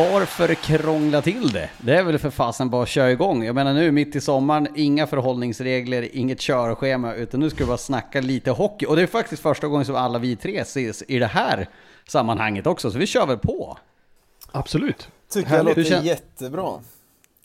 Varför 0.00 0.54
krångla 0.54 1.22
till 1.22 1.52
det? 1.52 1.70
Det 1.78 1.96
är 1.96 2.02
väl 2.02 2.18
för 2.18 2.30
fasen 2.30 2.70
bara 2.70 2.82
att 2.82 2.88
köra 2.88 3.10
igång. 3.10 3.44
Jag 3.44 3.54
menar 3.54 3.74
nu 3.74 3.92
mitt 3.92 4.16
i 4.16 4.20
sommaren, 4.20 4.68
inga 4.74 5.06
förhållningsregler, 5.06 6.16
inget 6.16 6.40
körschema, 6.40 7.14
utan 7.14 7.40
nu 7.40 7.50
ska 7.50 7.58
vi 7.58 7.68
bara 7.68 7.78
snacka 7.78 8.20
lite 8.20 8.50
hockey. 8.50 8.86
Och 8.86 8.96
det 8.96 9.02
är 9.02 9.06
faktiskt 9.06 9.42
första 9.42 9.66
gången 9.66 9.86
som 9.86 9.96
alla 9.96 10.18
vi 10.18 10.36
tre 10.36 10.58
ses 10.58 11.02
i 11.08 11.18
det 11.18 11.26
här 11.26 11.68
sammanhanget 12.08 12.66
också, 12.66 12.90
så 12.90 12.98
vi 12.98 13.06
kör 13.06 13.26
väl 13.26 13.38
på. 13.38 13.78
Absolut. 14.52 15.08
Tycker 15.30 15.56
jag 15.56 15.66
låter 15.66 15.84
kän... 15.84 16.04
jättebra. 16.04 16.80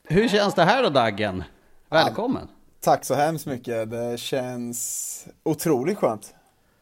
Hur 0.03 0.27
känns 0.27 0.53
det 0.53 0.63
här 0.63 0.83
då 0.83 0.89
Daggen? 0.89 1.43
Välkommen! 1.89 2.47
Ja, 2.51 2.55
tack 2.79 3.05
så 3.05 3.13
hemskt 3.13 3.45
mycket. 3.45 3.91
Det 3.91 4.19
känns 4.19 5.27
otroligt 5.43 5.97
skönt. 5.97 6.33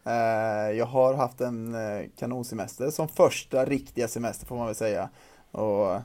Eh, 0.06 0.78
jag 0.78 0.86
har 0.86 1.14
haft 1.14 1.42
en 1.42 1.76
eh, 1.76 2.06
kanonsemester 2.20 2.90
som 2.90 3.08
första 3.08 3.66
riktiga 3.66 4.08
semester 4.08 4.46
får 4.46 4.56
man 4.56 4.66
väl 4.66 4.76
säga. 4.76 5.10
Och 5.54 5.94
eh, 5.94 6.02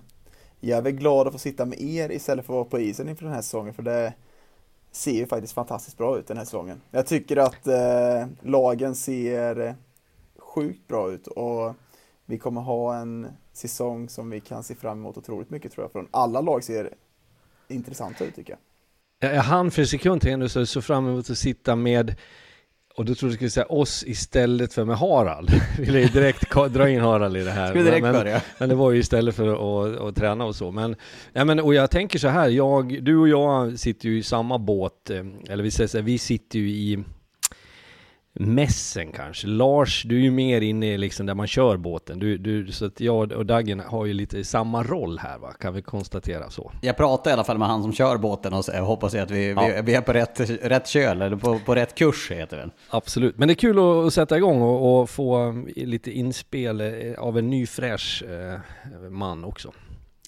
jag 0.61 0.79
är 0.79 0.83
väl 0.83 0.93
glad 0.93 1.27
att 1.27 1.33
få 1.33 1.39
sitta 1.39 1.65
med 1.65 1.81
er 1.81 2.13
istället 2.13 2.47
för 2.47 2.53
att 2.53 2.57
vara 2.57 2.65
på 2.65 2.79
isen 2.79 3.09
inför 3.09 3.25
den 3.25 3.35
här 3.35 3.43
säsongen 3.43 3.75
för 3.75 3.83
det 3.83 4.13
ser 4.93 5.13
ju 5.13 5.27
faktiskt 5.27 5.53
fantastiskt 5.53 5.97
bra 5.97 6.19
ut 6.19 6.27
den 6.27 6.37
här 6.37 6.45
säsongen. 6.45 6.81
Jag 6.91 7.07
tycker 7.07 7.37
att 7.37 7.67
eh, 7.67 8.27
lagen 8.43 8.95
ser 8.95 9.61
eh, 9.61 9.75
sjukt 10.39 10.89
bra 10.89 11.11
ut 11.11 11.27
och 11.27 11.75
vi 12.27 12.39
kommer 12.39 12.61
ha 12.61 12.97
en 12.97 13.27
säsong 13.53 14.09
som 14.09 14.31
vi 14.31 14.41
kan 14.41 14.63
se 14.63 14.75
fram 14.75 14.99
emot 14.99 15.17
otroligt 15.17 15.51
mycket 15.51 15.73
tror 15.73 15.85
jag. 15.85 15.93
Från 15.93 16.09
alla 16.11 16.41
lag 16.41 16.65
ser 16.65 16.95
intressanta 17.69 18.25
ut 18.25 18.35
tycker 18.35 18.53
jag. 19.21 19.35
Jag 19.35 19.43
hann 19.43 19.71
för 19.71 19.83
en 19.83 19.89
sekund 19.89 20.21
till 20.21 20.49
så, 20.49 20.67
så 20.67 20.83
fram 20.83 21.07
emot 21.07 21.31
att 21.31 21.39
sitta 21.39 21.77
med 21.77 22.15
och 22.99 23.05
då 23.05 23.15
trodde 23.15 23.33
du 23.33 23.37
skulle 23.37 23.51
säga 23.51 23.67
oss 23.67 24.05
istället 24.07 24.73
för 24.73 24.85
med 24.85 24.99
Harald. 24.99 25.51
Ville 25.79 26.01
ju 26.01 26.09
direkt 26.09 26.55
dra 26.71 26.89
in 26.89 27.01
Harald 27.01 27.37
i 27.37 27.45
det 27.45 27.51
här. 27.51 27.69
Skulle 27.69 27.85
direkt 27.85 28.03
men, 28.03 28.13
börja. 28.13 28.43
men 28.59 28.69
det 28.69 28.75
var 28.75 28.93
ju 28.93 28.99
istället 28.99 29.35
för 29.35 29.49
att, 29.49 30.01
att, 30.01 30.17
träna 30.17 30.45
och 30.45 30.57
så. 30.57 30.71
Men, 30.71 30.97
ja, 31.33 31.45
men, 31.45 31.61
och 31.61 31.75
jag 31.75 31.91
tänker 31.91 32.19
så 32.19 32.29
här, 32.29 32.49
jag, 32.49 33.03
du 33.03 33.17
och 33.17 33.29
jag 33.29 33.79
sitter 33.79 34.09
ju 34.09 34.19
i 34.19 34.23
samma 34.23 34.59
båt, 34.59 35.11
eh, 35.11 35.25
eller 35.49 35.63
vi 35.63 35.71
säger 35.71 35.89
så 35.89 35.99
här, 35.99 36.03
vi 36.03 36.19
sitter 36.19 36.59
ju 36.59 36.71
i 36.71 37.05
mässen 38.39 39.13
kanske. 39.13 39.47
Lars, 39.47 40.03
du 40.03 40.17
är 40.17 40.21
ju 40.21 40.31
mer 40.31 40.61
inne 40.61 40.99
liksom 40.99 41.27
där 41.27 41.35
man 41.35 41.47
kör 41.47 41.77
båten. 41.77 42.19
Du, 42.19 42.39
du, 42.39 42.73
så 42.73 42.87
att 42.87 43.01
jag 43.01 43.33
och 43.33 43.47
Daggen 43.47 43.81
har 43.81 44.07
ju 44.07 44.13
lite 44.13 44.45
samma 44.45 44.83
roll 44.83 45.19
här 45.19 45.39
va, 45.39 45.53
kan 45.53 45.75
vi 45.75 45.83
konstatera 45.83 46.51
så. 46.51 46.73
Jag 46.83 46.97
pratar 46.97 47.31
i 47.31 47.35
alla 47.35 47.45
fall 47.45 47.59
med 47.59 47.69
han 47.69 47.83
som 47.83 47.93
kör 47.93 48.17
båten 48.17 48.53
och 48.53 48.65
hoppas 48.65 49.15
att 49.15 49.31
vi, 49.31 49.51
ja. 49.51 49.67
vi, 49.67 49.83
vi, 49.83 49.95
är 49.95 50.01
på 50.01 50.13
rätt, 50.13 50.41
rätt 50.51 50.87
köl, 50.87 51.23
eller 51.23 51.37
på, 51.37 51.59
på 51.59 51.75
rätt 51.75 51.95
kurs 51.95 52.31
heter 52.31 52.57
det. 52.57 52.71
Absolut, 52.91 53.39
men 53.39 53.49
det 53.49 53.53
är 53.53 53.57
kul 53.57 54.07
att 54.07 54.15
sätta 54.15 54.37
igång 54.37 54.63
och, 54.63 55.01
och 55.01 55.11
få 55.11 55.63
lite 55.77 56.11
inspel 56.11 56.81
eh, 56.81 57.19
av 57.19 57.39
en 57.39 57.51
ny 57.51 57.67
fräsch 57.67 58.23
eh, 58.23 59.11
man 59.11 59.45
också. 59.45 59.73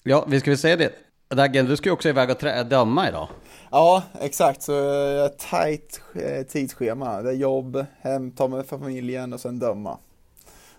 Ja, 0.03 0.25
vi 0.27 0.39
ska 0.39 0.51
väl 0.51 0.57
säga 0.57 0.77
det. 0.77 0.91
Daggen, 1.35 1.65
du 1.65 1.77
ska 1.77 1.89
ju 1.89 1.93
också 1.93 2.09
iväg 2.09 2.29
och 2.29 2.65
döma 2.65 3.07
idag. 3.09 3.27
Ja, 3.71 4.03
exakt. 4.21 4.61
Så 4.61 4.71
jag 4.71 5.25
ett 5.25 5.39
tajt 5.39 6.01
eh, 6.15 6.43
tidsschema. 6.43 7.21
Det 7.21 7.29
är 7.29 7.33
jobb, 7.33 7.85
hem, 8.01 8.31
ta 8.31 8.47
med 8.47 8.65
familjen 8.65 9.33
och 9.33 9.39
sen 9.39 9.59
döma. 9.59 9.97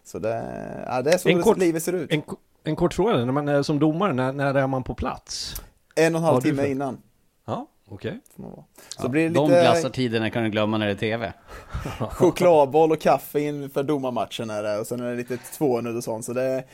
Så 0.04 0.18
det, 0.18 0.44
ja, 0.86 1.02
det 1.02 1.12
är 1.12 1.18
så 1.18 1.28
en 1.28 1.42
kort, 1.42 1.58
livet 1.58 1.82
ser 1.82 1.92
ut. 1.92 2.12
En, 2.12 2.22
en 2.64 2.76
kort 2.76 2.94
fråga, 2.94 3.24
när 3.24 3.32
man 3.32 3.48
är 3.48 3.62
som 3.62 3.78
domare, 3.78 4.12
när, 4.12 4.32
när 4.32 4.54
är 4.54 4.66
man 4.66 4.84
på 4.84 4.94
plats? 4.94 5.54
En 5.94 6.14
och 6.14 6.18
en 6.18 6.24
halv 6.24 6.40
timme 6.40 6.66
innan. 6.66 6.98
Ja, 7.44 7.66
okej. 7.88 8.20
Okay. 8.36 8.54
Så 8.88 9.02
ja, 9.02 9.08
blir 9.08 9.22
det 9.22 9.28
lite... 9.28 9.40
De 9.40 9.48
glassartiderna 9.48 10.30
kan 10.30 10.44
du 10.44 10.50
glömma 10.50 10.78
när 10.78 10.86
det 10.86 10.92
är 10.92 10.96
TV. 10.96 11.32
Chokladboll 12.10 12.92
och 12.92 13.00
kaffe 13.00 13.40
inför 13.40 13.82
domarmatchen 13.82 14.50
är 14.50 14.62
det, 14.62 14.78
och 14.78 14.86
sen 14.86 15.00
är 15.00 15.10
det 15.10 15.16
lite 15.16 15.36
tvånudd 15.36 15.96
och 15.96 16.04
sånt. 16.04 16.24
Så 16.24 16.32
det, 16.32 16.64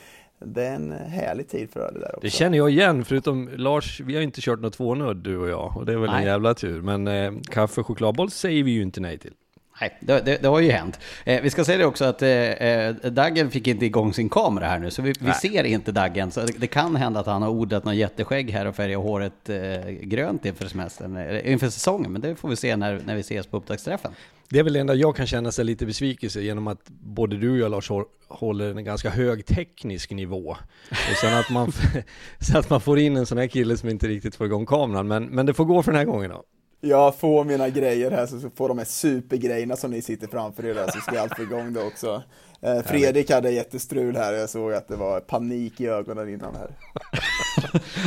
det 0.45 0.63
är 0.63 0.75
en 0.75 0.91
härlig 0.91 1.47
tid 1.47 1.69
för 1.69 1.91
det 1.93 1.99
där 1.99 2.15
också. 2.15 2.19
Det 2.21 2.29
känner 2.29 2.57
jag 2.57 2.69
igen, 2.69 3.05
förutom 3.05 3.49
Lars, 3.55 3.99
vi 3.99 4.15
har 4.15 4.21
inte 4.21 4.41
kört 4.41 4.59
något 4.59 4.73
tvånudd 4.73 5.17
du 5.17 5.37
och 5.37 5.49
jag, 5.49 5.77
och 5.77 5.85
det 5.85 5.93
är 5.93 5.97
väl 5.97 6.09
nej. 6.09 6.19
en 6.19 6.27
jävla 6.27 6.53
tur. 6.53 6.81
Men 6.81 7.07
eh, 7.07 7.31
kaffe 7.51 7.81
och 7.81 7.87
chokladboll 7.87 8.31
säger 8.31 8.63
vi 8.63 8.71
ju 8.71 8.81
inte 8.81 9.01
nej 9.01 9.17
till. 9.17 9.33
Nej, 9.81 9.97
det, 9.99 10.21
det, 10.25 10.41
det 10.41 10.47
har 10.47 10.59
ju 10.59 10.71
hänt. 10.71 10.99
Eh, 11.25 11.41
vi 11.41 11.49
ska 11.49 11.65
säga 11.65 11.77
det 11.77 11.85
också 11.85 12.05
att 12.05 12.21
eh, 12.21 12.29
eh, 12.29 12.95
Daggen 12.95 13.51
fick 13.51 13.67
inte 13.67 13.85
igång 13.85 14.13
sin 14.13 14.29
kamera 14.29 14.67
här 14.67 14.79
nu, 14.79 14.91
så 14.91 15.01
vi, 15.01 15.13
vi 15.19 15.33
ser 15.33 15.63
inte 15.63 15.91
Daggen. 15.91 16.31
Så 16.31 16.41
det, 16.41 16.53
det, 16.57 16.67
kan 16.67 16.95
hända 16.95 17.19
att 17.19 17.25
han 17.25 17.41
har 17.41 17.49
odlat 17.49 17.85
något 17.85 17.95
jätteskägg 17.95 18.51
här 18.51 18.65
och 18.65 18.75
färgat 18.75 19.03
håret 19.03 19.49
eh, 19.49 19.89
grönt 19.89 20.45
inför 20.45 20.65
semestern, 20.65 21.17
eh, 21.17 21.51
inför 21.51 21.69
säsongen. 21.69 22.11
Men 22.11 22.21
det 22.21 22.35
får 22.35 22.49
vi 22.49 22.55
se 22.55 22.75
när, 22.75 23.01
när 23.05 23.15
vi 23.15 23.21
ses 23.21 23.47
på 23.47 23.57
upptaktsträffen. 23.57 24.11
Det 24.49 24.59
är 24.59 24.63
väl 24.63 24.73
det 24.73 24.79
enda 24.79 24.95
jag 24.95 25.15
kan 25.15 25.27
känna 25.27 25.51
sig 25.51 25.65
lite 25.65 25.85
besvikelse 25.85 26.41
genom 26.41 26.67
att 26.67 26.89
både 26.89 27.37
du 27.37 27.51
och 27.51 27.57
jag 27.57 27.71
Lars 27.71 27.91
håller 28.27 28.75
en 28.75 28.83
ganska 28.83 29.09
hög 29.09 29.45
teknisk 29.45 30.11
nivå. 30.11 30.57
Och 30.89 31.17
sen 31.21 31.37
att 31.37 31.49
man, 31.49 31.71
så 32.39 32.57
att 32.57 32.69
man 32.69 32.81
får 32.81 32.99
in 32.99 33.17
en 33.17 33.25
sån 33.25 33.37
här 33.37 33.47
kille 33.47 33.77
som 33.77 33.89
inte 33.89 34.07
riktigt 34.07 34.35
får 34.35 34.47
igång 34.47 34.65
kameran. 34.65 35.07
Men, 35.07 35.25
men 35.25 35.45
det 35.45 35.53
får 35.53 35.65
gå 35.65 35.83
för 35.83 35.91
den 35.91 35.99
här 35.99 36.05
gången 36.05 36.29
då 36.29 36.43
jag 36.81 37.15
får 37.15 37.43
mina 37.43 37.69
grejer 37.69 38.11
här 38.11 38.25
så 38.25 38.49
får 38.55 38.67
de 38.67 38.77
här 38.77 38.85
supergrejerna 38.85 39.75
som 39.75 39.91
ni 39.91 40.01
sitter 40.01 40.27
framför 40.27 40.65
er 40.65 40.73
där 40.73 40.87
så 40.91 40.99
ska 40.99 41.21
allt 41.21 41.35
få 41.35 41.41
igång 41.41 41.73
det 41.73 41.83
också. 41.83 42.23
Eh, 42.61 42.81
Fredrik 42.85 43.31
hade 43.31 43.51
jättestrul 43.51 44.15
här, 44.15 44.33
jag 44.33 44.49
såg 44.49 44.73
att 44.73 44.87
det 44.87 44.95
var 44.95 45.19
panik 45.19 45.81
i 45.81 45.87
ögonen 45.87 46.29
innan 46.29 46.55
här. 46.55 46.69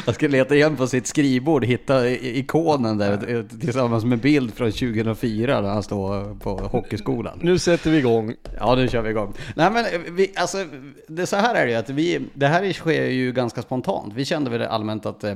Jag 0.06 0.14
ska 0.14 0.28
leta 0.28 0.54
igen 0.54 0.76
på 0.76 0.86
sitt 0.86 1.06
skrivbord, 1.06 1.64
hitta 1.64 2.08
ikonen 2.10 2.98
där 2.98 3.44
tillsammans 3.60 4.04
med 4.04 4.18
bild 4.20 4.54
från 4.54 4.72
2004 4.72 5.60
när 5.60 5.68
han 5.68 5.82
står 5.82 6.34
på 6.34 6.50
hockeyskolan. 6.50 7.38
Nu 7.42 7.58
sätter 7.58 7.90
vi 7.90 7.98
igång. 7.98 8.34
Ja, 8.58 8.74
nu 8.74 8.88
kör 8.88 9.02
vi 9.02 9.10
igång. 9.10 9.34
Nej 9.56 9.70
men 9.70 9.84
vi, 10.16 10.32
alltså, 10.36 10.58
det, 11.08 11.26
så 11.26 11.36
här 11.36 11.54
är 11.54 11.66
det 11.66 11.72
ju 11.72 11.78
att 11.78 11.90
vi, 11.90 12.20
det 12.34 12.46
här 12.46 12.72
sker 12.72 13.04
ju 13.04 13.32
ganska 13.32 13.62
spontant. 13.62 14.14
Vi 14.14 14.24
kände 14.24 14.50
väl 14.50 14.62
allmänt 14.62 15.06
att 15.06 15.24
eh, 15.24 15.34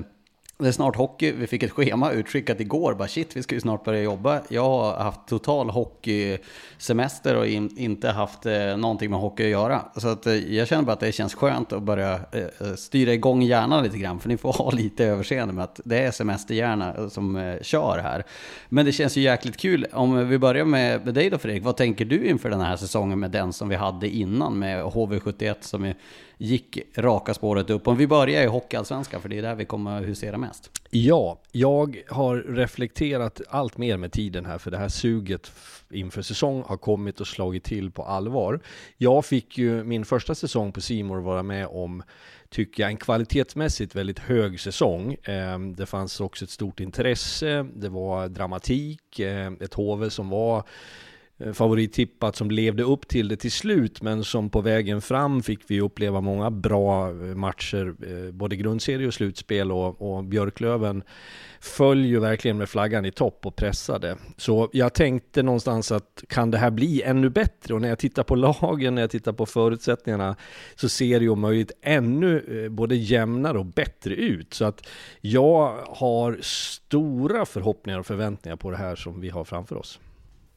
det 0.58 0.68
är 0.68 0.72
snart 0.72 0.96
hockey, 0.96 1.32
vi 1.32 1.46
fick 1.46 1.62
ett 1.62 1.70
schema 1.70 2.12
utskickat 2.12 2.60
igår, 2.60 2.94
bara 2.94 3.08
shit 3.08 3.36
vi 3.36 3.42
ska 3.42 3.54
ju 3.54 3.60
snart 3.60 3.84
börja 3.84 4.02
jobba. 4.02 4.40
Jag 4.48 4.64
har 4.64 4.96
haft 4.96 5.20
total 5.28 5.70
hockeysemester 5.70 7.36
och 7.36 7.46
in, 7.46 7.78
inte 7.78 8.10
haft 8.10 8.46
eh, 8.46 8.76
någonting 8.76 9.10
med 9.10 9.20
hockey 9.20 9.44
att 9.44 9.50
göra. 9.50 9.82
Så 9.96 10.08
att, 10.08 10.26
eh, 10.26 10.54
jag 10.54 10.68
känner 10.68 10.82
bara 10.82 10.92
att 10.92 11.00
det 11.00 11.12
känns 11.12 11.34
skönt 11.34 11.72
att 11.72 11.82
börja 11.82 12.20
eh, 12.32 12.40
eh 12.40 12.74
styra 12.76 13.12
igång 13.12 13.42
hjärnan 13.42 13.84
lite 13.84 13.98
grann, 13.98 14.20
för 14.20 14.28
ni 14.28 14.36
får 14.36 14.52
ha 14.58 14.70
lite 14.70 15.04
överseende 15.04 15.54
med 15.54 15.64
att 15.64 15.80
det 15.84 15.98
är 15.98 16.10
semesterhjärna 16.10 16.94
eh, 16.94 17.08
som 17.08 17.36
eh, 17.36 17.62
kör 17.62 17.98
här. 17.98 18.24
Men 18.68 18.86
det 18.86 18.92
känns 18.92 19.16
ju 19.16 19.20
jäkligt 19.20 19.56
kul, 19.56 19.86
om 19.92 20.28
vi 20.28 20.38
börjar 20.38 20.64
med, 20.64 21.04
med 21.04 21.14
dig 21.14 21.30
då 21.30 21.38
Fredrik, 21.38 21.64
vad 21.64 21.76
tänker 21.76 22.04
du 22.04 22.26
inför 22.26 22.50
den 22.50 22.60
här 22.60 22.76
säsongen 22.76 23.20
med 23.20 23.30
den 23.30 23.52
som 23.52 23.68
vi 23.68 23.76
hade 23.76 24.08
innan 24.08 24.58
med 24.58 24.84
HV71 24.84 25.54
som 25.60 25.84
är 25.84 25.96
gick 26.38 26.78
raka 26.96 27.34
spåret 27.34 27.70
upp. 27.70 27.88
Om 27.88 27.96
vi 27.96 28.06
börjar 28.06 28.42
i 28.42 28.46
Hockeyallsvenskan, 28.46 29.22
för 29.22 29.28
det 29.28 29.38
är 29.38 29.42
där 29.42 29.54
vi 29.54 29.64
kommer 29.64 29.98
att 29.98 30.06
husera 30.06 30.38
mest. 30.38 30.70
Ja, 30.90 31.40
jag 31.52 32.02
har 32.08 32.36
reflekterat 32.36 33.40
allt 33.48 33.78
mer 33.78 33.96
med 33.96 34.12
tiden 34.12 34.46
här, 34.46 34.58
för 34.58 34.70
det 34.70 34.78
här 34.78 34.88
suget 34.88 35.52
inför 35.90 36.22
säsong 36.22 36.62
har 36.66 36.76
kommit 36.76 37.20
och 37.20 37.26
slagit 37.26 37.64
till 37.64 37.90
på 37.90 38.02
allvar. 38.02 38.60
Jag 38.96 39.24
fick 39.24 39.58
ju 39.58 39.84
min 39.84 40.04
första 40.04 40.34
säsong 40.34 40.72
på 40.72 40.80
Simor 40.80 41.20
vara 41.20 41.42
med 41.42 41.66
om 41.66 42.02
tycker 42.50 42.82
jag, 42.82 42.90
en 42.90 42.96
kvalitetsmässigt 42.96 43.94
väldigt 43.94 44.18
hög 44.18 44.60
säsong. 44.60 45.16
Ehm, 45.22 45.76
det 45.76 45.86
fanns 45.86 46.20
också 46.20 46.44
ett 46.44 46.50
stort 46.50 46.80
intresse, 46.80 47.66
det 47.74 47.88
var 47.88 48.28
dramatik, 48.28 49.18
ehm, 49.18 49.58
ett 49.60 49.74
HV 49.74 50.10
som 50.10 50.28
var 50.28 50.64
Eh, 51.38 51.52
favorittippat 51.52 52.36
som 52.36 52.50
levde 52.50 52.82
upp 52.82 53.08
till 53.08 53.28
det 53.28 53.36
till 53.36 53.52
slut 53.52 54.02
men 54.02 54.24
som 54.24 54.50
på 54.50 54.60
vägen 54.60 55.00
fram 55.00 55.42
fick 55.42 55.60
vi 55.66 55.80
uppleva 55.80 56.20
många 56.20 56.50
bra 56.50 57.10
eh, 57.10 57.14
matcher 57.14 57.94
eh, 58.06 58.32
både 58.32 58.56
grundserie 58.56 59.06
och 59.06 59.14
slutspel 59.14 59.72
och, 59.72 60.02
och 60.02 60.24
Björklöven 60.24 61.02
föll 61.60 62.04
ju 62.04 62.20
verkligen 62.20 62.58
med 62.58 62.68
flaggan 62.68 63.04
i 63.04 63.10
topp 63.10 63.46
och 63.46 63.56
pressade. 63.56 64.16
Så 64.36 64.68
jag 64.72 64.94
tänkte 64.94 65.42
någonstans 65.42 65.92
att 65.92 66.24
kan 66.28 66.50
det 66.50 66.58
här 66.58 66.70
bli 66.70 67.02
ännu 67.02 67.30
bättre? 67.30 67.74
Och 67.74 67.80
när 67.80 67.88
jag 67.88 67.98
tittar 67.98 68.22
på 68.22 68.34
lagen, 68.34 68.94
när 68.94 69.02
jag 69.02 69.10
tittar 69.10 69.32
på 69.32 69.46
förutsättningarna 69.46 70.36
så 70.74 70.88
ser 70.88 71.18
det 71.18 71.24
ju 71.24 71.30
om 71.30 71.40
möjligt 71.40 71.72
ännu 71.82 72.68
både 72.70 72.96
jämnare 72.96 73.58
och 73.58 73.66
bättre 73.66 74.14
ut. 74.14 74.54
Så 74.54 74.64
att 74.64 74.88
jag 75.20 75.78
har 75.88 76.38
stora 76.42 77.46
förhoppningar 77.46 77.98
och 77.98 78.06
förväntningar 78.06 78.56
på 78.56 78.70
det 78.70 78.76
här 78.76 78.96
som 78.96 79.20
vi 79.20 79.28
har 79.28 79.44
framför 79.44 79.76
oss. 79.76 80.00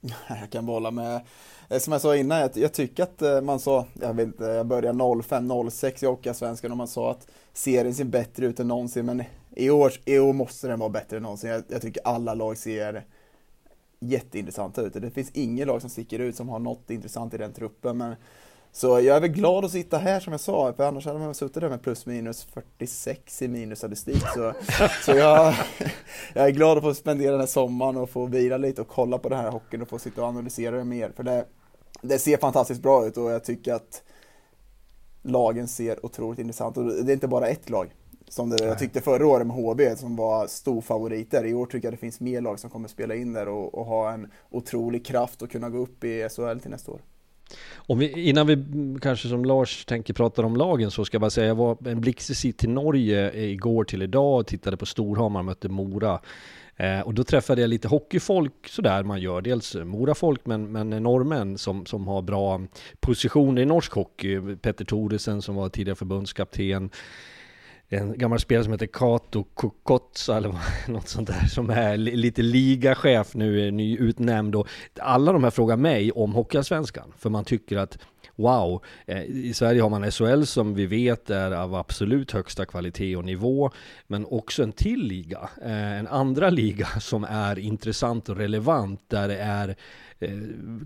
Jag 0.29 0.49
kan 0.49 0.65
bolla 0.65 0.91
med, 0.91 1.21
eh, 1.69 1.79
som 1.79 1.93
jag 1.93 2.01
sa 2.01 2.15
innan, 2.15 2.39
jag, 2.39 2.51
jag 2.57 2.73
tycker 2.73 3.03
att 3.03 3.21
eh, 3.21 3.41
man 3.41 3.59
sa, 3.59 3.85
jag 4.01 4.13
vet 4.13 4.27
inte, 4.27 4.43
jag 4.43 4.65
började 4.67 5.03
05-06 5.03 6.03
i 6.03 6.07
Hockeyallsvenskan 6.07 6.71
och 6.71 6.77
man 6.77 6.87
sa 6.87 7.11
att 7.11 7.27
serien 7.53 7.95
ser 7.95 8.03
bättre 8.03 8.45
ut 8.45 8.59
än 8.59 8.67
någonsin, 8.67 9.05
men 9.05 9.23
i 9.55 9.69
år, 9.69 9.93
i 10.05 10.19
år 10.19 10.33
måste 10.33 10.67
den 10.67 10.79
vara 10.79 10.89
bättre 10.89 11.17
än 11.17 11.23
någonsin. 11.23 11.49
Jag, 11.49 11.63
jag 11.67 11.81
tycker 11.81 12.01
alla 12.07 12.33
lag 12.33 12.57
ser 12.57 13.05
jätteintressanta 13.99 14.81
ut. 14.81 14.93
Det 14.93 15.11
finns 15.11 15.31
inget 15.31 15.67
lag 15.67 15.81
som 15.81 15.89
sticker 15.89 16.19
ut 16.19 16.35
som 16.35 16.49
har 16.49 16.59
något 16.59 16.89
intressant 16.89 17.33
i 17.33 17.37
den 17.37 17.53
truppen, 17.53 17.97
men 17.97 18.15
så 18.71 18.87
jag 18.87 19.17
är 19.17 19.21
väl 19.21 19.29
glad 19.29 19.65
att 19.65 19.71
sitta 19.71 19.97
här 19.97 20.19
som 20.19 20.33
jag 20.33 20.39
sa, 20.39 20.73
för 20.73 20.83
annars 20.83 21.05
hade 21.05 21.19
man 21.19 21.35
suttit 21.35 21.61
där 21.61 21.69
med 21.69 21.81
plus 21.81 22.05
minus 22.05 22.43
46 22.43 23.41
i 23.41 23.47
minusstatistik. 23.47 24.23
Så, 24.33 24.53
så 25.05 25.11
jag, 25.11 25.53
jag 26.33 26.45
är 26.45 26.51
glad 26.51 26.77
att 26.77 26.83
få 26.83 26.93
spendera 26.93 27.31
den 27.31 27.39
här 27.39 27.47
sommaren 27.47 27.97
och 27.97 28.09
få 28.09 28.25
vila 28.25 28.57
lite 28.57 28.81
och 28.81 28.87
kolla 28.87 29.17
på 29.17 29.29
den 29.29 29.39
här 29.39 29.51
hockeyn 29.51 29.81
och 29.81 29.89
få 29.89 29.99
sitta 29.99 30.21
och 30.21 30.27
analysera 30.27 30.77
det 30.77 30.83
mer. 30.83 31.11
För 31.15 31.23
det, 31.23 31.45
det 32.01 32.19
ser 32.19 32.37
fantastiskt 32.37 32.81
bra 32.81 33.05
ut 33.05 33.17
och 33.17 33.31
jag 33.31 33.43
tycker 33.43 33.73
att 33.73 34.03
lagen 35.21 35.67
ser 35.67 36.05
otroligt 36.05 36.39
intressant 36.39 36.77
och 36.77 36.85
det 36.85 37.11
är 37.11 37.13
inte 37.13 37.27
bara 37.27 37.47
ett 37.47 37.69
lag. 37.69 37.95
Som 38.27 38.49
det, 38.49 38.65
jag 38.65 38.79
tyckte 38.79 39.01
förra 39.01 39.27
året 39.27 39.47
med 39.47 39.55
HB 39.55 39.81
som 39.97 40.15
var 40.15 40.47
storfavoriter. 40.47 41.45
I 41.45 41.53
år 41.53 41.65
tycker 41.65 41.87
jag 41.87 41.93
det 41.93 41.97
finns 41.97 42.19
mer 42.19 42.41
lag 42.41 42.59
som 42.59 42.69
kommer 42.69 42.87
spela 42.87 43.15
in 43.15 43.33
där 43.33 43.47
och, 43.47 43.75
och 43.75 43.85
ha 43.85 44.11
en 44.11 44.31
otrolig 44.49 45.05
kraft 45.05 45.41
och 45.41 45.51
kunna 45.51 45.69
gå 45.69 45.77
upp 45.77 46.03
i 46.03 46.29
SHL 46.29 46.59
till 46.59 46.71
nästa 46.71 46.91
år. 46.91 47.01
Om 47.75 47.99
vi, 47.99 48.29
innan 48.29 48.47
vi 48.47 48.65
kanske 49.01 49.27
som 49.27 49.45
Lars 49.45 49.85
tänker 49.85 50.13
prata 50.13 50.45
om 50.45 50.55
lagen 50.55 50.91
så 50.91 51.05
ska 51.05 51.15
jag 51.15 51.21
bara 51.21 51.29
säga, 51.29 51.47
jag 51.47 51.55
var 51.55 51.77
en 51.87 52.01
blixtvisit 52.01 52.57
till 52.57 52.69
Norge 52.69 53.31
igår 53.33 53.83
till 53.83 54.01
idag 54.01 54.39
och 54.39 54.47
tittade 54.47 54.77
på 54.77 54.85
Storhamar, 54.85 55.43
mötte 55.43 55.69
Mora. 55.69 56.19
Eh, 56.75 56.99
och 56.99 57.13
då 57.13 57.23
träffade 57.23 57.61
jag 57.61 57.69
lite 57.69 57.87
hockeyfolk 57.87 58.67
sådär 58.67 59.03
man 59.03 59.21
gör, 59.21 59.41
dels 59.41 59.75
Morafolk 59.75 60.41
men, 60.45 60.71
men 60.71 60.89
norrmän 60.89 61.57
som, 61.57 61.85
som 61.85 62.07
har 62.07 62.21
bra 62.21 62.61
positioner 62.99 63.61
i 63.61 63.65
norsk 63.65 63.91
hockey. 63.91 64.55
Petter 64.55 64.85
Thoresen 64.85 65.41
som 65.41 65.55
var 65.55 65.69
tidigare 65.69 65.95
förbundskapten, 65.95 66.89
en 67.89 68.17
gammal 68.17 68.39
spelare 68.39 68.63
som 68.63 68.73
heter 68.73 68.87
Kato 68.87 69.43
Kokotsa 69.43 70.37
eller 70.37 70.55
något 70.87 71.07
sånt 71.07 71.27
där 71.27 71.47
som 71.47 71.69
är 71.69 71.97
lite 71.97 72.41
ligachef 72.41 73.35
nu, 73.35 73.67
är 73.67 73.71
nyutnämnd 73.71 74.55
och 74.55 74.67
alla 74.99 75.31
de 75.31 75.43
här 75.43 75.51
frågar 75.51 75.77
mig 75.77 76.11
om 76.11 76.33
Hockeyallsvenskan. 76.33 77.13
För 77.17 77.29
man 77.29 77.45
tycker 77.45 77.77
att 77.77 77.97
wow, 78.39 78.83
eh, 79.05 79.23
i 79.23 79.53
Sverige 79.53 79.81
har 79.81 79.89
man 79.89 80.11
SHL 80.11 80.43
som 80.43 80.73
vi 80.73 80.85
vet 80.85 81.29
är 81.29 81.51
av 81.51 81.75
absolut 81.75 82.31
högsta 82.31 82.65
kvalitet 82.65 83.15
och 83.15 83.25
nivå, 83.25 83.71
men 84.07 84.25
också 84.25 84.63
en 84.63 84.71
till 84.71 85.03
liga, 85.03 85.49
eh, 85.61 85.99
en 85.99 86.07
andra 86.07 86.49
liga 86.49 86.87
som 86.99 87.23
är 87.23 87.59
intressant 87.59 88.29
och 88.29 88.37
relevant 88.37 89.01
där 89.07 89.27
det 89.27 89.37
är 89.37 89.75
eh, 90.19 90.29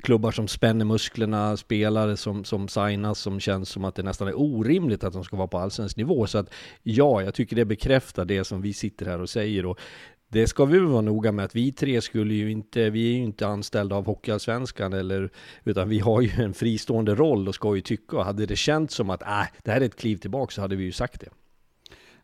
klubbar 0.04 0.32
som 0.32 0.48
spänner 0.48 0.86
musklerna, 0.86 1.58
spelare 1.58 2.18
som, 2.18 2.44
som 2.44 2.68
signas 2.68 3.20
som 3.20 3.40
känns 3.40 3.70
som 3.70 3.86
att 3.86 3.96
det 3.96 4.04
nästan 4.04 4.28
är 4.28 4.40
orimligt 4.40 5.04
att 5.04 5.14
de 5.14 5.24
ska 5.24 5.36
vara 5.36 5.48
på 5.48 5.58
allsvensk 5.58 5.98
nivå. 5.98 6.28
Så 6.28 6.38
att 6.38 6.50
ja, 6.84 7.22
jag 7.22 7.34
tycker 7.34 7.56
det 7.56 7.66
bekräftar 7.66 8.26
det 8.26 8.44
som 8.44 8.62
vi 8.62 8.74
sitter 8.74 9.06
här 9.06 9.22
och 9.22 9.30
säger. 9.30 9.66
Och 9.66 9.80
det 10.34 10.48
ska 10.48 10.66
vi 10.66 10.80
vara 10.80 11.02
noga 11.02 11.32
med 11.32 11.46
att 11.46 11.56
vi 11.56 11.72
tre 11.72 12.02
skulle 12.02 12.34
ju 12.34 12.52
inte, 12.52 12.90
vi 12.90 13.14
är 13.14 13.18
ju 13.18 13.24
inte 13.24 13.48
anställda 13.48 13.96
av 13.96 14.06
Hockeyallsvenskan 14.06 14.94
eller, 14.94 15.30
utan 15.64 15.90
vi 15.90 16.00
har 16.00 16.22
ju 16.22 16.44
en 16.44 16.54
fristående 16.54 17.16
roll 17.16 17.48
och 17.48 17.56
ska 17.56 17.76
ju 17.76 17.82
tycka, 17.82 18.18
och 18.18 18.26
hade 18.26 18.46
det 18.46 18.56
känts 18.56 18.96
som 18.96 19.10
att 19.10 19.22
äh, 19.22 19.44
det 19.64 19.72
här 19.72 19.82
är 19.82 19.86
ett 19.86 19.96
kliv 19.96 20.18
tillbaka 20.18 20.52
så 20.52 20.62
hade 20.62 20.76
vi 20.76 20.84
ju 20.84 20.92
sagt 20.92 21.22
det. 21.22 21.30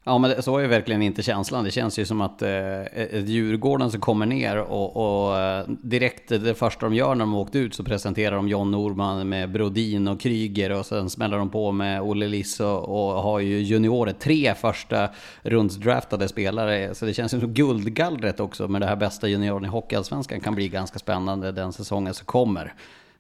Ja, 0.10 0.18
men 0.18 0.44
så 0.44 0.58
är 0.58 0.68
verkligen 0.68 1.02
inte 1.02 1.24
känslan. 1.24 1.64
Det 1.64 1.72
känns 1.72 2.00
ju 2.00 2.06
som 2.06 2.22
att 2.22 2.42
eh, 2.42 2.82
ett 2.82 3.30
Djurgården 3.30 3.92
som 3.92 4.02
kommer 4.02 4.26
ner 4.26 4.58
och, 4.58 4.96
och 4.96 5.38
eh, 5.38 5.66
direkt 5.68 6.30
det 6.30 6.56
första 6.56 6.86
de 6.86 6.96
gör 6.96 7.16
när 7.16 7.26
de 7.26 7.36
åkt 7.36 7.56
ut 7.56 7.76
så 7.76 7.84
presenterar 7.84 8.36
de 8.36 8.48
John 8.48 8.72
Norman 8.72 9.30
med 9.30 9.52
Brodin 9.52 10.08
och 10.08 10.20
Kryger 10.20 10.72
och 10.72 10.86
sen 10.86 11.10
smäller 11.10 11.38
de 11.38 11.50
på 11.50 11.72
med 11.72 12.02
Olle 12.02 12.28
Liss 12.28 12.60
och, 12.60 12.84
och 12.84 13.24
har 13.24 13.40
ju 13.40 13.60
juniorer, 13.60 14.14
tre 14.14 14.56
första 14.56 15.10
rundsdraftade 15.42 16.28
spelare. 16.28 16.96
Så 16.96 17.06
det 17.06 17.14
känns 17.14 17.34
ju 17.34 17.40
som 17.40 17.54
guldgallret 17.54 18.40
också 18.40 18.68
med 18.68 18.82
det 18.82 18.88
här 18.88 18.96
bästa 18.96 19.28
junioren 19.28 19.66
i 19.66 19.68
Hockeyallsvenskan 19.68 20.40
kan 20.40 20.56
bli 20.56 20.70
ganska 20.70 21.00
spännande 21.00 21.52
den 21.52 21.74
säsongen 21.74 22.14
som 22.14 22.26
kommer. 22.26 22.74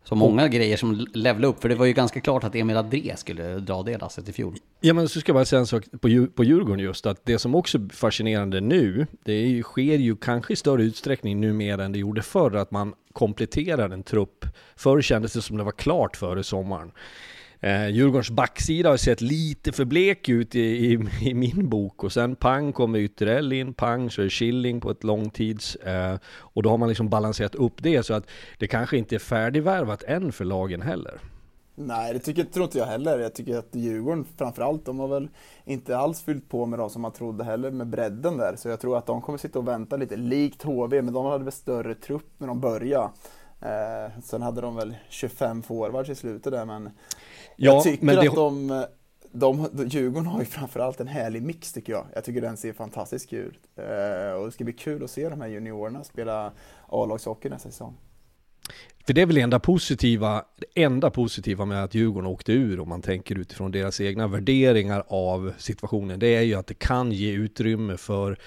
Så 0.10 0.16
många 0.16 0.44
och, 0.44 0.50
grejer 0.50 0.78
som 0.78 1.08
levlade 1.13 1.48
upp, 1.48 1.62
för 1.62 1.70
det 1.70 1.75
var 1.75 1.86
ju 1.86 1.94
ganska 1.94 2.22
klart 2.22 2.44
att 2.44 2.56
Emil 2.56 2.78
Adré 2.78 3.18
skulle 3.18 3.60
dra 3.60 3.84
det 3.84 3.98
lasset 3.98 4.30
i 4.30 4.34
fjol. 4.34 4.56
Ja 4.82 4.94
men 4.94 5.10
så 5.10 5.20
ska 5.20 5.30
jag 5.30 5.36
bara 5.36 5.46
säga 5.46 5.60
en 5.60 5.68
sak 5.68 5.84
på, 5.92 6.28
på 6.36 6.44
Djurgården 6.44 6.80
just, 6.80 7.06
att 7.06 7.25
det 7.25 7.39
som 7.39 7.56
också 7.56 7.78
är 7.78 7.94
fascinerande 7.94 8.62
nu, 8.62 9.08
det 9.24 9.34
är 9.34 9.48
ju, 9.48 9.63
sker 9.63 9.98
ju 9.98 10.16
kanske 10.16 10.54
i 10.54 10.56
större 10.56 10.84
utsträckning 10.84 11.42
numera 11.42 11.86
än 11.86 11.92
det 11.92 12.00
gjorde 12.00 12.22
förr, 12.22 12.56
att 12.56 12.72
man 12.72 12.94
kompletterar 13.13 13.89
en 13.89 14.04
trupp. 14.04 14.46
Förr 14.75 15.01
kändes 15.01 15.34
det 15.34 15.42
som 15.42 15.58
det 15.58 15.63
var 15.63 15.72
klart 15.72 16.18
före 16.18 16.44
sommaren. 16.44 16.92
Eh, 17.62 17.89
Djurgårdens 17.89 18.30
backsida 18.30 18.89
har 18.89 18.98
sett 18.98 19.22
lite 19.22 19.72
för 19.72 19.86
blek 19.86 20.30
ut 20.30 20.56
i, 20.56 20.60
i, 20.60 21.00
i, 21.22 21.34
min 21.34 21.70
bok 21.70 22.04
och 22.04 22.12
sen 22.12 22.36
pang 22.36 22.74
kommer 22.74 23.00
Ytterell 23.00 23.54
in, 23.54 23.74
pang 23.74 24.12
så 24.12 24.22
är 24.22 24.30
Schilling 24.30 24.82
på 24.82 24.92
ett 24.92 25.04
långtids 25.04 25.75
eh, 25.75 26.18
och 26.25 26.63
då 26.63 26.70
har 26.70 26.78
man 26.78 26.89
liksom 26.89 27.10
balanserat 27.10 27.56
upp 27.56 27.84
det 27.84 28.04
så 28.04 28.13
att 28.13 28.28
det 28.58 28.68
kanske 28.68 28.98
inte 28.98 29.16
är 29.16 29.20
färdigvärvat 29.20 30.04
än 30.04 30.32
för 30.32 30.46
lagen 30.46 30.82
heller. 30.82 31.20
Nej, 31.82 32.13
det 32.13 32.20
tycker, 32.20 32.44
tror 32.44 32.66
inte 32.66 32.78
jag 32.78 32.86
heller. 32.86 33.20
Jag 33.20 33.34
tycker 33.34 33.58
att 33.58 33.75
Djurgården 33.75 34.25
framförallt, 34.38 34.86
de 34.86 35.00
har 35.00 35.08
väl 35.08 35.30
inte 35.66 35.98
alls 35.98 36.22
fyllt 36.22 36.50
på 36.50 36.66
med 36.66 36.80
de 36.80 36.89
som 36.89 37.01
man 37.01 37.12
trodde 37.12 37.44
heller 37.44 37.72
med 37.72 37.88
bredden 37.88 38.38
där. 38.38 38.56
Så 38.56 38.70
jag 38.70 38.80
tror 38.80 38.98
att 38.98 39.06
de 39.06 39.22
kommer 39.22 39.38
sitta 39.38 39.60
och 39.60 39.68
vänta 39.68 39.98
lite, 39.98 40.16
likt 40.16 40.63
HV, 40.63 41.01
men 41.01 41.13
de 41.13 41.25
hade 41.25 41.44
väl 41.44 41.54
större 41.54 41.96
trupp 41.96 42.30
när 42.38 42.48
de 42.48 42.60
började. 42.60 43.10
Eh, 43.62 44.22
sen 44.24 44.42
hade 44.42 44.62
de 44.62 44.75
väl 44.75 44.96
25 45.10 45.63
forwards 45.63 46.10
i 46.10 46.16
slutet 46.16 46.54
där, 46.54 46.66
men 46.66 46.89
jag 47.56 47.84
tycker 47.84 48.06
men 48.06 48.16
det... 48.16 48.30
att 48.30 48.36
de 48.36 48.86
de, 49.32 49.70
Djurgården 49.88 50.28
har 50.28 50.39
ju 50.39 50.46
framförallt 50.46 51.00
en 51.00 51.08
härlig 51.08 51.44
mix 51.44 51.74
tycker 51.74 51.94
jag. 51.94 52.06
Jag 52.16 52.24
tycker 52.24 52.42
den 52.42 52.58
ser 52.58 52.74
fantastisk 52.74 53.34
ut. 53.34 53.60
Eh, 53.75 54.34
och 54.34 54.46
det 54.46 54.51
ska 54.51 54.63
bli 54.63 54.74
kul 54.74 55.04
att 55.04 55.12
se 55.12 55.30
de 55.30 55.42
här 55.42 55.48
juniorerna 55.48 56.04
spela 56.04 56.51
A-lagshockey 56.88 57.50
nästa 57.50 57.70
säsong. 57.70 57.98
För 59.06 59.13
det 59.13 59.22
är 59.22 59.25
väl 59.25 59.36
det 59.36 59.42
enda 59.42 59.60
positiva, 59.60 60.46
det 60.56 60.84
enda 60.84 61.10
positiva 61.10 61.66
med 61.66 61.84
att 61.84 61.96
Djurgården 61.96 62.30
åkte 62.30 62.51
ur 62.51 62.80
om 62.80 62.89
man 62.89 63.01
tänker 63.01 63.36
utifrån 63.36 63.72
deras 63.72 64.01
egna 64.01 64.28
värderingar 64.28 65.04
av 65.08 65.54
situationen. 65.58 66.20
Det 66.20 66.36
är 66.36 66.42
ju 66.42 66.56
att 66.56 66.68
det 66.68 66.74
kan 66.74 67.12
ge 67.12 67.32
utrymme 67.32 67.98
för 67.98 68.38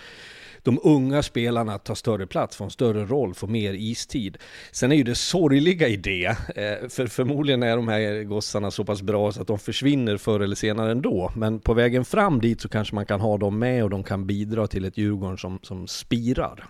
de 0.62 0.80
unga 0.82 1.22
spelarna 1.22 1.78
tar 1.78 1.94
större 1.94 2.26
plats, 2.26 2.56
får 2.56 2.64
en 2.64 2.70
större 2.70 3.04
roll, 3.04 3.34
får 3.34 3.48
mer 3.48 3.74
istid. 3.74 4.38
Sen 4.72 4.92
är 4.92 4.96
ju 4.96 5.04
det 5.04 5.14
sorgliga 5.14 5.88
i 5.88 5.96
det, 5.96 6.26
eh, 6.26 6.88
för 6.88 7.06
förmodligen 7.06 7.62
är 7.62 7.76
de 7.76 7.88
här 7.88 8.22
gossarna 8.22 8.70
så 8.70 8.84
pass 8.84 9.02
bra 9.02 9.32
så 9.32 9.40
att 9.40 9.46
de 9.46 9.58
försvinner 9.58 10.16
förr 10.16 10.40
eller 10.40 10.56
senare 10.56 10.92
ändå. 10.92 11.32
Men 11.36 11.60
på 11.60 11.74
vägen 11.74 12.04
fram 12.04 12.40
dit 12.40 12.60
så 12.60 12.68
kanske 12.68 12.94
man 12.94 13.06
kan 13.06 13.20
ha 13.20 13.38
dem 13.38 13.58
med 13.58 13.84
och 13.84 13.90
de 13.90 14.02
kan 14.02 14.26
bidra 14.26 14.66
till 14.66 14.84
ett 14.84 14.98
Djurgården 14.98 15.38
som, 15.38 15.58
som 15.62 15.86
spirar. 15.86 16.64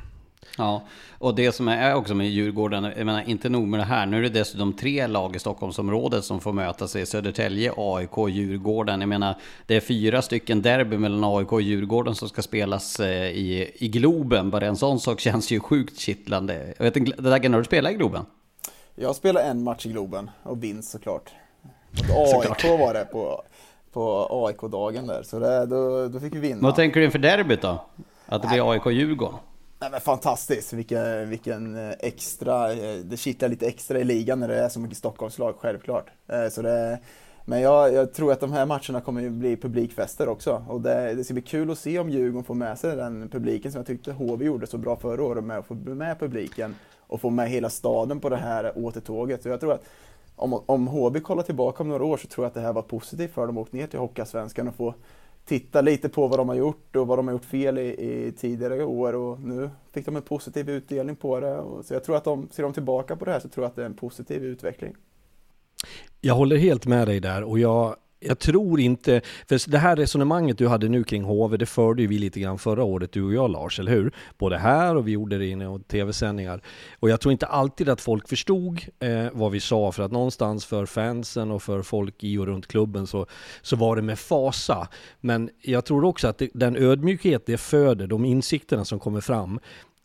Ja, 0.58 0.82
och 1.18 1.34
det 1.34 1.52
som 1.52 1.68
är 1.68 1.94
också 1.94 2.14
med 2.14 2.30
Djurgården, 2.30 2.84
jag 2.84 3.06
menar 3.06 3.28
inte 3.28 3.48
nog 3.48 3.68
med 3.68 3.80
det 3.80 3.84
här, 3.84 4.06
nu 4.06 4.18
är 4.18 4.22
det 4.22 4.28
dessutom 4.28 4.72
tre 4.72 5.06
lag 5.06 5.36
i 5.36 5.38
Stockholmsområdet 5.38 6.24
som 6.24 6.40
får 6.40 6.52
mötas 6.52 6.96
i 6.96 7.06
Södertälje, 7.06 7.72
AIK 7.76 8.18
och 8.18 8.30
Djurgården. 8.30 9.00
Jag 9.00 9.08
menar, 9.08 9.34
det 9.66 9.76
är 9.76 9.80
fyra 9.80 10.22
stycken 10.22 10.62
derby 10.62 10.98
mellan 10.98 11.24
AIK 11.24 11.52
och 11.52 11.62
Djurgården 11.62 12.14
som 12.14 12.28
ska 12.28 12.42
spelas 12.42 13.00
eh, 13.00 13.26
i, 13.26 13.70
i 13.74 13.88
Globen. 13.88 14.50
Bara 14.50 14.66
en 14.66 14.76
sån 14.76 15.00
sak 15.00 15.20
känns 15.20 15.50
ju 15.50 15.60
sjukt 15.60 15.98
kittlande. 15.98 16.74
Jag 16.76 16.84
vet 16.84 16.96
inte, 16.96 17.22
Daggen, 17.22 17.52
har 17.52 17.60
du 17.60 17.64
spelat 17.64 17.92
i 17.92 17.94
Globen? 17.94 18.24
Jag 18.94 19.16
spelade 19.16 19.46
en 19.46 19.62
match 19.62 19.86
i 19.86 19.88
Globen 19.88 20.30
och 20.42 20.62
vinst 20.64 20.90
såklart. 20.90 21.30
Och 22.16 22.44
AIK 22.44 22.64
var 22.64 22.94
det 22.94 23.04
på, 23.04 23.42
på 23.92 24.28
AIK-dagen 24.30 25.06
där, 25.06 25.22
så 25.22 25.38
det, 25.38 25.66
då, 25.66 26.08
då 26.08 26.20
fick 26.20 26.34
vi 26.34 26.38
vinna. 26.38 26.60
Vad 26.62 26.74
tänker 26.74 27.00
du 27.00 27.06
inför 27.06 27.18
derbyt 27.18 27.62
då? 27.62 27.84
Att 28.26 28.42
det 28.42 28.48
blir 28.48 28.72
AIK-Djurgården? 28.72 29.38
Nej, 29.82 29.90
men 29.90 30.00
fantastiskt, 30.00 30.72
vilken, 30.72 31.30
vilken 31.30 31.76
eh, 31.76 31.94
extra, 32.00 32.72
eh, 32.72 32.96
det 32.96 33.16
kittlar 33.16 33.48
lite 33.48 33.66
extra 33.66 33.98
i 33.98 34.04
ligan 34.04 34.40
när 34.40 34.48
det 34.48 34.58
är 34.58 34.68
så 34.68 34.80
mycket 34.80 34.98
Stockholmslag, 34.98 35.54
självklart. 35.58 36.10
Eh, 36.28 36.48
så 36.48 36.62
det, 36.62 36.98
men 37.44 37.60
jag, 37.60 37.92
jag, 37.94 38.12
tror 38.12 38.32
att 38.32 38.40
de 38.40 38.52
här 38.52 38.66
matcherna 38.66 39.00
kommer 39.00 39.30
bli 39.30 39.56
publikfester 39.56 40.28
också. 40.28 40.64
Och 40.68 40.80
det, 40.80 41.14
det 41.14 41.24
ska 41.24 41.34
bli 41.34 41.42
kul 41.42 41.70
att 41.70 41.78
se 41.78 41.98
om 41.98 42.10
Djurgården 42.10 42.44
får 42.44 42.54
med 42.54 42.78
sig 42.78 42.96
den 42.96 43.28
publiken 43.28 43.72
som 43.72 43.78
jag 43.78 43.86
tyckte 43.86 44.12
HV 44.12 44.44
gjorde 44.44 44.66
så 44.66 44.78
bra 44.78 44.96
förra 44.96 45.24
året 45.24 45.44
med 45.44 45.58
att 45.58 45.66
få 45.66 45.74
med 45.74 46.18
publiken 46.18 46.76
och 46.98 47.20
få 47.20 47.30
med 47.30 47.48
hela 47.48 47.70
staden 47.70 48.20
på 48.20 48.28
det 48.28 48.36
här 48.36 48.72
återtåget. 48.78 49.42
Så 49.42 49.48
jag 49.48 49.60
tror 49.60 49.72
att 49.72 49.84
om, 50.36 50.62
om 50.66 50.86
HV 50.86 51.20
kollar 51.20 51.42
tillbaka 51.42 51.82
om 51.82 51.88
några 51.88 52.04
år 52.04 52.16
så 52.16 52.28
tror 52.28 52.44
jag 52.44 52.48
att 52.48 52.54
det 52.54 52.60
här 52.60 52.72
var 52.72 52.82
positivt 52.82 53.32
för 53.32 53.46
dem 53.46 53.58
att 53.58 53.68
åka 53.68 53.76
ner 53.76 53.86
till 53.86 53.98
Hockeyallsvenskan 53.98 54.68
och 54.68 54.74
få 54.74 54.94
titta 55.44 55.80
lite 55.80 56.08
på 56.08 56.28
vad 56.28 56.38
de 56.38 56.48
har 56.48 56.56
gjort 56.56 56.96
och 56.96 57.06
vad 57.06 57.18
de 57.18 57.28
har 57.28 57.34
gjort 57.34 57.44
fel 57.44 57.78
i, 57.78 57.88
i 57.88 58.32
tidigare 58.36 58.84
år 58.84 59.12
och 59.12 59.40
nu 59.40 59.70
fick 59.92 60.06
de 60.06 60.16
en 60.16 60.22
positiv 60.22 60.70
utdelning 60.70 61.16
på 61.16 61.40
det. 61.40 61.58
Och, 61.58 61.84
så 61.84 61.94
jag 61.94 62.04
tror 62.04 62.16
att 62.16 62.24
de, 62.24 62.48
ser 62.50 62.62
de 62.62 62.72
tillbaka 62.72 63.16
på 63.16 63.24
det 63.24 63.32
här 63.32 63.40
så 63.40 63.48
tror 63.48 63.64
jag 63.64 63.70
att 63.70 63.76
det 63.76 63.82
är 63.82 63.86
en 63.86 63.94
positiv 63.94 64.44
utveckling. 64.44 64.94
Jag 66.20 66.34
håller 66.34 66.56
helt 66.56 66.86
med 66.86 67.08
dig 67.08 67.20
där 67.20 67.42
och 67.42 67.58
jag 67.58 67.96
jag 68.24 68.38
tror 68.38 68.80
inte, 68.80 69.20
för 69.48 69.70
det 69.70 69.78
här 69.78 69.96
resonemanget 69.96 70.58
du 70.58 70.68
hade 70.68 70.88
nu 70.88 71.04
kring 71.04 71.24
HV, 71.24 71.56
det 71.56 71.66
förde 71.66 72.02
ju 72.02 72.08
vi 72.08 72.18
lite 72.18 72.40
grann 72.40 72.58
förra 72.58 72.84
året, 72.84 73.12
du 73.12 73.22
och 73.22 73.34
jag 73.34 73.50
Lars, 73.50 73.80
eller 73.80 73.92
hur? 73.92 74.12
Både 74.38 74.58
här 74.58 74.96
och 74.96 75.08
vi 75.08 75.12
gjorde 75.12 75.38
det 75.38 75.46
i 75.46 75.78
tv-sändningar. 75.88 76.62
Och 77.00 77.10
jag 77.10 77.20
tror 77.20 77.32
inte 77.32 77.46
alltid 77.46 77.88
att 77.88 78.00
folk 78.00 78.28
förstod 78.28 78.80
eh, 79.00 79.26
vad 79.32 79.52
vi 79.52 79.60
sa, 79.60 79.92
för 79.92 80.02
att 80.02 80.12
någonstans 80.12 80.66
för 80.66 80.86
fansen 80.86 81.50
och 81.50 81.62
för 81.62 81.82
folk 81.82 82.24
i 82.24 82.38
och 82.38 82.46
runt 82.46 82.66
klubben 82.66 83.06
så, 83.06 83.26
så 83.62 83.76
var 83.76 83.96
det 83.96 84.02
med 84.02 84.18
fasa. 84.18 84.88
Men 85.20 85.50
jag 85.60 85.84
tror 85.84 86.04
också 86.04 86.28
att 86.28 86.38
det, 86.38 86.50
den 86.54 86.76
ödmjukhet 86.76 87.46
det 87.46 87.56
föder, 87.56 88.06
de 88.06 88.24
insikterna 88.24 88.84
som 88.84 88.98
kommer 88.98 89.20
fram, 89.20 89.60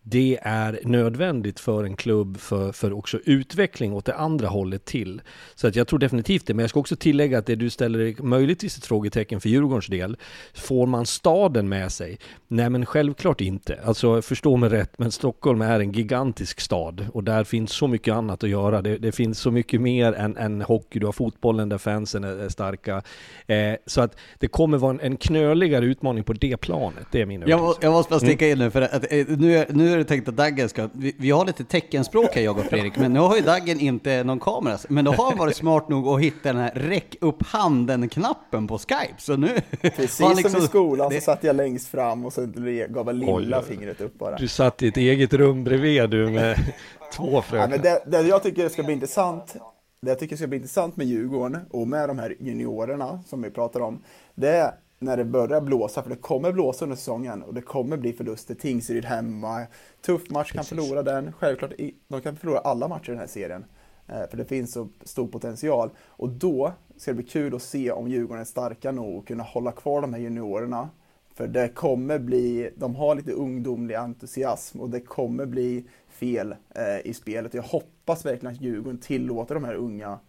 det 0.09 0.39
är 0.41 0.79
nödvändigt 0.83 1.59
för 1.59 1.83
en 1.83 1.95
klubb 1.95 2.37
för, 2.37 2.71
för 2.71 2.93
också 2.93 3.19
utveckling 3.25 3.93
åt 3.93 4.05
det 4.05 4.15
andra 4.15 4.47
hållet 4.47 4.85
till. 4.85 5.21
Så 5.55 5.67
att 5.67 5.75
jag 5.75 5.87
tror 5.87 5.99
definitivt 5.99 6.47
det, 6.47 6.53
men 6.53 6.63
jag 6.63 6.69
ska 6.69 6.79
också 6.79 6.95
tillägga 6.95 7.37
att 7.37 7.45
det 7.45 7.55
du 7.55 7.69
ställer 7.69 8.23
möjligtvis 8.23 8.77
ett 8.77 8.85
frågetecken 8.85 9.41
för 9.41 9.49
Djurgårdens 9.49 9.87
del. 9.87 10.17
Får 10.53 10.85
man 10.85 11.05
staden 11.05 11.69
med 11.69 11.91
sig? 11.91 12.17
Nej 12.47 12.69
men 12.69 12.85
självklart 12.85 13.41
inte. 13.41 13.79
Alltså 13.85 14.21
förstå 14.21 14.57
mig 14.57 14.69
rätt, 14.69 14.99
men 14.99 15.11
Stockholm 15.11 15.61
är 15.61 15.79
en 15.79 15.91
gigantisk 15.91 16.61
stad 16.61 17.07
och 17.13 17.23
där 17.23 17.43
finns 17.43 17.71
så 17.71 17.87
mycket 17.87 18.13
annat 18.13 18.43
att 18.43 18.49
göra. 18.49 18.81
Det, 18.81 18.97
det 18.97 19.11
finns 19.11 19.39
så 19.39 19.51
mycket 19.51 19.81
mer 19.81 20.13
än, 20.13 20.37
än 20.37 20.61
hockey. 20.61 20.99
Du 20.99 21.05
har 21.05 21.13
fotbollen 21.13 21.69
där 21.69 21.77
fansen 21.77 22.23
är, 22.23 22.37
är 22.37 22.49
starka. 22.49 23.01
Eh, 23.47 23.73
så 23.85 24.01
att 24.01 24.17
det 24.39 24.47
kommer 24.47 24.77
vara 24.77 24.91
en, 24.91 24.99
en 24.99 25.17
knöligare 25.17 25.85
utmaning 25.85 26.23
på 26.23 26.33
det 26.33 26.57
planet. 26.57 27.07
Det 27.11 27.21
är 27.21 27.25
min 27.25 27.43
jag, 27.47 27.75
jag 27.81 27.91
måste 27.91 28.09
bara 28.09 28.19
sticka 28.19 28.49
in 28.49 28.57
nu 28.57 28.71
för 28.71 28.81
att 28.81 29.11
eh, 29.11 29.25
nu, 29.27 29.65
nu 29.69 29.96
är 29.97 30.03
det 30.03 30.05
tänkt 30.05 30.29
att 30.29 30.37
Daggen 30.37 30.69
ska... 30.69 30.89
Vi, 30.93 31.15
vi, 31.17 31.31
har 31.31 31.45
lite 31.45 31.63
teckenspråk 31.63 32.35
här 32.35 32.41
jag 32.41 32.57
och 32.57 32.65
Fredrik, 32.65 32.97
men 32.97 33.13
nu 33.13 33.19
har 33.19 33.35
ju 33.35 33.41
Daggen 33.41 33.79
inte 33.79 34.23
någon 34.23 34.39
kamera. 34.39 34.77
Men 34.89 35.05
då 35.05 35.11
har 35.11 35.29
han 35.29 35.37
varit 35.37 35.55
smart 35.55 35.89
nog 35.89 36.07
att 36.07 36.21
hitta 36.21 36.53
den 36.53 36.61
här 36.61 36.71
räck 36.75 37.15
upp 37.21 37.43
handen-knappen 37.43 38.67
på 38.67 38.77
Skype. 38.77 39.13
Så 39.17 39.37
nu... 39.37 39.49
Precis 39.81 40.19
liksom, 40.19 40.51
som 40.51 40.63
i 40.63 40.67
skolan 40.67 41.09
det... 41.09 41.15
så 41.15 41.21
satt 41.21 41.43
jag 41.43 41.55
längst 41.55 41.87
fram 41.87 42.25
och 42.25 42.33
så 42.33 42.45
gav 42.89 43.07
jag 43.07 43.15
lilla 43.15 43.59
Oj, 43.59 43.65
fingret 43.67 44.01
upp 44.01 44.19
bara. 44.19 44.35
Du 44.35 44.47
satt 44.47 44.83
i 44.83 44.87
ett 44.87 44.97
eget 44.97 45.33
rum 45.33 45.63
bredvid 45.63 46.09
du 46.09 46.29
med 46.29 46.57
två 47.13 47.41
fröknar. 47.41 47.79
Ja, 47.83 47.99
det, 48.05 48.17
det 48.17 48.27
jag 48.27 48.43
tycker 48.43 48.69
ska 48.69 48.83
bli 48.83 48.93
intressant 48.93 49.55
det 50.01 50.09
jag 50.09 50.19
tycker 50.19 50.35
ska 50.35 50.47
bli 50.47 50.57
intressant 50.57 50.97
med 50.97 51.07
Djurgården 51.07 51.65
och 51.69 51.87
med 51.87 52.09
de 52.09 52.19
här 52.19 52.35
juniorerna 52.39 53.23
som 53.27 53.41
vi 53.41 53.51
pratar 53.51 53.79
om, 53.79 54.03
det 54.35 54.49
är 54.49 54.71
när 54.99 55.17
det 55.17 55.25
börjar 55.25 55.61
blåsa, 55.61 56.03
för 56.03 56.09
det 56.09 56.15
kommer 56.15 56.51
blåsa 56.51 56.85
under 56.85 56.95
säsongen 56.95 57.43
och 57.43 57.53
det 57.53 57.61
kommer 57.61 57.97
bli 57.97 58.13
förluster. 58.13 58.55
Tingsryd 58.55 59.05
hemma, 59.05 59.65
tuff 60.01 60.29
match, 60.29 60.51
kan 60.51 60.63
förlora 60.63 61.03
den. 61.03 61.33
Självklart, 61.33 61.71
de 62.07 62.21
kan 62.21 62.35
förlora 62.35 62.59
alla 62.59 62.87
matcher 62.87 63.09
i 63.09 63.11
den 63.11 63.19
här 63.19 63.27
serien. 63.27 63.65
Eh, 64.07 64.29
för 64.29 64.37
det 64.37 64.45
finns 64.45 64.71
så 64.71 64.89
stor 65.03 65.27
potential. 65.27 65.89
Och 66.07 66.29
då 66.29 66.73
ska 66.97 67.11
det 67.11 67.15
bli 67.15 67.25
kul 67.25 67.55
att 67.55 67.61
se 67.61 67.91
om 67.91 68.07
Djurgården 68.07 68.41
är 68.41 68.45
starka 68.45 68.91
nog 68.91 69.19
att 69.19 69.27
kunna 69.27 69.43
hålla 69.43 69.71
kvar 69.71 70.01
de 70.01 70.13
här 70.13 70.21
juniorerna. 70.21 70.89
För 71.33 71.47
det 71.47 71.69
kommer 71.69 72.19
bli, 72.19 72.69
de 72.75 72.95
har 72.95 73.15
lite 73.15 73.31
ungdomlig 73.31 73.95
entusiasm 73.95 74.81
och 74.81 74.89
det 74.89 74.99
kommer 74.99 75.45
bli 75.45 75.85
fel 76.09 76.55
eh, 76.75 77.07
i 77.07 77.13
spelet. 77.13 77.53
Jag 77.53 77.63
hoppas 77.63 78.25
verkligen 78.25 78.55
att 78.55 78.61
Djurgården 78.61 78.99
tillåter 78.99 79.55
de 79.55 79.63
här 79.63 79.75
unga 79.75 80.19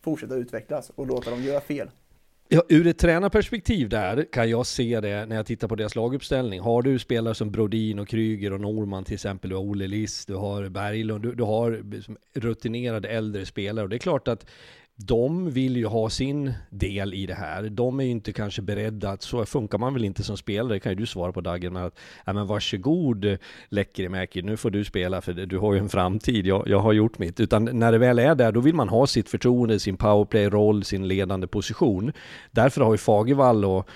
fortsätta 0.00 0.34
utvecklas 0.34 0.90
och 0.90 1.06
låta 1.06 1.30
dem 1.30 1.42
göra 1.42 1.60
fel. 1.60 1.90
Ja, 2.48 2.62
ur 2.68 2.86
ett 2.86 2.98
tränarperspektiv 2.98 3.88
där 3.88 4.26
kan 4.32 4.50
jag 4.50 4.66
se 4.66 5.00
det 5.00 5.26
när 5.26 5.36
jag 5.36 5.46
tittar 5.46 5.68
på 5.68 5.74
deras 5.74 5.96
laguppställning. 5.96 6.60
Har 6.60 6.82
du 6.82 6.98
spelare 6.98 7.34
som 7.34 7.50
Brodin 7.50 7.98
och 7.98 8.08
Kryger 8.08 8.52
och 8.52 8.60
Norman 8.60 9.04
till 9.04 9.14
exempel, 9.14 9.50
du 9.50 9.56
har 9.56 9.62
Olle 9.62 9.86
Liss, 9.86 10.26
du 10.26 10.34
har 10.34 10.68
Berglund, 10.68 11.22
du, 11.22 11.34
du 11.34 11.42
har 11.42 11.82
liksom 11.90 12.16
rutinerade 12.34 13.08
äldre 13.08 13.46
spelare 13.46 13.82
och 13.82 13.88
det 13.88 13.96
är 13.96 13.98
klart 13.98 14.28
att 14.28 14.46
de 14.98 15.50
vill 15.50 15.76
ju 15.76 15.86
ha 15.86 16.10
sin 16.10 16.52
del 16.70 17.14
i 17.14 17.26
det 17.26 17.34
här. 17.34 17.62
De 17.62 18.00
är 18.00 18.04
ju 18.04 18.10
inte 18.10 18.32
kanske 18.32 18.62
beredda 18.62 19.10
att, 19.10 19.22
så 19.22 19.46
funkar 19.46 19.78
man 19.78 19.94
väl 19.94 20.04
inte 20.04 20.22
som 20.22 20.36
spelare, 20.36 20.80
kan 20.80 20.92
ju 20.92 20.96
du 20.96 21.06
svara 21.06 21.32
på 21.32 21.40
Dagen 21.40 21.72
med 21.72 21.84
att, 21.84 21.98
ja 22.24 22.32
men 22.32 22.46
varsågod 22.46 23.38
Lekkerimäki, 23.68 24.42
nu 24.42 24.56
får 24.56 24.70
du 24.70 24.84
spela 24.84 25.20
för 25.20 25.32
du 25.32 25.58
har 25.58 25.74
ju 25.74 25.78
en 25.78 25.88
framtid, 25.88 26.46
jag, 26.46 26.68
jag 26.68 26.78
har 26.78 26.92
gjort 26.92 27.18
mitt. 27.18 27.40
Utan 27.40 27.64
när 27.64 27.92
det 27.92 27.98
väl 27.98 28.18
är 28.18 28.34
där, 28.34 28.52
då 28.52 28.60
vill 28.60 28.74
man 28.74 28.88
ha 28.88 29.06
sitt 29.06 29.28
förtroende, 29.28 29.80
sin 29.80 29.96
powerplay-roll, 29.96 30.84
sin 30.84 31.08
ledande 31.08 31.46
position. 31.46 32.12
Därför 32.50 32.80
har 32.80 32.92
ju 32.92 32.98
Fagervall 32.98 33.64
och 33.64 33.88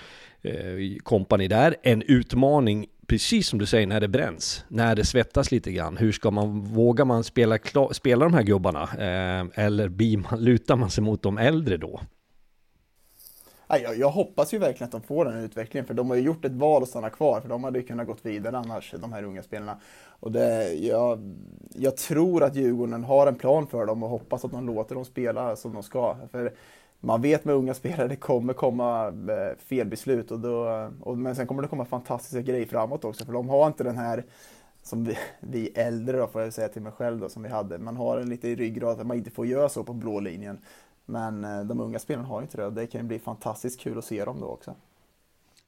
eh, 0.42 0.96
kompani 1.02 1.44
eh, 1.44 1.48
där 1.48 1.76
en 1.82 2.02
utmaning 2.02 2.86
precis 3.10 3.48
som 3.48 3.58
du 3.58 3.66
säger, 3.66 3.86
när 3.86 4.00
det 4.00 4.08
bränns, 4.08 4.64
när 4.68 4.96
det 4.96 5.04
svettas 5.04 5.50
lite 5.50 5.72
grann, 5.72 5.96
hur 5.96 6.12
ska 6.12 6.30
man, 6.30 6.60
vågar 6.60 7.04
man 7.04 7.24
spela, 7.24 7.58
spela 7.92 8.24
de 8.24 8.34
här 8.34 8.42
gubbarna? 8.42 8.82
Eh, 8.82 9.64
eller 9.64 9.88
blir 9.88 10.16
man, 10.16 10.40
lutar 10.44 10.76
man 10.76 10.90
sig 10.90 11.04
mot 11.04 11.22
de 11.22 11.38
äldre 11.38 11.76
då? 11.76 12.00
Jag, 13.68 13.98
jag 13.98 14.10
hoppas 14.10 14.54
ju 14.54 14.58
verkligen 14.58 14.84
att 14.84 14.92
de 14.92 15.02
får 15.02 15.24
den 15.24 15.44
utvecklingen, 15.44 15.86
för 15.86 15.94
de 15.94 16.10
har 16.10 16.16
ju 16.16 16.22
gjort 16.22 16.44
ett 16.44 16.52
val 16.52 16.82
att 16.82 16.88
stanna 16.88 17.10
kvar, 17.10 17.40
för 17.40 17.48
de 17.48 17.64
hade 17.64 17.78
ju 17.78 17.86
kunnat 17.86 18.06
gått 18.06 18.26
vidare 18.26 18.58
annars, 18.58 18.94
de 19.00 19.12
här 19.12 19.22
unga 19.22 19.42
spelarna. 19.42 19.76
Och 20.20 20.32
det, 20.32 20.72
jag, 20.74 21.36
jag 21.74 21.96
tror 21.96 22.42
att 22.42 22.56
Djurgården 22.56 23.04
har 23.04 23.26
en 23.26 23.34
plan 23.34 23.66
för 23.66 23.86
dem 23.86 24.02
och 24.02 24.08
hoppas 24.08 24.44
att 24.44 24.50
de 24.50 24.66
låter 24.66 24.94
dem 24.94 25.04
spela 25.04 25.56
som 25.56 25.74
de 25.74 25.82
ska. 25.82 26.16
För 26.32 26.52
man 27.00 27.22
vet 27.22 27.44
med 27.44 27.54
unga 27.54 27.74
spelare 27.74 28.08
det 28.08 28.16
kommer 28.16 28.52
komma 28.52 29.06
eh, 29.08 29.58
felbeslut 29.58 30.30
och 30.30 30.40
då, 30.40 30.88
och, 31.00 31.18
men 31.18 31.36
sen 31.36 31.46
kommer 31.46 31.62
det 31.62 31.68
komma 31.68 31.84
fantastiska 31.84 32.40
grejer 32.40 32.66
framåt 32.66 33.04
också 33.04 33.24
för 33.24 33.32
de 33.32 33.48
har 33.48 33.66
inte 33.66 33.84
den 33.84 33.98
här 33.98 34.24
som 34.82 35.04
vi, 35.04 35.18
vi 35.40 35.68
äldre 35.68 36.18
då 36.18 36.26
får 36.26 36.42
jag 36.42 36.52
säga 36.52 36.68
till 36.68 36.82
mig 36.82 36.92
själv 36.92 37.20
då 37.20 37.28
som 37.28 37.42
vi 37.42 37.48
hade. 37.48 37.78
Man 37.78 37.96
har 37.96 38.18
en 38.18 38.28
lite 38.28 38.48
i 38.48 38.56
ryggrad 38.56 39.00
att 39.00 39.06
man 39.06 39.16
inte 39.16 39.30
får 39.30 39.46
göra 39.46 39.68
så 39.68 39.84
på 39.84 39.92
blå 39.92 40.20
linjen. 40.20 40.58
Men 41.06 41.44
eh, 41.44 41.60
de 41.60 41.80
unga 41.80 41.98
spelarna 41.98 42.28
har 42.28 42.42
inte 42.42 42.56
det 42.56 42.66
och 42.66 42.72
det 42.72 42.86
kan 42.86 43.00
ju 43.00 43.06
bli 43.06 43.18
fantastiskt 43.18 43.80
kul 43.80 43.98
att 43.98 44.04
se 44.04 44.24
dem 44.24 44.40
då 44.40 44.46
också. 44.46 44.74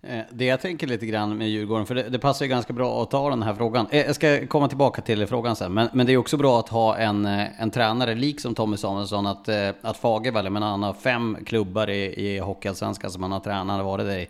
Eh, 0.06 0.24
det 0.30 0.44
jag 0.44 0.60
tänker 0.60 0.86
lite 0.86 1.06
grann 1.06 1.38
med 1.38 1.48
Djurgården, 1.48 1.86
för 1.86 1.94
det, 1.94 2.02
det, 2.02 2.18
passar 2.18 2.44
ju 2.44 2.48
ganska 2.48 2.72
bra 2.72 3.02
att 3.02 3.10
ta 3.10 3.30
den 3.30 3.42
här 3.42 3.54
frågan. 3.54 3.86
Eh, 3.90 4.06
jag 4.06 4.14
ska 4.14 4.46
komma 4.46 4.68
tillbaka 4.68 5.02
till 5.02 5.26
frågan 5.26 5.56
sen, 5.56 5.74
men, 5.74 5.88
men 5.92 6.06
det 6.06 6.12
är 6.12 6.16
också 6.16 6.36
bra 6.36 6.60
att 6.60 6.68
ha 6.68 6.96
en, 6.96 7.26
eh, 7.26 7.62
en 7.62 7.70
tränare 7.70 8.14
liksom 8.14 8.54
Tommy 8.54 8.76
Samuelsson, 8.76 9.26
att, 9.26 9.48
att 9.82 9.96
Fagervall, 9.96 10.50
men 10.50 10.62
han 10.62 10.82
har 10.82 10.94
fem 10.94 11.38
klubbar 11.46 11.90
i, 11.90 12.26
i 12.26 12.38
Hockeyallsvenskan 12.38 13.10
som 13.10 13.22
han 13.22 13.32
har 13.32 13.40
tränat, 13.40 13.66
han 13.66 13.78
har 13.78 13.84
varit 13.84 14.06
där 14.06 14.18
i 14.18 14.28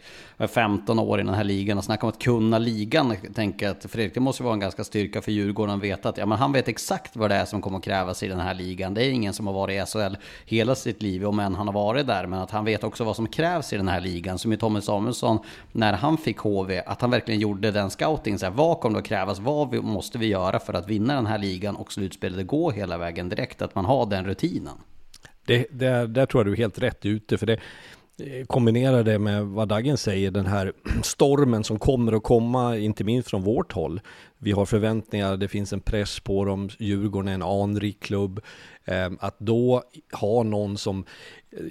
15 0.48 0.98
år 0.98 1.20
i 1.20 1.22
den 1.22 1.34
här 1.34 1.44
ligan 1.44 1.78
och 1.78 1.84
snacka 1.84 2.06
om 2.06 2.08
att 2.08 2.18
kunna 2.18 2.58
ligan. 2.58 3.16
Jag 3.22 3.34
tänker 3.34 3.68
att 3.68 3.86
Fredrik, 3.88 4.14
det 4.14 4.20
måste 4.20 4.42
vara 4.42 4.54
en 4.54 4.60
ganska 4.60 4.84
styrka 4.84 5.22
för 5.22 5.32
Djurgården 5.32 5.74
att 5.74 5.82
veta 5.82 6.08
att 6.08 6.18
ja, 6.18 6.26
men 6.26 6.38
han 6.38 6.52
vet 6.52 6.68
exakt 6.68 7.16
vad 7.16 7.30
det 7.30 7.36
är 7.36 7.44
som 7.44 7.62
kommer 7.62 7.78
att 7.78 7.84
krävas 7.84 8.22
i 8.22 8.28
den 8.28 8.40
här 8.40 8.54
ligan. 8.54 8.94
Det 8.94 9.04
är 9.04 9.10
ingen 9.10 9.32
som 9.32 9.46
har 9.46 9.54
varit 9.54 9.82
i 9.82 9.90
SHL 9.92 10.16
hela 10.46 10.74
sitt 10.74 11.02
liv, 11.02 11.26
om 11.26 11.38
än 11.38 11.54
han 11.54 11.66
har 11.66 11.74
varit 11.74 12.06
där, 12.06 12.26
men 12.26 12.38
att 12.38 12.50
han 12.50 12.64
vet 12.64 12.84
också 12.84 13.04
vad 13.04 13.16
som 13.16 13.26
krävs 13.26 13.72
i 13.72 13.76
den 13.76 13.88
här 13.88 14.00
ligan. 14.00 14.38
Som 14.38 14.50
ju 14.50 14.56
Tommy 14.56 14.80
Samuelsson 14.80 15.38
när 15.72 15.92
han 15.92 16.18
fick 16.18 16.38
HV, 16.38 16.82
att 16.86 17.00
han 17.00 17.10
verkligen 17.10 17.40
gjorde 17.40 17.70
den 17.70 17.90
scouting. 17.90 18.38
Så 18.38 18.46
här, 18.46 18.52
vad 18.52 18.80
kommer 18.80 18.98
att 18.98 19.04
krävas? 19.04 19.38
Vad 19.38 19.84
måste 19.84 20.18
vi 20.18 20.26
göra 20.26 20.58
för 20.58 20.74
att 20.74 20.88
vinna 20.88 21.14
den 21.14 21.26
här 21.26 21.38
ligan 21.38 21.76
och 21.76 21.92
slutspelet 21.92 22.46
gå 22.46 22.70
hela 22.70 22.98
vägen 22.98 23.28
direkt? 23.28 23.62
Att 23.62 23.74
man 23.74 23.84
har 23.84 24.06
den 24.06 24.24
rutinen. 24.24 24.74
Det, 25.46 25.66
det, 25.70 26.06
där 26.06 26.26
tror 26.26 26.40
jag 26.40 26.46
du 26.46 26.52
är 26.52 26.56
helt 26.56 26.78
rätt 26.78 27.06
ute. 27.06 27.38
För 27.38 27.46
det, 27.46 27.52
eh, 27.52 27.58
kombinerar 28.18 28.46
kombinera 28.46 29.02
det 29.02 29.18
med 29.18 29.46
vad 29.46 29.68
Dagen 29.68 29.96
säger, 29.96 30.30
den 30.30 30.46
här 30.46 30.72
stormen 31.02 31.64
som 31.64 31.78
kommer 31.78 32.12
att 32.12 32.22
komma, 32.22 32.76
inte 32.76 33.04
minst 33.04 33.30
från 33.30 33.42
vårt 33.42 33.72
håll. 33.72 34.00
Vi 34.38 34.52
har 34.52 34.66
förväntningar, 34.66 35.36
det 35.36 35.48
finns 35.48 35.72
en 35.72 35.80
press 35.80 36.20
på 36.20 36.44
dem, 36.44 36.68
Djurgården 36.78 37.28
är 37.28 37.34
en 37.34 37.42
anrik 37.42 38.00
klubb. 38.00 38.40
Ehm, 38.84 39.18
att 39.20 39.38
då 39.38 39.82
ha 40.12 40.42
någon 40.42 40.78
som 40.78 41.04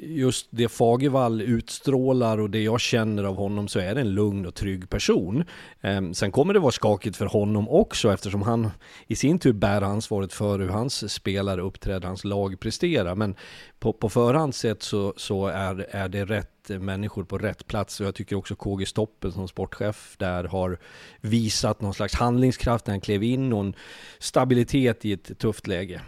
just 0.01 0.47
det 0.49 0.69
Fagervall 0.69 1.41
utstrålar 1.41 2.37
och 2.37 2.49
det 2.49 2.61
jag 2.63 2.81
känner 2.81 3.23
av 3.23 3.35
honom 3.35 3.67
så 3.67 3.79
är 3.79 3.95
det 3.95 4.01
en 4.01 4.13
lugn 4.13 4.45
och 4.45 4.55
trygg 4.55 4.89
person. 4.89 5.43
Ehm, 5.81 6.13
sen 6.13 6.31
kommer 6.31 6.53
det 6.53 6.59
vara 6.59 6.71
skakigt 6.71 7.17
för 7.17 7.25
honom 7.25 7.69
också 7.69 8.13
eftersom 8.13 8.41
han 8.41 8.71
i 9.07 9.15
sin 9.15 9.39
tur 9.39 9.53
bär 9.53 9.81
ansvaret 9.81 10.33
för 10.33 10.59
hur 10.59 10.69
hans 10.69 11.13
spelare 11.13 11.61
uppträder, 11.61 12.07
hans 12.07 12.23
lag 12.23 12.59
presterar. 12.59 13.15
Men 13.15 13.35
på, 13.79 13.93
på 13.93 14.09
förhand 14.09 14.55
sett 14.55 14.83
så, 14.83 15.13
så 15.17 15.47
är, 15.47 15.87
är 15.89 16.09
det 16.09 16.25
rätt 16.25 16.47
människor 16.69 17.23
på 17.23 17.37
rätt 17.37 17.67
plats 17.67 17.99
och 17.99 18.05
jag 18.05 18.15
tycker 18.15 18.35
också 18.35 18.55
KG 18.55 18.85
Stoppen 18.85 19.31
som 19.31 19.47
sportchef 19.47 20.15
där 20.17 20.43
har 20.43 20.77
visat 21.21 21.81
någon 21.81 21.93
slags 21.93 22.13
handlingskraft 22.13 22.87
när 22.87 22.93
han 22.93 23.01
klev 23.01 23.23
in 23.23 23.53
och 23.53 23.59
en 23.59 23.75
stabilitet 24.19 25.05
i 25.05 25.13
ett 25.13 25.39
tufft 25.39 25.67
läge. 25.67 26.01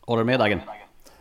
Håller 0.00 0.22
du 0.22 0.26
med 0.26 0.40
Dagen? 0.40 0.60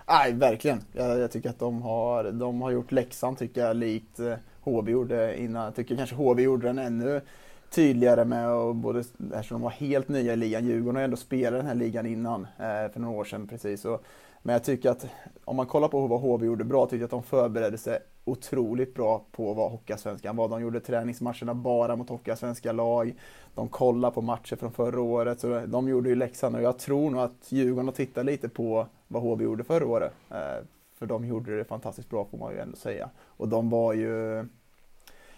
Nej, 0.10 0.34
verkligen. 0.34 0.82
Jag, 0.92 1.20
jag, 1.20 1.32
tycker 1.32 1.50
att 1.50 1.60
de 1.60 1.82
har, 1.82 2.24
de 2.32 2.62
har 2.62 2.72
gjort 2.72 2.92
läxan, 2.92 3.36
tycker 3.36 3.62
jag, 3.62 3.78
likt 3.78 4.20
eh, 4.20 4.34
HV 4.62 4.92
gjorde 4.92 5.40
innan. 5.40 5.64
Jag 5.64 5.76
tycker 5.76 5.96
kanske 5.96 6.16
HV 6.16 6.42
gjorde 6.44 6.68
den 6.68 6.80
ännu 6.80 7.22
tydligare 7.70 8.26
med 8.26 8.50
och 8.50 8.76
både 8.76 9.00
eftersom 9.00 9.56
de 9.56 9.62
var 9.62 9.70
helt 9.70 10.08
nya 10.08 10.34
i 10.34 10.36
ligan. 10.36 10.66
Djurgården 10.66 10.96
har 10.96 11.04
ändå 11.04 11.18
spelat 11.18 11.60
den 11.60 11.68
här 11.68 11.76
ligan 11.76 12.06
innan, 12.06 12.42
eh, 12.42 12.92
för 12.94 13.00
några 13.00 13.20
år 13.20 13.24
sedan 13.24 13.48
precis. 13.48 13.86
Och, 13.86 14.04
men 14.42 14.54
jag 14.54 14.64
tycker 14.64 14.90
att 14.90 15.06
om 15.46 15.56
man 15.56 15.66
kollar 15.66 15.88
på 15.88 16.08
vad 16.08 16.22
HV 16.22 16.46
gjorde 16.46 16.64
bra, 16.64 16.86
tycker 16.86 16.98
jag 16.98 17.06
att 17.06 17.12
de 17.12 17.24
förberedde 17.24 17.78
sig 17.78 18.00
otroligt 18.26 18.94
bra 18.94 19.26
på 19.32 19.54
vad 19.54 19.72
Hockeyallsvenskan 19.72 20.36
var. 20.36 20.48
De 20.48 20.62
gjorde 20.62 20.80
träningsmatcherna 20.80 21.54
bara 21.54 21.96
mot 21.96 22.10
Hockeyallsvenska 22.10 22.72
lag. 22.72 23.16
De 23.56 23.68
kollade 23.68 24.14
på 24.14 24.22
matcher 24.22 24.56
från 24.56 24.72
förra 24.72 25.02
året, 25.02 25.40
så 25.40 25.66
de 25.66 25.90
gjorde 25.90 26.10
ju 26.10 26.16
läxan 26.16 26.56
och 26.56 26.62
jag 26.62 26.80
tror 26.80 27.10
nog 27.10 27.22
att 27.22 27.52
Djurgården 27.52 27.88
har 27.88 27.94
tittat 27.94 28.26
lite 28.26 28.50
på 28.50 28.88
vad 29.08 29.22
HV 29.22 29.44
gjorde 29.44 29.64
förra 29.64 29.88
året. 29.88 30.14
Eh, 30.30 30.66
för 30.96 31.06
de 31.06 31.26
gjorde 31.26 31.58
det 31.58 31.66
fantastiskt 31.66 32.10
bra 32.10 32.26
får 32.26 32.38
man 32.38 32.54
ju 32.54 32.60
ändå 32.60 32.78
säga. 32.78 33.10
Och 33.20 33.48
de 33.48 33.70
var 33.70 33.94
ju 33.94 34.46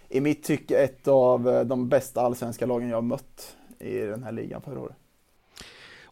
i 0.10 0.22
mitt 0.22 0.44
tycke 0.44 0.78
ett 0.78 1.08
av 1.08 1.64
de 1.66 1.90
bästa 1.90 2.22
allsvenska 2.22 2.66
lagen 2.66 2.90
jag 2.90 3.04
mött 3.04 3.58
i 3.80 3.98
den 3.98 4.24
här 4.24 4.32
ligan 4.32 4.62
förra 4.62 4.80
året. 4.80 4.96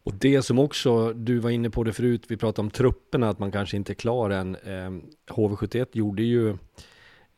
Och 0.04 0.14
det 0.14 0.42
som 0.42 0.60
också, 0.60 1.14
du 1.14 1.40
var 1.40 1.50
inne 1.50 1.70
på 1.70 1.84
det 1.84 1.94
förut, 1.94 2.24
vi 2.28 2.38
pratade 2.38 2.66
om 2.66 2.72
trupperna, 2.72 3.30
att 3.30 3.40
man 3.40 3.52
kanske 3.52 3.78
inte 3.78 3.92
är 3.92 3.96
klar 3.96 4.30
än. 4.30 4.56
Eh, 4.56 4.92
HV71 5.34 5.88
gjorde 5.92 6.24
ju 6.24 6.50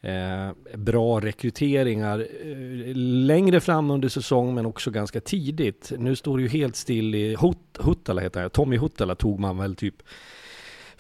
eh, 0.01 0.51
bra 0.75 1.20
rekryteringar 1.20 2.20
eh, 2.20 2.96
längre 2.96 3.60
fram 3.60 3.91
under 3.91 4.10
säsong 4.10 4.56
men 4.56 4.65
också 4.65 4.91
ganska 4.91 5.22
tidigt. 5.22 5.91
Nu 5.98 6.15
står 6.15 6.38
det 6.38 6.44
ju 6.44 6.50
helt 6.50 6.75
still 6.75 7.15
i 7.15 7.36
Hut, 7.41 7.58
Huttala 7.80 8.22
heter 8.22 8.41
han, 8.41 8.50
Tommy 8.50 8.77
Huttala 8.77 9.15
tog 9.15 9.39
man 9.39 9.58
väl 9.58 9.75
typ 9.75 9.96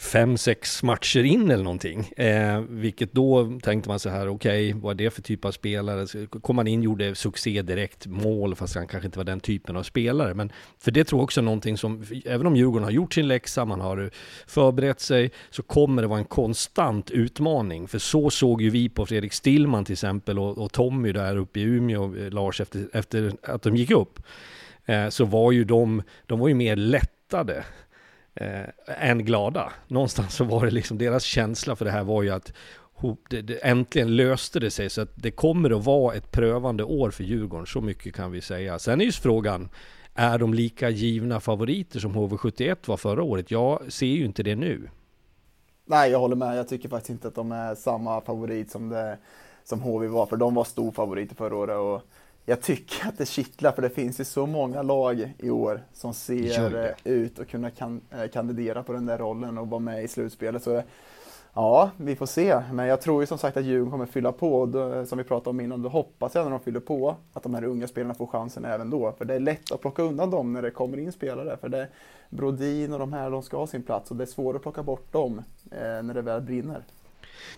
fem, 0.01 0.37
sex 0.37 0.83
matcher 0.83 1.23
in 1.23 1.51
eller 1.51 1.63
någonting. 1.63 1.99
Eh, 2.17 2.61
vilket 2.69 3.13
då 3.13 3.59
tänkte 3.63 3.89
man 3.89 3.99
så 3.99 4.09
här, 4.09 4.27
okej, 4.27 4.69
okay, 4.69 4.81
vad 4.81 4.91
är 4.91 5.05
det 5.05 5.11
för 5.11 5.21
typ 5.21 5.45
av 5.45 5.51
spelare? 5.51 6.27
Kom 6.27 6.57
han 6.57 6.67
in, 6.67 6.83
gjorde 6.83 7.15
succé 7.15 7.61
direkt, 7.61 8.07
mål, 8.07 8.55
fast 8.55 8.75
han 8.75 8.87
kanske 8.87 9.05
inte 9.05 9.19
var 9.19 9.23
den 9.23 9.39
typen 9.39 9.75
av 9.75 9.83
spelare. 9.83 10.33
Men 10.33 10.51
för 10.79 10.91
det 10.91 11.03
tror 11.03 11.19
jag 11.19 11.23
också 11.23 11.39
är 11.39 11.43
någonting 11.43 11.77
som, 11.77 12.05
även 12.25 12.47
om 12.47 12.55
Djurgården 12.55 12.83
har 12.83 12.91
gjort 12.91 13.13
sin 13.13 13.27
läxa, 13.27 13.65
man 13.65 13.81
har 13.81 14.09
förberett 14.47 14.99
sig, 14.99 15.31
så 15.49 15.63
kommer 15.63 16.01
det 16.01 16.07
vara 16.07 16.19
en 16.19 16.25
konstant 16.25 17.11
utmaning. 17.11 17.87
För 17.87 17.99
så 17.99 18.29
såg 18.29 18.61
ju 18.61 18.69
vi 18.69 18.89
på 18.89 19.05
Fredrik 19.05 19.33
Stillman 19.33 19.85
till 19.85 19.93
exempel 19.93 20.39
och, 20.39 20.57
och 20.57 20.71
Tommy 20.71 21.11
där 21.11 21.37
uppe 21.37 21.59
i 21.59 21.63
Umeå, 21.63 22.15
eh, 22.15 22.31
Lars, 22.31 22.61
efter, 22.61 22.87
efter 22.93 23.33
att 23.43 23.61
de 23.61 23.75
gick 23.75 23.91
upp. 23.91 24.19
Eh, 24.85 25.09
så 25.09 25.25
var 25.25 25.51
ju 25.51 25.63
de, 25.63 26.03
de 26.25 26.39
var 26.39 26.47
ju 26.47 26.53
mer 26.53 26.75
lättade 26.75 27.63
eh, 28.35 29.09
än 29.09 29.25
glada. 29.25 29.71
Någonstans 29.87 30.35
så 30.35 30.43
var 30.43 30.65
det 30.65 30.71
liksom 30.71 30.97
deras 30.97 31.23
känsla 31.23 31.75
för 31.75 31.85
det 31.85 31.91
här 31.91 32.03
var 32.03 32.23
ju 32.23 32.29
att 32.29 32.53
det, 33.29 33.41
det, 33.41 33.65
äntligen 33.65 34.15
löste 34.15 34.59
det 34.59 34.71
sig 34.71 34.89
så 34.89 35.01
att 35.01 35.11
det 35.15 35.31
kommer 35.31 35.77
att 35.77 35.85
vara 35.85 36.15
ett 36.15 36.31
prövande 36.31 36.83
år 36.83 37.11
för 37.11 37.23
Djurgården, 37.23 37.65
så 37.65 37.81
mycket 37.81 38.15
kan 38.15 38.31
vi 38.31 38.41
säga. 38.41 38.79
Sen 38.79 39.01
är 39.01 39.05
ju 39.05 39.11
frågan, 39.11 39.69
är 40.13 40.37
de 40.37 40.53
lika 40.53 40.89
givna 40.89 41.39
favoriter 41.39 41.99
som 41.99 42.15
HV71 42.15 42.77
var 42.85 42.97
förra 42.97 43.23
året? 43.23 43.51
Jag 43.51 43.93
ser 43.93 44.05
ju 44.05 44.25
inte 44.25 44.43
det 44.43 44.55
nu. 44.55 44.89
Nej, 45.85 46.11
jag 46.11 46.19
håller 46.19 46.35
med. 46.35 46.57
Jag 46.57 46.67
tycker 46.67 46.89
faktiskt 46.89 47.09
inte 47.09 47.27
att 47.27 47.35
de 47.35 47.51
är 47.51 47.75
samma 47.75 48.21
favorit 48.21 48.71
som, 48.71 48.89
det, 48.89 49.17
som 49.63 49.81
HV 49.81 50.07
var, 50.07 50.25
för 50.25 50.37
de 50.37 50.55
var 50.55 50.63
stor 50.63 50.91
favorit 50.91 51.37
förra 51.37 51.57
året. 51.57 51.77
Och 51.77 52.01
jag 52.45 52.61
tycker 52.61 53.07
att 53.07 53.17
det 53.17 53.25
kittlar 53.25 53.71
för 53.71 53.81
det 53.81 53.89
finns 53.89 54.19
ju 54.19 54.23
så 54.23 54.45
många 54.45 54.81
lag 54.81 55.33
i 55.37 55.49
år 55.49 55.81
som 55.93 56.13
ser 56.13 56.95
ut 57.03 57.39
att 57.39 57.47
kunna 57.47 57.69
kan, 57.69 58.01
eh, 58.11 58.27
kandidera 58.27 58.83
på 58.83 58.93
den 58.93 59.05
där 59.05 59.17
rollen 59.17 59.57
och 59.57 59.69
vara 59.69 59.79
med 59.79 60.03
i 60.03 60.07
slutspelet. 60.07 60.63
Så 60.63 60.83
ja, 61.53 61.91
vi 61.97 62.15
får 62.15 62.25
se. 62.25 62.61
Men 62.73 62.87
jag 62.87 63.01
tror 63.01 63.21
ju 63.23 63.27
som 63.27 63.37
sagt 63.37 63.57
att 63.57 63.63
Djurgården 63.63 63.91
kommer 63.91 64.05
fylla 64.05 64.31
på 64.31 64.59
och 64.61 64.67
då, 64.67 65.05
som 65.05 65.17
vi 65.17 65.23
pratade 65.23 65.49
om 65.49 65.59
innan, 65.59 65.81
då 65.81 65.89
hoppas 65.89 66.35
jag 66.35 66.43
när 66.43 66.51
de 66.51 66.59
fyller 66.59 66.79
på 66.79 67.15
att 67.33 67.43
de 67.43 67.53
här 67.53 67.63
unga 67.63 67.87
spelarna 67.87 68.13
får 68.13 68.27
chansen 68.27 68.65
även 68.65 68.89
då. 68.89 69.11
För 69.17 69.25
det 69.25 69.33
är 69.33 69.39
lätt 69.39 69.71
att 69.71 69.81
plocka 69.81 70.01
undan 70.01 70.29
dem 70.29 70.53
när 70.53 70.61
det 70.61 70.71
kommer 70.71 70.97
in 70.97 71.11
spelare. 71.11 71.57
För 71.57 71.69
det, 71.69 71.87
Brodin 72.29 72.93
och 72.93 72.99
de 72.99 73.13
här, 73.13 73.29
de 73.29 73.43
ska 73.43 73.57
ha 73.57 73.67
sin 73.67 73.83
plats 73.83 74.11
och 74.11 74.17
det 74.17 74.23
är 74.23 74.25
svårt 74.25 74.55
att 74.55 74.61
plocka 74.61 74.83
bort 74.83 75.11
dem 75.11 75.41
eh, 75.71 76.03
när 76.03 76.13
det 76.13 76.21
väl 76.21 76.41
brinner. 76.41 76.83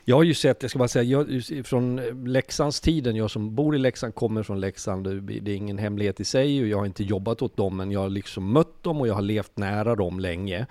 Jag 0.06 0.16
har 0.16 0.24
ju 0.24 0.34
sett, 0.34 0.62
jag 0.62 0.70
ska 0.70 0.80
bara 0.80 0.88
säga, 0.88 1.04
jag, 1.04 1.44
från 1.66 1.96
Leksands 2.26 2.82
tiden, 2.82 3.16
jag 3.16 3.32
som 3.32 3.56
bor 3.56 3.76
i 3.76 3.80
Leksand 3.80 4.16
kommer 4.16 4.44
från 4.44 4.60
Leksand, 4.60 5.22
det 5.24 5.52
är 5.52 5.56
ingen 5.56 5.78
hemlighet 5.78 6.20
i 6.20 6.26
sig 6.26 6.62
och 6.62 6.68
jag 6.68 6.78
har 6.78 6.86
inte 6.86 7.04
jobbat 7.04 7.42
åt 7.42 7.58
dem, 7.58 7.78
men 7.78 7.92
jag 7.92 8.00
har 8.00 8.10
liksom 8.10 8.52
mött 8.52 8.84
dem 8.84 9.02
och 9.02 9.08
jag 9.08 9.14
har 9.14 9.22
levt 9.22 9.58
nära 9.58 9.96
dem 9.96 10.20
länge. 10.20 10.66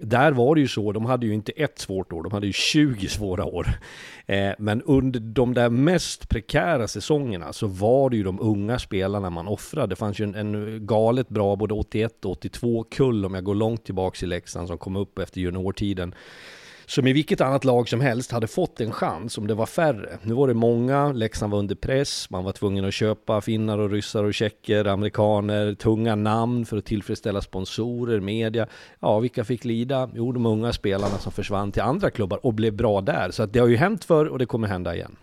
Där 0.00 0.32
var 0.32 0.54
det 0.54 0.60
ju 0.60 0.68
så, 0.68 0.92
de 0.92 1.04
hade 1.04 1.26
ju 1.26 1.34
inte 1.34 1.52
ett 1.52 1.78
svårt 1.78 2.12
år, 2.12 2.22
de 2.22 2.32
hade 2.32 2.46
ju 2.46 2.52
20 2.52 3.08
svåra 3.08 3.44
år. 3.44 3.68
Eh, 4.26 4.52
men 4.58 4.82
under 4.82 5.20
de 5.20 5.54
där 5.54 5.70
mest 5.70 6.28
prekära 6.28 6.88
säsongerna 6.88 7.52
så 7.52 7.66
var 7.66 8.10
det 8.10 8.16
ju 8.16 8.22
de 8.22 8.40
unga 8.40 8.78
spelarna 8.78 9.30
man 9.30 9.48
offrade. 9.48 9.86
Det 9.86 9.96
fanns 9.96 10.20
ju 10.20 10.24
en, 10.24 10.34
en 10.34 10.86
galet 10.86 11.28
bra 11.28 11.56
både 11.56 11.74
81 11.74 12.24
och 12.24 12.30
82 12.30 12.84
kull 12.90 13.24
om 13.24 13.34
jag 13.34 13.44
går 13.44 13.54
långt 13.54 13.84
tillbaks 13.84 14.22
i 14.22 14.26
Leksand 14.26 14.68
som 14.68 14.78
kom 14.78 14.96
upp 14.96 15.18
efter 15.18 15.40
juniortiden 15.40 16.14
som 16.88 17.06
i 17.06 17.12
vilket 17.12 17.40
annat 17.40 17.64
lag 17.64 17.88
som 17.88 18.00
helst 18.00 18.32
hade 18.32 18.46
fått 18.46 18.80
en 18.80 18.92
chans 18.92 19.38
om 19.38 19.46
det 19.46 19.54
var 19.54 19.66
färre. 19.66 20.18
Nu 20.22 20.34
var 20.34 20.48
det 20.48 20.54
många, 20.54 21.12
Leksand 21.12 21.52
var 21.52 21.58
under 21.58 21.74
press, 21.74 22.30
man 22.30 22.44
var 22.44 22.52
tvungen 22.52 22.84
att 22.84 22.94
köpa 22.94 23.40
finnar 23.40 23.78
och 23.78 23.90
ryssar 23.90 24.24
och 24.24 24.34
tjecker, 24.34 24.84
amerikaner, 24.84 25.74
tunga 25.74 26.14
namn 26.14 26.66
för 26.66 26.76
att 26.76 26.84
tillfredsställa 26.84 27.40
sponsorer, 27.40 28.20
media. 28.20 28.66
Ja, 29.00 29.18
vilka 29.18 29.44
fick 29.44 29.64
lida? 29.64 30.10
Jo, 30.14 30.32
de 30.32 30.46
unga 30.46 30.72
spelarna 30.72 31.18
som 31.18 31.32
försvann 31.32 31.72
till 31.72 31.82
andra 31.82 32.10
klubbar 32.10 32.46
och 32.46 32.54
blev 32.54 32.74
bra 32.74 33.00
där. 33.00 33.30
Så 33.30 33.42
att 33.42 33.52
det 33.52 33.58
har 33.58 33.68
ju 33.68 33.76
hänt 33.76 34.04
förr 34.04 34.26
och 34.26 34.38
det 34.38 34.46
kommer 34.46 34.68
hända 34.68 34.94
igen. 34.94 35.16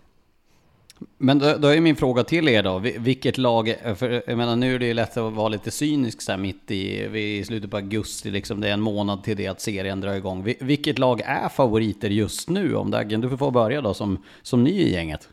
Men 1.18 1.38
då, 1.38 1.56
då 1.58 1.68
är 1.68 1.80
min 1.80 1.96
fråga 1.96 2.24
till 2.24 2.48
er 2.48 2.62
då, 2.62 2.78
vilket 2.78 3.38
lag, 3.38 3.74
för 3.96 4.22
jag 4.26 4.36
menar 4.36 4.56
nu 4.56 4.74
är 4.74 4.78
det 4.78 4.86
ju 4.86 4.94
lätt 4.94 5.16
att 5.16 5.32
vara 5.32 5.48
lite 5.48 5.70
cynisk 5.70 6.22
så 6.22 6.32
här 6.32 6.38
mitt 6.38 6.70
i, 6.70 7.04
i 7.38 7.44
slutet 7.44 7.70
på 7.70 7.76
augusti 7.76 8.30
liksom, 8.30 8.60
det 8.60 8.68
är 8.68 8.72
en 8.72 8.80
månad 8.80 9.24
till 9.24 9.36
det 9.36 9.46
att 9.46 9.60
serien 9.60 10.00
drar 10.00 10.14
igång. 10.14 10.54
Vilket 10.60 10.98
lag 10.98 11.20
är 11.20 11.48
favoriter 11.48 12.10
just 12.10 12.48
nu? 12.48 12.74
Om 12.74 12.90
daggen, 12.90 13.20
du 13.20 13.36
får 13.36 13.50
börja 13.50 13.80
då 13.80 13.94
som, 13.94 14.22
som 14.42 14.64
ny 14.64 14.70
i 14.70 14.92
gänget. 14.92 15.28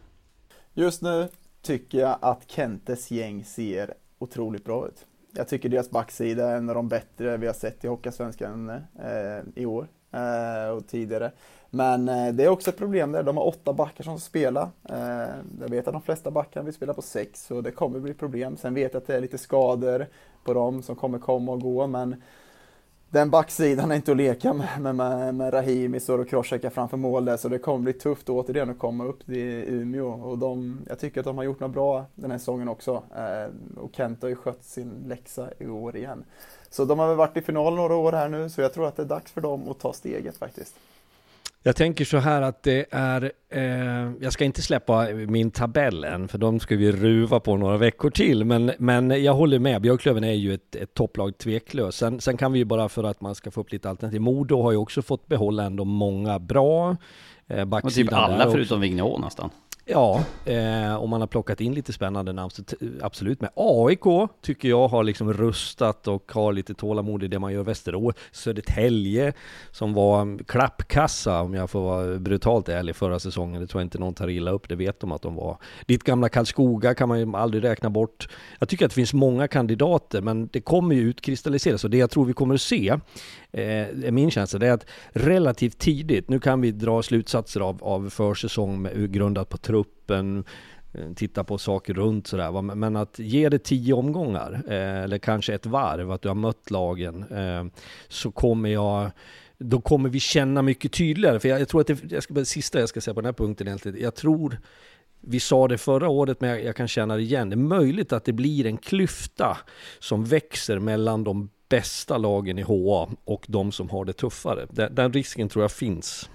Just 0.74 1.02
nu 1.02 1.28
tycker 1.62 1.98
jag 1.98 2.18
att 2.22 2.52
Kentes 2.52 3.12
gäng 3.12 3.44
ser 3.44 3.94
otroligt 4.20 4.66
bra 4.66 4.88
ut. 4.88 5.06
Jag 5.36 5.48
tycker 5.48 5.70
deras 5.70 5.90
backsida 5.90 6.50
är 6.50 6.58
en 6.58 6.70
av 6.70 6.76
de 6.76 6.88
bättre 6.88 7.38
vi 7.38 7.48
har 7.48 7.54
sett 7.54 7.86
i 7.86 7.88
Hockeysvenskan 7.88 8.70
eh, 8.70 8.80
i 9.56 9.66
år. 9.66 9.88
Eh, 10.14 10.70
och 10.70 10.88
tidigare. 10.88 11.32
Men 11.76 12.10
eh, 12.10 12.34
det 12.34 12.44
är 12.44 12.50
också 12.50 12.70
ett 12.70 12.78
problem 12.78 13.12
där, 13.12 13.24
de 13.24 13.38
har 13.38 13.48
åtta 13.48 13.74
backar 13.74 14.04
som 14.04 14.20
spelar. 14.20 14.70
Eh, 14.90 15.36
jag 15.62 15.70
vet 15.70 15.88
att 15.88 15.94
de 15.94 16.02
flesta 16.02 16.32
backar 16.32 16.64
vill 16.64 16.74
spela 16.74 16.94
på 16.94 17.02
sex 17.02 17.46
så 17.46 17.62
det 17.62 17.72
kommer 17.72 18.00
bli 18.00 18.14
problem. 18.14 18.58
Sen 18.58 18.74
vet 18.74 18.94
jag 18.94 19.02
att 19.02 19.08
det 19.08 19.16
är 19.16 19.22
lite 19.22 19.38
skador 19.38 20.08
på 20.44 20.54
dem 20.54 20.84
som 20.84 20.96
kommer 20.96 21.20
komma 21.20 21.52
och 21.52 21.62
gå 21.62 21.88
men 21.88 22.22
den 23.10 23.30
backsidan 23.30 23.92
är 23.92 23.96
inte 23.96 24.12
att 24.12 24.18
leka 24.18 24.54
med, 24.54 24.82
med, 24.82 24.96
med, 24.96 25.36
med 25.36 25.54
Rahimi 25.54 26.00
står 26.00 26.20
och 26.20 26.30
crosscheckar 26.30 26.70
framför 26.70 26.98
mål 26.98 27.26
där 27.26 27.38
så 27.38 27.50
det 27.50 27.60
kommer 27.60 27.80
bli 27.80 27.94
tufft 27.94 28.30
återigen 28.30 28.70
att 28.70 28.80
komma 28.80 29.06
upp 29.06 29.26
till 29.26 29.64
Umeå 29.68 30.08
och 30.08 30.38
de, 30.38 30.80
jag 30.90 31.00
tycker 31.00 31.20
att 31.20 31.26
de 31.26 31.38
har 31.38 31.44
gjort 31.44 31.60
något 31.60 31.74
bra 31.74 32.06
den 32.16 32.32
här 32.32 32.38
säsongen 32.38 32.68
också 32.68 33.04
eh, 33.16 33.80
och 33.82 33.96
Kent 33.96 34.22
har 34.22 34.30
ju 34.30 34.36
skött 34.36 34.64
sin 34.64 35.04
läxa 35.08 35.50
i 35.60 35.68
år 35.68 35.96
igen. 35.96 36.24
Så 36.70 36.86
de 36.86 37.00
har 37.00 37.08
väl 37.08 37.18
varit 37.18 37.38
i 37.38 37.42
final 37.42 37.76
några 37.76 37.96
år 37.96 38.12
här 38.12 38.30
nu 38.30 38.50
så 38.50 38.62
jag 38.62 38.74
tror 38.74 38.88
att 38.88 38.96
det 38.96 39.04
är 39.04 39.08
dags 39.08 39.32
för 39.32 39.42
dem 39.42 39.70
att 39.70 39.80
ta 39.80 39.94
steget 39.94 40.38
faktiskt. 40.38 40.76
Jag 41.66 41.76
tänker 41.76 42.06
så 42.06 42.18
här 42.18 42.42
att 42.42 42.64
det 42.64 42.86
är, 42.92 43.32
eh, 43.50 44.12
jag 44.22 44.34
ska 44.34 44.46
inte 44.46 44.62
släppa 44.62 45.08
min 45.28 45.52
tabell 45.52 46.04
än, 46.04 46.28
för 46.28 46.38
de 46.38 46.60
ska 46.60 46.76
vi 46.76 46.92
ruva 46.92 47.40
på 47.40 47.58
några 47.58 47.78
veckor 47.78 48.10
till, 48.10 48.46
men, 48.46 48.72
men 48.78 49.24
jag 49.24 49.34
håller 49.34 49.60
med, 49.60 49.82
Björklöven 49.82 50.24
är 50.24 50.32
ju 50.32 50.54
ett, 50.54 50.76
ett 50.76 50.94
topplag 50.94 51.38
tveklöst. 51.38 51.98
Sen, 51.98 52.22
sen 52.22 52.38
kan 52.38 52.52
vi 52.54 52.60
ju 52.60 52.66
bara 52.66 52.90
för 52.90 53.04
att 53.04 53.22
man 53.22 53.36
ska 53.36 53.52
få 53.52 53.62
upp 53.62 53.72
lite 53.72 53.90
alternativ, 53.90 54.22
Modo 54.22 54.62
har 54.62 54.72
ju 54.72 54.78
också 54.78 55.02
fått 55.02 55.28
behålla 55.28 55.64
ändå 55.64 55.86
många 55.86 56.40
bra 56.40 56.98
eh, 57.48 57.66
backsidan. 57.66 58.08
Typ 58.08 58.14
alla 58.14 58.52
förutom 58.52 58.82
Vigneault 58.82 59.24
nästan. 59.24 59.50
Ja, 59.86 60.24
eh, 60.46 60.96
om 60.96 61.10
man 61.10 61.22
har 61.22 61.28
plockat 61.28 61.62
in 61.62 61.74
lite 61.74 61.94
spännande 61.94 62.34
namn 62.34 62.50
så 62.50 62.64
absolut. 63.02 63.42
Men 63.42 63.50
AIK 63.56 64.30
tycker 64.42 64.70
jag 64.70 64.88
har 64.88 65.04
liksom 65.04 65.34
rustat 65.34 66.08
och 66.08 66.32
har 66.32 66.54
lite 66.54 66.74
tålamod 66.74 67.24
i 67.24 67.28
det 67.28 67.40
man 67.40 67.54
gör. 67.54 67.64
Västerås, 67.64 68.16
Södertälje 68.32 69.34
som 69.72 69.94
var 69.94 70.44
klappkassa 70.44 71.42
om 71.42 71.54
jag 71.54 71.70
får 71.70 71.82
vara 71.82 72.20
brutalt 72.20 72.70
ärlig 72.70 72.96
förra 72.96 73.20
säsongen. 73.20 73.62
Det 73.62 73.68
tror 73.68 73.82
jag 73.82 73.86
inte 73.86 74.00
någon 74.00 74.14
tar 74.14 74.28
illa 74.28 74.52
upp, 74.52 74.70
det 74.70 74.76
vet 74.76 75.00
de 75.00 75.12
att 75.12 75.22
de 75.22 75.36
var. 75.36 75.58
Ditt 75.86 76.04
gamla 76.04 76.30
Karlskoga 76.30 76.94
kan 76.94 77.10
man 77.10 77.20
ju 77.20 77.36
aldrig 77.36 77.64
räkna 77.64 77.90
bort. 77.90 78.30
Jag 78.60 78.70
tycker 78.70 78.86
att 78.86 78.92
det 78.92 78.96
finns 78.96 79.14
många 79.14 79.48
kandidater 79.48 80.22
men 80.22 80.48
det 80.48 80.62
kommer 80.62 80.96
ju 80.96 81.02
utkristalliseras 81.02 81.84
och 81.84 81.90
det 81.90 81.98
jag 81.98 82.10
tror 82.10 82.26
vi 82.26 82.34
kommer 82.34 82.56
att 82.56 82.62
se 82.62 82.98
eh, 83.54 84.12
min 84.12 84.32
känsla, 84.32 84.60
det 84.60 84.68
är 84.68 84.72
att 84.72 84.86
relativt 85.10 85.78
tidigt, 85.78 86.30
nu 86.30 86.40
kan 86.40 86.62
vi 86.62 86.72
dra 86.72 87.04
slutsatser 87.04 87.62
av, 87.62 87.84
av 87.84 88.10
försäsong 88.10 88.82
med, 88.82 89.14
grundat 89.14 89.50
på 89.50 89.58
truppen, 89.58 90.44
eh, 90.94 91.14
titta 91.16 91.44
på 91.44 91.58
saker 91.58 91.94
runt 91.94 92.28
sådär. 92.28 92.62
Men 92.62 92.96
att 92.96 93.20
ge 93.20 93.50
det 93.50 93.60
tio 93.60 93.94
omgångar, 93.94 94.64
eh, 94.68 95.04
eller 95.04 95.18
kanske 95.18 95.54
ett 95.54 95.66
varv, 95.66 96.12
att 96.12 96.22
du 96.22 96.28
har 96.28 96.36
mött 96.36 96.72
lagen, 96.72 97.26
eh, 97.32 97.66
så 98.08 98.32
kommer 98.32 98.70
jag 98.70 99.12
då 99.58 99.82
kommer 99.82 100.10
vi 100.10 100.20
känna 100.20 100.62
mycket 100.62 100.92
tydligare. 100.92 101.40
För 101.40 101.50
jag, 101.50 101.62
jag 101.62 101.68
tror 101.68 101.82
att 101.82 101.88
det, 101.88 102.12
jag 102.12 102.24
ska, 102.24 102.34
det 102.34 102.46
sista 102.46 102.80
jag 102.80 102.90
ska 102.90 103.02
säga 103.02 103.14
på 103.14 103.22
den 103.22 103.26
här 103.26 103.34
punkten 103.34 103.68
egentligen, 103.68 104.02
jag 104.02 104.16
tror 104.16 104.58
vi 105.22 105.40
sa 105.40 105.68
det 105.68 105.78
förra 105.78 106.10
året, 106.10 106.42
men 106.42 106.50
jag, 106.50 106.64
jag 106.64 106.76
kan 106.76 106.88
känna 106.88 107.16
det 107.16 107.22
igen. 107.22 107.50
Det 107.50 107.54
är 107.54 107.58
möjligt 107.58 108.14
att 108.14 108.26
det 108.26 108.34
blir 108.34 108.66
en 108.66 108.78
klyfta 108.78 109.58
som 110.00 110.26
växer 110.26 110.80
mellan 110.80 111.24
de 111.24 111.50
bästa 111.70 112.18
lagen 112.18 112.60
i 112.60 112.62
HA 112.62 113.10
och 113.26 113.46
de 113.48 113.72
som 113.72 113.90
har 113.90 114.06
det 114.06 114.14
tuffare. 114.14 114.68
Den, 114.70 114.96
den 114.96 115.14
risken 115.14 115.50
tror 115.50 115.64
jag 115.64 115.72
finns. 115.72 116.30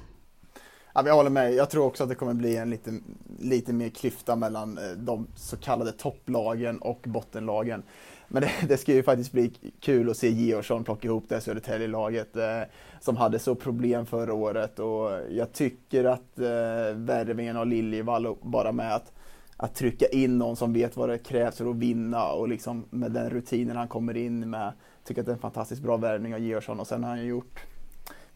Ja, 0.94 1.02
jag 1.06 1.14
håller 1.14 1.30
med. 1.30 1.54
Jag 1.54 1.70
tror 1.70 1.86
också 1.86 2.02
att 2.02 2.08
det 2.08 2.14
kommer 2.14 2.34
bli 2.34 2.56
en 2.56 2.70
lite, 2.70 3.00
lite 3.38 3.72
mer 3.72 3.88
klyfta 3.88 4.36
mellan 4.36 4.78
eh, 4.78 4.90
de 4.96 5.26
så 5.36 5.56
kallade 5.56 5.92
topplagen 5.92 6.78
och 6.78 7.00
bottenlagen. 7.06 7.82
Men 8.28 8.42
det, 8.42 8.50
det 8.68 8.76
ska 8.76 8.92
ju 8.92 9.02
faktiskt 9.02 9.32
bli 9.32 9.52
kul 9.80 10.10
att 10.10 10.16
se 10.16 10.28
Georgsson 10.28 10.84
plocka 10.84 11.08
ihop 11.08 11.24
det 11.28 11.40
Södertälje-laget 11.40 12.36
eh, 12.36 12.60
som 13.00 13.16
hade 13.16 13.38
så 13.38 13.54
problem 13.54 14.06
förra 14.06 14.34
året 14.34 14.78
och 14.78 15.10
jag 15.30 15.52
tycker 15.52 16.04
att 16.04 16.38
eh, 16.38 16.94
värvningen 16.94 17.56
av 17.56 17.66
Liljevall 17.66 18.36
bara 18.42 18.72
med 18.72 18.94
att, 18.94 19.12
att 19.56 19.74
trycka 19.74 20.06
in 20.06 20.38
någon 20.38 20.56
som 20.56 20.72
vet 20.72 20.96
vad 20.96 21.08
det 21.08 21.18
krävs 21.18 21.56
för 21.56 21.70
att 21.70 21.76
vinna 21.76 22.28
och 22.28 22.48
liksom 22.48 22.84
med 22.90 23.12
den 23.12 23.30
rutinen 23.30 23.76
han 23.76 23.88
kommer 23.88 24.16
in 24.16 24.50
med 24.50 24.72
tycker 25.08 25.20
att 25.22 25.26
det 25.26 25.32
är 25.32 25.34
en 25.34 25.40
fantastiskt 25.40 25.82
bra 25.82 25.96
värvning 25.96 26.34
av 26.34 26.40
Georgsson 26.40 26.80
och 26.80 26.86
sen 26.86 27.04
har 27.04 27.10
han 27.10 27.26
gjort 27.26 27.60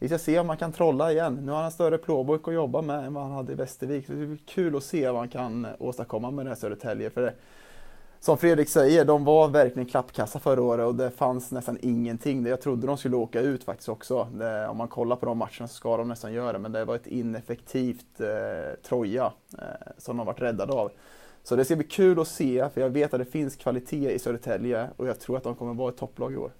vi 0.03 0.09
ska 0.09 0.17
se 0.17 0.39
om 0.39 0.49
han 0.49 0.57
kan 0.57 0.71
trolla 0.71 1.11
igen. 1.11 1.39
Nu 1.45 1.51
har 1.51 1.57
han 1.57 1.65
en 1.65 1.71
större 1.71 1.97
plånbok 1.97 2.47
att 2.47 2.53
jobba 2.53 2.81
med 2.81 3.05
än 3.05 3.13
vad 3.13 3.23
han 3.23 3.31
hade 3.31 3.51
i 3.51 3.55
Västervik. 3.55 4.05
Så 4.05 4.13
det 4.13 4.23
är 4.23 4.37
kul 4.45 4.75
att 4.75 4.83
se 4.83 5.09
vad 5.09 5.19
han 5.19 5.29
kan 5.29 5.65
eh, 5.65 5.71
åstadkomma 5.79 6.31
med 6.31 6.45
det 6.45 6.49
här 6.49 6.55
Södertälje. 6.55 7.09
För 7.09 7.21
det, 7.21 7.33
som 8.19 8.37
Fredrik 8.37 8.69
säger, 8.69 9.05
de 9.05 9.25
var 9.25 9.47
verkligen 9.47 9.89
klappkassa 9.89 10.39
förra 10.39 10.61
året 10.61 10.85
och 10.85 10.95
det 10.95 11.11
fanns 11.11 11.51
nästan 11.51 11.77
ingenting. 11.81 12.45
Jag 12.45 12.61
trodde 12.61 12.87
de 12.87 12.97
skulle 12.97 13.15
åka 13.15 13.41
ut 13.41 13.63
faktiskt 13.63 13.89
också. 13.89 14.27
Det, 14.33 14.67
om 14.67 14.77
man 14.77 14.87
kollar 14.87 15.15
på 15.15 15.25
de 15.25 15.37
matcherna 15.37 15.67
så 15.67 15.73
ska 15.73 15.97
de 15.97 16.07
nästan 16.07 16.33
göra 16.33 16.53
det, 16.53 16.59
men 16.59 16.71
det 16.71 16.85
var 16.85 16.95
ett 16.95 17.07
ineffektivt 17.07 18.19
eh, 18.19 18.79
Troja 18.83 19.31
eh, 19.57 19.91
som 19.97 20.17
de 20.17 20.25
varit 20.25 20.41
räddade 20.41 20.73
av. 20.73 20.91
Så 21.43 21.55
det 21.55 21.65
ska 21.65 21.75
bli 21.75 21.87
kul 21.87 22.19
att 22.19 22.27
se, 22.27 22.69
för 22.73 22.81
jag 22.81 22.89
vet 22.89 23.13
att 23.13 23.19
det 23.19 23.25
finns 23.25 23.55
kvalitet 23.55 24.11
i 24.11 24.19
Södertälje 24.19 24.89
och 24.97 25.07
jag 25.07 25.19
tror 25.19 25.37
att 25.37 25.43
de 25.43 25.55
kommer 25.55 25.73
vara 25.73 25.89
ett 25.89 25.97
topplag 25.97 26.33
i 26.33 26.37
år. 26.37 26.51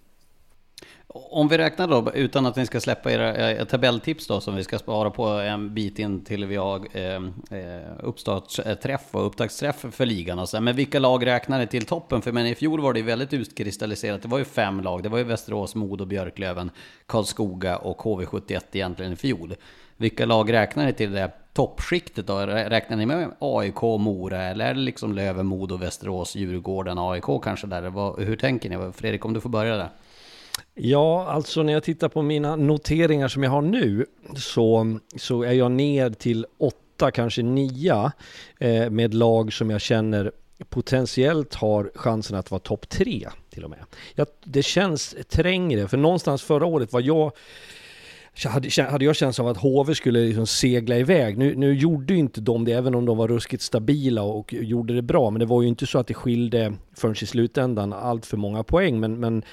Om 1.15 1.47
vi 1.47 1.57
räknar 1.57 1.87
då, 1.87 2.11
utan 2.13 2.45
att 2.45 2.55
ni 2.55 2.65
ska 2.65 2.79
släppa 2.79 3.11
era 3.11 3.51
eh, 3.51 3.65
tabelltips 3.65 4.27
då, 4.27 4.41
som 4.41 4.55
vi 4.55 4.63
ska 4.63 4.79
spara 4.79 5.09
på 5.09 5.27
en 5.27 5.73
bit 5.73 5.99
in 5.99 6.23
till 6.23 6.45
vi 6.45 6.55
har 6.55 6.87
eh, 6.91 7.15
eh 7.15 7.89
uppstartsträff 7.99 9.01
eh, 9.13 9.19
och 9.19 9.27
upptaktsträff 9.27 9.85
för 9.91 10.05
ligan 10.05 10.39
och 10.39 10.49
så. 10.49 10.61
Men 10.61 10.75
vilka 10.75 10.99
lag 10.99 11.25
räknar 11.25 11.59
ni 11.59 11.67
till 11.67 11.85
toppen? 11.85 12.21
För 12.21 12.31
men 12.31 12.47
i 12.47 12.55
fjol 12.55 12.81
var 12.81 12.93
det 12.93 12.99
ju 12.99 13.05
väldigt 13.05 13.33
utkristalliserat. 13.33 14.21
Det 14.21 14.27
var 14.27 14.37
ju 14.37 14.45
fem 14.45 14.81
lag. 14.81 15.03
Det 15.03 15.09
var 15.09 15.17
ju 15.17 15.23
Västerås, 15.23 15.75
Modo, 15.75 16.05
Björklöven, 16.05 16.71
Karlskoga 17.05 17.77
och 17.77 18.01
HV71 18.01 18.61
egentligen 18.71 19.13
i 19.13 19.15
fjol. 19.15 19.55
Vilka 19.97 20.25
lag 20.25 20.53
räknar 20.53 20.85
ni 20.85 20.93
till 20.93 21.11
det 21.11 21.31
toppskiktet 21.53 22.27
då? 22.27 22.39
Räknar 22.45 22.97
ni 22.97 23.05
med 23.05 23.31
AIK, 23.39 23.81
Mora 23.81 24.43
eller 24.43 24.65
är 24.65 24.73
det 24.73 24.79
liksom 24.79 25.13
Löven, 25.13 25.45
Modo, 25.45 25.77
Västerås, 25.77 26.35
Djurgården, 26.35 26.97
AIK 26.97 27.43
kanske 27.43 27.67
där? 27.67 28.21
Hur 28.25 28.35
tänker 28.35 28.69
ni? 28.69 28.91
Fredrik, 28.93 29.25
om 29.25 29.33
du 29.33 29.41
får 29.41 29.49
börja 29.49 29.77
där. 29.77 29.89
Ja, 30.75 31.27
alltså 31.27 31.63
när 31.63 31.73
jag 31.73 31.83
tittar 31.83 32.09
på 32.09 32.21
mina 32.21 32.55
noteringar 32.55 33.27
som 33.27 33.43
jag 33.43 33.51
har 33.51 33.61
nu 33.61 34.05
så, 34.35 34.99
så 35.15 35.43
är 35.43 35.51
jag 35.51 35.71
ner 35.71 36.09
till 36.09 36.45
åtta, 36.57 37.11
kanske 37.11 37.41
nia 37.41 38.11
eh, 38.59 38.89
med 38.89 39.13
lag 39.13 39.53
som 39.53 39.69
jag 39.69 39.81
känner 39.81 40.31
potentiellt 40.69 41.53
har 41.53 41.91
chansen 41.95 42.37
att 42.37 42.51
vara 42.51 42.59
topp 42.59 42.89
tre 42.89 43.29
till 43.49 43.63
och 43.63 43.69
med. 43.69 43.79
Jag, 44.15 44.27
det 44.43 44.63
känns 44.63 45.15
trängre, 45.29 45.87
för 45.87 45.97
någonstans 45.97 46.41
förra 46.41 46.65
året 46.65 46.93
var 46.93 47.01
jag 47.01 47.31
hade, 48.45 48.83
hade 48.83 49.05
jag 49.05 49.15
känslan 49.15 49.47
av 49.47 49.51
att 49.51 49.61
HV 49.61 49.95
skulle 49.95 50.19
liksom 50.19 50.47
segla 50.47 50.97
iväg. 50.97 51.37
Nu, 51.37 51.55
nu 51.55 51.73
gjorde 51.73 52.13
ju 52.13 52.19
inte 52.19 52.41
de 52.41 52.65
det, 52.65 52.71
även 52.71 52.95
om 52.95 53.05
de 53.05 53.17
var 53.17 53.27
ruskigt 53.27 53.63
stabila 53.63 54.21
och 54.21 54.53
gjorde 54.53 54.93
det 54.93 55.01
bra. 55.01 55.29
Men 55.29 55.39
det 55.39 55.45
var 55.45 55.61
ju 55.61 55.67
inte 55.67 55.87
så 55.87 55.99
att 55.99 56.07
det 56.07 56.13
skilde 56.13 56.73
förrän 56.95 57.15
i 57.21 57.25
slutändan 57.25 57.93
allt 57.93 58.25
för 58.25 58.37
många 58.37 58.63
poäng. 58.63 58.99
Men, 58.99 59.19
men 59.19 59.43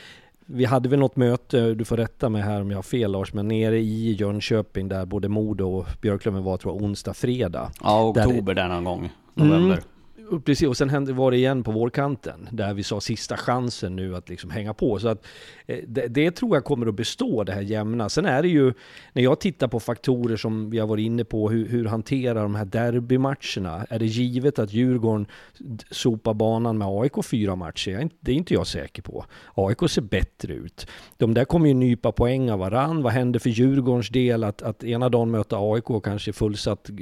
vi 0.52 0.64
hade 0.64 0.88
väl 0.88 0.98
något 0.98 1.16
möte, 1.16 1.74
du 1.74 1.84
får 1.84 1.96
rätta 1.96 2.28
mig 2.28 2.42
här 2.42 2.60
om 2.60 2.70
jag 2.70 2.78
har 2.78 2.82
fel 2.82 3.12
Lars, 3.12 3.32
men 3.32 3.48
nere 3.48 3.78
i 3.78 4.12
Jönköping 4.12 4.88
där 4.88 5.06
både 5.06 5.28
Modo 5.28 5.64
och 5.64 5.86
Björklöven 6.00 6.44
var 6.44 6.56
tror 6.56 6.74
jag 6.74 6.82
onsdag, 6.82 7.14
fredag. 7.14 7.70
Ja, 7.82 8.08
oktober 8.08 8.54
där, 8.54 8.62
där 8.62 8.68
någon 8.68 8.84
gång, 8.84 9.10
november. 9.34 9.74
Mm, 9.74 9.84
Precis, 10.44 10.68
och 10.68 10.76
sen 10.76 10.90
hände, 10.90 11.12
var 11.12 11.30
det 11.30 11.36
igen 11.36 11.62
på 11.62 11.70
vårkanten 11.72 12.48
där 12.52 12.74
vi 12.74 12.82
sa 12.82 13.00
sista 13.00 13.36
chansen 13.36 13.96
nu 13.96 14.16
att 14.16 14.28
liksom 14.28 14.50
hänga 14.50 14.74
på. 14.74 14.98
Så 14.98 15.08
att 15.08 15.26
eh, 15.66 15.78
det, 15.86 16.06
det, 16.06 16.30
tror 16.30 16.56
jag 16.56 16.64
kommer 16.64 16.86
att 16.86 16.94
bestå, 16.94 17.44
det 17.44 17.52
här 17.52 17.60
jämna. 17.60 18.08
Sen 18.08 18.26
är 18.26 18.42
det 18.42 18.48
ju, 18.48 18.72
när 19.12 19.22
jag 19.22 19.40
tittar 19.40 19.68
på 19.68 19.80
faktorer 19.80 20.36
som 20.36 20.70
vi 20.70 20.78
har 20.78 20.86
varit 20.86 21.04
inne 21.04 21.24
på, 21.24 21.50
hur, 21.50 21.68
hur 21.68 21.84
hanterar 21.84 22.42
de 22.42 22.54
här 22.54 22.64
derbymatcherna? 22.64 23.86
Är 23.90 23.98
det 23.98 24.06
givet 24.06 24.58
att 24.58 24.72
Djurgården 24.72 25.26
sopar 25.90 26.34
banan 26.34 26.78
med 26.78 26.88
AIK 26.88 27.24
fyra 27.24 27.56
matcher? 27.56 28.10
Det 28.20 28.32
är 28.32 28.36
inte 28.36 28.54
jag 28.54 28.66
säker 28.66 29.02
på. 29.02 29.24
AIK 29.54 29.90
ser 29.90 30.02
bättre 30.02 30.54
ut. 30.54 30.86
De 31.16 31.34
där 31.34 31.44
kommer 31.44 31.68
ju 31.68 31.74
nypa 31.74 32.12
poäng 32.12 32.50
av 32.50 32.58
varann. 32.58 33.02
Vad 33.02 33.12
händer 33.12 33.40
för 33.40 33.50
Djurgårdens 33.50 34.08
del 34.08 34.44
att, 34.44 34.62
att 34.62 34.84
ena 34.84 35.08
dagen 35.08 35.30
möta 35.30 35.56
AIK 35.58 35.90
och 35.90 36.04
kanske 36.04 36.32
fullsatt 36.32 36.90
eh, 36.90 36.96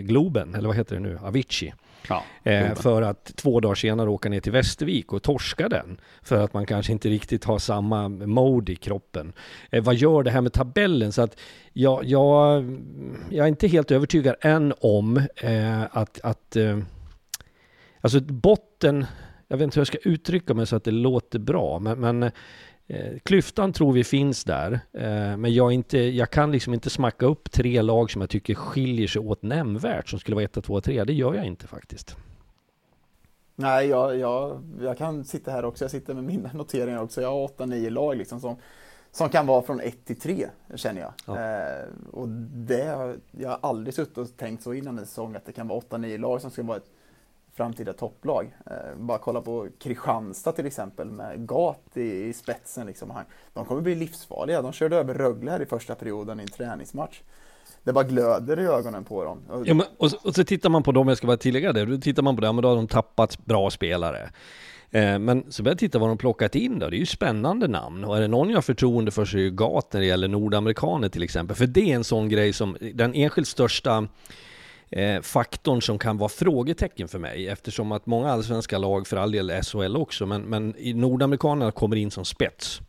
Globen, 0.00 0.54
eller 0.54 0.68
vad 0.68 0.76
heter 0.76 0.94
det 0.94 1.02
nu, 1.02 1.18
Avicii? 1.22 1.72
Ja, 2.08 2.24
eh, 2.42 2.74
för 2.74 3.02
att 3.02 3.36
två 3.36 3.60
dagar 3.60 3.74
senare 3.74 4.10
åka 4.10 4.28
ner 4.28 4.40
till 4.40 4.52
Västervik 4.52 5.12
och 5.12 5.22
torska 5.22 5.68
den. 5.68 6.00
För 6.22 6.44
att 6.44 6.54
man 6.54 6.66
kanske 6.66 6.92
inte 6.92 7.08
riktigt 7.08 7.44
har 7.44 7.58
samma 7.58 8.08
mode 8.08 8.72
i 8.72 8.76
kroppen. 8.76 9.32
Eh, 9.70 9.82
vad 9.82 9.94
gör 9.94 10.22
det 10.22 10.30
här 10.30 10.40
med 10.40 10.52
tabellen? 10.52 11.12
Så 11.12 11.22
att 11.22 11.38
jag, 11.72 12.04
jag, 12.04 12.64
jag 13.30 13.44
är 13.44 13.48
inte 13.48 13.68
helt 13.68 13.90
övertygad 13.90 14.34
än 14.40 14.74
om 14.80 15.16
eh, 15.36 15.82
att, 15.90 16.20
att 16.22 16.56
eh, 16.56 16.78
alltså 18.00 18.20
botten, 18.20 19.06
jag 19.48 19.56
vet 19.56 19.64
inte 19.64 19.76
hur 19.76 19.80
jag 19.80 19.86
ska 19.86 19.98
uttrycka 19.98 20.54
mig 20.54 20.66
så 20.66 20.76
att 20.76 20.84
det 20.84 20.90
låter 20.90 21.38
bra, 21.38 21.78
men, 21.78 22.00
men 22.00 22.30
Eh, 22.88 23.18
klyftan 23.22 23.72
tror 23.72 23.92
vi 23.92 24.04
finns 24.04 24.44
där, 24.44 24.72
eh, 24.92 25.36
men 25.36 25.54
jag, 25.54 25.72
inte, 25.72 25.98
jag 25.98 26.30
kan 26.30 26.52
liksom 26.52 26.74
inte 26.74 26.90
smacka 26.90 27.26
upp 27.26 27.50
tre 27.50 27.82
lag 27.82 28.10
som 28.10 28.20
jag 28.20 28.30
tycker 28.30 28.54
skiljer 28.54 29.08
sig 29.08 29.20
åt 29.20 29.42
nämnvärt 29.42 30.08
som 30.08 30.18
skulle 30.18 30.34
vara 30.34 30.44
1, 30.44 30.64
2, 30.64 30.80
3. 30.80 31.04
Det 31.04 31.12
gör 31.12 31.34
jag 31.34 31.44
inte 31.44 31.66
faktiskt. 31.66 32.16
Nej, 33.54 33.86
jag, 33.86 34.18
jag, 34.18 34.62
jag 34.80 34.98
kan 34.98 35.24
sitta 35.24 35.50
här 35.50 35.64
också. 35.64 35.84
Jag 35.84 35.90
sitter 35.90 36.14
med 36.14 36.24
mina 36.24 36.50
noteringar 36.54 37.02
också. 37.02 37.22
Jag 37.22 37.30
har 37.30 37.48
8-9 37.48 37.90
lag 37.90 38.16
liksom 38.16 38.40
som, 38.40 38.56
som 39.10 39.28
kan 39.28 39.46
vara 39.46 39.62
från 39.62 39.80
1 39.80 40.04
till 40.04 40.20
3, 40.20 40.46
känner 40.74 41.00
jag. 41.00 41.12
Ja. 41.26 41.40
Eh, 41.40 41.86
och 42.12 42.28
det, 42.28 43.16
jag 43.30 43.48
har 43.48 43.58
aldrig 43.62 43.94
suttit 43.94 44.18
och 44.18 44.36
tänkt 44.36 44.62
så 44.62 44.74
innan 44.74 44.98
en 44.98 45.06
säsong 45.06 45.36
att 45.36 45.46
det 45.46 45.52
kan 45.52 45.68
vara 45.68 45.80
8-9 45.80 46.18
lag 46.18 46.40
som 46.40 46.50
ska 46.50 46.62
vara 46.62 46.76
ett 46.76 46.90
framtida 47.56 47.92
topplag. 47.92 48.56
Eh, 48.66 48.98
bara 48.98 49.18
kolla 49.18 49.40
på 49.40 49.68
Kristianstad 49.78 50.52
till 50.52 50.66
exempel 50.66 51.10
med 51.10 51.46
Gat 51.46 51.90
i, 51.94 52.24
i 52.24 52.32
spetsen. 52.32 52.86
Liksom. 52.86 53.12
De 53.52 53.64
kommer 53.64 53.80
bli 53.80 53.94
livsfarliga. 53.94 54.62
De 54.62 54.72
körde 54.72 54.96
över 54.96 55.14
Rögle 55.14 55.50
här 55.50 55.62
i 55.62 55.66
första 55.66 55.94
perioden 55.94 56.40
i 56.40 56.42
en 56.42 56.48
träningsmatch. 56.48 57.20
Det 57.82 57.92
bara 57.92 58.04
glöder 58.04 58.60
i 58.60 58.66
ögonen 58.66 59.04
på 59.04 59.24
dem. 59.24 59.38
Ja, 59.64 59.74
men, 59.74 59.86
och, 59.96 60.10
och, 60.22 60.34
så 60.34 60.44
tittar 60.44 60.70
man 60.70 60.82
på 60.82 60.92
dem, 60.92 61.08
jag 61.08 61.16
ska 61.16 61.26
bara 61.26 61.36
tillägga 61.36 61.72
det, 61.72 61.84
då 61.84 61.98
tittar 61.98 62.22
man 62.22 62.36
på 62.36 62.42
det, 62.42 62.52
men 62.52 62.62
då 62.62 62.68
har 62.68 62.76
de 62.76 62.88
tappat 62.88 63.44
bra 63.44 63.70
spelare. 63.70 64.30
Eh, 64.90 65.18
men 65.18 65.52
så 65.52 65.62
börjar 65.62 65.72
jag 65.72 65.78
titta 65.78 65.98
vad 65.98 66.10
de 66.10 66.18
plockat 66.18 66.54
in 66.54 66.78
då. 66.78 66.90
Det 66.90 66.96
är 66.96 66.98
ju 66.98 67.06
spännande 67.06 67.68
namn. 67.68 68.04
Och 68.04 68.16
är 68.16 68.20
det 68.20 68.28
någon 68.28 68.48
jag 68.48 68.56
har 68.56 68.62
förtroende 68.62 69.10
för 69.10 69.24
så 69.24 69.36
är 69.36 69.38
det 69.38 69.44
ju 69.44 69.50
Gat 69.50 69.92
när 69.92 70.00
det 70.00 70.06
gäller 70.06 70.28
nordamerikaner 70.28 71.08
till 71.08 71.22
exempel. 71.22 71.56
För 71.56 71.66
det 71.66 71.90
är 71.90 71.94
en 71.94 72.04
sån 72.04 72.28
grej 72.28 72.52
som 72.52 72.76
den 72.94 73.14
enskilt 73.14 73.48
största 73.48 74.08
eh, 74.90 75.20
faktorn 75.20 75.82
som 75.82 75.98
kan 75.98 76.18
vara 76.18 76.28
frågetecken 76.28 77.08
för 77.08 77.18
mig 77.18 77.48
eftersom 77.48 77.92
att 77.92 78.06
många 78.06 78.30
allsvenska 78.30 78.78
lag, 78.78 79.06
för 79.06 79.16
all 79.16 79.32
del 79.32 79.62
SHL 79.62 79.96
också, 79.96 80.26
men, 80.26 80.42
men 80.42 80.74
nordamerikanerna 80.78 81.72
kommer 81.72 81.96
in 81.96 82.10
som 82.10 82.24
spets. 82.24 82.80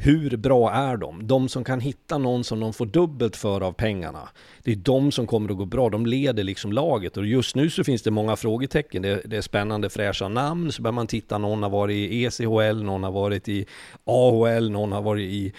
Hur 0.00 0.36
bra 0.36 0.70
är 0.72 0.96
de? 0.96 1.26
De 1.26 1.48
som 1.48 1.64
kan 1.64 1.80
hitta 1.80 2.18
någon 2.18 2.44
som 2.44 2.60
de 2.60 2.72
får 2.72 2.86
dubbelt 2.86 3.36
för 3.36 3.60
av 3.60 3.72
pengarna. 3.72 4.28
Det 4.62 4.72
är 4.72 4.76
de 4.76 5.12
som 5.12 5.26
kommer 5.26 5.50
att 5.50 5.56
gå 5.56 5.64
bra. 5.64 5.90
De 5.90 6.06
leder 6.06 6.44
liksom 6.44 6.72
laget 6.72 7.16
och 7.16 7.26
just 7.26 7.56
nu 7.56 7.70
så 7.70 7.84
finns 7.84 8.02
det 8.02 8.10
många 8.10 8.36
frågetecken. 8.36 9.02
Det, 9.02 9.22
det 9.24 9.36
är 9.36 9.40
spännande 9.40 9.90
fräscha 9.90 10.28
namn. 10.28 10.72
Så 10.72 10.82
börjar 10.82 10.92
man 10.92 11.06
titta. 11.06 11.38
Någon 11.38 11.62
har 11.62 11.70
varit 11.70 11.94
i 11.94 12.24
ECHL, 12.24 12.82
någon 12.82 13.04
har 13.04 13.10
varit 13.10 13.48
i 13.48 13.66
AHL, 14.04 14.70
någon 14.70 14.92
har 14.92 15.02
varit 15.02 15.30
i 15.30 15.52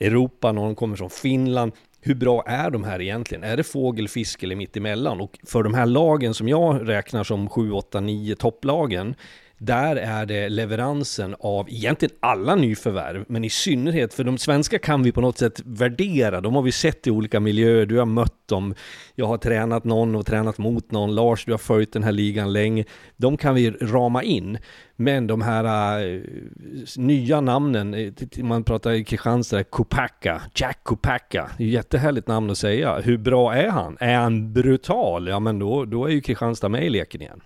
Europa, 0.00 0.52
någon 0.52 0.74
kommer 0.74 0.96
från 0.96 1.10
Finland 1.10 1.72
hur 2.06 2.14
bra 2.14 2.42
är 2.46 2.70
de 2.70 2.84
här 2.84 3.00
egentligen? 3.00 3.44
Är 3.44 3.56
det 3.56 3.62
fågel, 3.62 4.08
fisk 4.08 4.42
eller 4.42 4.56
mittemellan? 4.56 5.20
Och 5.20 5.38
för 5.46 5.62
de 5.62 5.74
här 5.74 5.86
lagen 5.86 6.34
som 6.34 6.48
jag 6.48 6.88
räknar 6.88 7.24
som 7.24 7.48
7, 7.48 7.72
8, 7.72 8.00
9 8.00 8.36
topplagen 8.36 9.14
där 9.58 9.96
är 9.96 10.26
det 10.26 10.48
leveransen 10.48 11.36
av 11.40 11.68
egentligen 11.70 12.14
alla 12.20 12.54
nyförvärv, 12.54 13.24
men 13.28 13.44
i 13.44 13.50
synnerhet 13.50 14.14
för 14.14 14.24
de 14.24 14.38
svenska 14.38 14.78
kan 14.78 15.02
vi 15.02 15.12
på 15.12 15.20
något 15.20 15.38
sätt 15.38 15.62
värdera. 15.64 16.40
De 16.40 16.54
har 16.54 16.62
vi 16.62 16.72
sett 16.72 17.06
i 17.06 17.10
olika 17.10 17.40
miljöer, 17.40 17.86
du 17.86 17.98
har 17.98 18.06
mött 18.06 18.48
dem, 18.48 18.74
jag 19.14 19.26
har 19.26 19.38
tränat 19.38 19.84
någon 19.84 20.14
och 20.14 20.26
tränat 20.26 20.58
mot 20.58 20.90
någon, 20.90 21.14
Lars, 21.14 21.44
du 21.44 21.52
har 21.52 21.58
följt 21.58 21.92
den 21.92 22.02
här 22.02 22.12
ligan 22.12 22.52
länge. 22.52 22.84
De 23.16 23.36
kan 23.36 23.54
vi 23.54 23.70
rama 23.70 24.22
in. 24.22 24.58
Men 24.96 25.26
de 25.26 25.42
här 25.42 26.04
uh, 26.06 26.22
nya 26.96 27.40
namnen, 27.40 27.94
eh, 27.94 28.12
man 28.42 28.64
pratar 28.64 28.92
i 28.92 29.04
Kristianstad, 29.04 29.64
Kopacka, 29.64 30.42
Jack 30.54 30.78
Kopacka, 30.82 31.50
det 31.58 31.64
är 31.64 31.68
ett 31.68 31.72
jättehärligt 31.72 32.28
namn 32.28 32.50
att 32.50 32.58
säga. 32.58 33.00
Hur 33.00 33.18
bra 33.18 33.54
är 33.54 33.68
han? 33.68 33.96
Är 34.00 34.14
han 34.14 34.52
brutal? 34.52 35.28
Ja 35.28 35.40
men 35.40 35.58
då, 35.58 35.84
då 35.84 36.04
är 36.04 36.10
ju 36.10 36.20
Kristianstad 36.20 36.68
med 36.68 36.86
i 36.86 36.90
leken 36.90 37.22
igen. 37.22 37.40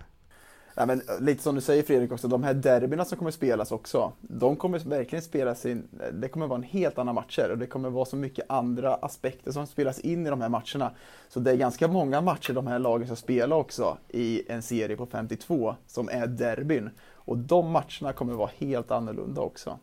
Ja, 0.75 0.85
men 0.85 1.01
eh, 1.01 1.21
lite 1.21 1.43
som 1.43 1.55
du 1.55 1.61
säger 1.61 1.83
Fredrik 1.83 2.11
också, 2.11 2.27
de 2.27 2.43
här 2.43 2.53
derbyna 2.53 3.05
som 3.05 3.17
kommer 3.17 3.31
spelas 3.31 3.71
också, 3.71 4.11
de 4.21 4.55
kommer 4.55 4.79
verkligen 4.79 5.23
spela 5.23 5.55
sin, 5.55 5.87
eh, 5.99 6.13
det 6.13 6.27
kommer 6.27 6.47
vara 6.47 6.57
en 6.57 6.63
helt 6.63 6.97
annan 6.97 7.15
matcher 7.15 7.49
och 7.51 7.57
det 7.57 7.67
kommer 7.67 7.89
vara 7.89 8.05
så 8.05 8.15
mycket 8.15 8.45
andra 8.49 8.93
aspekter 8.95 9.51
som 9.51 9.67
spelas 9.67 9.99
in 9.99 10.27
i 10.27 10.29
de 10.29 10.41
här 10.41 10.49
matcherna. 10.49 10.91
Så 11.29 11.39
det 11.39 11.51
är 11.51 11.55
ganska 11.55 11.87
många 11.87 12.21
matcher 12.21 12.53
de 12.53 12.67
här 12.67 12.79
lagen 12.79 13.07
ska 13.07 13.15
spela 13.15 13.55
också 13.55 13.97
i 14.09 14.51
en 14.51 14.61
serie 14.61 14.97
på 14.97 15.05
52 15.05 15.75
som 15.87 16.09
är 16.09 16.27
derbyn. 16.27 16.89
Och 17.13 17.37
de 17.37 17.71
matcherna 17.71 18.13
kommer 18.13 18.33
vara 18.33 18.49
helt 18.57 18.91
annorlunda 18.91 19.41
också. 19.41 19.79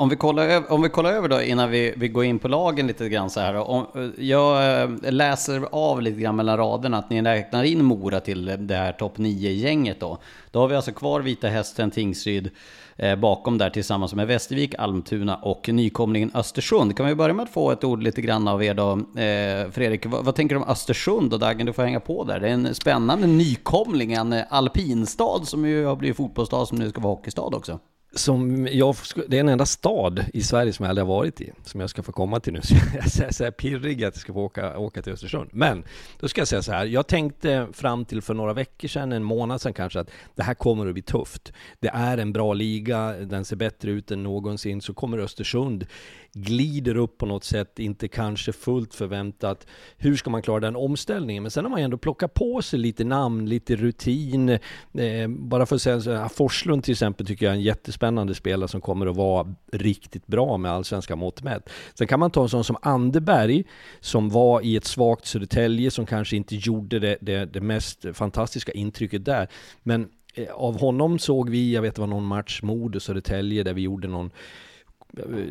Om 0.00 0.08
vi, 0.08 0.16
kollar, 0.16 0.72
om 0.72 0.82
vi 0.82 0.88
kollar 0.88 1.12
över 1.12 1.28
då 1.28 1.42
innan 1.42 1.70
vi, 1.70 1.94
vi 1.96 2.08
går 2.08 2.24
in 2.24 2.38
på 2.38 2.48
lagen 2.48 2.86
lite 2.86 3.08
grann 3.08 3.30
så 3.30 3.40
här. 3.40 3.54
Om, 3.54 3.86
jag 4.18 4.82
eh, 4.82 5.12
läser 5.12 5.68
av 5.72 6.02
lite 6.02 6.20
grann 6.20 6.36
mellan 6.36 6.56
raderna 6.56 6.98
att 6.98 7.10
ni 7.10 7.22
räknar 7.22 7.64
in 7.64 7.84
Mora 7.84 8.20
till 8.20 8.66
det 8.66 8.74
här 8.74 8.92
topp 8.92 9.18
9-gänget 9.18 10.00
då. 10.00 10.18
Då 10.50 10.58
har 10.58 10.68
vi 10.68 10.76
alltså 10.76 10.92
kvar 10.92 11.20
Vita 11.20 11.48
Hästen, 11.48 11.90
Tingsryd 11.90 12.50
eh, 12.96 13.16
bakom 13.16 13.58
där 13.58 13.70
tillsammans 13.70 14.14
med 14.14 14.26
Västervik, 14.26 14.74
Almtuna 14.78 15.36
och 15.36 15.68
nykomlingen 15.68 16.30
Östersund. 16.34 16.96
Kan 16.96 17.06
vi 17.06 17.14
börja 17.14 17.34
med 17.34 17.42
att 17.42 17.52
få 17.52 17.70
ett 17.70 17.84
ord 17.84 18.02
lite 18.02 18.20
grann 18.20 18.48
av 18.48 18.64
er 18.64 18.74
då? 18.74 18.92
Eh, 18.92 19.70
Fredrik, 19.70 20.06
vad, 20.06 20.24
vad, 20.24 20.34
tänker 20.34 20.54
du 20.54 20.60
om 20.62 20.68
Östersund 20.68 21.32
och 21.32 21.38
Dagen? 21.38 21.66
Du 21.66 21.72
får 21.72 21.82
hänga 21.82 22.00
på 22.00 22.24
där. 22.24 22.40
Det 22.40 22.48
är 22.48 22.52
en 22.52 22.74
spännande 22.74 23.26
nykomling, 23.26 24.12
en 24.12 24.32
eh, 24.32 24.44
alpinstad 24.48 25.44
som 25.44 25.66
ju 25.66 25.84
har 25.84 25.96
blivit 25.96 26.16
fotbollsstad 26.16 26.66
som 26.66 26.78
nu 26.78 26.90
ska 26.90 27.00
vara 27.00 27.14
hockeystad 27.14 27.42
också 27.42 27.78
som 28.12 28.68
jag, 28.72 28.96
det 29.28 29.36
är 29.36 29.40
en 29.40 29.48
enda 29.48 29.66
stad 29.66 30.24
i 30.32 30.42
Sverige 30.42 30.72
som 30.72 30.84
jag 30.84 30.90
aldrig 30.90 31.06
har 31.06 31.14
varit 31.14 31.40
i, 31.40 31.52
som 31.64 31.80
jag 31.80 31.90
ska 31.90 32.02
få 32.02 32.12
komma 32.12 32.40
till 32.40 32.52
nu. 32.52 32.60
Så 32.62 32.74
jag 33.22 33.28
är 33.28 33.32
så 33.32 33.44
här 33.44 33.50
pirrig 33.50 34.04
att 34.04 34.14
jag 34.14 34.20
ska 34.20 34.32
få 34.32 34.44
åka, 34.44 34.78
åka 34.78 35.02
till 35.02 35.12
Östersund. 35.12 35.50
Men, 35.52 35.84
då 36.20 36.28
ska 36.28 36.40
jag 36.40 36.48
säga 36.48 36.62
så 36.62 36.72
här, 36.72 36.84
jag 36.84 37.06
tänkte 37.06 37.68
fram 37.72 38.04
till 38.04 38.22
för 38.22 38.34
några 38.34 38.52
veckor 38.52 38.88
sedan, 38.88 39.12
en 39.12 39.24
månad 39.24 39.60
sedan 39.60 39.72
kanske, 39.72 40.00
att 40.00 40.10
det 40.34 40.42
här 40.42 40.54
kommer 40.54 40.86
att 40.86 40.92
bli 40.92 41.02
tufft. 41.02 41.52
Det 41.80 41.88
är 41.88 42.18
en 42.18 42.32
bra 42.32 42.52
liga, 42.52 43.12
den 43.12 43.44
ser 43.44 43.56
bättre 43.56 43.90
ut 43.90 44.10
än 44.10 44.22
någonsin, 44.22 44.80
så 44.80 44.94
kommer 44.94 45.18
Östersund 45.18 45.86
glider 46.32 46.96
upp 46.96 47.18
på 47.18 47.26
något 47.26 47.44
sätt, 47.44 47.78
inte 47.78 48.08
kanske 48.08 48.52
fullt 48.52 48.94
förväntat. 48.94 49.66
Hur 49.96 50.16
ska 50.16 50.30
man 50.30 50.42
klara 50.42 50.60
den 50.60 50.76
omställningen? 50.76 51.42
Men 51.42 51.50
sen 51.50 51.64
har 51.64 51.70
man 51.70 51.80
ju 51.80 51.84
ändå 51.84 51.98
plockat 51.98 52.34
på 52.34 52.62
sig 52.62 52.78
lite 52.78 53.04
namn, 53.04 53.48
lite 53.48 53.76
rutin. 53.76 54.48
Eh, 54.48 55.28
bara 55.28 55.66
för 55.66 55.76
att 55.76 55.82
säga 55.82 56.00
så 56.00 56.12
här, 56.12 56.28
Forslund 56.28 56.84
till 56.84 56.92
exempel 56.92 57.26
tycker 57.26 57.46
jag 57.46 57.52
är 57.52 57.56
en 57.56 57.62
jättespännande 57.62 58.34
spelare 58.34 58.68
som 58.68 58.80
kommer 58.80 59.06
att 59.06 59.16
vara 59.16 59.54
riktigt 59.72 60.26
bra 60.26 60.56
med 60.56 60.72
allsvenska 60.72 61.16
mått 61.16 61.42
mätt. 61.42 61.70
Sen 61.94 62.06
kan 62.06 62.20
man 62.20 62.30
ta 62.30 62.42
en 62.42 62.48
sån 62.48 62.64
som 62.64 62.76
Anderberg, 62.82 63.64
som 64.00 64.28
var 64.28 64.60
i 64.60 64.76
ett 64.76 64.84
svagt 64.84 65.26
Södertälje, 65.26 65.90
som 65.90 66.06
kanske 66.06 66.36
inte 66.36 66.56
gjorde 66.56 66.98
det, 66.98 67.16
det, 67.20 67.44
det 67.44 67.60
mest 67.60 68.06
fantastiska 68.12 68.72
intrycket 68.72 69.24
där. 69.24 69.48
Men 69.82 70.08
eh, 70.34 70.48
av 70.54 70.80
honom 70.80 71.18
såg 71.18 71.50
vi, 71.50 71.74
jag 71.74 71.82
vet 71.82 71.94
det 71.94 72.00
var 72.00 72.06
någon 72.06 72.24
match, 72.24 72.62
Modo 72.62 73.00
Södertälje, 73.00 73.62
där 73.62 73.72
vi 73.72 73.82
gjorde 73.82 74.08
någon 74.08 74.30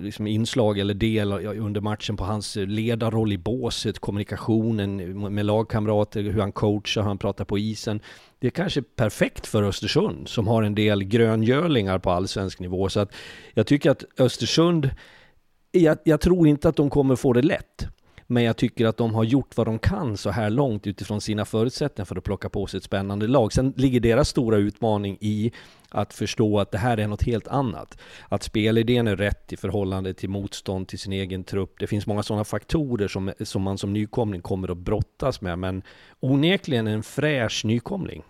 liksom 0.01 0.27
inslag 0.27 0.79
eller 0.79 0.93
del 0.93 1.31
under 1.57 1.81
matchen 1.81 2.17
på 2.17 2.23
hans 2.23 2.55
ledarroll 2.55 3.33
i 3.33 3.37
båset, 3.37 3.99
kommunikationen 3.99 5.19
med 5.33 5.45
lagkamrater, 5.45 6.23
hur 6.23 6.41
han 6.41 6.51
coachar, 6.51 7.01
hur 7.01 7.07
han 7.07 7.17
pratar 7.17 7.45
på 7.45 7.57
isen. 7.57 7.99
Det 8.39 8.47
är 8.47 8.51
kanske 8.51 8.81
perfekt 8.81 9.47
för 9.47 9.63
Östersund 9.63 10.27
som 10.27 10.47
har 10.47 10.63
en 10.63 10.75
del 10.75 11.03
gröngölingar 11.03 11.99
på 11.99 12.11
allsvensk 12.11 12.59
nivå. 12.59 12.89
Så 12.89 12.99
att 12.99 13.13
jag 13.53 13.67
tycker 13.67 13.91
att 13.91 14.03
Östersund, 14.17 14.89
jag, 15.71 15.97
jag 16.03 16.21
tror 16.21 16.47
inte 16.47 16.69
att 16.69 16.75
de 16.75 16.89
kommer 16.89 17.15
få 17.15 17.33
det 17.33 17.41
lätt. 17.41 17.87
Men 18.31 18.43
jag 18.43 18.57
tycker 18.57 18.85
att 18.85 18.97
de 18.97 19.15
har 19.15 19.23
gjort 19.23 19.57
vad 19.57 19.67
de 19.67 19.79
kan 19.79 20.17
så 20.17 20.29
här 20.29 20.49
långt 20.49 20.87
utifrån 20.87 21.21
sina 21.21 21.45
förutsättningar 21.45 22.05
för 22.05 22.15
att 22.15 22.23
plocka 22.23 22.49
på 22.49 22.67
sig 22.67 22.77
ett 22.77 22.83
spännande 22.83 23.27
lag. 23.27 23.53
Sen 23.53 23.73
ligger 23.77 23.99
deras 23.99 24.29
stora 24.29 24.57
utmaning 24.57 25.17
i 25.21 25.51
att 25.91 26.13
förstå 26.13 26.59
att 26.59 26.71
det 26.71 26.77
här 26.77 26.97
är 26.97 27.07
något 27.07 27.23
helt 27.23 27.47
annat. 27.47 27.97
Att 28.29 28.43
spelidén 28.43 29.07
är 29.07 29.15
rätt 29.15 29.53
i 29.53 29.57
förhållande 29.57 30.13
till 30.13 30.29
motstånd 30.29 30.87
till 30.87 30.99
sin 30.99 31.13
egen 31.13 31.43
trupp. 31.43 31.75
Det 31.79 31.87
finns 31.87 32.07
många 32.07 32.23
sådana 32.23 32.43
faktorer 32.43 33.07
som, 33.07 33.31
som 33.43 33.61
man 33.61 33.77
som 33.77 33.93
nykomling 33.93 34.41
kommer 34.41 34.71
att 34.71 34.77
brottas 34.77 35.41
med, 35.41 35.59
men 35.59 35.81
onekligen 36.19 36.87
en 36.87 37.03
fräsch 37.03 37.65
nykomling. 37.65 38.23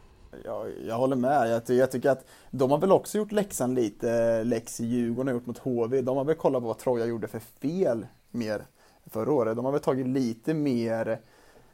Jag, 0.45 0.67
jag 0.87 0.95
håller 0.95 1.15
med. 1.15 1.51
Jag, 1.51 1.77
jag, 1.77 1.91
tycker 1.91 2.09
att 2.09 2.25
de 2.51 2.71
har 2.71 2.77
väl 2.77 2.91
också 2.91 3.17
gjort 3.17 3.31
läxan 3.31 3.75
lite, 3.75 4.43
läx 4.43 4.79
i 4.79 4.85
Djurgården 4.85 5.27
har 5.27 5.33
gjort 5.33 5.45
mot 5.45 5.57
HV. 5.57 6.01
De 6.01 6.17
har 6.17 6.23
väl 6.23 6.35
kollat 6.35 6.61
på 6.61 6.67
vad 6.67 6.77
Troja 6.77 7.05
gjorde 7.05 7.27
för 7.27 7.41
fel 7.61 8.05
mer 8.31 8.65
förra 9.05 9.31
året. 9.31 9.55
De 9.55 9.65
har 9.65 9.71
väl 9.71 9.81
tagit 9.81 10.07
lite 10.07 10.53
mer 10.53 11.19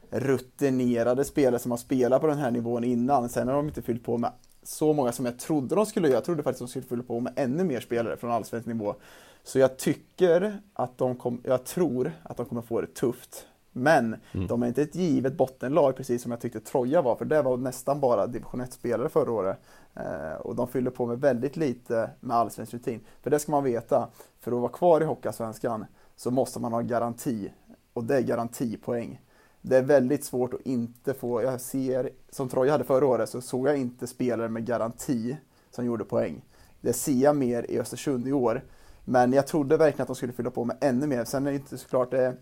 rutinerade 0.10 1.24
spelare 1.26 1.60
som 1.60 1.72
har 1.72 1.78
spelat 1.78 2.22
på 2.22 2.28
den 2.28 2.38
här 2.38 2.52
nivån 2.52 2.84
innan. 2.84 3.30
Sen 3.30 3.48
har 3.48 3.56
de 3.56 3.68
inte 3.68 3.82
fyllt 3.82 4.04
på 4.04 4.18
med 4.18 4.32
så 4.68 4.94
många 4.94 5.12
som 5.12 5.26
jag 5.26 5.40
trodde 5.40 5.76
de 5.76 5.86
skulle 5.86 6.08
göra. 6.08 6.18
Jag 6.18 6.24
trodde 6.24 6.44
faktiskt 6.44 6.60
de 6.60 6.68
skulle 6.68 6.86
fylla 6.86 7.04
på 7.04 7.20
med 7.20 7.34
ännu 7.36 7.64
mer 7.64 7.80
spelare 7.80 8.18
från 8.18 8.32
allsvensk 8.32 8.68
nivå. 8.68 8.96
Så 9.44 9.60
jag 9.60 9.78
tycker 9.78 10.60
att 10.74 10.98
de 10.98 11.16
kom, 11.16 11.42
jag 11.44 11.66
tror 11.66 12.12
att 12.24 12.38
de 12.38 12.46
kommer 12.46 12.62
få 12.62 12.82
det 12.82 12.94
tufft. 12.94 13.48
Men 13.72 14.16
mm. 14.32 14.48
de 14.48 14.64
är 14.64 14.68
inte 14.68 14.82
ett 14.82 14.96
givet 14.96 15.38
bottenlag 15.38 15.96
precis 15.96 16.22
som 16.22 16.32
jag 16.32 16.42
tyckte 16.42 16.60
Troja 16.60 17.02
var, 17.02 17.16
för 17.16 17.26
det 17.26 17.42
var 17.42 17.58
nästan 17.58 18.00
bara 18.00 18.28
division 18.28 18.62
1-spelare 18.62 19.10
förra 19.10 19.32
året. 19.32 19.58
Eh, 19.94 20.34
och 20.42 20.56
de 20.56 20.68
fyller 20.68 20.92
på 20.92 21.06
med 21.06 21.20
väldigt 21.20 21.58
lite 21.58 22.10
med 22.20 22.38
allsvensk 22.38 22.74
rutin. 22.74 23.00
För 23.22 23.30
det 23.30 23.40
ska 23.40 23.52
man 23.52 23.64
veta, 23.64 24.10
för 24.40 24.52
att 24.52 24.58
vara 24.58 24.72
kvar 24.72 25.02
i 25.02 25.06
Hockeyallsvenskan 25.06 25.86
så 26.16 26.32
måste 26.32 26.60
man 26.60 26.74
ha 26.74 26.82
garanti. 26.82 27.52
Och 27.94 28.04
det 28.04 28.18
är 28.18 28.22
garantipoäng. 28.22 29.22
Det 29.68 29.78
är 29.78 29.82
väldigt 29.82 30.24
svårt 30.24 30.54
att 30.54 30.62
inte 30.62 31.14
få, 31.14 31.42
jag 31.42 31.62
ser, 31.62 32.10
som 32.30 32.50
Troja 32.50 32.72
hade 32.72 32.84
förra 32.84 33.06
året, 33.06 33.30
så 33.30 33.42
såg 33.42 33.68
jag 33.68 33.78
inte 33.78 34.08
spelare 34.08 34.50
med 34.50 34.66
garanti 34.66 35.38
som 35.72 35.86
gjorde 35.86 36.04
poäng. 36.04 36.42
Det 36.82 36.94
ser 36.94 37.14
jag 37.14 37.36
mer 37.36 37.72
i 37.72 37.80
Östersund 37.80 38.28
i 38.28 38.32
år. 38.32 38.62
Men 39.06 39.34
jag 39.34 39.48
trodde 39.48 39.78
verkligen 39.78 40.02
att 40.02 40.08
de 40.08 40.16
skulle 40.16 40.34
fylla 40.34 40.52
på 40.52 40.66
med 40.66 40.78
ännu 40.82 41.08
mer. 41.08 41.26
Sen 41.26 41.48
är 41.48 41.52
det 41.52 41.56
inte 41.56 41.78
såklart 41.78 42.12
det, 42.12 42.36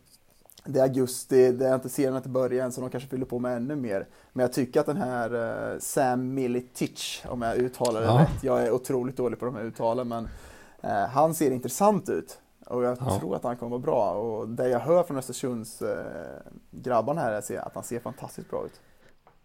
det 0.65 0.79
är 0.79 0.83
augusti, 0.83 1.51
det 1.51 1.67
är 1.67 1.75
inte 1.75 1.89
serien 1.89 2.15
att 2.15 2.25
börja 2.25 2.63
än, 2.63 2.71
så 2.71 2.81
de 2.81 2.89
kanske 2.89 3.09
fyller 3.09 3.25
på 3.25 3.39
med 3.39 3.57
ännu 3.57 3.75
mer. 3.75 4.07
Men 4.33 4.43
jag 4.43 4.53
tycker 4.53 4.79
att 4.79 4.85
den 4.85 4.97
här 4.97 5.35
uh, 5.73 5.79
Sam 5.79 6.33
Militic, 6.33 7.23
om 7.27 7.41
jag 7.41 7.57
uttalar 7.57 8.01
det 8.01 8.07
ja. 8.07 8.19
rätt, 8.21 8.43
jag 8.43 8.63
är 8.63 8.71
otroligt 8.71 9.17
dålig 9.17 9.39
på 9.39 9.45
de 9.45 9.55
här 9.55 9.63
uttalen, 9.63 10.07
men 10.07 10.23
uh, 10.83 10.89
han 10.89 11.33
ser 11.33 11.51
intressant 11.51 12.09
ut. 12.09 12.39
Och 12.65 12.83
jag 12.83 12.97
ja. 12.99 13.19
tror 13.19 13.35
att 13.35 13.43
han 13.43 13.57
kommer 13.57 13.69
vara 13.69 13.81
bra. 13.81 14.11
Och 14.11 14.49
det 14.49 14.69
jag 14.69 14.79
hör 14.79 15.03
från 15.03 15.17
Östersunds 15.17 15.81
eh, 15.81 16.05
grabbarna 16.71 17.21
här 17.21 17.51
är 17.51 17.57
att 17.57 17.75
han 17.75 17.83
ser 17.83 17.99
fantastiskt 17.99 18.49
bra 18.49 18.65
ut. 18.65 18.81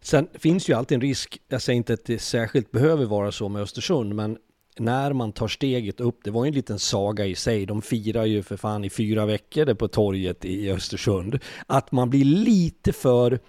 Sen 0.01 0.29
finns 0.35 0.69
ju 0.69 0.75
alltid 0.75 0.95
en 0.95 1.01
risk, 1.01 1.39
jag 1.49 1.63
säger 1.63 1.77
inte 1.77 1.93
att 1.93 2.05
det 2.05 2.19
särskilt 2.19 2.71
behöver 2.71 3.05
vara 3.05 3.33
så 3.33 3.49
med 3.49 3.63
Östersund, 3.63 4.15
men 4.15 4.39
när 4.79 5.13
man 5.13 5.33
tar 5.33 5.49
steget 5.49 6.01
upp, 6.01 6.21
det 6.25 6.31
var 6.31 6.45
ju 6.45 6.49
en 6.49 6.55
liten 6.55 6.79
saga 6.79 7.27
i 7.27 7.35
sig, 7.35 7.67
de 7.67 7.83
firar 7.83 8.25
ju 8.25 8.43
för 8.43 8.57
fan 8.57 8.85
i 8.85 8.91
fyra 8.91 9.27
veckor 9.27 9.65
det 9.65 9.75
på 9.75 9.89
torget 9.89 10.45
i 10.45 10.71
Östersund, 10.71 11.39
att 11.67 11.93
man 11.93 12.11
blir 12.11 12.25
lite 12.25 12.93
för 12.93 13.41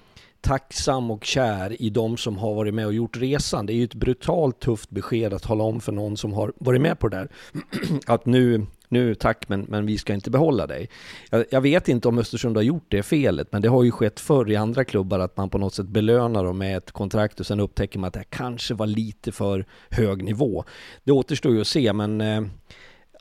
tacksam 0.41 1.11
och 1.11 1.23
kär 1.23 1.81
i 1.81 1.89
de 1.89 2.17
som 2.17 2.37
har 2.37 2.53
varit 2.53 2.73
med 2.73 2.85
och 2.85 2.93
gjort 2.93 3.17
resan. 3.17 3.65
Det 3.65 3.73
är 3.73 3.75
ju 3.75 3.83
ett 3.83 3.93
brutalt 3.93 4.59
tufft 4.59 4.89
besked 4.89 5.33
att 5.33 5.43
tala 5.43 5.63
om 5.63 5.81
för 5.81 5.91
någon 5.91 6.17
som 6.17 6.33
har 6.33 6.53
varit 6.55 6.81
med 6.81 6.99
på 6.99 7.07
det 7.07 7.17
där. 7.17 7.29
Att 8.07 8.25
nu, 8.25 8.65
nu 8.89 9.15
tack 9.15 9.49
men, 9.49 9.61
men 9.61 9.85
vi 9.85 9.97
ska 9.97 10.13
inte 10.13 10.29
behålla 10.29 10.67
dig. 10.67 10.89
Jag, 11.29 11.45
jag, 11.49 11.61
vet 11.61 11.89
inte 11.89 12.07
om 12.07 12.17
Östersund 12.17 12.55
har 12.55 12.63
gjort 12.63 12.85
det 12.87 13.03
felet, 13.03 13.47
men 13.51 13.61
det 13.61 13.67
har 13.67 13.83
ju 13.83 13.91
skett 13.91 14.19
förr 14.19 14.51
i 14.51 14.55
andra 14.55 14.83
klubbar 14.83 15.19
att 15.19 15.37
man 15.37 15.49
på 15.49 15.57
något 15.57 15.73
sätt 15.73 15.87
belönar 15.87 16.43
dem 16.43 16.57
med 16.57 16.77
ett 16.77 16.91
kontrakt 16.91 17.39
och 17.39 17.45
sen 17.45 17.59
upptäcker 17.59 17.99
man 17.99 18.07
att 18.07 18.13
det 18.13 18.23
kanske 18.29 18.73
var 18.73 18.87
lite 18.87 19.31
för 19.31 19.65
hög 19.89 20.23
nivå. 20.23 20.63
Det 21.03 21.11
återstår 21.11 21.53
ju 21.53 21.61
att 21.61 21.67
se, 21.67 21.93
men 21.93 22.21
eh, 22.21 22.41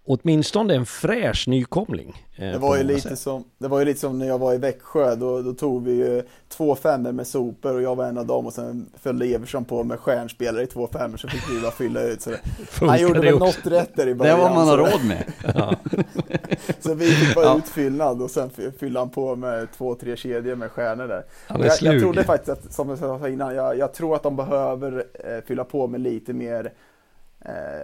åtminstone 0.08 0.74
en 0.74 0.86
fräsch 0.86 1.48
nykomling. 1.48 2.24
Eh, 2.36 2.50
det 2.50 2.58
var, 2.58 2.76
ju 2.76 2.82
lite 2.82 3.16
som, 3.16 3.44
det 3.58 3.68
var 3.68 3.78
ju 3.78 3.84
lite 3.84 4.00
som 4.00 4.18
när 4.18 4.26
jag 4.26 4.38
var 4.38 4.54
i 4.54 4.58
Växjö, 4.58 5.14
då, 5.14 5.42
då 5.42 5.52
tog 5.52 5.84
vi 5.84 5.92
ju 5.92 6.22
två 6.48 6.74
femmor 6.74 7.12
med 7.12 7.26
sopor 7.26 7.74
och 7.74 7.82
jag 7.82 7.96
var 7.96 8.06
en 8.06 8.18
av 8.18 8.26
dem 8.26 8.46
och 8.46 8.52
sen 8.52 8.86
följde 9.00 9.26
Everson 9.26 9.64
på 9.64 9.84
med 9.84 10.00
stjärnspelare 10.00 10.62
i 10.62 10.66
två 10.66 10.88
femmor 10.92 11.16
så 11.16 11.28
fick 11.28 11.50
vi 11.50 11.60
bara 11.60 11.70
fylla 11.70 12.02
ut. 12.02 12.22
Så 12.22 12.30
det, 12.30 12.38
han 12.80 13.00
gjorde 13.00 13.20
väl 13.20 13.38
något 13.38 13.66
rätt 13.66 13.96
där 13.96 14.06
i 14.06 14.14
början. 14.14 14.38
Det 14.38 14.44
var 14.44 14.54
man 14.54 14.68
har 14.68 14.78
råd 14.78 15.04
med. 15.04 15.24
så 16.80 16.94
vi 16.94 17.10
fick 17.10 17.34
bara 17.34 17.44
ja. 17.44 17.58
utfyllnad 17.58 18.22
och 18.22 18.30
sen 18.30 18.50
fyllde 18.78 19.00
han 19.00 19.10
på 19.10 19.36
med 19.36 19.68
två, 19.76 19.94
tre 19.94 20.16
kedjor 20.16 20.54
med 20.54 20.70
stjärnor 20.70 21.08
där. 21.08 21.24
Jag, 21.48 21.76
jag 21.80 22.00
trodde 22.00 22.24
faktiskt 22.24 22.48
att, 22.48 22.72
som 22.72 22.88
jag 22.88 22.98
sa 22.98 23.28
innan, 23.28 23.54
jag, 23.54 23.78
jag 23.78 23.94
tror 23.94 24.14
att 24.14 24.22
de 24.22 24.36
behöver 24.36 25.04
eh, 25.24 25.44
fylla 25.46 25.64
på 25.64 25.86
med 25.86 26.00
lite 26.00 26.32
mer 26.32 26.72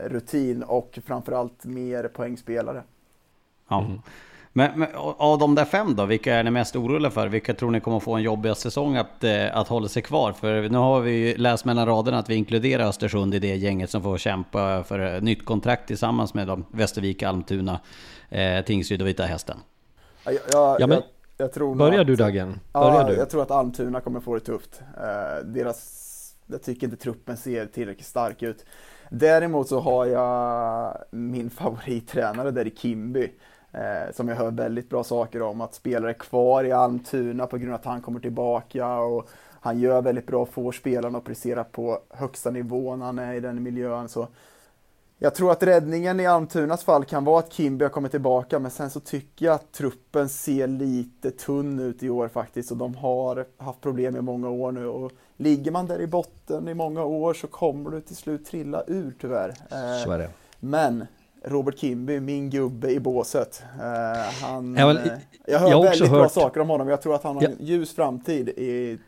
rutin 0.04 0.62
och 0.62 0.98
framförallt 1.06 1.64
mer 1.64 2.08
poängspelare. 2.08 2.82
Ja. 3.68 3.84
Mm. 3.84 4.00
Men, 4.56 4.78
men, 4.78 4.88
av 4.94 5.38
de 5.38 5.54
där 5.54 5.64
fem 5.64 5.96
då, 5.96 6.04
vilka 6.04 6.34
är 6.34 6.42
ni 6.44 6.50
mest 6.50 6.76
oroliga 6.76 7.10
för? 7.10 7.28
Vilka 7.28 7.54
tror 7.54 7.70
ni 7.70 7.80
kommer 7.80 8.00
få 8.00 8.14
en 8.14 8.22
jobbig 8.22 8.56
säsong 8.56 8.96
att, 8.96 9.24
eh, 9.24 9.56
att 9.56 9.68
hålla 9.68 9.88
sig 9.88 10.02
kvar? 10.02 10.32
För 10.32 10.68
nu 10.68 10.78
har 10.78 11.00
vi 11.00 11.10
ju 11.10 11.36
läst 11.36 11.64
mellan 11.64 11.86
raderna 11.86 12.18
att 12.18 12.30
vi 12.30 12.34
inkluderar 12.34 12.84
Östersund 12.84 13.34
i 13.34 13.38
det 13.38 13.56
gänget 13.56 13.90
som 13.90 14.02
får 14.02 14.18
kämpa 14.18 14.84
för 14.84 15.20
nytt 15.20 15.44
kontrakt 15.44 15.86
tillsammans 15.86 16.34
med 16.34 16.46
dem, 16.46 16.64
Västervik, 16.72 17.22
Almtuna, 17.22 17.80
eh, 18.28 18.64
Tingsryd 18.64 19.02
och 19.02 19.08
Vita 19.08 19.24
Hästen. 19.24 19.56
Ja, 20.24 20.32
jag, 20.32 20.80
ja, 20.80 20.86
men, 20.86 20.90
jag, 20.90 21.02
jag 21.36 21.52
tror 21.52 21.74
börjar 21.74 22.00
att, 22.00 22.06
du 22.06 22.16
Dagen? 22.16 22.60
Börjar 22.72 23.00
ja, 23.00 23.08
du? 23.08 23.14
jag 23.14 23.30
tror 23.30 23.42
att 23.42 23.50
Almtuna 23.50 24.00
kommer 24.00 24.20
få 24.20 24.34
det 24.34 24.40
tufft. 24.40 24.82
Eh, 24.96 25.44
deras, 25.44 26.34
jag 26.46 26.62
tycker 26.62 26.86
inte 26.86 26.96
truppen 26.96 27.36
ser 27.36 27.66
tillräckligt 27.66 28.06
stark 28.06 28.42
ut. 28.42 28.64
Däremot 29.08 29.68
så 29.68 29.80
har 29.80 30.06
jag 30.06 30.96
min 31.10 31.50
favorittränare 31.50 32.50
där 32.50 32.66
i 32.66 32.74
Kimby. 32.76 33.30
Eh, 33.72 34.12
som 34.12 34.28
jag 34.28 34.36
hör 34.36 34.50
väldigt 34.50 34.90
bra 34.90 35.04
saker 35.04 35.42
om. 35.42 35.60
Att 35.60 35.74
spelare 35.74 36.10
är 36.10 36.14
kvar 36.14 36.64
i 36.64 36.72
Almtuna 36.72 37.46
på 37.46 37.58
grund 37.58 37.72
av 37.72 37.80
att 37.80 37.84
han 37.84 38.02
kommer 38.02 38.20
tillbaka. 38.20 38.96
Och 38.96 39.28
han 39.60 39.80
gör 39.80 40.02
väldigt 40.02 40.26
bra, 40.26 40.46
får 40.46 40.72
spelarna 40.72 41.18
att 41.18 41.24
prestera 41.24 41.64
på 41.64 41.98
högsta 42.10 42.50
nivå 42.50 42.96
när 42.96 43.06
han 43.06 43.18
är 43.18 43.34
i 43.34 43.40
den 43.40 43.62
miljön. 43.62 44.08
Så 44.08 44.28
jag 45.18 45.34
tror 45.34 45.52
att 45.52 45.62
räddningen 45.62 46.20
i 46.20 46.26
Almtunas 46.26 46.84
fall 46.84 47.04
kan 47.04 47.24
vara 47.24 47.38
att 47.38 47.52
Kimby 47.52 47.84
har 47.84 47.90
kommit 47.90 48.10
tillbaka, 48.10 48.58
men 48.58 48.70
sen 48.70 48.90
så 48.90 49.00
tycker 49.00 49.46
jag 49.46 49.54
att 49.54 49.72
truppen 49.72 50.28
ser 50.28 50.66
lite 50.66 51.30
tunn 51.30 51.80
ut 51.80 52.02
i 52.02 52.10
år 52.10 52.28
faktiskt 52.28 52.70
och 52.70 52.76
de 52.76 52.94
har 52.94 53.46
haft 53.56 53.80
problem 53.80 54.16
i 54.16 54.20
många 54.20 54.48
år 54.48 54.72
nu. 54.72 54.86
Och 54.86 55.12
ligger 55.36 55.70
man 55.70 55.86
där 55.86 56.00
i 56.00 56.06
botten 56.06 56.68
i 56.68 56.74
många 56.74 57.04
år 57.04 57.34
så 57.34 57.46
kommer 57.46 57.90
du 57.90 58.00
till 58.00 58.16
slut 58.16 58.46
trilla 58.46 58.84
ur 58.86 59.14
tyvärr. 59.20 59.48
Eh, 59.48 60.04
så 60.04 60.10
är 60.10 60.18
det. 60.18 60.30
Men 60.60 61.06
Robert 61.44 61.78
Kimby, 61.78 62.20
min 62.20 62.50
gubbe 62.50 62.90
i 62.90 63.00
båset. 63.00 63.62
Eh, 63.80 64.46
han, 64.46 64.74
jag, 64.74 64.86
väl, 64.86 65.10
jag 65.46 65.58
hör 65.58 65.70
jag 65.70 65.82
väldigt 65.82 66.08
hört... 66.08 66.20
bra 66.20 66.28
saker 66.28 66.60
om 66.60 66.68
honom. 66.68 66.88
Jag 66.88 67.02
tror 67.02 67.14
att 67.14 67.22
han 67.22 67.36
har 67.36 67.42
en 67.42 67.56
ljus 67.60 67.94
framtid 67.94 68.48
i, 68.48 68.98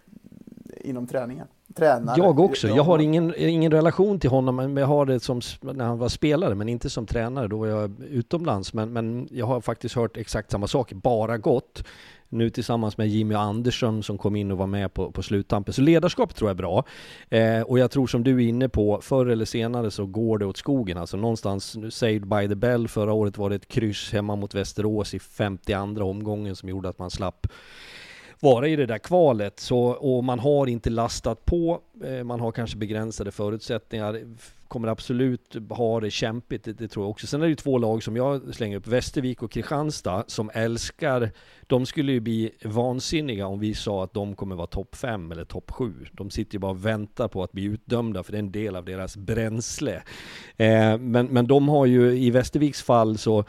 inom 0.81 1.07
träningen 1.07 1.47
tränare. 1.77 2.17
Jag 2.19 2.41
också. 2.41 2.69
Jag 2.69 2.83
har 2.83 2.99
ingen, 2.99 3.35
ingen 3.37 3.73
relation 3.73 4.21
till 4.21 4.31
honom, 4.31 4.57
men 4.57 4.77
jag 4.77 4.87
har 4.87 5.07
det 5.07 5.21
som 5.21 5.41
när 5.61 5.85
han 5.85 5.99
var 5.99 6.09
spelare, 6.09 6.55
men 6.55 6.69
inte 6.69 6.91
som 6.91 7.07
tränare. 7.07 7.49
Då 7.49 7.59
var 7.59 7.67
jag 7.67 8.01
utomlands. 8.11 8.73
Men, 8.73 8.93
men 8.93 9.29
jag 9.31 9.47
har 9.47 9.61
faktiskt 9.61 9.95
hört 9.95 10.17
exakt 10.17 10.51
samma 10.51 10.67
sak, 10.67 10.93
bara 10.93 11.39
gott. 11.39 11.85
Nu 12.29 12.51
tillsammans 12.51 12.99
med 12.99 13.09
Jimmy 13.09 13.35
Andersson 13.35 14.03
som 14.03 14.19
kom 14.19 14.37
in 14.37 14.51
och 14.51 14.59
var 14.59 14.67
med 14.67 14.95
på, 14.95 15.11
på 15.11 15.23
sluttampen. 15.23 15.75
Så 15.75 15.83
ledarskap 15.83 16.35
tror 16.35 16.51
jag 16.51 16.55
är 16.55 16.59
bra. 16.59 16.85
Eh, 17.29 17.63
och 17.63 17.79
jag 17.79 17.91
tror 17.91 18.07
som 18.07 18.25
du 18.25 18.35
är 18.45 18.49
inne 18.49 18.69
på, 18.69 19.01
förr 19.03 19.27
eller 19.27 19.45
senare 19.45 19.91
så 19.91 20.07
går 20.07 20.39
det 20.39 20.47
åt 20.47 20.57
skogen. 20.57 20.99
Alltså 20.99 21.17
någonstans, 21.17 21.77
Saved 21.91 22.27
by 22.27 22.49
the 22.49 22.55
Bell, 22.55 22.89
förra 22.89 23.13
året 23.13 23.39
var 23.39 23.51
det 23.51 23.57
ett 23.57 23.69
kryss 23.69 24.13
hemma 24.13 24.37
mot 24.37 24.55
Västerås 24.55 25.15
i 25.15 25.19
52 25.19 26.05
omgången 26.05 26.57
som 26.57 26.69
gjorde 26.69 26.89
att 26.89 26.99
man 26.99 27.11
slapp 27.11 27.47
vara 28.41 28.69
i 28.69 28.77
det 28.77 28.87
där 28.87 28.99
kvalet. 28.99 29.61
Så, 29.61 29.79
och 29.81 30.25
man 30.25 30.39
har 30.39 30.67
inte 30.67 30.91
lastat 30.91 31.45
på, 31.45 31.81
eh, 32.05 32.25
man 32.25 32.41
har 32.41 32.53
kanske 32.53 32.77
begränsade 32.77 33.31
förutsättningar. 33.31 34.21
Kommer 34.69 34.89
absolut 34.89 35.57
ha 35.71 36.01
det 36.01 36.11
kämpigt, 36.11 36.65
det, 36.65 36.73
det, 36.73 36.89
tror 36.89 37.05
jag 37.05 37.11
också. 37.11 37.27
Sen 37.27 37.41
är 37.41 37.45
det 37.45 37.51
ju 37.51 37.57
två 37.57 37.79
lag 37.79 38.03
som 38.03 38.17
jag 38.17 38.55
slänger 38.55 38.77
upp, 38.77 38.87
Västervik 38.87 39.43
och 39.43 39.51
Kristianstad, 39.51 40.25
som 40.27 40.51
älskar, 40.55 41.31
de 41.67 41.87
skulle 41.87 42.13
ju 42.13 42.21
bli 42.21 42.51
vansinniga 42.65 43.47
om 43.47 43.61
vi 43.61 43.75
sa 43.75 44.05
att 44.05 44.15
de 44.15 44.35
kommer 44.35 44.57
vara 44.57 44.67
topp 44.67 44.97
5 44.97 45.33
eller 45.33 45.45
topp 45.45 45.71
7. 45.71 45.93
De 46.13 46.31
sitter 46.31 46.55
ju 46.55 46.59
bara 46.59 46.71
och 46.71 46.87
väntar 46.87 47.29
på 47.29 47.43
att 47.43 47.53
bli 47.53 47.65
utdömda, 47.65 48.23
för 48.23 48.33
det 48.33 48.39
är 48.39 48.43
en 48.43 48.53
del 48.53 48.77
av 48.77 48.85
deras 48.85 49.17
bränsle. 49.17 50.03
Eh, 50.57 50.99
men, 50.99 51.27
men 51.27 51.47
de 51.47 51.69
har 51.69 51.87
ju, 51.87 52.19
i 52.19 52.31
Västerviks 52.31 52.83
fall 52.83 53.19
så 53.19 53.45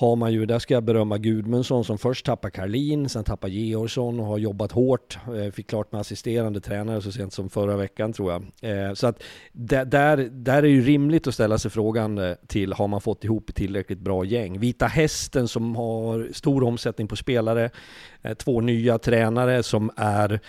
har 0.00 0.16
man 0.16 0.32
ju, 0.32 0.46
där 0.46 0.58
ska 0.58 0.74
jag 0.74 0.84
berömma 0.84 1.18
Gudmundsson 1.18 1.84
som 1.84 1.98
först 1.98 2.26
tappar 2.26 2.50
Karlin, 2.50 3.08
sen 3.08 3.24
tappar 3.24 3.48
Georgsson 3.48 4.20
och 4.20 4.26
har 4.26 4.38
jobbat 4.38 4.72
hårt. 4.72 5.18
Eh, 5.36 5.52
fick 5.52 5.66
klart 5.66 5.92
med 5.92 6.00
assisterande 6.00 6.60
tränare 6.60 7.02
så 7.02 7.12
sent 7.12 7.32
som 7.32 7.50
förra 7.50 7.76
veckan 7.76 8.12
tror 8.12 8.32
jag. 8.32 8.42
Eh, 8.60 8.94
så 8.94 9.06
att 9.06 9.22
där, 9.52 10.16
där 10.30 10.56
är 10.56 10.62
det 10.62 10.68
ju 10.68 10.82
rimligt 10.82 11.26
att 11.26 11.34
ställa 11.34 11.58
sig 11.58 11.70
frågan 11.70 12.18
eh, 12.18 12.34
till, 12.46 12.72
har 12.72 12.88
man 12.88 13.00
fått 13.00 13.24
ihop 13.24 13.48
ett 13.48 13.56
tillräckligt 13.56 13.98
bra 13.98 14.24
gäng? 14.24 14.58
Vita 14.58 14.86
Hästen 14.86 15.48
som 15.48 15.76
har 15.76 16.28
stor 16.32 16.64
omsättning 16.64 17.08
på 17.08 17.16
spelare, 17.16 17.70
två 18.38 18.60
nya 18.60 18.98
tränare 18.98 19.62
som 19.62 19.90
är 19.96 20.40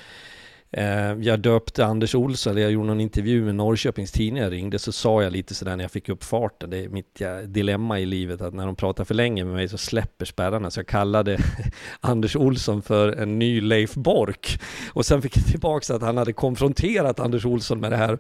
Eh, 0.74 1.14
jag 1.22 1.40
döpte 1.40 1.86
Anders 1.86 2.16
Olsson, 2.16 2.52
eller 2.52 2.62
jag 2.62 2.72
gjorde 2.72 2.88
någon 2.88 3.02
intervju 3.02 3.46
med 3.46 3.56
Norrköpings 3.56 4.12
Tidningar, 4.12 4.44
jag 4.44 4.54
ringde 4.54 4.80
så 4.80 4.92
sa 4.92 5.24
jag 5.24 5.34
lite 5.34 5.56
sådär 5.56 5.76
när 5.76 5.84
jag 5.84 5.92
fick 5.92 6.10
upp 6.10 6.24
farten, 6.24 6.70
det 6.70 6.78
är 6.78 6.90
mitt 6.90 7.22
dilemma 7.46 8.00
i 8.00 8.06
livet 8.06 8.42
att 8.42 8.54
när 8.54 8.66
de 8.66 8.76
pratar 8.76 9.04
för 9.04 9.14
länge 9.14 9.44
med 9.46 9.54
mig 9.54 9.68
så 9.68 9.78
släpper 9.78 10.26
spärrarna, 10.26 10.72
så 10.72 10.80
jag 10.80 10.88
kallade 10.88 11.38
Anders 12.00 12.36
Olsson 12.36 12.82
för 12.82 13.12
en 13.12 13.40
ny 13.40 13.62
Leif 13.62 13.94
Bork. 13.94 14.62
Och 14.94 15.06
sen 15.06 15.22
fick 15.22 15.38
jag 15.38 15.46
tillbaka 15.46 15.96
att 15.96 16.02
han 16.02 16.18
hade 16.18 16.34
konfronterat 16.34 17.20
Anders 17.20 17.46
Olsson 17.46 17.80
med 17.80 17.92
det 17.92 17.98
här. 17.98 18.18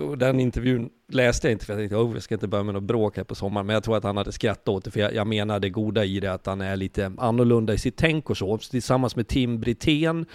Och 0.00 0.18
Den 0.18 0.40
intervjun 0.40 0.90
läste 1.08 1.46
jag 1.46 1.52
inte 1.52 1.66
för 1.66 1.72
jag 1.72 1.80
tänkte, 1.80 1.96
oh, 1.96 2.14
jag 2.14 2.22
ska 2.22 2.34
inte 2.34 2.48
börja 2.48 2.64
med 2.64 2.74
något 2.74 2.82
bråk 2.82 3.16
här 3.16 3.24
på 3.24 3.34
sommaren, 3.34 3.66
men 3.66 3.74
jag 3.74 3.84
tror 3.84 3.96
att 3.96 4.04
han 4.04 4.16
hade 4.16 4.32
skrattat 4.32 4.68
åt 4.68 4.84
det, 4.84 4.90
för 4.90 5.00
jag, 5.00 5.14
jag 5.14 5.26
menar 5.26 5.60
det 5.60 5.70
goda 5.70 6.04
i 6.04 6.20
det, 6.20 6.32
att 6.32 6.46
han 6.46 6.60
är 6.60 6.76
lite 6.76 7.12
annorlunda 7.18 7.74
i 7.74 7.78
sitt 7.78 7.96
tänk 7.96 8.30
och 8.30 8.36
så. 8.36 8.58
Tillsammans 8.58 9.16
med 9.16 9.28
Tim 9.28 9.60
Brithén, 9.60 10.26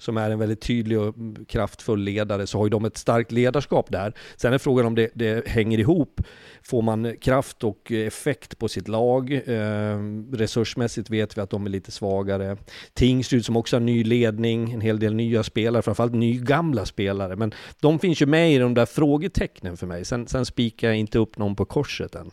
som 0.00 0.16
är 0.16 0.30
en 0.30 0.38
väldigt 0.38 0.60
tydlig 0.60 1.00
och 1.00 1.14
kraftfull 1.48 2.00
ledare, 2.00 2.46
så 2.46 2.58
har 2.58 2.66
ju 2.66 2.70
de 2.70 2.84
ett 2.84 2.96
starkt 2.96 3.32
ledarskap 3.32 3.92
där. 3.92 4.14
Sen 4.36 4.52
är 4.52 4.58
frågan 4.58 4.86
om 4.86 4.94
det, 4.94 5.10
det 5.14 5.48
hänger 5.48 5.78
ihop. 5.78 6.20
Får 6.62 6.82
man 6.82 7.16
kraft 7.20 7.64
och 7.64 7.92
effekt 7.92 8.58
på 8.58 8.68
sitt 8.68 8.88
lag? 8.88 9.32
Eh, 9.32 9.98
resursmässigt 10.32 11.10
vet 11.10 11.36
vi 11.36 11.40
att 11.40 11.50
de 11.50 11.66
är 11.66 11.70
lite 11.70 11.90
svagare. 11.90 12.56
Tingsryd 12.94 13.44
som 13.44 13.56
också 13.56 13.76
har 13.76 13.80
ny 13.80 14.04
ledning, 14.04 14.72
en 14.72 14.80
hel 14.80 14.98
del 14.98 15.14
nya 15.14 15.42
spelare, 15.42 15.82
framförallt 15.82 16.14
nygamla 16.14 16.86
spelare. 16.86 17.36
Men 17.36 17.52
de 17.80 17.98
finns 17.98 18.22
ju 18.22 18.26
med 18.26 18.54
i 18.54 18.58
de 18.58 18.74
där 18.74 18.86
frågetecknen 18.86 19.76
för 19.76 19.86
mig. 19.86 20.04
Sen, 20.04 20.26
sen 20.26 20.46
spikar 20.46 20.88
jag 20.88 20.96
inte 20.96 21.18
upp 21.18 21.38
någon 21.38 21.56
på 21.56 21.64
korset 21.64 22.14
än. 22.14 22.30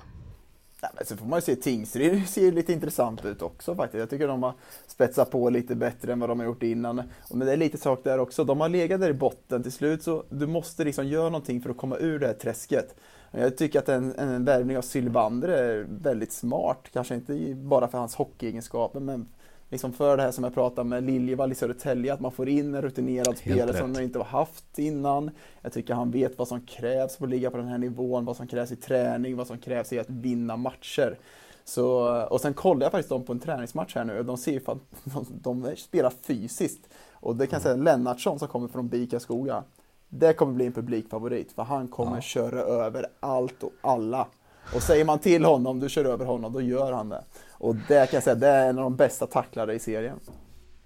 Ja, 0.82 0.90
men 0.96 1.06
så 1.06 1.18
får 1.18 1.26
man 1.26 1.38
ju 1.38 1.42
se 1.42 1.56
Tingsryd 1.56 2.30
ser 2.30 2.42
ju 2.42 2.52
lite 2.52 2.74
intressant 2.74 3.26
ut 3.26 3.42
också 3.42 3.76
faktiskt. 3.76 4.00
Jag 4.00 4.10
tycker 4.10 4.28
de 4.28 4.44
har 4.44 4.54
spetsat 4.88 5.32
på 5.32 5.50
lite 5.50 5.76
bättre 5.76 6.14
än 6.14 6.20
vad 6.20 6.30
de 6.30 6.40
har 6.40 6.46
gjort 6.46 6.64
innan. 6.64 7.02
Men 7.30 7.48
det 7.48 7.54
är 7.54 7.58
lite 7.58 7.78
sak 7.78 8.04
där 8.04 8.20
också. 8.20 8.44
De 8.44 8.62
har 8.62 8.70
legat 8.70 9.02
där 9.02 9.10
i 9.10 9.14
botten 9.14 9.64
till 9.64 9.72
slut 9.72 10.04
så 10.04 10.24
du 10.30 10.48
måste 10.48 10.84
liksom 10.84 11.08
göra 11.08 11.30
någonting 11.30 11.62
för 11.62 11.70
att 11.70 11.78
komma 11.78 11.98
ur 11.98 12.20
det 12.20 12.28
här 12.28 12.34
träsket. 12.34 12.96
Jag 13.32 13.58
tycker 13.58 13.80
att 13.80 13.90
en, 13.90 14.16
en 14.16 14.46
värvning 14.46 14.78
av 14.78 14.82
Sylvander 14.82 15.50
är 15.50 15.88
väldigt 15.90 16.34
smart. 16.34 16.88
Kanske 16.94 17.16
inte 17.16 17.56
bara 17.56 17.88
för 17.88 17.98
hans 17.98 18.16
hockeyegenskaper 18.16 19.00
men 19.00 19.28
liksom 19.70 19.94
för 19.94 20.18
det 20.18 20.24
här 20.24 20.32
som 20.32 20.44
jag 20.44 20.54
pratade 20.54 20.90
med 20.90 21.04
Liljevall 21.04 21.52
i 21.52 21.56
Södertälje, 21.56 22.14
att 22.14 22.20
man 22.20 22.32
får 22.32 22.50
in 22.50 22.76
en 22.76 22.82
rutinerad 22.82 23.38
spelare 23.38 23.78
som 23.78 23.92
man 23.92 24.04
inte 24.04 24.20
har 24.20 24.26
haft 24.26 24.80
innan. 24.80 25.32
Jag 25.62 25.74
tycker 25.74 25.94
han 25.94 26.12
vet 26.12 26.38
vad 26.38 26.48
som 26.48 26.62
krävs 26.62 27.18
för 27.18 27.24
att 27.24 27.30
ligga 27.30 27.52
på 27.52 27.58
den 27.58 27.68
här 27.68 27.78
nivån, 27.78 28.26
vad 28.26 28.36
som 28.36 28.48
krävs 28.48 28.72
i 28.72 28.76
träning, 28.76 29.36
vad 29.36 29.48
som 29.48 29.58
krävs 29.58 29.94
i 29.94 30.00
att 30.00 30.10
vinna 30.10 30.58
matcher. 30.58 31.18
Så, 31.66 32.22
och 32.30 32.42
sen 32.42 32.54
kollade 32.54 32.86
jag 32.86 32.92
faktiskt 32.92 33.10
dem 33.10 33.24
på 33.24 33.34
en 33.34 33.40
träningsmatch 33.40 33.96
här 33.96 34.06
nu 34.06 34.20
och 34.20 34.26
de 34.26 34.38
ser 34.38 34.52
ju 34.52 34.60
fan, 34.60 34.80
de, 35.04 35.26
de 35.30 35.76
spelar 35.78 36.10
fysiskt. 36.10 36.90
Och 37.12 37.36
det 37.36 37.48
kan 37.48 37.58
jag 37.58 37.64
säga, 37.64 37.76
Lennartsson 37.76 38.40
som 38.40 38.48
kommer 38.48 38.68
från 38.68 38.88
Bika 38.88 39.20
Skoga, 39.20 39.64
det 40.10 40.34
kommer 40.34 40.54
bli 40.54 40.66
en 40.66 40.72
publikfavorit 40.72 41.52
för 41.52 41.64
han 41.64 41.88
kommer 41.88 42.16
ja. 42.16 42.22
köra 42.22 42.60
över 42.60 43.06
allt 43.20 43.64
och 43.64 43.72
alla. 43.82 44.28
Och 44.76 44.82
säger 44.82 45.06
man 45.06 45.20
till 45.20 45.46
honom, 45.46 45.80
du 45.80 45.90
kör 45.90 46.06
över 46.06 46.26
honom, 46.26 46.54
då 46.54 46.62
gör 46.62 46.92
han 46.92 47.10
det. 47.10 47.24
Och 47.60 47.76
det 47.76 48.12
kan 48.12 48.18
jag 48.18 48.24
säga, 48.24 48.36
det 48.36 48.48
är 48.48 48.70
en 48.70 48.78
av 48.78 48.84
de 48.84 48.96
bästa 48.96 49.28
tacklare 49.28 49.74
i 49.74 49.80
serien. 49.80 50.20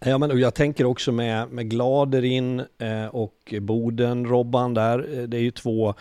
Ja, 0.06 0.18
men 0.18 0.40
jag 0.40 0.54
tänker 0.54 0.86
också 0.86 1.12
med, 1.12 1.50
med 1.50 1.70
Gladerin 1.70 2.60
eh, 2.60 3.06
och 3.06 3.54
Boden, 3.62 4.26
Robban 4.26 4.74
där, 4.74 5.20
eh, 5.20 5.24
det 5.24 5.38
är 5.38 5.42
ju 5.42 5.52
två 5.52 5.96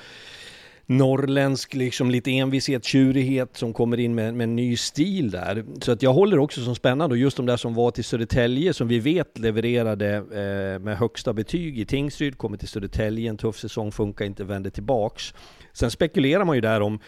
norrländsk, 0.90 1.74
liksom 1.74 2.10
lite 2.10 2.30
envishet, 2.30 2.84
tjurighet 2.84 3.56
som 3.56 3.72
kommer 3.72 4.00
in 4.00 4.14
med, 4.14 4.34
med 4.34 4.44
en 4.44 4.56
ny 4.56 4.76
stil 4.76 5.30
där. 5.30 5.64
Så 5.80 5.92
att 5.92 6.02
jag 6.02 6.12
håller 6.12 6.38
också 6.38 6.64
som 6.64 6.74
spännande 6.74 7.14
och 7.14 7.18
just 7.18 7.36
de 7.36 7.46
där 7.46 7.56
som 7.56 7.74
var 7.74 7.90
till 7.90 8.04
Södertälje 8.04 8.74
som 8.74 8.88
vi 8.88 8.98
vet 8.98 9.38
levererade 9.38 10.16
eh, 10.16 10.82
med 10.84 10.98
högsta 10.98 11.32
betyg 11.32 11.78
i 11.78 11.86
Tingsryd, 11.86 12.38
kommer 12.38 12.56
till 12.56 12.68
Södertälje, 12.68 13.30
en 13.30 13.36
tuff 13.36 13.58
säsong, 13.58 13.92
funkar 13.92 14.24
inte, 14.24 14.44
vänder 14.44 14.70
tillbaks. 14.70 15.34
Sen 15.72 15.90
spekulerar 15.90 16.44
man 16.44 16.56
ju 16.56 16.60
där 16.60 16.80
om 16.80 17.00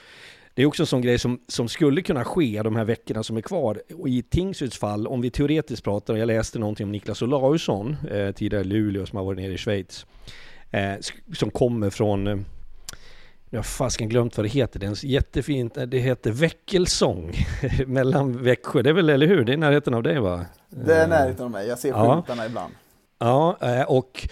det 0.55 0.63
är 0.63 0.67
också 0.67 0.83
en 0.83 0.87
sån 0.87 1.03
grej 1.03 1.19
som, 1.19 1.41
som 1.49 1.69
skulle 1.69 2.03
kunna 2.03 2.25
ske 2.25 2.63
de 2.63 2.77
här 2.77 2.85
veckorna 2.85 3.23
som 3.23 3.37
är 3.37 3.41
kvar. 3.41 3.83
Och 3.99 4.09
i 4.09 4.23
Tingsryds 4.23 4.79
fall, 4.79 5.07
om 5.07 5.21
vi 5.21 5.31
teoretiskt 5.31 5.85
pratar, 5.85 6.17
jag 6.17 6.27
läste 6.27 6.59
någonting 6.59 6.85
om 6.85 6.93
Niklas 6.93 7.23
Olausson, 7.23 7.97
eh, 8.11 8.33
tidigare 8.33 8.65
Luleå 8.65 9.07
som 9.07 9.17
har 9.17 9.25
varit 9.25 9.39
nere 9.39 9.53
i 9.53 9.59
Schweiz, 9.59 10.07
eh, 10.71 10.95
som 11.35 11.51
kommer 11.51 11.91
från 11.91 12.27
eh, 12.27 12.37
jag 13.51 13.59
har 13.59 13.65
fasken 13.65 14.09
glömt 14.09 14.37
vad 14.37 14.45
det 14.45 14.51
heter. 14.51 14.81
Det 14.81 14.87
är 14.87 15.07
jättefint, 15.07 15.79
det 15.87 15.99
heter 15.99 16.31
Väckelsång 16.33 17.33
mellan 17.87 18.43
Växjö. 18.43 18.83
Det 18.83 18.91
är 18.91 18.95
väl, 18.95 19.11
eller 19.11 19.27
hur? 19.27 19.45
Det 19.45 19.53
är 19.53 19.57
närheten 19.57 19.95
av 19.95 20.03
dig 20.03 20.21
va? 20.21 20.47
Det 20.69 20.95
är 20.95 21.09
närheten 21.09 21.45
av 21.45 21.51
mig. 21.51 21.69
Jag 21.69 21.79
ser 21.79 21.93
skyltarna 21.93 22.43
ja. 22.43 22.47
ibland. 22.47 22.75
Ja, 23.19 23.57
eh, 23.61 23.83
och 23.83 24.29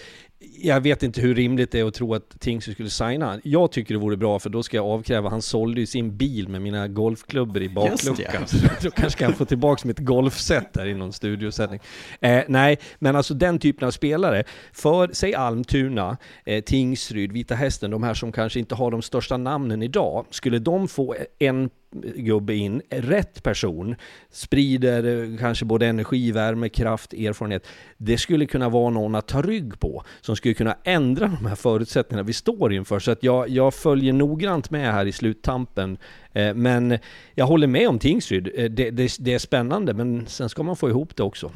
jag 0.61 0.81
vet 0.81 1.03
inte 1.03 1.21
hur 1.21 1.35
rimligt 1.35 1.71
det 1.71 1.79
är 1.79 1.85
att 1.85 1.93
tro 1.93 2.13
att 2.13 2.39
Tingsryd 2.39 2.75
skulle 2.75 2.89
signa. 2.89 3.39
Jag 3.43 3.71
tycker 3.71 3.93
det 3.93 3.99
vore 3.99 4.17
bra 4.17 4.39
för 4.39 4.49
då 4.49 4.63
ska 4.63 4.77
jag 4.77 4.85
avkräva, 4.85 5.29
han 5.29 5.41
sålde 5.41 5.79
ju 5.79 5.85
sin 5.85 6.17
bil 6.17 6.49
med 6.49 6.61
mina 6.61 6.87
golfklubbor 6.87 7.61
i 7.61 7.69
bakluckan. 7.69 8.45
Då 8.81 8.91
kanske 8.91 9.19
kan 9.19 9.29
jag 9.29 9.37
få 9.37 9.45
tillbaka 9.45 9.87
mitt 9.87 9.99
golfset 9.99 10.73
där 10.73 10.85
i 10.85 10.93
någon 10.93 11.13
studiosättning. 11.13 11.79
Eh, 12.19 12.43
nej, 12.47 12.79
men 12.99 13.15
alltså 13.15 13.33
den 13.33 13.59
typen 13.59 13.87
av 13.87 13.91
spelare, 13.91 14.43
för 14.73 15.09
säg 15.13 15.35
Almtuna, 15.35 16.17
eh, 16.45 16.63
Tingsryd, 16.63 17.31
Vita 17.31 17.55
Hästen, 17.55 17.91
de 17.91 18.03
här 18.03 18.13
som 18.13 18.31
kanske 18.31 18.59
inte 18.59 18.75
har 18.75 18.91
de 18.91 19.01
största 19.01 19.37
namnen 19.37 19.83
idag, 19.83 20.25
skulle 20.29 20.59
de 20.59 20.87
få 20.87 21.15
en 21.39 21.69
gubbe 22.15 22.55
in, 22.55 22.81
rätt 22.89 23.43
person, 23.43 23.95
sprider 24.29 25.31
eh, 25.31 25.37
kanske 25.37 25.65
både 25.65 25.87
energi, 25.87 26.31
värme, 26.31 26.69
kraft, 26.69 27.13
erfarenhet. 27.13 27.67
Det 27.97 28.17
skulle 28.17 28.45
kunna 28.45 28.69
vara 28.69 28.89
någon 28.89 29.15
att 29.15 29.27
ta 29.27 29.41
rygg 29.41 29.79
på, 29.79 30.03
som 30.21 30.35
skulle 30.35 30.53
kunna 30.53 30.77
ändra 30.83 31.27
de 31.27 31.45
här 31.45 31.55
förutsättningarna 31.55 32.27
vi 32.27 32.33
står 32.33 32.73
inför. 32.73 32.99
Så 32.99 33.11
att 33.11 33.23
jag, 33.23 33.49
jag 33.49 33.73
följer 33.73 34.13
noggrant 34.13 34.71
med 34.71 34.93
här 34.93 35.05
i 35.05 35.11
sluttampen. 35.11 35.97
Eh, 36.33 36.53
men 36.53 36.97
jag 37.35 37.45
håller 37.45 37.67
med 37.67 37.89
om 37.89 37.99
Tingsryd. 37.99 38.49
Eh, 38.55 38.69
det, 38.69 38.91
det, 38.91 39.15
det 39.19 39.33
är 39.33 39.39
spännande, 39.39 39.93
men 39.93 40.27
sen 40.27 40.49
ska 40.49 40.63
man 40.63 40.75
få 40.75 40.89
ihop 40.89 41.15
det 41.15 41.23
också. 41.23 41.51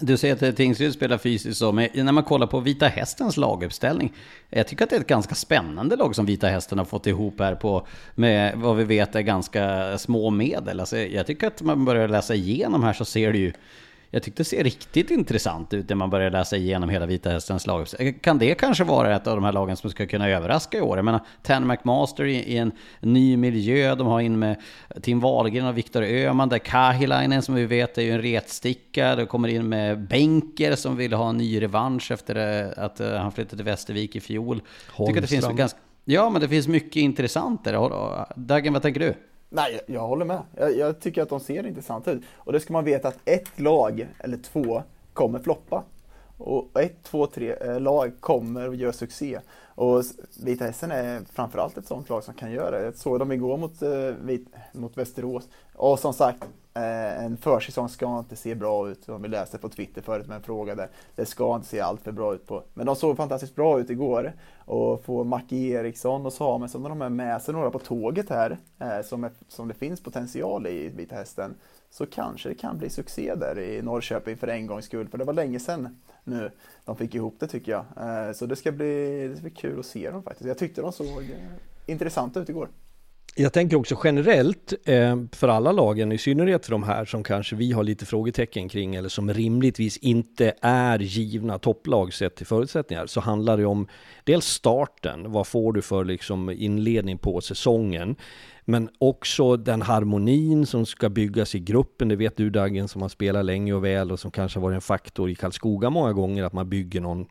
Du 0.00 0.16
säger 0.16 0.48
att 0.48 0.56
Tingsryd 0.56 0.92
spelar 0.92 1.18
fysiskt 1.18 1.58
så, 1.58 1.72
men 1.72 1.88
när 1.94 2.12
man 2.12 2.24
kollar 2.24 2.46
på 2.46 2.60
Vita 2.60 2.86
Hästens 2.86 3.36
laguppställning. 3.36 4.12
Jag 4.50 4.68
tycker 4.68 4.84
att 4.84 4.90
det 4.90 4.96
är 4.96 5.00
ett 5.00 5.06
ganska 5.06 5.34
spännande 5.34 5.96
lag 5.96 6.14
som 6.14 6.26
Vita 6.26 6.48
Hästen 6.48 6.78
har 6.78 6.84
fått 6.84 7.06
ihop 7.06 7.40
här 7.40 7.54
på, 7.54 7.86
med 8.14 8.56
vad 8.56 8.76
vi 8.76 8.84
vet 8.84 9.14
är 9.14 9.20
ganska 9.20 9.98
små 9.98 10.30
medel. 10.30 10.80
Alltså, 10.80 10.98
jag 10.98 11.26
tycker 11.26 11.46
att 11.46 11.62
man 11.62 11.84
börjar 11.84 12.08
läsa 12.08 12.34
igenom 12.34 12.82
här 12.82 12.92
så 12.92 13.04
ser 13.04 13.32
du 13.32 13.38
ju 13.38 13.52
jag 14.16 14.22
tyckte 14.22 14.40
det 14.40 14.44
ser 14.44 14.64
riktigt 14.64 15.10
intressant 15.10 15.74
ut 15.74 15.88
när 15.88 15.96
man 15.96 16.10
börjar 16.10 16.30
läsa 16.30 16.56
igenom 16.56 16.88
hela 16.88 17.06
Vita 17.06 17.30
Hästens 17.30 17.66
lag. 17.66 17.86
Kan 18.20 18.38
det 18.38 18.54
kanske 18.54 18.84
vara 18.84 19.16
ett 19.16 19.26
av 19.26 19.34
de 19.34 19.44
här 19.44 19.52
lagen 19.52 19.76
som 19.76 19.90
ska 19.90 20.06
kunna 20.06 20.28
överraska 20.28 20.78
i 20.78 20.80
år? 20.80 20.98
Jag 20.98 21.04
menar, 21.04 21.20
Tan 21.42 21.66
McMaster 21.66 22.24
i, 22.24 22.56
en 22.56 22.72
ny 23.00 23.36
miljö. 23.36 23.94
De 23.94 24.06
har 24.06 24.20
in 24.20 24.38
med 24.38 24.56
Tim 25.02 25.20
Wahlgren 25.20 25.66
och 25.66 25.78
Viktor 25.78 26.02
Öhman. 26.02 26.48
Där 26.48 26.58
Kahilainen 26.58 27.42
som 27.42 27.54
vi 27.54 27.66
vet 27.66 27.98
är 27.98 28.02
ju 28.02 28.10
en 28.10 28.22
retsticka. 28.22 29.16
De 29.16 29.26
kommer 29.26 29.48
in 29.48 29.68
med 29.68 30.08
Benker 30.08 30.74
som 30.74 30.96
vill 30.96 31.12
ha 31.12 31.28
en 31.28 31.36
ny 31.36 31.62
revansch 31.62 32.10
efter 32.10 32.64
eh, 32.64 32.84
att 32.84 33.00
eh, 33.00 33.10
han 33.10 33.32
flyttade 33.32 33.56
till 33.56 33.64
Västervik 33.64 34.16
i 34.16 34.20
fjol. 34.20 34.62
Tycker 34.96 35.20
det 35.20 35.26
finns 35.26 35.48
ganska, 35.48 35.78
ja, 36.04 36.30
men 36.30 36.40
det 36.40 36.48
finns 36.48 36.68
mycket 36.68 36.96
intressant 36.96 37.64
där. 37.64 37.72
Dagen, 38.36 38.72
vad 38.72 38.82
tänker 38.82 39.00
du? 39.00 39.14
Nej, 39.48 39.80
jag 39.86 40.00
håller 40.00 40.24
med. 40.24 40.42
Jag, 40.56 40.76
jag, 40.76 41.00
tycker 41.00 41.22
att 41.22 41.28
de 41.28 41.40
ser 41.40 41.66
intressanta 41.66 42.10
ut. 42.10 42.22
Och 42.34 42.52
det 42.52 42.60
ska 42.60 42.72
man 42.72 42.84
veta 42.84 43.08
att 43.08 43.18
ett 43.24 43.60
lag, 43.60 44.08
eller 44.18 44.36
två, 44.36 44.82
kommer 45.12 45.38
floppa. 45.38 45.84
Och 46.38 46.80
ett, 46.80 47.02
två, 47.02 47.26
tre 47.26 47.52
eh, 47.60 47.80
lag 47.80 48.12
kommer 48.20 48.68
och 48.68 48.74
gör 48.74 48.92
succé. 48.92 49.40
Och 49.64 50.02
Vita 50.44 50.64
Hästen 50.64 50.90
är 50.90 51.20
framförallt 51.32 51.76
ett 51.76 51.86
sånt 51.86 52.08
lag 52.08 52.24
som 52.24 52.34
kan 52.34 52.52
göra 52.52 52.70
det. 52.78 52.84
Jag 52.84 52.96
såg 52.96 53.18
dem 53.18 53.32
igår 53.32 53.56
mot, 53.56 53.82
eh, 53.82 54.38
mot 54.72 54.98
Västerås. 54.98 55.48
Och 55.74 55.98
som 55.98 56.12
sagt, 56.12 56.44
Eh, 56.76 57.24
en 57.24 57.36
försäsong 57.36 57.88
ska 57.88 58.18
inte 58.18 58.36
se 58.36 58.54
bra 58.54 58.88
ut, 58.88 59.04
som 59.04 59.22
vi 59.22 59.28
läste 59.28 59.58
på 59.58 59.68
Twitter 59.68 60.02
förut 60.02 60.26
med 60.26 60.36
en 60.36 60.42
fråga 60.42 60.74
där. 60.74 60.88
Det 61.14 61.26
ska 61.26 61.54
inte 61.54 61.68
se 61.68 61.80
allt 61.80 62.00
för 62.00 62.12
bra 62.12 62.34
ut 62.34 62.46
på. 62.46 62.62
Men 62.74 62.86
de 62.86 62.96
såg 62.96 63.16
fantastiskt 63.16 63.54
bra 63.54 63.80
ut 63.80 63.90
igår. 63.90 64.32
Och 64.58 65.04
få 65.04 65.24
Mackie 65.24 65.78
Eriksson 65.80 66.26
och 66.26 66.32
Samuelsson 66.32 66.82
och 66.82 66.88
de 66.88 67.02
är 67.02 67.08
med 67.08 67.42
sig 67.42 67.54
några 67.54 67.70
på 67.70 67.78
tåget 67.78 68.30
här, 68.30 68.58
eh, 68.78 69.02
som, 69.04 69.24
är, 69.24 69.30
som 69.48 69.68
det 69.68 69.74
finns 69.74 70.02
potential 70.02 70.66
i 70.66 70.88
Vita 70.88 71.14
Hästen, 71.14 71.54
så 71.90 72.06
kanske 72.06 72.48
det 72.48 72.54
kan 72.54 72.78
bli 72.78 72.90
succé 72.90 73.34
där 73.34 73.58
i 73.58 73.82
Norrköping 73.82 74.36
för 74.36 74.48
en 74.48 74.66
gångs 74.66 74.84
skull. 74.84 75.08
För 75.08 75.18
det 75.18 75.24
var 75.24 75.34
länge 75.34 75.60
sedan 75.60 75.98
nu 76.24 76.50
de 76.84 76.96
fick 76.96 77.14
ihop 77.14 77.36
det 77.40 77.46
tycker 77.46 77.72
jag. 77.72 77.84
Eh, 78.26 78.32
så 78.32 78.46
det 78.46 78.56
ska 78.56 78.72
bli, 78.72 79.28
det 79.28 79.36
ska 79.36 79.42
bli 79.42 79.50
kul 79.50 79.80
att 79.80 79.86
se 79.86 80.10
dem 80.10 80.22
faktiskt. 80.22 80.48
Jag 80.48 80.58
tyckte 80.58 80.82
de 80.82 80.92
såg 80.92 81.36
intressanta 81.86 82.40
ut 82.40 82.48
igår. 82.48 82.68
Jag 83.38 83.52
tänker 83.52 83.76
också 83.76 84.00
generellt 84.04 84.72
eh, 84.84 85.16
för 85.32 85.48
alla 85.48 85.72
lagen, 85.72 86.12
i 86.12 86.18
synnerhet 86.18 86.64
för 86.64 86.72
de 86.72 86.82
här 86.82 87.04
som 87.04 87.22
kanske 87.22 87.56
vi 87.56 87.72
har 87.72 87.84
lite 87.84 88.06
frågetecken 88.06 88.68
kring 88.68 88.94
eller 88.94 89.08
som 89.08 89.32
rimligtvis 89.32 89.96
inte 89.96 90.54
är 90.60 90.98
givna 90.98 91.58
topplag 91.58 92.14
sett 92.14 92.36
till 92.36 92.46
förutsättningar, 92.46 93.06
så 93.06 93.20
handlar 93.20 93.56
det 93.56 93.64
om 93.64 93.88
dels 94.24 94.46
starten, 94.46 95.32
vad 95.32 95.46
får 95.46 95.72
du 95.72 95.82
för 95.82 96.04
liksom 96.04 96.50
inledning 96.50 97.18
på 97.18 97.40
säsongen, 97.40 98.16
men 98.64 98.88
också 98.98 99.56
den 99.56 99.82
harmonin 99.82 100.66
som 100.66 100.86
ska 100.86 101.08
byggas 101.08 101.54
i 101.54 101.58
gruppen, 101.58 102.08
det 102.08 102.16
vet 102.16 102.36
du 102.36 102.50
Dagen 102.50 102.88
som 102.88 103.02
har 103.02 103.08
spelat 103.08 103.44
länge 103.44 103.72
och 103.72 103.84
väl 103.84 104.12
och 104.12 104.20
som 104.20 104.30
kanske 104.30 104.58
har 104.58 104.62
varit 104.62 104.74
en 104.74 104.80
faktor 104.80 105.30
i 105.30 105.34
Karlskoga 105.34 105.90
många 105.90 106.12
gånger, 106.12 106.44
att 106.44 106.52
man 106.52 106.68
bygger 106.68 107.00
någon 107.00 107.26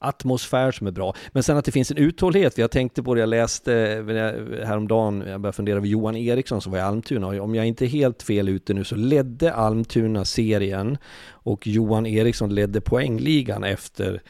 atmosfär 0.00 0.72
som 0.72 0.86
är 0.86 0.90
bra. 0.90 1.14
Men 1.32 1.42
sen 1.42 1.56
att 1.56 1.64
det 1.64 1.72
finns 1.72 1.90
en 1.90 1.96
uthållighet, 1.96 2.58
jag 2.58 2.70
tänkte 2.70 3.02
på 3.02 3.14
det, 3.14 3.20
jag 3.20 3.28
läste 3.28 3.74
eh, 3.74 4.66
häromdagen, 4.66 5.24
jag 5.26 5.40
började 5.40 5.56
fundera 5.56 5.76
över 5.76 5.86
Johan 5.86 6.16
Eriksson 6.16 6.60
som 6.60 6.72
var 6.72 6.78
i 6.78 6.82
Almtuna, 6.82 7.26
och 7.26 7.34
om 7.34 7.54
jag 7.54 7.66
inte 7.66 7.84
är 7.84 7.88
helt 7.88 8.22
fel 8.22 8.48
ute 8.48 8.74
nu 8.74 8.84
så 8.84 8.96
ledde 8.96 9.52
Almtuna 9.52 10.24
serien 10.24 10.98
och 11.28 11.66
Johan 11.66 12.06
Eriksson 12.06 12.54
ledde 12.54 12.80
poängligan 12.80 13.64
efter 13.64 14.22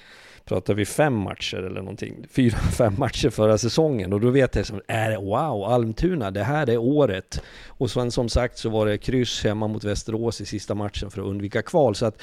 pratar 0.50 0.74
vi 0.74 0.86
fem 0.86 1.14
matcher 1.14 1.56
eller 1.56 1.80
någonting, 1.80 2.26
fyra, 2.30 2.56
fem 2.78 2.94
matcher 2.98 3.30
förra 3.30 3.58
säsongen 3.58 4.12
och 4.12 4.20
då 4.20 4.30
vet 4.30 4.54
jag 4.54 4.66
som, 4.66 4.80
är 4.86 5.10
det 5.10 5.16
wow, 5.16 5.64
Almtuna, 5.64 6.30
det 6.30 6.42
här 6.42 6.70
är 6.70 6.76
året. 6.76 7.42
Och 7.68 7.90
sen 7.90 8.10
som 8.10 8.28
sagt 8.28 8.58
så 8.58 8.68
var 8.68 8.86
det 8.86 8.98
kryss 8.98 9.44
hemma 9.44 9.68
mot 9.68 9.84
Västerås 9.84 10.40
i 10.40 10.46
sista 10.46 10.74
matchen 10.74 11.10
för 11.10 11.20
att 11.20 11.26
undvika 11.26 11.62
kval. 11.62 11.94
Så 11.94 12.06
att 12.06 12.22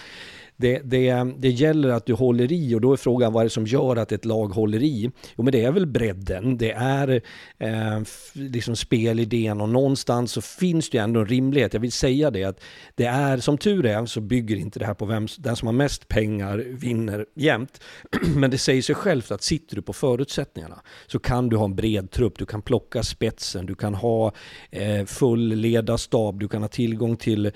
det, 0.57 0.81
det, 0.83 1.23
det 1.37 1.49
gäller 1.49 1.89
att 1.89 2.05
du 2.05 2.13
håller 2.13 2.51
i 2.51 2.75
och 2.75 2.81
då 2.81 2.93
är 2.93 2.97
frågan 2.97 3.33
vad 3.33 3.41
är 3.41 3.45
det 3.45 3.49
som 3.49 3.65
gör 3.65 3.95
att 3.95 4.11
ett 4.11 4.25
lag 4.25 4.47
håller 4.47 4.83
i? 4.83 5.11
Jo 5.35 5.43
men 5.43 5.51
det 5.51 5.63
är 5.63 5.71
väl 5.71 5.85
bredden, 5.85 6.57
det 6.57 6.71
är 6.71 7.21
eh, 7.57 8.01
liksom 8.33 8.75
spelidén 8.75 9.61
och 9.61 9.69
någonstans 9.69 10.31
så 10.31 10.41
finns 10.41 10.89
det 10.89 10.97
ju 10.97 11.03
ändå 11.03 11.19
en 11.19 11.25
rimlighet. 11.25 11.73
Jag 11.73 11.81
vill 11.81 11.91
säga 11.91 12.31
det 12.31 12.43
att 12.43 12.61
det 12.95 13.05
är, 13.05 13.37
som 13.37 13.57
tur 13.57 13.85
är 13.85 14.05
så 14.05 14.21
bygger 14.21 14.55
inte 14.55 14.79
det 14.79 14.85
här 14.85 14.93
på 14.93 15.05
vem, 15.05 15.27
den 15.37 15.55
som 15.55 15.65
har 15.65 15.73
mest 15.73 16.07
pengar 16.07 16.57
vinner 16.57 17.25
jämt. 17.35 17.81
men 18.35 18.51
det 18.51 18.57
säger 18.57 18.81
sig 18.81 18.95
självt 18.95 19.31
att 19.31 19.43
sitter 19.43 19.75
du 19.75 19.81
på 19.81 19.93
förutsättningarna 19.93 20.81
så 21.07 21.19
kan 21.19 21.49
du 21.49 21.57
ha 21.57 21.65
en 21.65 21.75
bred 21.75 22.11
trupp, 22.11 22.37
du 22.37 22.45
kan 22.45 22.61
plocka 22.61 23.03
spetsen, 23.03 23.65
du 23.65 23.75
kan 23.75 23.93
ha 23.93 24.31
eh, 24.71 25.05
full 25.05 25.55
ledarstab, 25.55 26.39
du 26.39 26.47
kan 26.47 26.61
ha 26.61 26.69
tillgång 26.69 27.17
till 27.17 27.51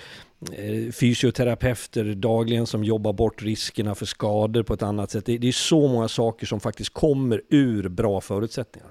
Eh, 0.50 0.92
fysioterapeuter 0.92 2.04
dagligen 2.16 2.68
som 2.68 2.84
jobbar 2.84 3.14
bort 3.14 3.42
riskerna 3.42 3.96
för 3.96 4.06
skador 4.06 4.64
på 4.64 4.74
ett 4.74 4.84
annat 4.84 5.12
sätt. 5.12 5.26
Det, 5.26 5.48
är 5.48 5.52
så 5.52 5.88
många 5.88 6.08
saker 6.08 6.46
som 6.46 6.60
faktiskt 6.60 6.94
kommer 6.94 7.42
ur 7.50 7.90
bra 7.90 8.22
förutsättningar. 8.22 8.90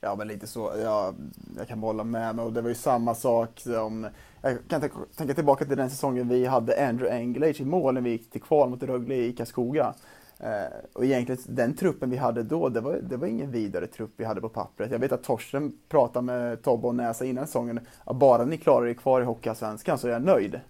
Ja, 0.00 0.14
men 0.16 0.28
lite 0.28 0.46
så. 0.46 0.72
Ja, 0.82 1.14
jag 1.58 1.68
kan 1.68 1.78
hålla 1.78 2.04
med 2.04 2.36
mig. 2.36 2.44
Och 2.44 2.52
det 2.52 2.62
var 2.62 2.68
ju 2.68 2.74
samma 2.74 3.14
sak 3.14 3.60
som... 3.60 4.06
Jag 4.42 4.58
kan 4.68 4.82
tänka 5.16 5.34
tillbaka 5.34 5.64
till 5.64 5.76
den 5.76 5.90
säsongen 5.90 6.28
vi 6.28 6.46
hade 6.46 6.88
Andrew 6.88 7.16
Engelage 7.16 7.60
i 7.60 7.64
mål 7.64 7.94
när 7.94 8.00
vi 8.00 8.10
gick 8.10 8.30
till 8.30 8.42
kval 8.42 8.70
mot 8.70 8.82
Rögle 8.82 9.14
i 9.14 9.32
Karlskoga. 9.32 9.94
Eh, 10.40 10.76
och 10.92 11.04
egentligen 11.04 11.42
den 11.46 11.74
truppen 11.76 12.10
vi 12.10 12.16
hade 12.16 12.42
då, 12.42 12.68
det 12.68 12.80
var, 12.80 13.00
det 13.02 13.16
var 13.16 13.26
ingen 13.26 13.50
vidare 13.50 13.86
trupp 13.86 14.12
vi 14.16 14.24
hade 14.24 14.40
på 14.40 14.48
pappret. 14.48 14.90
Jag 14.90 14.98
vet 14.98 15.12
att 15.12 15.22
Torsten 15.22 15.72
pratade 15.88 16.26
med 16.26 16.62
Tobbe 16.62 16.86
och 16.86 16.94
Näsa 16.94 17.24
innan 17.24 17.46
säsongen, 17.46 17.80
att 18.04 18.16
bara 18.16 18.44
ni 18.44 18.58
klarar 18.58 18.86
er 18.86 18.94
kvar 18.94 19.20
i 19.20 19.24
Hockeyallsvenskan 19.24 19.98
så 19.98 20.08
är 20.08 20.12
jag 20.12 20.22
nöjd. 20.22 20.60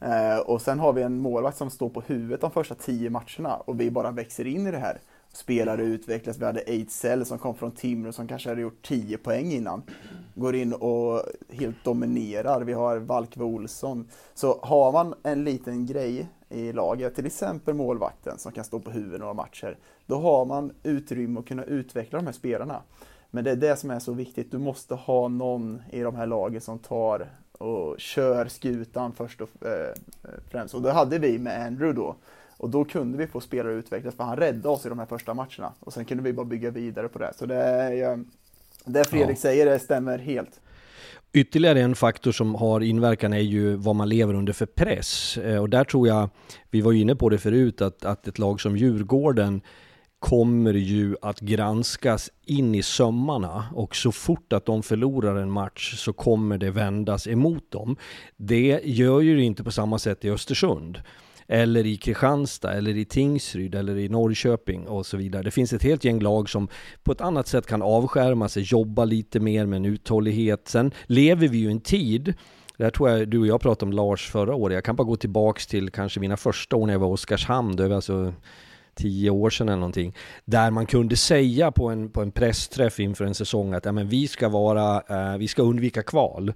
Eh, 0.00 0.38
och 0.38 0.62
sen 0.62 0.78
har 0.78 0.92
vi 0.92 1.02
en 1.02 1.18
målvakt 1.18 1.56
som 1.56 1.70
står 1.70 1.88
på 1.88 2.00
huvudet 2.00 2.40
de 2.40 2.50
första 2.50 2.74
tio 2.74 3.10
matcherna 3.10 3.56
och 3.56 3.80
vi 3.80 3.90
bara 3.90 4.10
växer 4.10 4.46
in 4.46 4.66
i 4.66 4.70
det 4.70 4.78
här. 4.78 5.00
Spelare 5.32 5.82
utvecklas. 5.82 6.38
Vi 6.38 6.44
hade 6.44 6.60
Ejdsell 6.60 7.26
som 7.26 7.38
kom 7.38 7.54
från 7.54 7.72
Timrå 7.72 8.12
som 8.12 8.28
kanske 8.28 8.48
hade 8.48 8.60
gjort 8.60 8.86
10 8.86 9.18
poäng 9.18 9.52
innan. 9.52 9.82
Går 10.34 10.54
in 10.54 10.72
och 10.72 11.22
helt 11.50 11.84
dominerar. 11.84 12.60
Vi 12.60 12.72
har 12.72 12.96
Valkve 12.96 13.44
Olsson. 13.44 14.08
Så 14.34 14.58
har 14.62 14.92
man 14.92 15.14
en 15.22 15.44
liten 15.44 15.86
grej 15.86 16.28
i 16.48 16.72
laget, 16.72 17.14
till 17.14 17.26
exempel 17.26 17.74
målvakten 17.74 18.38
som 18.38 18.52
kan 18.52 18.64
stå 18.64 18.80
på 18.80 18.90
huvudet 18.90 19.20
några 19.20 19.34
matcher, 19.34 19.78
då 20.06 20.16
har 20.18 20.44
man 20.44 20.72
utrymme 20.82 21.40
att 21.40 21.46
kunna 21.46 21.64
utveckla 21.64 22.18
de 22.18 22.26
här 22.26 22.32
spelarna. 22.32 22.82
Men 23.30 23.44
det 23.44 23.50
är 23.50 23.56
det 23.56 23.76
som 23.76 23.90
är 23.90 23.98
så 23.98 24.12
viktigt, 24.12 24.50
du 24.50 24.58
måste 24.58 24.94
ha 24.94 25.28
någon 25.28 25.82
i 25.90 26.00
de 26.00 26.16
här 26.16 26.26
lagen 26.26 26.60
som 26.60 26.78
tar 26.78 27.30
och 27.58 28.00
kör 28.00 28.48
skutan 28.48 29.12
först 29.12 29.40
och 29.40 29.66
eh, 29.66 29.94
främst. 30.50 30.74
Och 30.74 30.82
det 30.82 30.92
hade 30.92 31.18
vi 31.18 31.38
med 31.38 31.66
Andrew 31.66 32.02
då. 32.02 32.16
Och 32.58 32.70
då 32.70 32.84
kunde 32.84 33.18
vi 33.18 33.26
få 33.26 33.40
spelare 33.40 33.72
utvecklas, 33.72 34.14
för 34.14 34.24
han 34.24 34.36
räddade 34.36 34.68
oss 34.68 34.86
i 34.86 34.88
de 34.88 34.98
här 34.98 35.06
första 35.06 35.34
matcherna. 35.34 35.72
Och 35.80 35.92
sen 35.92 36.04
kunde 36.04 36.22
vi 36.22 36.32
bara 36.32 36.46
bygga 36.46 36.70
vidare 36.70 37.08
på 37.08 37.18
det. 37.18 37.32
Så 37.38 37.46
det, 37.46 37.54
är, 37.54 38.24
det 38.84 39.04
Fredrik 39.04 39.36
ja. 39.36 39.40
säger, 39.40 39.66
det 39.66 39.78
stämmer 39.78 40.18
helt. 40.18 40.60
Ytterligare 41.32 41.80
en 41.80 41.94
faktor 41.94 42.32
som 42.32 42.54
har 42.54 42.80
inverkan 42.80 43.32
är 43.32 43.38
ju 43.38 43.76
vad 43.76 43.96
man 43.96 44.08
lever 44.08 44.34
under 44.34 44.52
för 44.52 44.66
press. 44.66 45.38
Eh, 45.38 45.60
och 45.60 45.70
där 45.70 45.84
tror 45.84 46.08
jag, 46.08 46.28
vi 46.70 46.80
var 46.80 46.92
inne 46.92 47.16
på 47.16 47.28
det 47.28 47.38
förut, 47.38 47.82
att, 47.82 48.04
att 48.04 48.28
ett 48.28 48.38
lag 48.38 48.60
som 48.60 48.76
Djurgården 48.76 49.60
kommer 50.18 50.74
ju 50.74 51.16
att 51.22 51.40
granskas 51.40 52.30
in 52.44 52.74
i 52.74 52.82
sömmarna 52.82 53.64
och 53.74 53.96
så 53.96 54.12
fort 54.12 54.52
att 54.52 54.66
de 54.66 54.82
förlorar 54.82 55.36
en 55.36 55.50
match 55.50 55.94
så 55.96 56.12
kommer 56.12 56.58
det 56.58 56.70
vändas 56.70 57.26
emot 57.26 57.70
dem. 57.70 57.96
Det 58.36 58.80
gör 58.84 59.20
ju 59.20 59.36
det 59.36 59.42
inte 59.42 59.64
på 59.64 59.70
samma 59.70 59.98
sätt 59.98 60.24
i 60.24 60.30
Östersund 60.30 61.00
eller 61.48 61.86
i 61.86 61.96
Kristianstad, 61.96 62.72
eller 62.72 62.96
i 62.96 63.04
Tingsryd, 63.04 63.74
eller 63.74 63.98
i 63.98 64.08
Norrköping 64.08 64.88
och 64.88 65.06
så 65.06 65.16
vidare. 65.16 65.42
Det 65.42 65.50
finns 65.50 65.72
ett 65.72 65.82
helt 65.82 66.04
gäng 66.04 66.20
lag 66.20 66.48
som 66.48 66.68
på 67.02 67.12
ett 67.12 67.20
annat 67.20 67.46
sätt 67.46 67.66
kan 67.66 67.82
avskärma 67.82 68.48
sig, 68.48 68.62
jobba 68.62 69.04
lite 69.04 69.40
mer 69.40 69.66
med 69.66 69.76
en 69.76 69.84
uthållighet. 69.84 70.68
Sen 70.68 70.92
lever 71.06 71.48
vi 71.48 71.58
ju 71.58 71.68
i 71.68 71.72
en 71.72 71.80
tid 71.80 72.34
det 72.76 72.84
här 72.84 72.90
tror 72.90 73.10
jag 73.10 73.28
du 73.28 73.38
och 73.38 73.46
jag 73.46 73.60
pratade 73.60 73.88
om 73.88 73.92
Lars 73.92 74.30
förra 74.30 74.54
året. 74.54 74.74
Jag 74.74 74.84
kan 74.84 74.96
bara 74.96 75.04
gå 75.04 75.16
tillbaks 75.16 75.66
till 75.66 75.90
kanske 75.90 76.20
mina 76.20 76.36
första 76.36 76.76
år 76.76 76.86
när 76.86 76.94
jag 76.94 77.00
var 77.00 77.08
i 77.08 77.12
Oskarshamn. 77.12 77.76
Det 77.76 77.88
var 77.88 77.96
alltså 77.96 78.32
tio 78.96 79.30
år 79.30 79.50
sedan 79.50 79.68
eller 79.68 79.76
någonting, 79.76 80.14
där 80.44 80.70
man 80.70 80.86
kunde 80.86 81.16
säga 81.16 81.70
på 81.70 81.88
en, 81.88 82.10
på 82.10 82.22
en 82.22 82.30
pressträff 82.30 83.00
inför 83.00 83.24
en 83.24 83.34
säsong 83.34 83.74
att 83.74 83.84
ja, 83.84 83.92
men 83.92 84.08
vi, 84.08 84.28
ska 84.28 84.48
vara, 84.48 85.02
eh, 85.08 85.38
vi 85.38 85.48
ska 85.48 85.62
undvika 85.62 86.02
kval. 86.02 86.52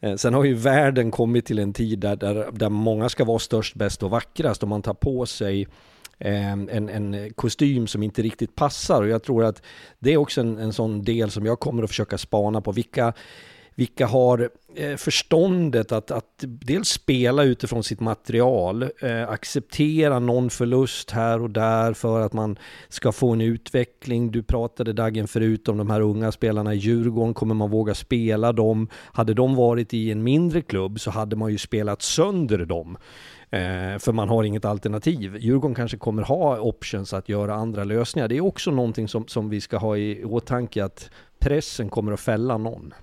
Eh, 0.00 0.14
sen 0.16 0.34
har 0.34 0.44
ju 0.44 0.54
världen 0.54 1.10
kommit 1.10 1.46
till 1.46 1.58
en 1.58 1.72
tid 1.72 1.98
där, 1.98 2.16
där, 2.16 2.48
där 2.52 2.68
många 2.68 3.08
ska 3.08 3.24
vara 3.24 3.38
störst, 3.38 3.74
bäst 3.74 4.02
och 4.02 4.10
vackrast 4.10 4.62
och 4.62 4.68
man 4.68 4.82
tar 4.82 4.94
på 4.94 5.26
sig 5.26 5.66
eh, 6.18 6.52
en, 6.52 6.88
en 6.88 7.32
kostym 7.34 7.86
som 7.86 8.02
inte 8.02 8.22
riktigt 8.22 8.54
passar 8.54 9.02
och 9.02 9.08
jag 9.08 9.22
tror 9.22 9.44
att 9.44 9.62
det 9.98 10.12
är 10.12 10.16
också 10.16 10.40
en, 10.40 10.58
en 10.58 10.72
sån 10.72 11.02
del 11.04 11.30
som 11.30 11.46
jag 11.46 11.60
kommer 11.60 11.82
att 11.82 11.90
försöka 11.90 12.18
spana 12.18 12.60
på. 12.60 12.72
Vilka 12.72 13.12
vilka 13.74 14.06
har 14.06 14.50
eh, 14.74 14.96
förståndet 14.96 15.92
att, 15.92 16.10
att 16.10 16.44
dels 16.44 16.88
spela 16.88 17.44
utifrån 17.44 17.84
sitt 17.84 18.00
material, 18.00 18.82
eh, 18.82 19.28
acceptera 19.28 20.18
någon 20.18 20.50
förlust 20.50 21.10
här 21.10 21.42
och 21.42 21.50
där 21.50 21.92
för 21.92 22.20
att 22.20 22.32
man 22.32 22.58
ska 22.88 23.12
få 23.12 23.32
en 23.32 23.40
utveckling. 23.40 24.30
Du 24.30 24.42
pratade 24.42 24.92
Dagen 24.92 25.28
förut 25.28 25.68
om 25.68 25.78
de 25.78 25.90
här 25.90 26.00
unga 26.00 26.32
spelarna 26.32 26.74
i 26.74 26.76
Djurgården, 26.76 27.34
kommer 27.34 27.54
man 27.54 27.70
våga 27.70 27.94
spela 27.94 28.52
dem? 28.52 28.88
Hade 29.12 29.34
de 29.34 29.54
varit 29.54 29.94
i 29.94 30.10
en 30.10 30.22
mindre 30.22 30.62
klubb 30.62 31.00
så 31.00 31.10
hade 31.10 31.36
man 31.36 31.50
ju 31.50 31.58
spelat 31.58 32.02
sönder 32.02 32.58
dem. 32.58 32.96
Eh, 33.50 33.98
för 33.98 34.12
man 34.12 34.28
har 34.28 34.44
inget 34.44 34.64
alternativ. 34.64 35.36
Djurgården 35.36 35.74
kanske 35.74 35.96
kommer 35.96 36.22
ha 36.22 36.60
options 36.60 37.12
att 37.12 37.28
göra 37.28 37.54
andra 37.54 37.84
lösningar. 37.84 38.28
Det 38.28 38.36
är 38.36 38.40
också 38.40 38.70
någonting 38.70 39.08
som, 39.08 39.26
som 39.28 39.48
vi 39.48 39.60
ska 39.60 39.76
ha 39.76 39.96
i 39.96 40.24
åtanke 40.24 40.84
att 40.84 41.10
pressen 41.38 41.88
kommer 41.88 42.12
att 42.12 42.20
fälla 42.20 42.58
någon. 42.58 42.94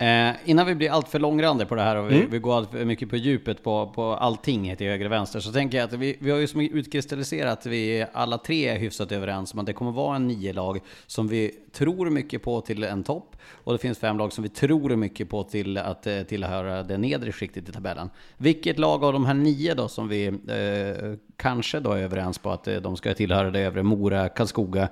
Eh, 0.00 0.34
innan 0.44 0.66
vi 0.66 0.74
blir 0.74 0.90
alltför 0.90 1.18
långrandiga 1.18 1.68
på 1.68 1.74
det 1.74 1.82
här 1.82 1.96
och 1.96 2.10
vi, 2.10 2.16
mm. 2.16 2.30
vi 2.30 2.38
går 2.38 2.56
allt 2.56 2.70
för 2.70 2.84
mycket 2.84 3.10
på 3.10 3.16
djupet 3.16 3.62
på, 3.62 3.92
på 3.94 4.02
allting 4.02 4.76
till 4.76 4.86
höger 4.86 5.04
och 5.04 5.12
vänster 5.12 5.40
så 5.40 5.52
tänker 5.52 5.78
jag 5.78 5.84
att 5.84 5.92
vi, 5.92 6.16
vi 6.20 6.30
har 6.30 6.38
ju 6.38 6.46
som 6.46 6.60
utkristalliserat 6.60 7.58
att 7.58 7.66
vi 7.66 8.06
alla 8.12 8.38
tre 8.38 8.68
är 8.68 8.78
hyfsat 8.78 9.12
överens 9.12 9.54
om 9.54 9.58
att 9.60 9.66
det 9.66 9.72
kommer 9.72 9.92
vara 9.92 10.16
en 10.16 10.28
nio 10.28 10.52
lag 10.52 10.80
som 11.06 11.28
vi 11.28 11.50
tror 11.72 12.10
mycket 12.10 12.42
på 12.42 12.60
till 12.60 12.84
en 12.84 13.04
topp 13.04 13.36
och 13.64 13.72
det 13.72 13.78
finns 13.78 13.98
fem 13.98 14.18
lag 14.18 14.32
som 14.32 14.42
vi 14.42 14.48
tror 14.48 14.96
mycket 14.96 15.28
på 15.28 15.42
till 15.42 15.78
att 15.78 16.06
eh, 16.06 16.22
tillhöra 16.22 16.82
det 16.82 16.98
nedre 16.98 17.32
skiktet 17.32 17.68
i 17.68 17.72
tabellen. 17.72 18.10
Vilket 18.36 18.78
lag 18.78 19.04
av 19.04 19.12
de 19.12 19.24
här 19.24 19.34
nio 19.34 19.74
då 19.74 19.88
som 19.88 20.08
vi 20.08 20.26
eh, 20.26 21.18
kanske 21.36 21.80
då 21.80 21.92
är 21.92 22.02
överens 22.02 22.38
på 22.38 22.50
att 22.50 22.68
eh, 22.68 22.76
de 22.76 22.96
ska 22.96 23.14
tillhöra 23.14 23.50
det 23.50 23.60
övre 23.60 23.82
Mora, 23.82 24.28
Karlskoga, 24.28 24.88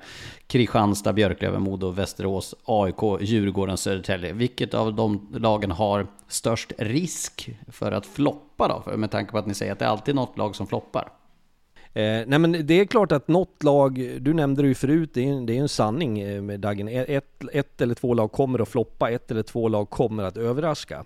Kristianstad, 0.47 1.13
Björklöven, 1.13 1.63
Modo, 1.63 1.91
Västerås, 1.91 2.55
AIK, 2.65 3.21
Djurgården, 3.21 3.77
Södertälje. 3.77 4.33
Vilket 4.33 4.75
av 4.75 4.95
de 4.95 5.29
lagen 5.33 5.71
har 5.71 6.07
störst 6.29 6.73
risk 6.79 7.51
för 7.69 7.93
att 7.93 8.07
floppa 8.07 8.83
då? 8.87 8.97
Med 8.97 9.11
tanke 9.11 9.33
på 9.33 9.39
att 9.39 9.47
ni 9.47 9.55
säger 9.55 9.73
att 9.73 9.79
det 9.79 9.85
är 9.85 9.89
alltid 9.89 10.15
något 10.15 10.39
lag 10.39 10.57
som 10.57 10.67
floppar. 10.67 11.09
Eh, 11.99 12.25
nej 12.27 12.39
men 12.39 12.67
det 12.67 12.81
är 12.81 12.85
klart 12.85 13.13
att 13.13 13.29
något 13.29 13.63
lag, 13.63 14.19
du 14.21 14.35
nämnde 14.35 14.63
det 14.63 14.69
ju 14.69 14.75
förut, 14.75 15.11
det 15.15 15.29
är, 15.29 15.33
en, 15.33 15.47
det 15.47 15.57
är 15.57 15.61
en 15.61 15.69
sanning 15.69 16.21
eh, 16.21 16.43
med 16.43 16.61
Dagen. 16.61 16.89
E, 16.89 17.05
ett, 17.09 17.45
ett 17.53 17.81
eller 17.81 17.95
två 17.95 18.15
lag 18.15 18.33
kommer 18.33 18.59
att 18.59 18.69
floppa, 18.69 19.11
ett 19.11 19.31
eller 19.31 19.43
två 19.43 19.69
lag 19.69 19.91
kommer 19.91 20.23
att 20.23 20.37
överraska. 20.37 21.05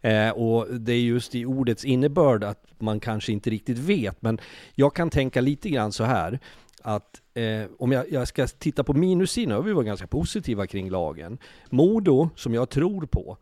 Eh, 0.00 0.30
och 0.30 0.74
det 0.74 0.92
är 0.92 1.00
just 1.00 1.34
i 1.34 1.44
ordets 1.44 1.84
innebörd 1.84 2.44
att 2.44 2.66
man 2.78 3.00
kanske 3.00 3.32
inte 3.32 3.50
riktigt 3.50 3.78
vet, 3.78 4.22
men 4.22 4.40
jag 4.74 4.94
kan 4.94 5.10
tänka 5.10 5.40
lite 5.40 5.68
grann 5.68 5.92
så 5.92 6.04
här 6.04 6.38
att 6.82 7.20
eh, 7.34 7.70
om 7.78 7.92
jag, 7.92 8.12
jag, 8.12 8.28
ska 8.28 8.46
titta 8.46 8.84
på 8.84 8.92
minussidan, 8.92 9.52
har 9.52 9.62
vi 9.62 9.72
varit 9.72 9.86
ganska 9.86 10.06
positiva 10.06 10.66
kring 10.66 10.90
lagen. 10.90 11.38
Modo, 11.70 12.30
som 12.36 12.54
jag 12.54 12.70
tror 12.70 13.06
på, 13.06 13.36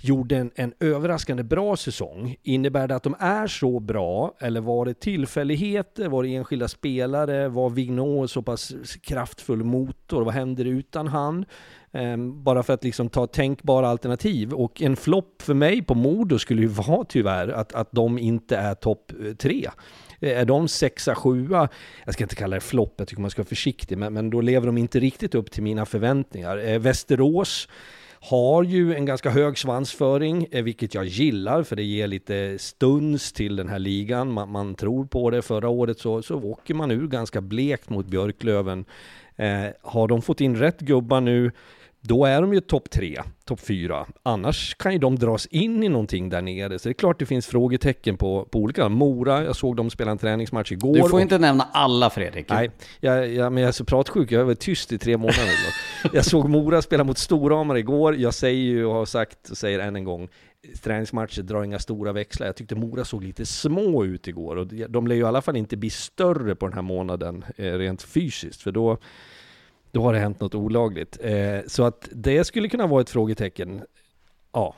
gjorde 0.00 0.36
en, 0.36 0.50
en 0.54 0.72
överraskande 0.80 1.42
bra 1.42 1.76
säsong. 1.76 2.36
Innebär 2.42 2.88
det 2.88 2.94
att 2.94 3.02
de 3.02 3.16
är 3.18 3.46
så 3.46 3.80
bra, 3.80 4.34
eller 4.40 4.60
var 4.60 4.84
det 4.84 5.00
tillfälligheter? 5.00 6.08
Var 6.08 6.22
det 6.22 6.34
enskilda 6.34 6.68
spelare? 6.68 7.48
Var 7.48 7.70
Vigneault 7.70 8.30
så 8.30 8.42
pass 8.42 8.72
kraftfull 9.02 9.64
motor? 9.64 10.24
Vad 10.24 10.34
händer 10.34 10.64
utan 10.64 11.06
han? 11.06 11.44
Um, 11.92 12.44
bara 12.44 12.62
för 12.62 12.72
att 12.72 12.84
liksom 12.84 13.08
ta 13.08 13.26
tänkbara 13.26 13.88
alternativ. 13.88 14.52
Och 14.52 14.82
en 14.82 14.96
flopp 14.96 15.42
för 15.42 15.54
mig 15.54 15.82
på 15.82 15.94
Modo 15.94 16.38
skulle 16.38 16.62
ju 16.62 16.68
vara 16.88 17.04
tyvärr 17.04 17.48
att, 17.48 17.72
att 17.72 17.92
de 17.92 18.18
inte 18.18 18.56
är 18.56 18.74
topp 18.74 19.12
eh, 19.24 19.34
tre. 19.34 19.66
Eh, 20.20 20.40
är 20.40 20.44
de 20.44 20.68
sexa, 20.68 21.14
sjua, 21.14 21.68
jag 22.04 22.14
ska 22.14 22.24
inte 22.24 22.36
kalla 22.36 22.54
det 22.54 22.60
flopp, 22.60 22.94
jag 22.96 23.08
tycker 23.08 23.22
man 23.22 23.30
ska 23.30 23.42
vara 23.42 23.48
försiktig, 23.48 23.98
men, 23.98 24.12
men 24.12 24.30
då 24.30 24.40
lever 24.40 24.66
de 24.66 24.78
inte 24.78 25.00
riktigt 25.00 25.34
upp 25.34 25.50
till 25.50 25.62
mina 25.62 25.86
förväntningar. 25.86 26.68
Eh, 26.68 26.78
Västerås 26.78 27.68
har 28.20 28.62
ju 28.62 28.94
en 28.94 29.04
ganska 29.04 29.30
hög 29.30 29.58
svansföring, 29.58 30.46
eh, 30.50 30.62
vilket 30.62 30.94
jag 30.94 31.04
gillar 31.04 31.62
för 31.62 31.76
det 31.76 31.82
ger 31.82 32.06
lite 32.06 32.58
stuns 32.58 33.32
till 33.32 33.56
den 33.56 33.68
här 33.68 33.78
ligan. 33.78 34.32
Man, 34.32 34.50
man 34.50 34.74
tror 34.74 35.04
på 35.04 35.30
det. 35.30 35.42
Förra 35.42 35.68
året 35.68 35.98
så, 35.98 36.22
så 36.22 36.42
åker 36.42 36.74
man 36.74 36.90
ur 36.90 37.08
ganska 37.08 37.40
blekt 37.40 37.90
mot 37.90 38.06
Björklöven. 38.06 38.84
Eh, 39.36 39.66
har 39.82 40.08
de 40.08 40.22
fått 40.22 40.40
in 40.40 40.56
rätt 40.56 40.80
gubbar 40.80 41.20
nu 41.20 41.52
då 42.08 42.24
är 42.24 42.40
de 42.40 42.52
ju 42.52 42.60
topp 42.60 42.90
tre, 42.90 43.22
topp 43.44 43.60
fyra. 43.60 44.06
Annars 44.22 44.74
kan 44.74 44.92
ju 44.92 44.98
de 44.98 45.16
dras 45.16 45.46
in 45.46 45.82
i 45.82 45.88
någonting 45.88 46.28
där 46.28 46.42
nere. 46.42 46.78
Så 46.78 46.88
det 46.88 46.92
är 46.92 46.94
klart 46.94 47.18
det 47.18 47.26
finns 47.26 47.46
frågetecken 47.46 48.16
på, 48.16 48.44
på 48.44 48.58
olika. 48.58 48.88
Mora, 48.88 49.44
jag 49.44 49.56
såg 49.56 49.76
dem 49.76 49.90
spela 49.90 50.10
en 50.10 50.18
träningsmatch 50.18 50.72
igår. 50.72 50.94
Du 50.94 51.00
får 51.00 51.14
och... 51.14 51.20
inte 51.20 51.38
nämna 51.38 51.68
alla 51.72 52.10
Fredrik. 52.10 52.46
Nej, 52.48 52.70
jag, 53.00 53.28
jag, 53.28 53.52
men 53.52 53.62
jag 53.62 53.68
är 53.68 53.72
så 53.72 53.84
pratsjuk. 53.84 54.32
Jag 54.32 54.40
har 54.40 54.44
varit 54.44 54.60
tyst 54.60 54.92
i 54.92 54.98
tre 54.98 55.16
månader. 55.16 55.54
jag 56.12 56.24
såg 56.24 56.48
Mora 56.48 56.82
spela 56.82 57.04
mot 57.04 57.18
Storhamar 57.18 57.76
igår. 57.76 58.16
Jag 58.16 58.34
säger 58.34 58.62
ju 58.62 58.84
och 58.84 58.94
har 58.94 59.06
sagt 59.06 59.50
och 59.50 59.56
säger 59.56 59.78
än 59.78 59.96
en 59.96 60.04
gång 60.04 60.28
träningsmatcher 60.82 61.42
drar 61.42 61.64
inga 61.64 61.78
stora 61.78 62.12
växlar. 62.12 62.46
Jag 62.46 62.56
tyckte 62.56 62.74
Mora 62.74 63.04
såg 63.04 63.24
lite 63.24 63.46
små 63.46 64.04
ut 64.04 64.28
igår 64.28 64.56
och 64.56 64.66
de 64.66 65.06
lär 65.06 65.14
ju 65.14 65.22
i 65.22 65.24
alla 65.24 65.42
fall 65.42 65.56
inte 65.56 65.76
bli 65.76 65.90
större 65.90 66.54
på 66.54 66.66
den 66.66 66.74
här 66.74 66.82
månaden 66.82 67.44
eh, 67.56 67.72
rent 67.72 68.02
fysiskt 68.02 68.62
för 68.62 68.72
då 68.72 68.98
då 69.90 70.02
har 70.02 70.12
det 70.12 70.18
hänt 70.18 70.40
något 70.40 70.54
olagligt. 70.54 71.18
Eh, 71.20 71.60
så 71.66 71.84
att 71.84 72.08
det 72.12 72.44
skulle 72.44 72.68
kunna 72.68 72.86
vara 72.86 73.00
ett 73.00 73.10
frågetecken. 73.10 73.82
Ja, 74.52 74.74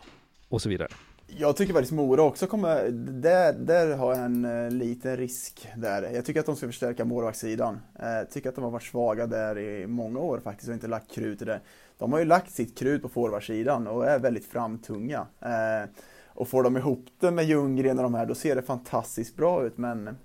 och 0.49 0.63
så 0.63 0.69
vidare. 0.69 0.89
Jag 1.37 1.57
tycker 1.57 1.73
faktiskt 1.73 1.93
Mora 1.93 2.23
också 2.23 2.47
kommer, 2.47 2.89
där, 3.21 3.53
där 3.53 3.97
har 3.97 4.15
jag 4.15 4.25
en 4.25 4.45
eh, 4.45 4.71
liten 4.71 5.17
risk 5.17 5.69
där. 5.77 6.03
Jag 6.15 6.25
tycker 6.25 6.41
att 6.41 6.47
de 6.47 6.57
ska 6.57 6.67
förstärka 6.67 7.05
målvaktssidan. 7.05 7.81
Eh, 7.99 8.29
tycker 8.31 8.49
att 8.49 8.55
de 8.55 8.65
har 8.65 8.71
varit 8.71 8.83
svaga 8.83 9.27
där 9.27 9.59
i 9.59 9.87
många 9.87 10.19
år 10.19 10.41
faktiskt 10.45 10.69
och 10.69 10.75
inte 10.75 10.87
lagt 10.87 11.11
krut 11.11 11.43
i 11.43 11.45
det. 11.45 11.61
De 11.99 12.13
har 12.13 12.19
ju 12.19 12.25
lagt 12.25 12.51
sitt 12.51 12.79
krut 12.79 13.03
på 13.03 13.09
forwardsidan 13.09 13.87
och 13.87 14.07
är 14.07 14.19
väldigt 14.19 14.47
framtunga. 14.47 15.27
Eh, 15.41 15.89
och 16.27 16.49
får 16.49 16.63
de 16.63 16.77
ihop 16.77 17.07
det 17.21 17.31
med 17.31 17.45
Ljunggren 17.45 17.99
och 17.99 18.03
de 18.03 18.15
här, 18.15 18.27
då 18.27 18.35
ser 18.35 18.57
det 18.57 18.63
fantastiskt 18.63 19.37
bra 19.37 19.67
ut 19.67 19.79
men 19.79 20.17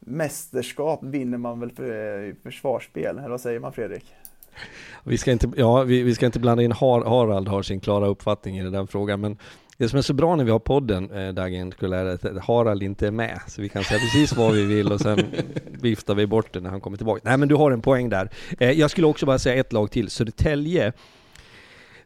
mästerskap 0.00 1.00
vinner 1.02 1.38
man 1.38 1.60
väl 1.60 1.70
för 1.70 2.28
eh, 2.28 2.34
försvarsspel, 2.42 3.18
eller 3.18 3.28
vad 3.28 3.40
säger 3.40 3.60
man 3.60 3.72
Fredrik? 3.72 4.04
Vi 5.04 5.18
ska 5.18 5.32
inte, 5.32 5.50
ja, 5.56 5.82
vi, 5.82 6.02
vi 6.02 6.14
ska 6.14 6.26
inte 6.26 6.40
blanda 6.40 6.62
in 6.62 6.72
Har, 6.72 7.04
Harald 7.04 7.48
har 7.48 7.62
sin 7.62 7.80
klara 7.80 8.06
uppfattning 8.06 8.58
i 8.58 8.70
den 8.70 8.86
frågan, 8.86 9.20
men 9.20 9.38
det 9.76 9.88
som 9.88 9.98
är 9.98 10.02
så 10.02 10.14
bra 10.14 10.36
när 10.36 10.44
vi 10.44 10.50
har 10.50 10.58
podden, 10.58 11.10
eh, 11.10 11.32
Dagen, 11.32 11.72
är 11.80 12.04
att 12.04 12.44
Harald 12.44 12.82
inte 12.82 13.06
är 13.06 13.10
med. 13.10 13.40
Så 13.48 13.62
vi 13.62 13.68
kan 13.68 13.84
säga 13.84 14.00
precis 14.00 14.36
vad 14.36 14.52
vi 14.54 14.64
vill 14.64 14.92
och 14.92 15.00
sen 15.00 15.18
viftar 15.66 16.14
vi 16.14 16.26
bort 16.26 16.52
det 16.52 16.60
när 16.60 16.70
han 16.70 16.80
kommer 16.80 16.96
tillbaka. 16.96 17.20
Nej 17.24 17.36
men 17.36 17.48
du 17.48 17.54
har 17.54 17.70
en 17.70 17.82
poäng 17.82 18.08
där. 18.08 18.30
Eh, 18.58 18.70
jag 18.70 18.90
skulle 18.90 19.06
också 19.06 19.26
bara 19.26 19.38
säga 19.38 19.60
ett 19.60 19.72
lag 19.72 19.90
till, 19.90 20.10
Södertälje. 20.10 20.92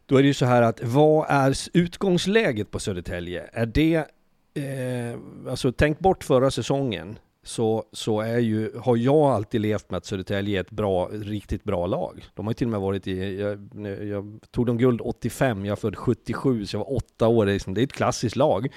Då 0.05 0.17
är 0.17 0.21
det 0.21 0.27
ju 0.27 0.33
så 0.33 0.45
här 0.45 0.61
att 0.61 0.83
vad 0.83 1.25
är 1.29 1.55
utgångsläget 1.73 2.71
på 2.71 2.79
Södertälje? 2.79 3.49
Är 3.53 3.65
det, 3.65 3.95
eh, 3.95 5.19
alltså 5.49 5.71
tänk 5.71 5.99
bort 5.99 6.23
förra 6.23 6.51
säsongen 6.51 7.19
så, 7.47 7.83
så 7.91 8.21
är 8.21 8.39
ju, 8.39 8.77
har 8.77 8.97
jag 8.97 9.15
alltid 9.15 9.61
levt 9.61 9.91
med 9.91 9.97
att 9.97 10.05
Södertälje 10.05 10.59
är 10.59 10.61
ett 10.61 10.71
bra, 10.71 11.09
riktigt 11.11 11.63
bra 11.63 11.87
lag. 11.87 12.25
De 12.33 12.45
har 12.45 12.51
ju 12.51 12.55
till 12.55 12.67
och 12.67 12.71
med 12.71 12.79
varit 12.79 13.07
i, 13.07 13.39
jag, 13.39 13.69
jag 14.07 14.39
tog 14.51 14.65
de 14.65 14.77
guld 14.77 15.01
85, 15.01 15.65
jag 15.65 15.71
är 15.71 15.75
född 15.75 15.95
77, 15.95 16.65
så 16.65 16.75
jag 16.75 16.79
var 16.79 16.95
åtta 16.95 17.27
år, 17.27 17.45
liksom, 17.45 17.73
det 17.73 17.81
är 17.81 17.83
ett 17.83 17.93
klassiskt 17.93 18.35
lag. 18.35 18.67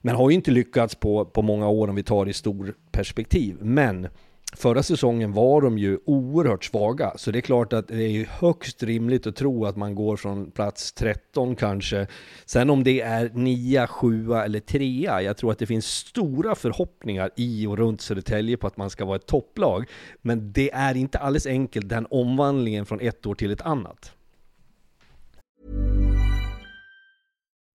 Men 0.00 0.16
har 0.16 0.30
ju 0.30 0.36
inte 0.36 0.50
lyckats 0.50 0.94
på, 0.94 1.24
på 1.24 1.42
många 1.42 1.68
år 1.68 1.88
om 1.88 1.94
vi 1.94 2.02
tar 2.02 2.24
det 2.24 2.30
i 2.30 2.34
stor 2.34 2.74
perspektiv. 2.92 3.56
Men 3.60 4.08
Förra 4.56 4.82
säsongen 4.82 5.32
var 5.32 5.60
de 5.60 5.78
ju 5.78 5.98
oerhört 6.04 6.64
svaga, 6.64 7.12
så 7.16 7.30
det 7.30 7.38
är 7.38 7.40
klart 7.40 7.72
att 7.72 7.88
det 7.88 8.04
är 8.04 8.26
högst 8.26 8.82
rimligt 8.82 9.26
att 9.26 9.36
tro 9.36 9.66
att 9.66 9.76
man 9.76 9.94
går 9.94 10.16
från 10.16 10.50
plats 10.50 10.92
13 10.92 11.56
kanske. 11.56 12.06
Sen 12.44 12.70
om 12.70 12.84
det 12.84 13.00
är 13.00 13.30
9, 13.34 13.86
7 13.86 14.32
eller 14.32 14.60
3, 14.60 15.22
jag 15.22 15.36
tror 15.36 15.52
att 15.52 15.58
det 15.58 15.66
finns 15.66 15.86
stora 15.86 16.54
förhoppningar 16.54 17.30
i 17.36 17.66
och 17.66 17.78
runt 17.78 18.00
Södertälje 18.00 18.56
på 18.56 18.66
att 18.66 18.76
man 18.76 18.90
ska 18.90 19.04
vara 19.04 19.16
ett 19.16 19.26
topplag. 19.26 19.84
Men 20.22 20.52
det 20.52 20.70
är 20.72 20.94
inte 20.94 21.18
alldeles 21.18 21.46
enkelt 21.46 21.88
den 21.88 22.06
omvandlingen 22.10 22.86
från 22.86 23.00
ett 23.00 23.26
år 23.26 23.34
till 23.34 23.50
ett 23.50 23.62
annat. 23.62 24.12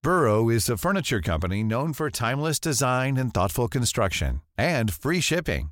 Burrow 0.04 0.54
is 0.54 0.70
a 0.70 0.78
furniture 0.78 1.22
company 1.22 1.62
known 1.64 1.94
for 1.94 2.10
timeless 2.10 2.60
design 2.60 3.18
and 3.18 3.34
thoughtful 3.34 3.68
construction 3.68 4.40
and 4.58 4.94
free 4.94 5.22
shipping. 5.22 5.72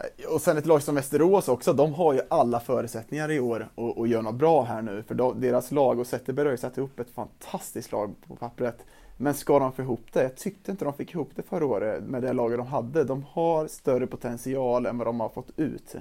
Eh, 0.00 0.32
och 0.32 0.40
sen 0.40 0.58
ett 0.58 0.66
lag 0.66 0.82
som 0.82 0.94
Västerås 0.94 1.48
också, 1.48 1.72
de 1.72 1.94
har 1.94 2.12
ju 2.12 2.20
alla 2.28 2.60
förutsättningar 2.60 3.30
i 3.30 3.40
år 3.40 3.68
att 3.96 4.08
göra 4.08 4.22
något 4.22 4.34
bra 4.34 4.62
här 4.62 4.82
nu. 4.82 5.02
För 5.02 5.14
de, 5.14 5.40
deras 5.40 5.70
lag, 5.70 5.98
och 5.98 6.06
Zetterberg 6.06 6.46
har 6.46 6.52
ju 6.52 6.58
satt 6.58 6.78
ihop 6.78 7.00
ett 7.00 7.10
fantastiskt 7.10 7.92
lag 7.92 8.14
på 8.28 8.36
pappret. 8.36 8.78
Men 9.16 9.34
ska 9.34 9.58
de 9.58 9.72
få 9.72 9.82
ihop 9.82 10.12
det? 10.12 10.22
Jag 10.22 10.36
tyckte 10.36 10.70
inte 10.70 10.84
de 10.84 10.94
fick 10.94 11.14
ihop 11.14 11.30
det 11.34 11.42
förra 11.42 11.66
året 11.66 12.02
med 12.02 12.22
det 12.22 12.32
laget 12.32 12.58
de 12.58 12.66
hade. 12.66 13.04
De 13.04 13.24
har 13.32 13.66
större 13.66 14.06
potential 14.06 14.86
än 14.86 14.98
vad 14.98 15.06
de 15.06 15.20
har 15.20 15.28
fått 15.28 15.58
ut. 15.58 15.94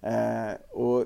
Eh, 0.00 0.52
och 0.70 1.04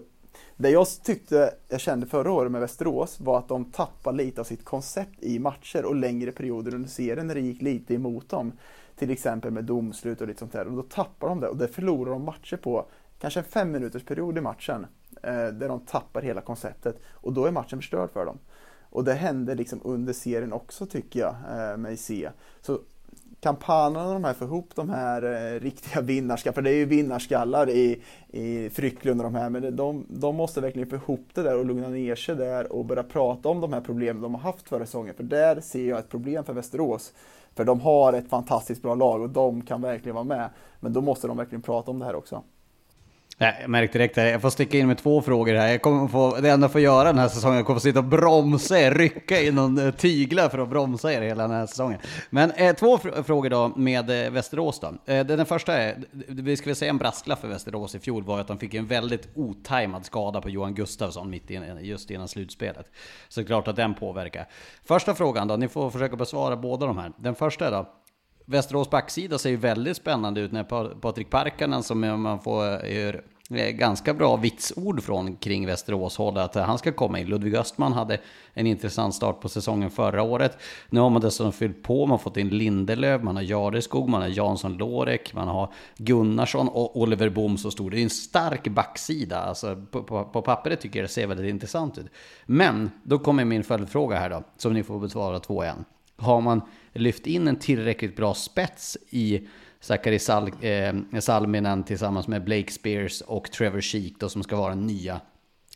det 0.57 0.70
jag 0.70 0.86
tyckte 1.05 1.55
jag 1.68 1.80
kände 1.80 2.07
förra 2.07 2.32
året 2.32 2.53
med 2.53 2.61
Västerås 2.61 3.20
var 3.20 3.38
att 3.38 3.48
de 3.48 3.64
tappade 3.64 4.16
lite 4.16 4.40
av 4.40 4.44
sitt 4.44 4.64
koncept 4.64 5.22
i 5.22 5.38
matcher 5.38 5.84
och 5.84 5.96
längre 5.96 6.32
perioder 6.32 6.74
under 6.74 6.88
serien 6.88 7.26
när 7.26 7.34
det 7.34 7.40
gick 7.40 7.62
lite 7.62 7.94
emot 7.94 8.28
dem. 8.28 8.53
Till 9.01 9.11
exempel 9.11 9.51
med 9.51 9.64
domslut 9.64 10.20
och 10.20 10.28
lite 10.28 10.38
sånt 10.38 10.53
där. 10.53 10.66
Och 10.66 10.76
då 10.76 10.82
tappar 10.82 11.28
de 11.28 11.40
det 11.40 11.48
och 11.48 11.57
det 11.57 11.68
förlorar 11.68 12.12
de 12.12 12.24
matcher 12.24 12.57
på 12.57 12.86
kanske 13.18 13.40
en 13.40 13.44
fem 13.44 13.72
minuters 13.72 14.05
period 14.05 14.38
i 14.38 14.40
matchen. 14.40 14.86
Eh, 15.22 15.46
där 15.46 15.68
de 15.68 15.80
tappar 15.80 16.22
hela 16.22 16.40
konceptet 16.40 17.01
och 17.11 17.32
då 17.32 17.46
är 17.46 17.51
matchen 17.51 17.78
förstörd 17.78 18.11
för 18.11 18.26
dem. 18.26 18.38
Och 18.90 19.05
det 19.05 19.14
hände 19.14 19.55
liksom 19.55 19.80
under 19.84 20.12
serien 20.12 20.53
också 20.53 20.86
tycker 20.86 21.20
jag 21.20 21.34
eh, 21.51 21.76
mig 21.76 21.96
se. 21.96 22.30
Så 22.61 22.78
kampanjerna 23.40 24.07
när 24.07 24.12
de 24.12 24.24
här 24.24 24.34
får 24.34 24.46
ihop 24.46 24.70
de 24.74 24.90
här 24.90 25.22
eh, 25.22 25.61
riktiga 25.61 26.03
vinnarskallar, 26.03 26.55
för 26.55 26.62
det 26.62 26.70
är 26.70 26.76
ju 26.76 26.84
vinnarskallar 26.84 27.70
i, 27.70 28.03
i 28.28 28.70
Frycklund 28.70 29.20
och 29.20 29.24
de 29.24 29.34
här, 29.34 29.51
men 29.51 29.76
de, 29.76 30.07
de 30.09 30.36
måste 30.36 30.61
verkligen 30.61 30.88
få 30.88 30.96
ihop 30.96 31.28
det 31.34 31.42
där 31.42 31.59
och 31.59 31.64
lugna 31.64 31.88
ner 31.88 32.14
sig 32.14 32.36
där 32.36 32.72
och 32.72 32.84
börja 32.84 33.03
prata 33.03 33.48
om 33.48 33.61
de 33.61 33.72
här 33.72 33.80
problemen 33.80 34.22
de 34.22 34.34
har 34.34 34.42
haft 34.42 34.68
förra 34.68 34.86
säsongen, 34.86 35.14
för 35.14 35.24
där 35.24 35.61
ser 35.61 35.88
jag 35.88 35.98
ett 35.98 36.09
problem 36.09 36.44
för 36.44 36.53
Västerås. 36.53 37.12
För 37.55 37.64
de 37.64 37.80
har 37.80 38.12
ett 38.12 38.28
fantastiskt 38.28 38.82
bra 38.82 38.94
lag 38.94 39.22
och 39.22 39.30
de 39.30 39.62
kan 39.62 39.82
verkligen 39.82 40.14
vara 40.14 40.24
med, 40.24 40.51
men 40.80 40.92
då 40.92 41.01
måste 41.01 41.26
de 41.26 41.36
verkligen 41.36 41.62
prata 41.62 41.90
om 41.90 41.98
det 41.98 42.05
här 42.05 42.14
också. 42.14 42.42
Jag 43.43 43.68
märkte 43.68 43.99
direkt 43.99 44.16
här, 44.16 44.26
jag 44.26 44.43
får 44.43 44.51
sticka 44.51 44.78
in 44.78 44.86
med 44.86 44.99
två 44.99 45.22
frågor 45.22 45.55
här. 45.55 45.68
Jag 45.68 45.82
kommer 45.82 46.09
få, 46.09 46.36
det 46.36 46.51
enda 46.51 46.64
jag 46.64 46.72
får 46.72 46.80
göra 46.80 47.05
den 47.05 47.18
här 47.18 47.28
säsongen, 47.28 47.57
jag 47.57 47.66
kommer 47.66 47.80
få 47.80 47.82
sitta 47.82 47.99
och 47.99 48.05
bromsa 48.05 48.80
er, 48.80 48.95
rycka 48.95 49.41
i 49.41 49.51
någon 49.51 49.78
eh, 49.78 49.95
tygla 49.95 50.51
för 50.51 50.59
att 50.59 50.68
bromsa 50.68 51.12
er 51.12 51.22
hela 51.22 51.43
den 51.43 51.57
här 51.57 51.66
säsongen. 51.66 51.99
Men 52.30 52.51
eh, 52.51 52.76
två 52.76 52.99
fr 52.99 53.22
frågor 53.22 53.51
då 53.51 53.72
med 53.76 54.24
eh, 54.24 54.30
Västerås 54.30 54.80
då. 54.80 55.12
Eh, 55.12 55.26
den 55.26 55.47
första 55.47 55.76
är, 55.76 56.05
vi 56.28 56.57
ska 56.57 56.66
väl 56.66 56.76
säga 56.76 56.91
en 56.91 56.99
brasklapp 56.99 57.41
för 57.41 57.49
Västerås 57.49 57.95
i 57.95 57.99
fjol 57.99 58.24
var 58.24 58.41
att 58.41 58.49
de 58.49 58.59
fick 58.59 58.74
en 58.74 58.86
väldigt 58.86 59.28
otajmad 59.34 60.07
skada 60.07 60.41
på 60.41 60.51
Johan 60.51 60.74
Gustafsson 60.74 61.30
mitt 61.30 61.51
in, 61.51 61.64
just 61.80 62.11
innan 62.11 62.28
slutspelet. 62.28 62.86
Så 63.28 63.41
det 63.41 63.45
är 63.45 63.47
klart 63.47 63.68
att 63.68 63.76
den 63.76 63.95
påverkar. 63.95 64.47
Första 64.84 65.14
frågan 65.14 65.49
då, 65.49 65.57
ni 65.57 65.68
får 65.68 65.91
försöka 65.91 66.16
besvara 66.16 66.57
båda 66.57 66.86
de 66.86 66.99
här. 66.99 67.12
Den 67.16 67.34
första 67.34 67.66
är 67.66 67.70
då, 67.70 67.86
Västerås 68.51 68.90
backsida 68.90 69.38
ser 69.38 69.51
ju 69.51 69.57
väldigt 69.57 69.96
spännande 69.96 70.40
ut 70.40 70.53
när 70.53 70.94
Patrik 70.94 71.30
Parkanen 71.30 71.82
som 71.82 72.01
man 72.01 72.40
får 72.40 72.80
ganska 73.70 74.14
bra 74.14 74.36
vitsord 74.36 75.03
från 75.03 75.36
kring 75.36 75.66
Västerås 75.66 76.16
håll 76.16 76.38
att 76.38 76.55
han 76.55 76.78
ska 76.78 76.92
komma 76.92 77.18
in. 77.18 77.26
Ludvig 77.26 77.55
Östman 77.55 77.92
hade 77.92 78.18
en 78.55 78.66
intressant 78.66 79.14
start 79.14 79.40
på 79.40 79.48
säsongen 79.48 79.90
förra 79.90 80.22
året. 80.22 80.59
Nu 80.88 81.01
har 81.01 81.11
man 81.11 81.22
dessutom 81.22 81.53
fyllt 81.53 81.82
på, 81.82 82.07
man 82.07 82.11
har 82.11 82.18
fått 82.18 82.36
in 82.36 82.48
Lindelöf, 82.48 83.22
man 83.22 83.36
har 83.36 83.42
Jareskog, 83.42 84.09
man 84.09 84.22
har 84.22 84.28
Jansson 84.28 84.76
Lorek, 84.76 85.34
man 85.34 85.48
har 85.48 85.72
Gunnarsson 85.96 86.68
och 86.68 87.01
Oliver 87.01 87.28
Bohm 87.28 87.59
så 87.59 87.70
stor. 87.70 87.90
Det 87.90 87.98
är 87.98 88.03
en 88.03 88.11
stark 88.11 88.68
backsida, 88.68 89.40
alltså 89.40 89.86
på, 89.90 90.03
på, 90.03 90.24
på 90.24 90.42
pappret 90.42 90.80
tycker 90.80 90.98
jag 90.98 91.05
det 91.05 91.12
ser 91.12 91.26
väldigt 91.26 91.51
intressant 91.51 91.98
ut. 91.98 92.07
Men 92.46 92.90
då 93.03 93.18
kommer 93.18 93.44
min 93.44 93.64
följdfråga 93.64 94.18
här 94.18 94.30
då, 94.30 94.42
som 94.57 94.72
ni 94.72 94.82
får 94.82 95.01
besvara 95.01 95.40
två 95.40 95.64
igen. 95.64 95.84
Har 96.20 96.40
man 96.40 96.62
lyft 96.92 97.26
in 97.26 97.48
en 97.48 97.56
tillräckligt 97.56 98.16
bra 98.16 98.34
spets 98.34 98.98
i 99.10 99.48
Sakari 99.80 100.18
Sal 100.18 100.50
eh, 100.60 101.20
Salminen 101.20 101.82
tillsammans 101.84 102.28
med 102.28 102.44
Blake 102.44 102.72
Spears 102.72 103.20
och 103.20 103.50
Trevor 103.50 103.80
Sheek 103.80 104.12
då 104.18 104.28
som 104.28 104.42
ska 104.42 104.56
vara 104.56 104.74
den 104.74 104.86
nya 104.86 105.20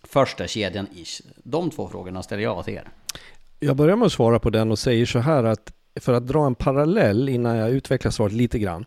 första 0.02 0.46
kedjan 0.46 0.86
ish. 0.94 1.20
De 1.42 1.70
två 1.70 1.88
frågorna 1.88 2.22
ställer 2.22 2.42
jag 2.42 2.64
till 2.64 2.74
er. 2.74 2.88
Jag 3.60 3.76
börjar 3.76 3.96
med 3.96 4.06
att 4.06 4.12
svara 4.12 4.38
på 4.38 4.50
den 4.50 4.70
och 4.70 4.78
säger 4.78 5.06
så 5.06 5.18
här 5.18 5.44
att 5.44 5.72
för 6.00 6.12
att 6.12 6.26
dra 6.26 6.46
en 6.46 6.54
parallell 6.54 7.28
innan 7.28 7.56
jag 7.56 7.70
utvecklar 7.70 8.10
svaret 8.10 8.32
lite 8.32 8.58
grann. 8.58 8.84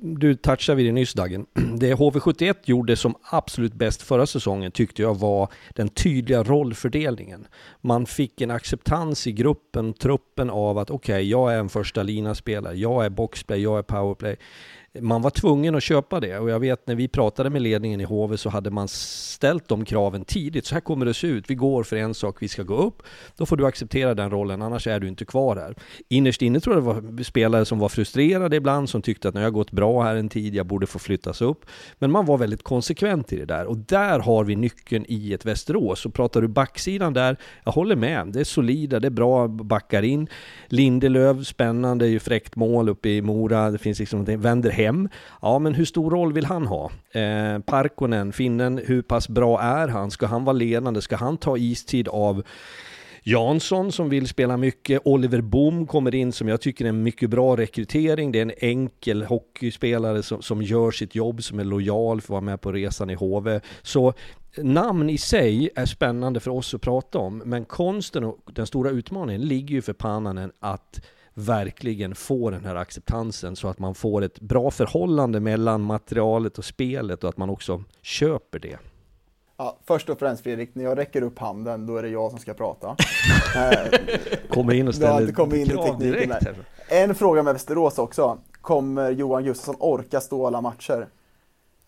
Du 0.00 0.34
touchade 0.34 0.76
vid 0.76 0.86
det 0.86 0.92
nyss 0.92 1.14
Dagen. 1.14 1.46
Det 1.78 1.94
HV71 1.94 2.54
gjorde 2.64 2.96
som 2.96 3.14
absolut 3.30 3.74
bäst 3.74 4.02
förra 4.02 4.26
säsongen 4.26 4.72
tyckte 4.72 5.02
jag 5.02 5.18
var 5.18 5.48
den 5.74 5.88
tydliga 5.88 6.42
rollfördelningen. 6.42 7.46
Man 7.80 8.06
fick 8.06 8.40
en 8.40 8.50
acceptans 8.50 9.26
i 9.26 9.32
gruppen, 9.32 9.92
truppen 9.92 10.50
av 10.50 10.78
att 10.78 10.90
okej, 10.90 11.14
okay, 11.14 11.28
jag 11.28 11.54
är 11.54 11.58
en 11.58 11.68
första 11.68 12.02
lina 12.02 12.34
spelare, 12.34 12.76
jag 12.76 13.04
är 13.04 13.10
boxplay, 13.10 13.62
jag 13.62 13.78
är 13.78 13.82
powerplay 13.82 14.36
man 15.00 15.22
var 15.22 15.30
tvungen 15.30 15.74
att 15.74 15.82
köpa 15.82 16.20
det 16.20 16.38
och 16.38 16.50
jag 16.50 16.60
vet 16.60 16.86
när 16.86 16.94
vi 16.94 17.08
pratade 17.08 17.50
med 17.50 17.62
ledningen 17.62 18.00
i 18.00 18.04
HV 18.04 18.36
så 18.36 18.48
hade 18.48 18.70
man 18.70 18.88
ställt 18.88 19.68
de 19.68 19.84
kraven 19.84 20.24
tidigt. 20.24 20.66
Så 20.66 20.74
här 20.74 20.80
kommer 20.80 21.06
det 21.06 21.14
se 21.14 21.26
ut. 21.26 21.50
Vi 21.50 21.54
går 21.54 21.82
för 21.82 21.96
en 21.96 22.14
sak, 22.14 22.36
vi 22.40 22.48
ska 22.48 22.62
gå 22.62 22.76
upp. 22.76 23.02
Då 23.36 23.46
får 23.46 23.56
du 23.56 23.66
acceptera 23.66 24.14
den 24.14 24.30
rollen, 24.30 24.62
annars 24.62 24.86
är 24.86 25.00
du 25.00 25.08
inte 25.08 25.24
kvar 25.24 25.56
här. 25.56 25.74
Innerst 26.08 26.42
inne 26.42 26.60
tror 26.60 26.76
jag 26.76 26.84
det 26.84 26.86
var 26.86 27.22
spelare 27.22 27.64
som 27.64 27.78
var 27.78 27.88
frustrerade 27.88 28.56
ibland, 28.56 28.88
som 28.88 29.02
tyckte 29.02 29.28
att 29.28 29.34
nu 29.34 29.40
har 29.40 29.44
jag 29.44 29.52
gått 29.52 29.70
bra 29.70 30.02
här 30.02 30.16
en 30.16 30.28
tid, 30.28 30.54
jag 30.54 30.66
borde 30.66 30.86
få 30.86 30.98
flyttas 30.98 31.42
upp. 31.42 31.66
Men 31.98 32.10
man 32.10 32.26
var 32.26 32.38
väldigt 32.38 32.62
konsekvent 32.62 33.32
i 33.32 33.36
det 33.36 33.44
där 33.44 33.66
och 33.66 33.76
där 33.76 34.18
har 34.18 34.44
vi 34.44 34.56
nyckeln 34.56 35.04
i 35.08 35.32
ett 35.32 35.44
Västerås. 35.44 36.00
Så 36.00 36.10
pratar 36.10 36.40
du 36.42 36.48
backsidan 36.48 37.12
där, 37.12 37.36
jag 37.64 37.72
håller 37.72 37.96
med. 37.96 38.26
Det 38.26 38.40
är 38.40 38.44
solida, 38.44 39.00
det 39.00 39.08
är 39.08 39.10
bra 39.10 39.48
backar 39.48 40.02
in. 40.02 40.28
Lindelöf, 40.66 41.46
spännande, 41.46 42.06
ju 42.06 42.18
fräckt 42.18 42.56
mål 42.56 42.88
uppe 42.88 43.08
i 43.08 43.22
Mora. 43.22 43.70
Det 43.70 43.78
finns 43.78 43.98
liksom, 43.98 44.24
det 44.24 44.36
vänder 44.36 44.70
hem 44.70 44.83
hem. 44.84 45.08
Ja, 45.42 45.58
men 45.58 45.74
hur 45.74 45.84
stor 45.84 46.10
roll 46.10 46.32
vill 46.32 46.44
han 46.44 46.66
ha? 46.66 46.90
Eh, 47.12 47.58
Parkonen, 47.58 48.32
finnen, 48.32 48.80
hur 48.86 49.02
pass 49.02 49.28
bra 49.28 49.60
är 49.60 49.88
han? 49.88 50.10
Ska 50.10 50.26
han 50.26 50.44
vara 50.44 50.52
ledande? 50.52 51.02
Ska 51.02 51.16
han 51.16 51.36
ta 51.36 51.56
istid 51.56 52.08
av 52.08 52.42
Jansson 53.26 53.92
som 53.92 54.08
vill 54.08 54.28
spela 54.28 54.56
mycket. 54.56 55.00
Oliver 55.04 55.40
Boom 55.40 55.86
kommer 55.86 56.14
in 56.14 56.32
som 56.32 56.48
jag 56.48 56.60
tycker 56.60 56.84
är 56.84 56.88
en 56.88 57.02
mycket 57.02 57.30
bra 57.30 57.56
rekrytering. 57.56 58.32
Det 58.32 58.38
är 58.38 58.42
en 58.42 58.52
enkel 58.58 59.22
hockeyspelare 59.22 60.22
som, 60.22 60.42
som 60.42 60.62
gör 60.62 60.90
sitt 60.90 61.14
jobb, 61.14 61.42
som 61.42 61.58
är 61.58 61.64
lojal 61.64 62.20
för 62.20 62.26
att 62.26 62.30
vara 62.30 62.40
med 62.40 62.60
på 62.60 62.72
resan 62.72 63.10
i 63.10 63.14
HV. 63.14 63.60
Så 63.82 64.14
namn 64.56 65.10
i 65.10 65.18
sig 65.18 65.70
är 65.76 65.86
spännande 65.86 66.40
för 66.40 66.50
oss 66.50 66.74
att 66.74 66.80
prata 66.80 67.18
om, 67.18 67.42
men 67.44 67.64
konsten 67.64 68.24
och 68.24 68.38
den 68.52 68.66
stora 68.66 68.90
utmaningen 68.90 69.42
ligger 69.42 69.74
ju 69.74 69.82
för 69.82 69.92
Pannanen 69.92 70.52
att 70.60 71.00
verkligen 71.34 72.14
få 72.14 72.50
den 72.50 72.64
här 72.64 72.74
acceptansen 72.74 73.56
så 73.56 73.68
att 73.68 73.78
man 73.78 73.94
får 73.94 74.22
ett 74.22 74.40
bra 74.40 74.70
förhållande 74.70 75.40
mellan 75.40 75.80
materialet 75.80 76.58
och 76.58 76.64
spelet 76.64 77.24
och 77.24 77.30
att 77.30 77.36
man 77.36 77.50
också 77.50 77.84
köper 78.02 78.58
det. 78.58 78.78
Ja, 79.56 79.78
först 79.84 80.08
och 80.08 80.18
främst 80.18 80.42
Fredrik, 80.42 80.74
när 80.74 80.84
jag 80.84 80.98
räcker 80.98 81.22
upp 81.22 81.38
handen 81.38 81.86
då 81.86 81.96
är 81.96 82.02
det 82.02 82.08
jag 82.08 82.30
som 82.30 82.40
ska 82.40 82.54
prata. 82.54 82.96
kommer 84.48 84.74
in 84.74 84.88
och 84.88 84.94
ställer 84.94 85.56
in 85.56 85.66
krav 85.66 85.98
direkt. 85.98 86.40
Där. 86.40 86.56
En 86.88 87.14
fråga 87.14 87.42
med 87.42 87.52
Västerås 87.52 87.98
också. 87.98 88.38
Kommer 88.60 89.10
Johan 89.10 89.44
Gustafsson 89.44 89.76
orka 89.78 90.20
stå 90.20 90.46
alla 90.46 90.60
matcher? 90.60 91.08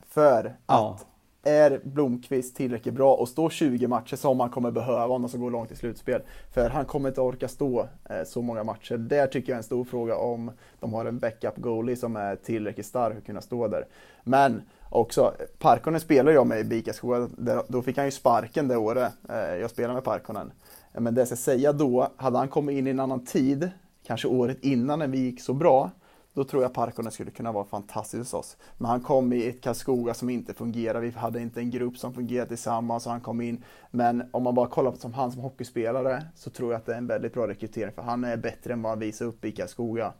För 0.08 0.56
ja. 0.66 0.94
att 0.94 1.06
är 1.46 1.80
Blomqvist 1.84 2.56
tillräckligt 2.56 2.94
bra 2.94 3.14
och 3.14 3.28
stå 3.28 3.50
20 3.50 3.86
matcher 3.86 4.16
som 4.16 4.40
han 4.40 4.50
kommer 4.50 4.70
behöva 4.70 5.14
om 5.14 5.22
de 5.22 5.28
ska 5.28 5.38
gå 5.38 5.50
långt 5.50 5.72
i 5.72 5.76
slutspel. 5.76 6.22
För 6.54 6.70
han 6.70 6.84
kommer 6.84 7.08
inte 7.08 7.20
orka 7.20 7.48
stå 7.48 7.88
eh, 8.10 8.24
så 8.26 8.42
många 8.42 8.64
matcher. 8.64 8.96
Där 8.96 9.26
tycker 9.26 9.52
jag 9.52 9.54
är 9.54 9.58
en 9.58 9.62
stor 9.62 9.84
fråga 9.84 10.16
om 10.16 10.50
de 10.80 10.94
har 10.94 11.04
en 11.04 11.18
backup 11.18 11.56
goalie 11.56 11.96
som 11.96 12.16
är 12.16 12.36
tillräckligt 12.36 12.86
stark 12.86 13.12
för 13.12 13.18
att 13.18 13.26
kunna 13.26 13.40
stå 13.40 13.68
där. 13.68 13.86
Men 14.24 14.62
också, 14.90 15.34
Parkonen 15.58 16.00
spelar 16.00 16.32
jag 16.32 16.46
med 16.46 16.60
i 16.60 16.64
Bikaskoga, 16.64 17.28
då 17.68 17.82
fick 17.82 17.96
han 17.96 18.06
ju 18.06 18.12
sparken 18.12 18.68
det 18.68 18.76
året 18.76 19.12
eh, 19.28 19.36
jag 19.36 19.70
spelade 19.70 19.94
med 19.94 20.04
Parkonen. 20.04 20.52
Men 20.92 21.14
det 21.14 21.20
jag 21.20 21.28
ska 21.28 21.36
säga 21.36 21.72
då, 21.72 22.08
hade 22.16 22.38
han 22.38 22.48
kommit 22.48 22.78
in 22.78 22.86
i 22.86 22.90
en 22.90 23.00
annan 23.00 23.24
tid, 23.24 23.70
kanske 24.06 24.28
året 24.28 24.58
innan 24.60 24.98
när 24.98 25.06
vi 25.08 25.18
gick 25.18 25.40
så 25.40 25.54
bra, 25.54 25.90
då 26.36 26.44
tror 26.44 26.62
jag 26.62 26.72
Parkonen 26.72 27.12
skulle 27.12 27.30
kunna 27.30 27.52
vara 27.52 27.64
fantastisk 27.64 28.18
hos 28.18 28.34
oss. 28.34 28.56
Men 28.78 28.90
han 28.90 29.00
kom 29.00 29.32
i 29.32 29.46
ett 29.46 29.60
Karlskoga 29.60 30.14
som 30.14 30.30
inte 30.30 30.54
fungerar. 30.54 31.00
Vi 31.00 31.10
hade 31.10 31.40
inte 31.40 31.60
en 31.60 31.70
grupp 31.70 31.98
som 31.98 32.14
fungerade 32.14 32.48
tillsammans 32.48 33.06
och 33.06 33.12
han 33.12 33.20
kom 33.20 33.40
in. 33.40 33.64
Men 33.90 34.22
om 34.32 34.42
man 34.42 34.54
bara 34.54 34.68
kollar 34.68 34.90
på 34.90 34.96
som 34.96 35.14
han 35.14 35.32
som 35.32 35.40
hockeyspelare 35.40 36.22
så 36.34 36.50
tror 36.50 36.72
jag 36.72 36.78
att 36.78 36.86
det 36.86 36.92
är 36.92 36.98
en 36.98 37.06
väldigt 37.06 37.34
bra 37.34 37.48
rekrytering 37.48 37.92
för 37.92 38.02
han 38.02 38.24
är 38.24 38.36
bättre 38.36 38.72
än 38.72 38.82
vad 38.82 38.92
han 38.92 38.98
visar 38.98 39.26
upp 39.26 39.44
i 39.44 39.52
Karlskoga. 39.52 40.12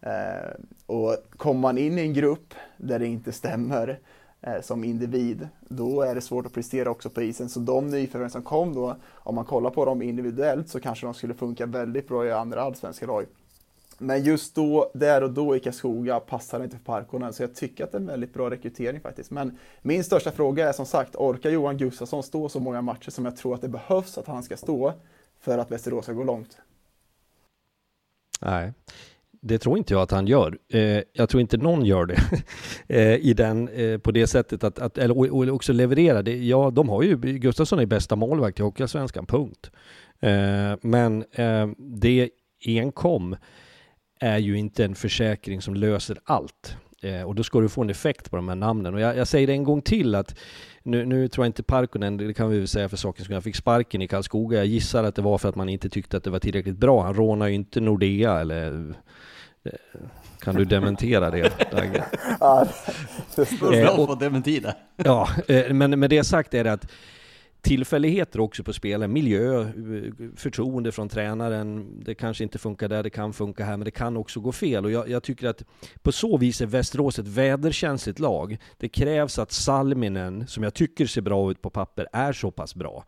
Eh, 0.00 0.50
och 0.86 1.16
kommer 1.36 1.60
man 1.60 1.78
in 1.78 1.98
i 1.98 2.02
en 2.02 2.14
grupp 2.14 2.54
där 2.76 2.98
det 2.98 3.06
inte 3.06 3.32
stämmer 3.32 3.98
eh, 4.40 4.60
som 4.60 4.84
individ, 4.84 5.48
då 5.60 6.02
är 6.02 6.14
det 6.14 6.20
svårt 6.20 6.46
att 6.46 6.54
prestera 6.54 6.90
också 6.90 7.10
på 7.10 7.22
isen. 7.22 7.48
Så 7.48 7.60
de 7.60 7.88
nyförvärv 7.88 8.28
som 8.28 8.42
kom 8.42 8.74
då, 8.74 8.96
om 9.12 9.34
man 9.34 9.44
kollar 9.44 9.70
på 9.70 9.84
dem 9.84 10.02
individuellt 10.02 10.68
så 10.68 10.80
kanske 10.80 11.06
de 11.06 11.14
skulle 11.14 11.34
funka 11.34 11.66
väldigt 11.66 12.08
bra 12.08 12.26
i 12.26 12.32
andra 12.32 12.62
allsvenska 12.62 13.06
lag. 13.06 13.26
Men 14.02 14.24
just 14.24 14.54
då, 14.54 14.90
där 14.94 15.22
och 15.22 15.30
då 15.30 15.56
i 15.56 15.60
Karlskoga 15.60 16.20
passar 16.20 16.64
inte 16.64 16.76
för 16.76 16.84
Parkonen, 16.84 17.32
så 17.32 17.42
jag 17.42 17.54
tycker 17.54 17.84
att 17.84 17.92
det 17.92 17.98
är 17.98 18.00
en 18.00 18.06
väldigt 18.06 18.34
bra 18.34 18.50
rekrytering 18.50 19.00
faktiskt. 19.00 19.30
Men 19.30 19.58
min 19.82 20.04
största 20.04 20.30
fråga 20.30 20.68
är 20.68 20.72
som 20.72 20.86
sagt, 20.86 21.16
orkar 21.16 21.50
Johan 21.50 21.76
Gustafsson 21.76 22.22
stå 22.22 22.48
så 22.48 22.60
många 22.60 22.82
matcher 22.82 23.10
som 23.10 23.24
jag 23.24 23.36
tror 23.36 23.54
att 23.54 23.60
det 23.60 23.68
behövs 23.68 24.18
att 24.18 24.26
han 24.26 24.42
ska 24.42 24.56
stå 24.56 24.92
för 25.40 25.58
att 25.58 25.70
Västerås 25.70 26.04
ska 26.04 26.12
gå 26.12 26.24
långt? 26.24 26.58
Nej, 28.40 28.72
det 29.30 29.58
tror 29.58 29.78
inte 29.78 29.94
jag 29.94 30.02
att 30.02 30.10
han 30.10 30.26
gör. 30.26 30.58
Eh, 30.68 31.00
jag 31.12 31.28
tror 31.28 31.40
inte 31.40 31.56
någon 31.56 31.84
gör 31.84 32.06
det 32.06 32.18
eh, 32.86 33.16
i 33.16 33.34
den, 33.34 33.68
eh, 33.68 33.98
på 33.98 34.10
det 34.10 34.26
sättet 34.26 34.64
att, 34.64 34.78
att 34.78 34.98
eller 34.98 35.50
också 35.52 35.72
leverera. 35.72 36.22
Det, 36.22 36.44
ja, 36.44 36.70
de 36.70 36.88
har 36.88 37.02
ju, 37.02 37.16
Gustafsson 37.16 37.78
är 37.78 37.86
bästa 37.86 38.16
målvakt 38.16 38.60
i 38.60 38.62
Hockeyallsvenskan, 38.62 39.26
punkt. 39.26 39.70
Eh, 40.20 40.74
men 40.80 41.24
eh, 41.32 41.68
det 41.78 42.30
enkom 42.66 43.36
är 44.22 44.38
ju 44.38 44.58
inte 44.58 44.84
en 44.84 44.94
försäkring 44.94 45.62
som 45.62 45.74
löser 45.74 46.18
allt. 46.24 46.76
Eh, 47.02 47.22
och 47.22 47.34
då 47.34 47.42
ska 47.42 47.60
du 47.60 47.68
få 47.68 47.82
en 47.82 47.90
effekt 47.90 48.30
på 48.30 48.36
de 48.36 48.48
här 48.48 48.56
namnen. 48.56 48.94
Och 48.94 49.00
jag, 49.00 49.16
jag 49.16 49.28
säger 49.28 49.46
det 49.46 49.52
en 49.52 49.64
gång 49.64 49.82
till 49.82 50.14
att 50.14 50.38
nu, 50.82 51.04
nu, 51.06 51.28
tror 51.28 51.44
jag 51.44 51.48
inte 51.48 51.62
Parkonen, 51.62 52.16
det 52.16 52.34
kan 52.34 52.50
vi 52.50 52.58
väl 52.58 52.68
säga 52.68 52.88
för 52.88 52.96
sakens 52.96 53.24
skull, 53.24 53.34
han 53.34 53.42
fick 53.42 53.56
sparken 53.56 54.02
i 54.02 54.08
Karlskoga. 54.08 54.58
Jag 54.58 54.66
gissar 54.66 55.04
att 55.04 55.14
det 55.14 55.22
var 55.22 55.38
för 55.38 55.48
att 55.48 55.56
man 55.56 55.68
inte 55.68 55.88
tyckte 55.88 56.16
att 56.16 56.24
det 56.24 56.30
var 56.30 56.38
tillräckligt 56.38 56.76
bra. 56.76 57.02
Han 57.02 57.14
rånar 57.14 57.46
ju 57.46 57.54
inte 57.54 57.80
Nordea 57.80 58.40
eller 58.40 58.94
eh, 59.64 59.72
kan 60.40 60.54
du 60.54 60.64
dementera 60.64 61.30
det, 61.30 61.70
Dagge? 61.72 62.04
ja, 62.40 62.66
det 63.36 63.42
är 63.42 63.84
bra 63.84 63.90
att 63.90 64.08
få 64.08 64.14
dementi 64.14 64.60
där. 64.60 64.74
Ja, 64.96 65.28
eh, 65.48 65.72
men 65.72 66.00
med 66.00 66.10
det 66.10 66.24
sagt 66.24 66.54
är 66.54 66.64
det 66.64 66.72
att 66.72 66.86
tillfälligheter 67.62 68.40
också 68.40 68.64
på 68.64 68.72
spelen, 68.72 69.12
miljö, 69.12 69.60
eh, 69.60 69.68
förtroende 70.36 70.92
från 70.92 71.08
tränaren. 71.08 72.00
Det 72.04 72.14
kanske 72.14 72.44
inte 72.44 72.58
funkar 72.58 72.88
där, 72.88 73.02
det 73.02 73.10
kan 73.10 73.32
funka 73.32 73.64
här, 73.64 73.76
men 73.76 73.84
det 73.84 73.90
kan 73.90 74.16
också 74.16 74.40
gå 74.40 74.52
fel. 74.52 74.84
Och 74.84 74.90
jag, 74.90 75.08
jag 75.08 75.22
tycker 75.22 75.48
att 75.48 75.62
på 76.02 76.12
så 76.12 76.36
vis 76.36 76.60
är 76.60 76.66
Västerås 76.66 77.18
ett 77.18 77.28
väderkänsligt 77.28 78.18
lag. 78.18 78.58
Det 78.78 78.88
krävs 78.88 79.38
att 79.38 79.52
Salminen, 79.52 80.46
som 80.46 80.62
jag 80.62 80.74
tycker 80.74 81.06
ser 81.06 81.22
bra 81.22 81.50
ut 81.50 81.62
på 81.62 81.70
papper, 81.70 82.06
är 82.12 82.32
så 82.32 82.50
pass 82.50 82.74
bra. 82.74 83.04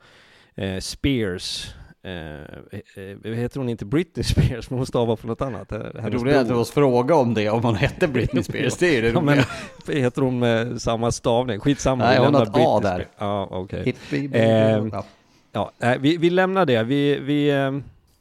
Eh, 0.55 0.79
Spears, 0.79 1.75
Eh, 2.05 2.13
eh, 3.25 3.33
heter 3.33 3.59
hon 3.59 3.69
inte 3.69 3.85
Britney 3.85 4.25
Spears, 4.25 4.71
men 4.71 4.79
hon 4.79 4.87
stavar 4.87 5.17
på 5.17 5.27
något 5.27 5.41
annat. 5.41 5.69
Det 5.69 5.93
roliga 6.11 6.37
är 6.37 6.41
att 6.41 6.49
du 6.49 6.55
måste 6.55 6.75
fråga 6.75 7.15
om 7.15 7.35
det, 7.35 7.51
om 7.51 7.65
hon 7.65 7.75
hette 7.75 8.09
Britney 8.09 8.43
Spears, 8.43 8.77
det 8.77 8.97
är 8.97 9.03
det 9.03 9.09
ja, 9.15 9.21
men, 9.21 9.39
Heter 9.89 10.23
hon 10.23 10.39
med 10.39 10.83
samma 10.83 11.13
stavning? 11.13 11.61
Skitsamma. 11.61 12.05
Nej, 12.05 12.19
hon 12.19 12.35
har 12.35 12.43
ett 12.43 12.51
A 12.55 12.81
där. 12.83 13.07
Ja, 13.19 13.49
okej. 13.51 13.95
Okay. 14.11 14.29
Eh, 14.33 14.85
ja, 15.53 15.73
vi, 16.01 16.17
vi 16.17 16.31
lämnar 16.31 16.67
det. 16.67 16.83
Vi, 16.83 17.19
vi, 17.19 17.51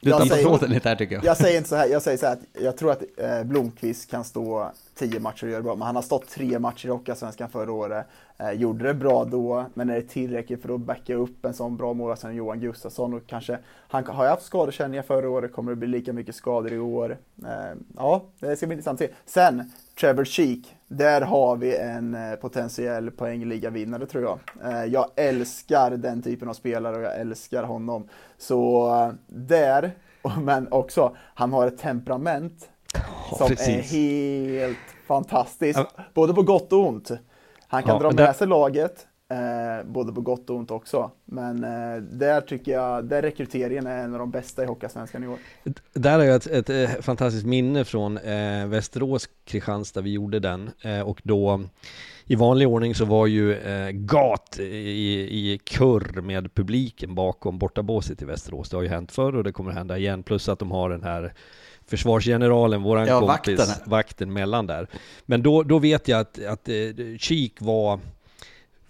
eh, 0.06 0.10
jag 0.10 0.28
säger, 0.28 0.68
lite 0.68 0.88
här 0.88 0.96
tycker 0.96 1.14
jag. 1.14 1.24
Jag 1.24 1.36
säger 1.36 1.56
inte 1.56 1.68
så 1.68 1.76
här, 1.76 1.86
jag 1.86 2.02
säger 2.02 2.18
så 2.18 2.26
här 2.26 2.32
att 2.32 2.62
jag 2.62 2.76
tror 2.76 2.92
att 2.92 3.02
eh, 3.16 3.44
Blomqvist 3.44 4.10
kan 4.10 4.24
stå 4.24 4.70
tio 4.94 5.20
matcher 5.20 5.44
och 5.44 5.50
göra 5.50 5.60
det 5.60 5.64
bra, 5.64 5.74
men 5.74 5.86
han 5.86 5.96
har 5.96 6.02
stått 6.02 6.28
tre 6.28 6.58
matcher 6.58 6.86
i 6.86 6.90
Hockeyallsvenskan 6.90 7.50
förra 7.50 7.72
året. 7.72 8.06
Eh, 8.38 8.50
gjorde 8.50 8.84
det 8.84 8.94
bra 8.94 9.24
då, 9.24 9.66
men 9.74 9.90
är 9.90 9.94
det 9.94 10.02
tillräckligt 10.02 10.62
för 10.62 10.74
att 10.74 10.80
backa 10.80 11.14
upp 11.14 11.44
en 11.44 11.54
sån 11.54 11.76
bra 11.76 11.94
målvakt 11.94 12.20
som 12.20 12.34
Johan 12.34 12.60
Gustafsson? 12.60 13.14
Och 13.14 13.26
kanske, 13.26 13.58
han 13.88 14.06
har 14.06 14.24
ju 14.24 14.30
haft 14.30 14.42
skadekänningar 14.42 15.02
förra 15.02 15.30
året, 15.30 15.52
kommer 15.52 15.72
det 15.72 15.76
bli 15.76 15.88
lika 15.88 16.12
mycket 16.12 16.34
skador 16.34 16.72
i 16.72 16.78
år? 16.78 17.18
Eh, 17.44 17.78
ja, 17.96 18.24
det 18.40 18.56
ska 18.56 18.66
bli 18.66 18.74
intressant 18.74 19.00
att 19.00 19.08
se. 19.08 19.14
Sen, 19.26 19.72
Trevor 20.00 20.24
Sheek, 20.24 20.76
där 20.96 21.20
har 21.20 21.56
vi 21.56 21.76
en 21.76 22.14
eh, 22.14 22.34
potentiell 22.34 23.10
poängliga-vinnare 23.10 24.06
tror 24.06 24.22
jag. 24.24 24.38
Eh, 24.72 24.84
jag 24.84 25.10
älskar 25.16 25.90
den 25.90 26.22
typen 26.22 26.48
av 26.48 26.54
spelare 26.54 26.96
och 26.96 27.02
jag 27.02 27.20
älskar 27.20 27.62
honom. 27.62 28.08
Så 28.38 28.88
eh, 28.88 29.12
där, 29.26 29.92
men 30.42 30.72
också, 30.72 31.16
han 31.34 31.52
har 31.52 31.66
ett 31.66 31.78
temperament 31.78 32.68
som 33.38 33.48
Precis. 33.48 33.92
är 33.92 34.60
helt 34.60 34.78
fantastiskt. 35.06 35.80
Både 36.14 36.34
på 36.34 36.42
gott 36.42 36.72
och 36.72 36.88
ont. 36.88 37.10
Han 37.68 37.82
kan 37.82 38.02
ja, 38.02 38.10
dra 38.10 38.24
med 38.24 38.36
sig 38.36 38.46
laget, 38.46 39.06
eh, 39.34 39.86
både 39.86 40.12
på 40.12 40.20
gott 40.20 40.50
och 40.50 40.56
ont 40.56 40.70
också. 40.70 41.10
Men 41.24 41.64
eh, 41.64 42.02
där 42.02 42.40
tycker 42.40 42.72
jag, 42.72 43.04
där 43.04 43.22
rekryteringen 43.22 43.86
är 43.86 44.04
en 44.04 44.12
av 44.12 44.18
de 44.18 44.30
bästa 44.30 44.62
i 44.62 44.66
Hockeysvenskan 44.66 45.24
i 45.24 45.26
år. 45.26 45.38
Där 45.92 46.18
har 46.18 46.24
jag 46.24 46.36
ett, 46.36 46.46
ett, 46.46 46.70
ett 46.70 46.90
eh, 46.96 47.02
fantastiskt 47.02 47.46
minne 47.46 47.84
från 47.84 48.18
eh, 48.18 48.66
Västerås, 48.66 49.28
Kristianstad, 49.44 50.00
vi 50.00 50.12
gjorde 50.12 50.40
den. 50.40 50.70
Eh, 50.82 51.00
och 51.00 51.20
då 51.24 51.60
i 52.26 52.34
vanlig 52.34 52.68
ordning 52.68 52.94
så 52.94 53.04
var 53.04 53.26
ju 53.26 53.54
eh, 53.54 53.90
Gat 53.90 54.58
i, 54.58 55.52
i 55.52 55.60
kurr 55.64 56.20
med 56.20 56.54
publiken 56.54 57.14
bakom 57.14 57.58
bortabåset 57.58 58.22
i 58.22 58.24
Västerås. 58.24 58.70
Det 58.70 58.76
har 58.76 58.82
ju 58.82 58.88
hänt 58.88 59.12
förr 59.12 59.36
och 59.36 59.44
det 59.44 59.52
kommer 59.52 59.72
hända 59.72 59.98
igen. 59.98 60.22
Plus 60.22 60.48
att 60.48 60.58
de 60.58 60.70
har 60.70 60.90
den 60.90 61.02
här 61.02 61.32
försvarsgeneralen, 61.86 62.82
våran 62.82 63.06
Ja, 63.06 63.20
kompis, 63.20 63.58
vakten. 63.58 63.90
vakten. 63.90 64.32
mellan 64.32 64.66
där. 64.66 64.88
Men 65.26 65.42
då, 65.42 65.62
då 65.62 65.78
vet 65.78 66.08
jag 66.08 66.20
att, 66.20 66.44
att 66.44 66.68
eh, 66.68 66.74
Kik 67.18 67.60
var 67.60 68.00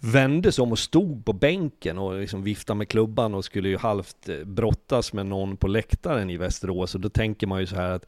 vände 0.05 0.51
sig 0.51 0.61
om 0.63 0.71
och 0.71 0.79
stod 0.79 1.25
på 1.25 1.33
bänken 1.33 1.97
och 1.97 2.19
liksom 2.19 2.43
viftade 2.43 2.77
med 2.77 2.89
klubban 2.89 3.33
och 3.33 3.45
skulle 3.45 3.69
ju 3.69 3.77
halvt 3.77 4.29
eh, 4.29 4.35
brottas 4.45 5.13
med 5.13 5.25
någon 5.25 5.57
på 5.57 5.67
läktaren 5.67 6.29
i 6.29 6.37
Västerås. 6.37 6.95
Och 6.95 7.01
då 7.01 7.09
tänker 7.09 7.47
man 7.47 7.59
ju 7.59 7.65
så 7.65 7.75
här 7.75 7.89
att 7.89 8.05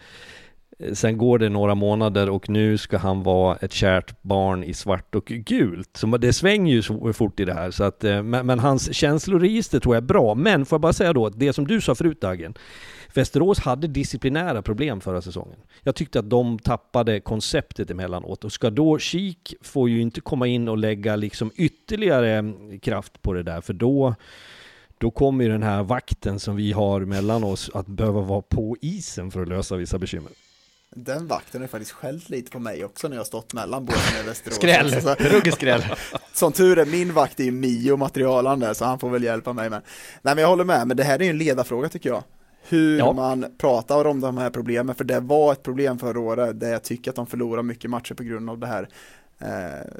eh, 0.79 0.93
Sen 0.93 1.17
går 1.17 1.39
det 1.39 1.49
några 1.49 1.75
månader 1.75 2.29
och 2.29 2.49
nu 2.49 2.77
ska 2.77 2.97
han 2.97 3.23
vara 3.23 3.55
ett 3.55 3.73
kärt 3.73 4.21
barn 4.21 4.63
i 4.63 4.73
svart 4.73 5.15
och 5.15 5.25
gult. 5.25 5.89
Så 5.97 6.17
det 6.17 6.33
svänger 6.33 6.73
ju 6.73 6.81
så 6.81 7.13
fort 7.13 7.39
i 7.39 7.45
det 7.45 7.53
här. 7.53 7.71
Så 7.71 7.83
att, 7.83 8.03
eh, 8.03 8.23
men, 8.23 8.45
men 8.45 8.59
hans 8.59 8.93
känsloregister 8.93 9.79
tror 9.79 9.95
jag 9.95 10.01
är 10.01 10.07
bra. 10.07 10.35
Men 10.35 10.65
får 10.65 10.75
jag 10.75 10.81
bara 10.81 10.93
säga 10.93 11.13
då, 11.13 11.29
det 11.29 11.53
som 11.53 11.67
du 11.67 11.81
sa 11.81 11.95
förut 11.95 12.21
Dagen. 12.21 12.53
Västerås 13.13 13.59
hade 13.59 13.87
disciplinära 13.87 14.61
problem 14.61 15.01
förra 15.01 15.21
säsongen. 15.21 15.57
Jag 15.83 15.95
tyckte 15.95 16.19
att 16.19 16.29
de 16.29 16.59
tappade 16.59 17.19
konceptet 17.19 17.89
emellanåt 17.91 18.43
och 18.43 18.51
ska 18.51 18.69
då 18.69 18.99
Kik 18.99 19.53
får 19.61 19.89
ju 19.89 20.01
inte 20.01 20.21
komma 20.21 20.47
in 20.47 20.67
och 20.67 20.77
lägga 20.77 21.15
liksom 21.15 21.51
ytterligare 21.55 22.53
kraft 22.81 23.21
på 23.21 23.33
det 23.33 23.43
där 23.43 23.61
för 23.61 23.73
då 23.73 24.15
då 24.97 25.11
kommer 25.11 25.43
ju 25.43 25.51
den 25.51 25.63
här 25.63 25.83
vakten 25.83 26.39
som 26.39 26.55
vi 26.55 26.71
har 26.71 26.99
mellan 27.01 27.43
oss 27.43 27.69
att 27.73 27.87
behöva 27.87 28.21
vara 28.21 28.41
på 28.41 28.77
isen 28.81 29.31
för 29.31 29.41
att 29.41 29.47
lösa 29.47 29.75
vissa 29.75 29.99
bekymmer. 29.99 30.31
Den 30.95 31.27
vakten 31.27 31.61
har 31.61 31.67
faktiskt 31.67 31.91
skällt 31.91 32.29
lite 32.29 32.51
på 32.51 32.59
mig 32.59 32.85
också 32.85 33.07
när 33.07 33.17
jag 33.17 33.25
stått 33.27 33.53
mellan 33.53 33.85
båten 33.85 34.01
i 34.23 34.27
Västerås. 34.27 34.55
Skräll, 34.55 35.01
Så- 35.01 35.15
ruggig 35.19 35.53
skräll. 35.53 35.83
Som 36.33 36.51
tur 36.51 36.77
är, 36.77 36.85
min 36.85 37.13
vakt 37.13 37.39
är 37.39 37.43
ju 37.43 37.51
Mio 37.51 37.97
materialen 37.97 38.59
där, 38.59 38.73
så 38.73 38.85
han 38.85 38.99
får 38.99 39.09
väl 39.09 39.23
hjälpa 39.23 39.53
mig 39.53 39.69
med. 39.69 39.81
Nej 40.21 40.35
men 40.35 40.41
jag 40.41 40.49
håller 40.49 40.63
med, 40.63 40.87
men 40.87 40.97
det 40.97 41.03
här 41.03 41.19
är 41.19 41.23
ju 41.23 41.29
en 41.29 41.37
ledarfråga 41.37 41.89
tycker 41.89 42.09
jag. 42.09 42.23
Hur 42.69 42.97
Ja. 42.97 43.13
man 43.13 43.45
pratar 43.57 44.05
om 44.05 44.21
de 44.21 44.37
här 44.37 44.49
problemen, 44.49 44.95
för 44.95 45.03
det 45.03 45.19
var 45.19 45.51
ett 45.51 45.63
problem 45.63 45.99
förra 45.99 46.19
året, 46.19 46.59
där 46.59 46.71
jag 46.71 46.83
tycker 46.83 47.11
att 47.11 47.15
de 47.15 47.27
förlorar 47.27 47.63
mycket 47.63 47.89
matcher 47.89 48.13
på 48.13 48.23
grund 48.23 48.49
av 48.49 48.59
det 48.59 48.67
här. 48.67 48.89
Eh, 49.39 49.93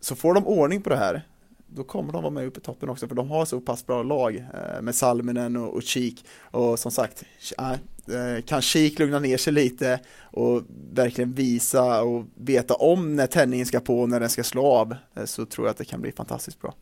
så 0.00 0.16
får 0.16 0.34
de 0.34 0.46
ordning 0.46 0.82
på 0.82 0.90
det 0.90 0.96
här, 0.96 1.22
då 1.66 1.84
kommer 1.84 2.12
de 2.12 2.22
vara 2.22 2.32
med 2.32 2.46
uppe 2.46 2.60
i 2.60 2.62
toppen 2.62 2.88
också, 2.88 3.08
för 3.08 3.14
de 3.14 3.30
har 3.30 3.44
så 3.44 3.60
pass 3.60 3.86
bra 3.86 4.02
lag 4.02 4.36
eh, 4.36 4.82
med 4.82 4.94
Salminen 4.94 5.56
och, 5.56 5.74
och 5.74 5.82
Kik. 5.82 6.26
Och 6.40 6.78
som 6.78 6.90
sagt, 6.92 7.22
eh, 7.58 8.42
kan 8.44 8.62
Kik 8.62 8.98
lugna 8.98 9.18
ner 9.18 9.36
sig 9.36 9.52
lite 9.52 10.00
och 10.20 10.62
verkligen 10.92 11.32
visa 11.32 12.02
och 12.02 12.24
veta 12.34 12.74
om 12.74 13.16
när 13.16 13.26
tändningen 13.26 13.66
ska 13.66 13.80
på 13.80 14.00
och 14.00 14.08
när 14.08 14.20
den 14.20 14.28
ska 14.28 14.44
slå 14.44 14.66
av, 14.66 14.94
så 15.24 15.46
tror 15.46 15.66
jag 15.66 15.70
att 15.70 15.78
det 15.78 15.84
kan 15.84 16.00
bli 16.00 16.12
fantastiskt 16.12 16.60
bra. 16.60 16.74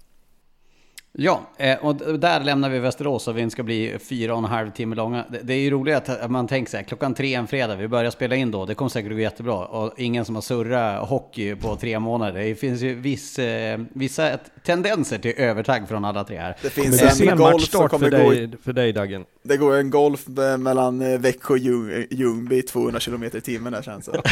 Ja, 1.19 1.43
eh, 1.57 1.79
och 1.79 2.19
där 2.19 2.41
lämnar 2.45 2.71
vi 2.71 2.79
Västerås 2.79 3.29
och 3.29 3.39
vi 3.39 3.51
ska 3.51 3.63
bli 3.63 3.97
fyra 4.09 4.33
och 4.33 4.39
en 4.39 4.45
halv 4.45 4.71
timme 4.71 4.97
långa. 4.97 5.25
Det- 5.43 5.53
är 5.55 5.59
ju 5.59 5.71
roligt 5.71 6.09
att 6.09 6.31
man 6.31 6.49
tänker 6.49 6.71
så 6.71 6.77
här, 6.77 6.85
klockan 6.85 7.15
tre 7.15 7.35
en 7.35 7.47
fredag, 7.47 7.77
vi 7.77 7.89
börjar 7.89 8.11
spela 8.11 8.37
in 8.37 8.51
då, 8.51 8.67
det 8.67 8.75
kommer 8.75 8.89
säkert 8.89 9.13
gå 9.13 9.19
jättebra. 9.19 9.55
Och 9.67 9.93
ingen 9.97 10.25
som 10.25 10.35
har 10.35 10.43
surrat 10.43 11.09
hockey 11.09 11.55
på 11.55 11.77
tre 11.77 11.99
månader. 11.99 12.41
Det 12.41 12.55
finns 12.55 12.81
ju 12.83 12.95
viss, 12.95 13.39
eh, 13.39 13.81
vissa 13.93 14.39
tendenser 14.65 15.19
till 15.19 15.33
övertagg 15.37 15.89
från 15.89 16.05
alla 16.05 16.25
tre 16.25 16.37
här. 16.39 16.57
Det 16.63 16.71
finns 16.71 16.99
det 16.99 17.05
en 17.09 17.11
sen 17.15 17.27
golf 17.27 17.39
som 17.41 17.53
matchstart 17.53 17.91
kommer 17.91 18.11
för 18.11 18.25
gå, 18.25 18.31
dig, 18.31 18.51
för 18.65 18.73
dig 18.73 18.93
Dagen. 18.93 19.25
det 19.43 19.57
går 19.57 19.77
en 19.77 19.91
golf 19.91 20.27
eh, 20.39 20.57
mellan 20.59 21.19
Växjö 21.21 21.55
och 21.55 21.59
Ljung- 21.59 22.07
Ljungby 22.11 22.63
200 22.63 23.01
km 23.01 23.23
i 23.25 23.31
timmen 23.31 23.73
där 23.73 23.83
känns 23.83 24.07
det. 24.07 24.23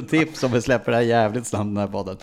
Tips 0.10 0.42
om 0.44 0.52
vi 0.52 0.62
släpper 0.62 0.90
det 0.92 0.96
här 0.98 1.04
jävligt 1.04 1.46
snabbt 1.46 1.64
den 1.64 1.76
här 1.76 1.86
podden. 1.86 2.16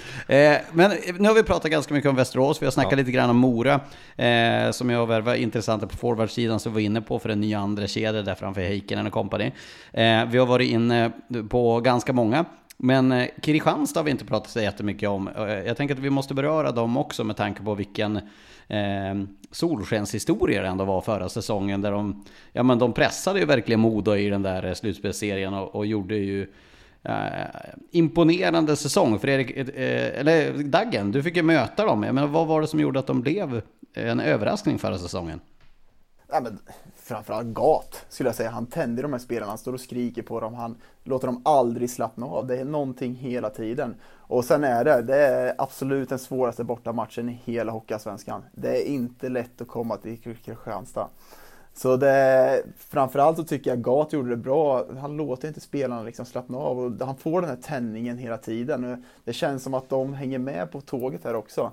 Men 0.72 0.92
nu 1.20 1.28
har 1.28 1.34
vi 1.36 1.44
pratat 1.44 1.72
ganska 1.72 1.94
mycket 1.94 2.10
om 2.10 2.16
Västerås, 2.16 2.62
vi 2.62 2.66
har 2.66 2.72
snackat 2.72 2.98
lite 2.98 3.12
grann 3.12 3.30
om 3.30 3.38
Mora, 3.38 3.71
eh, 4.16 4.72
som 4.72 4.90
jag 4.90 5.08
värvar 5.08 5.36
intressanta 5.36 5.88
på 5.88 5.98
forwardsidan 5.98 6.60
som 6.60 6.72
vi 6.72 6.74
var 6.74 6.86
inne 6.86 7.02
på 7.02 7.20
för 7.20 7.30
en 7.30 7.42
ny 7.42 7.54
andra 7.54 7.88
kedja 7.88 8.22
där 8.22 8.36
framför 8.36 8.62
Heikkinen 8.62 9.08
och 9.08 9.14
kompani. 9.14 9.52
Eh, 9.94 10.26
vi 10.26 10.38
har 10.38 10.46
varit 10.46 10.70
inne 10.70 11.12
på 11.50 11.80
ganska 11.80 12.14
många. 12.14 12.46
Men 12.84 13.12
eh, 13.12 13.28
Kristianstad 13.42 14.00
har 14.00 14.06
vi 14.06 14.12
inte 14.12 14.26
pratat 14.26 14.52
så 14.52 14.60
jättemycket 14.60 15.10
om. 15.10 15.28
Eh, 15.28 15.44
jag 15.44 15.78
tänker 15.78 15.96
att 15.96 16.02
vi 16.02 16.10
måste 16.10 16.34
beröra 16.34 16.72
dem 16.72 16.98
också 16.98 17.24
med 17.24 17.38
tanke 17.38 17.64
på 17.64 17.76
vilken 17.76 18.18
eh, 18.68 19.16
solskenshistoria 19.52 20.62
det 20.62 20.68
ändå 20.68 20.86
var 20.86 21.02
förra 21.02 21.30
säsongen. 21.30 21.82
Där 21.82 21.92
de, 21.92 22.26
ja, 22.54 22.64
men 22.64 22.80
de 22.80 22.94
pressade 22.94 23.40
ju 23.40 23.46
verkligen 23.46 23.80
Modo 23.80 24.16
i 24.16 24.30
den 24.30 24.44
där 24.44 24.66
eh, 24.66 24.74
slutspelsserien 24.74 25.54
och, 25.54 25.76
och 25.76 25.86
gjorde 25.86 26.16
ju 26.16 26.48
Eh, 27.04 27.46
imponerande 27.92 28.76
säsong. 28.76 29.20
För 29.20 29.28
Erik, 29.28 29.58
eh, 29.58 30.20
eller 30.20 30.64
Daggen, 30.64 31.12
du 31.12 31.24
fick 31.24 31.36
ju 31.36 31.44
möta 31.44 31.86
dem. 31.86 32.04
Jag 32.04 32.16
menar, 32.16 32.28
vad 32.28 32.48
var 32.48 32.62
det 32.62 32.68
som 32.68 32.80
gjorde 32.80 33.00
att 33.00 33.08
de 33.08 33.22
blev 33.22 33.62
eh, 33.94 34.10
en 34.10 34.20
överraskning 34.20 34.80
förra 34.80 34.98
säsongen? 34.98 35.40
Ja, 36.32 36.40
men 36.42 36.60
framförallt 36.96 37.48
Gat 37.48 38.06
skulle 38.10 38.30
jag 38.30 38.36
säga. 38.36 38.50
Han 38.50 38.66
tänder 38.66 39.04
de 39.04 39.12
här 39.12 39.20
spelarna, 39.20 39.52
han 39.52 39.58
står 39.58 39.74
och 39.74 39.82
skriker 39.82 40.22
på 40.22 40.40
dem, 40.40 40.54
han 40.54 40.76
låter 41.04 41.28
dem 41.28 41.42
aldrig 41.46 41.90
slappna 41.90 42.26
av. 42.26 42.48
Det 42.48 42.58
är 42.58 42.66
någonting 42.66 43.16
hela 43.16 43.50
tiden. 43.50 43.96
Och 44.04 44.46
sen 44.46 44.64
är 44.64 44.84
det, 44.84 45.02
det 45.02 45.18
är 45.18 45.56
absolut 45.58 46.10
den 46.10 46.20
svåraste 46.20 46.64
bortamatchen 46.64 47.30
i 47.30 47.40
hela 47.46 47.72
Hockeyallsvenskan. 47.72 48.44
Det 48.52 48.82
är 48.82 48.86
inte 48.86 49.30
lätt 49.30 49.62
att 49.62 49.68
komma 49.68 49.98
till 49.98 50.18
Kristianstad. 50.18 51.08
Så 51.74 51.98
det, 51.98 52.64
framförallt 52.78 53.38
så 53.38 53.44
tycker 53.44 53.70
jag 53.70 53.82
Gat 53.82 54.14
gjorde 54.14 54.30
det 54.30 54.38
bra. 54.38 54.86
Han 55.00 55.18
låter 55.18 55.48
inte 55.48 55.62
spelarna 55.62 56.04
liksom 56.04 56.26
slappna 56.26 56.58
av 56.58 56.80
och 56.80 57.08
han 57.08 57.16
får 57.16 57.42
den 57.42 57.50
här 57.50 57.58
tändningen 57.58 58.18
hela 58.18 58.38
tiden. 58.38 59.06
Det 59.24 59.34
känns 59.34 59.64
som 59.64 59.74
att 59.74 59.90
de 59.90 60.14
hänger 60.14 60.40
med 60.40 60.72
på 60.72 60.82
tåget 60.82 61.24
här 61.24 61.36
också. 61.36 61.72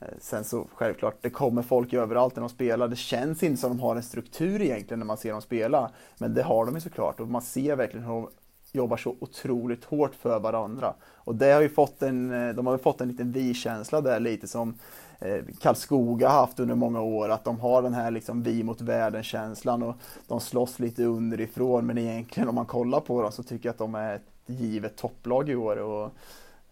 Eh, 0.00 0.08
sen 0.20 0.44
så 0.44 0.66
självklart, 0.74 1.16
det 1.20 1.30
kommer 1.30 1.62
folk 1.62 1.92
överallt 1.92 2.36
när 2.36 2.40
de 2.40 2.48
spelar. 2.48 2.88
Det 2.88 2.96
känns 2.96 3.42
inte 3.42 3.60
som 3.60 3.70
de 3.70 3.80
har 3.80 3.96
en 3.96 4.02
struktur 4.02 4.62
egentligen 4.62 4.98
när 4.98 5.06
man 5.06 5.16
ser 5.16 5.32
dem 5.32 5.42
spela. 5.42 5.90
Men 6.18 6.34
det 6.34 6.42
har 6.42 6.66
de 6.66 6.74
ju 6.74 6.80
såklart 6.80 7.20
och 7.20 7.28
man 7.28 7.42
ser 7.42 7.76
verkligen 7.76 8.06
hur 8.06 8.12
de 8.12 8.28
jobbar 8.72 8.96
så 8.96 9.16
otroligt 9.20 9.84
hårt 9.84 10.14
för 10.14 10.40
varandra. 10.40 10.94
Och 11.14 11.34
det 11.34 11.52
har 11.52 11.60
ju 11.60 11.68
fått 11.68 12.02
en, 12.02 12.48
eh, 12.48 12.54
de 12.54 12.66
har 12.66 12.74
ju 12.74 12.78
fått 12.78 13.00
en 13.00 13.08
liten 13.08 13.32
vi-känsla 13.32 14.00
där 14.00 14.20
lite 14.20 14.48
som 14.48 14.74
Eh, 15.20 15.44
Karlskoga 15.60 16.28
haft 16.28 16.60
under 16.60 16.74
många 16.74 17.00
år. 17.00 17.28
Att 17.28 17.44
de 17.44 17.60
har 17.60 17.82
den 17.82 17.94
här 17.94 18.10
liksom 18.10 18.42
vi 18.42 18.62
mot 18.62 18.80
världen-känslan 18.80 19.82
och 19.82 19.96
de 20.26 20.40
slåss 20.40 20.78
lite 20.78 21.04
underifrån. 21.04 21.86
Men 21.86 21.98
egentligen 21.98 22.48
om 22.48 22.54
man 22.54 22.66
kollar 22.66 23.00
på 23.00 23.22
dem 23.22 23.32
så 23.32 23.42
tycker 23.42 23.68
jag 23.68 23.72
att 23.72 23.78
de 23.78 23.94
är 23.94 24.14
ett 24.14 24.22
givet 24.46 24.96
topplag 24.96 25.48
i 25.48 25.54
år. 25.54 25.76
Och, 25.76 26.12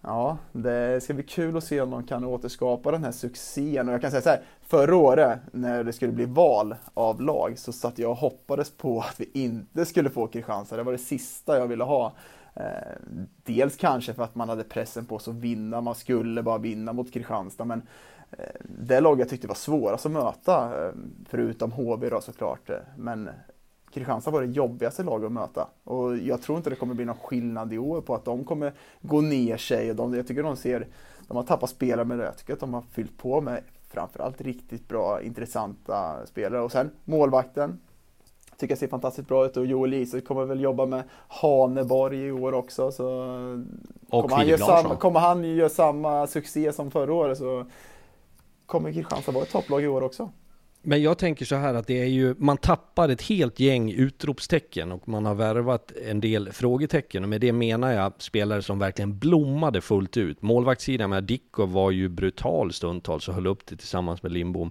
Ja, 0.08 0.38
det 0.52 1.02
ska 1.02 1.14
bli 1.14 1.22
kul 1.22 1.56
att 1.56 1.64
se 1.64 1.80
om 1.80 1.90
de 1.90 2.02
kan 2.02 2.24
återskapa 2.24 2.90
den 2.90 3.04
här 3.04 3.12
succén. 3.12 3.88
Och 3.88 3.94
jag 3.94 4.00
kan 4.00 4.10
säga 4.10 4.22
så 4.22 4.28
här, 4.28 4.42
förra 4.62 4.96
året 4.96 5.38
när 5.52 5.84
det 5.84 5.92
skulle 5.92 6.12
bli 6.12 6.24
val 6.24 6.74
av 6.94 7.20
lag 7.20 7.58
så 7.58 7.72
satt 7.72 7.98
jag 7.98 8.10
och 8.10 8.16
hoppades 8.16 8.70
på 8.70 9.00
att 9.00 9.20
vi 9.20 9.30
inte 9.32 9.86
skulle 9.86 10.10
få 10.10 10.26
Kristianstad. 10.26 10.76
Det 10.76 10.82
var 10.82 10.92
det 10.92 10.98
sista 10.98 11.58
jag 11.58 11.66
ville 11.66 11.84
ha. 11.84 12.12
Eh, 12.54 12.62
dels 13.44 13.76
kanske 13.76 14.14
för 14.14 14.22
att 14.22 14.34
man 14.34 14.48
hade 14.48 14.64
pressen 14.64 15.06
på 15.06 15.18
sig 15.18 15.30
att 15.30 15.36
vinna, 15.36 15.80
man 15.80 15.94
skulle 15.94 16.42
bara 16.42 16.58
vinna 16.58 16.92
mot 16.92 17.12
Kristianstad. 17.12 17.64
Men 17.64 17.82
det 18.64 19.00
lag 19.00 19.20
jag 19.20 19.28
tyckte 19.28 19.46
var 19.48 19.54
svårast 19.54 20.06
att 20.06 20.12
möta, 20.12 20.86
eh, 20.86 20.92
förutom 21.28 21.72
HV 21.72 22.08
då 22.08 22.20
såklart. 22.20 22.70
eh, 22.70 22.76
Men 22.96 23.30
Kristianstad 23.92 24.30
var 24.30 24.40
det 24.42 24.46
jobbigaste 24.52 25.02
laget 25.02 25.26
att 25.26 25.32
möta. 25.32 25.68
Och 25.84 26.16
jag 26.16 26.42
tror 26.42 26.58
inte 26.58 26.70
det 26.70 26.76
kommer 26.76 26.94
bli 26.94 27.04
någon 27.04 27.16
skillnad 27.16 27.72
i 27.72 27.78
år 27.78 28.00
på 28.00 28.14
att 28.14 28.24
de 28.24 28.44
kommer 28.44 28.72
gå 29.00 29.20
ner 29.20 29.56
sig. 29.56 29.90
Och 29.90 29.96
de, 29.96 30.14
jag 30.14 30.26
tycker 30.26 30.42
de 30.42 30.56
ser, 30.56 30.86
de 31.28 31.36
har 31.36 31.44
tappat 31.44 31.70
spelare 31.70 32.04
men 32.04 32.18
jag 32.18 32.36
tycker 32.36 32.52
att 32.52 32.60
de 32.60 32.74
har 32.74 32.82
fyllt 32.92 33.18
på 33.18 33.40
med 33.40 33.60
framförallt 33.90 34.40
riktigt 34.40 34.88
bra, 34.88 35.22
intressanta 35.22 36.26
spelare. 36.26 36.62
Och 36.62 36.72
sen 36.72 36.90
målvakten. 37.04 37.80
Tycker 38.58 38.72
jag 38.72 38.78
ser 38.78 38.88
fantastiskt 38.88 39.28
bra 39.28 39.46
ut 39.46 39.56
och 39.56 39.66
Joel 39.66 39.94
Isak 39.94 40.24
kommer 40.24 40.44
väl 40.44 40.60
jobba 40.60 40.86
med 40.86 41.02
Haneborg 41.28 42.26
i 42.26 42.32
år 42.32 42.52
också. 42.52 42.92
Så 42.92 43.06
Och 44.10 44.22
kommer, 44.22 44.36
han 44.36 44.46
göra 44.46 44.58
samma, 44.58 44.96
kommer 44.96 45.20
han 45.20 45.44
göra 45.44 45.68
samma 45.68 46.26
succé 46.26 46.72
som 46.72 46.90
förra 46.90 47.12
året 47.14 47.38
så 47.38 47.66
kommer 48.66 48.92
Kristianstad 48.92 49.32
vara 49.32 49.44
ett 49.44 49.50
topplag 49.50 49.82
i 49.82 49.86
år 49.86 50.02
också. 50.02 50.32
Men 50.88 51.02
jag 51.02 51.18
tänker 51.18 51.44
så 51.44 51.56
här 51.56 51.74
att 51.74 51.86
det 51.86 52.00
är 52.00 52.06
ju, 52.06 52.34
man 52.38 52.56
tappar 52.56 53.08
ett 53.08 53.22
helt 53.22 53.60
gäng 53.60 53.92
utropstecken 53.92 54.92
och 54.92 55.08
man 55.08 55.26
har 55.26 55.34
värvat 55.34 55.92
en 56.06 56.20
del 56.20 56.52
frågetecken 56.52 57.22
och 57.22 57.28
med 57.28 57.40
det 57.40 57.52
menar 57.52 57.92
jag 57.92 58.12
spelare 58.18 58.62
som 58.62 58.78
verkligen 58.78 59.18
blommade 59.18 59.80
fullt 59.80 60.16
ut. 60.16 60.42
Målvaktssidan 60.42 61.10
med 61.10 61.24
Dicko 61.24 61.66
var 61.66 61.90
ju 61.90 62.08
brutal 62.08 62.72
stundtals 62.72 63.28
och 63.28 63.34
höll 63.34 63.46
upp 63.46 63.66
det 63.66 63.76
tillsammans 63.76 64.22
med 64.22 64.32
Lindbom. 64.32 64.70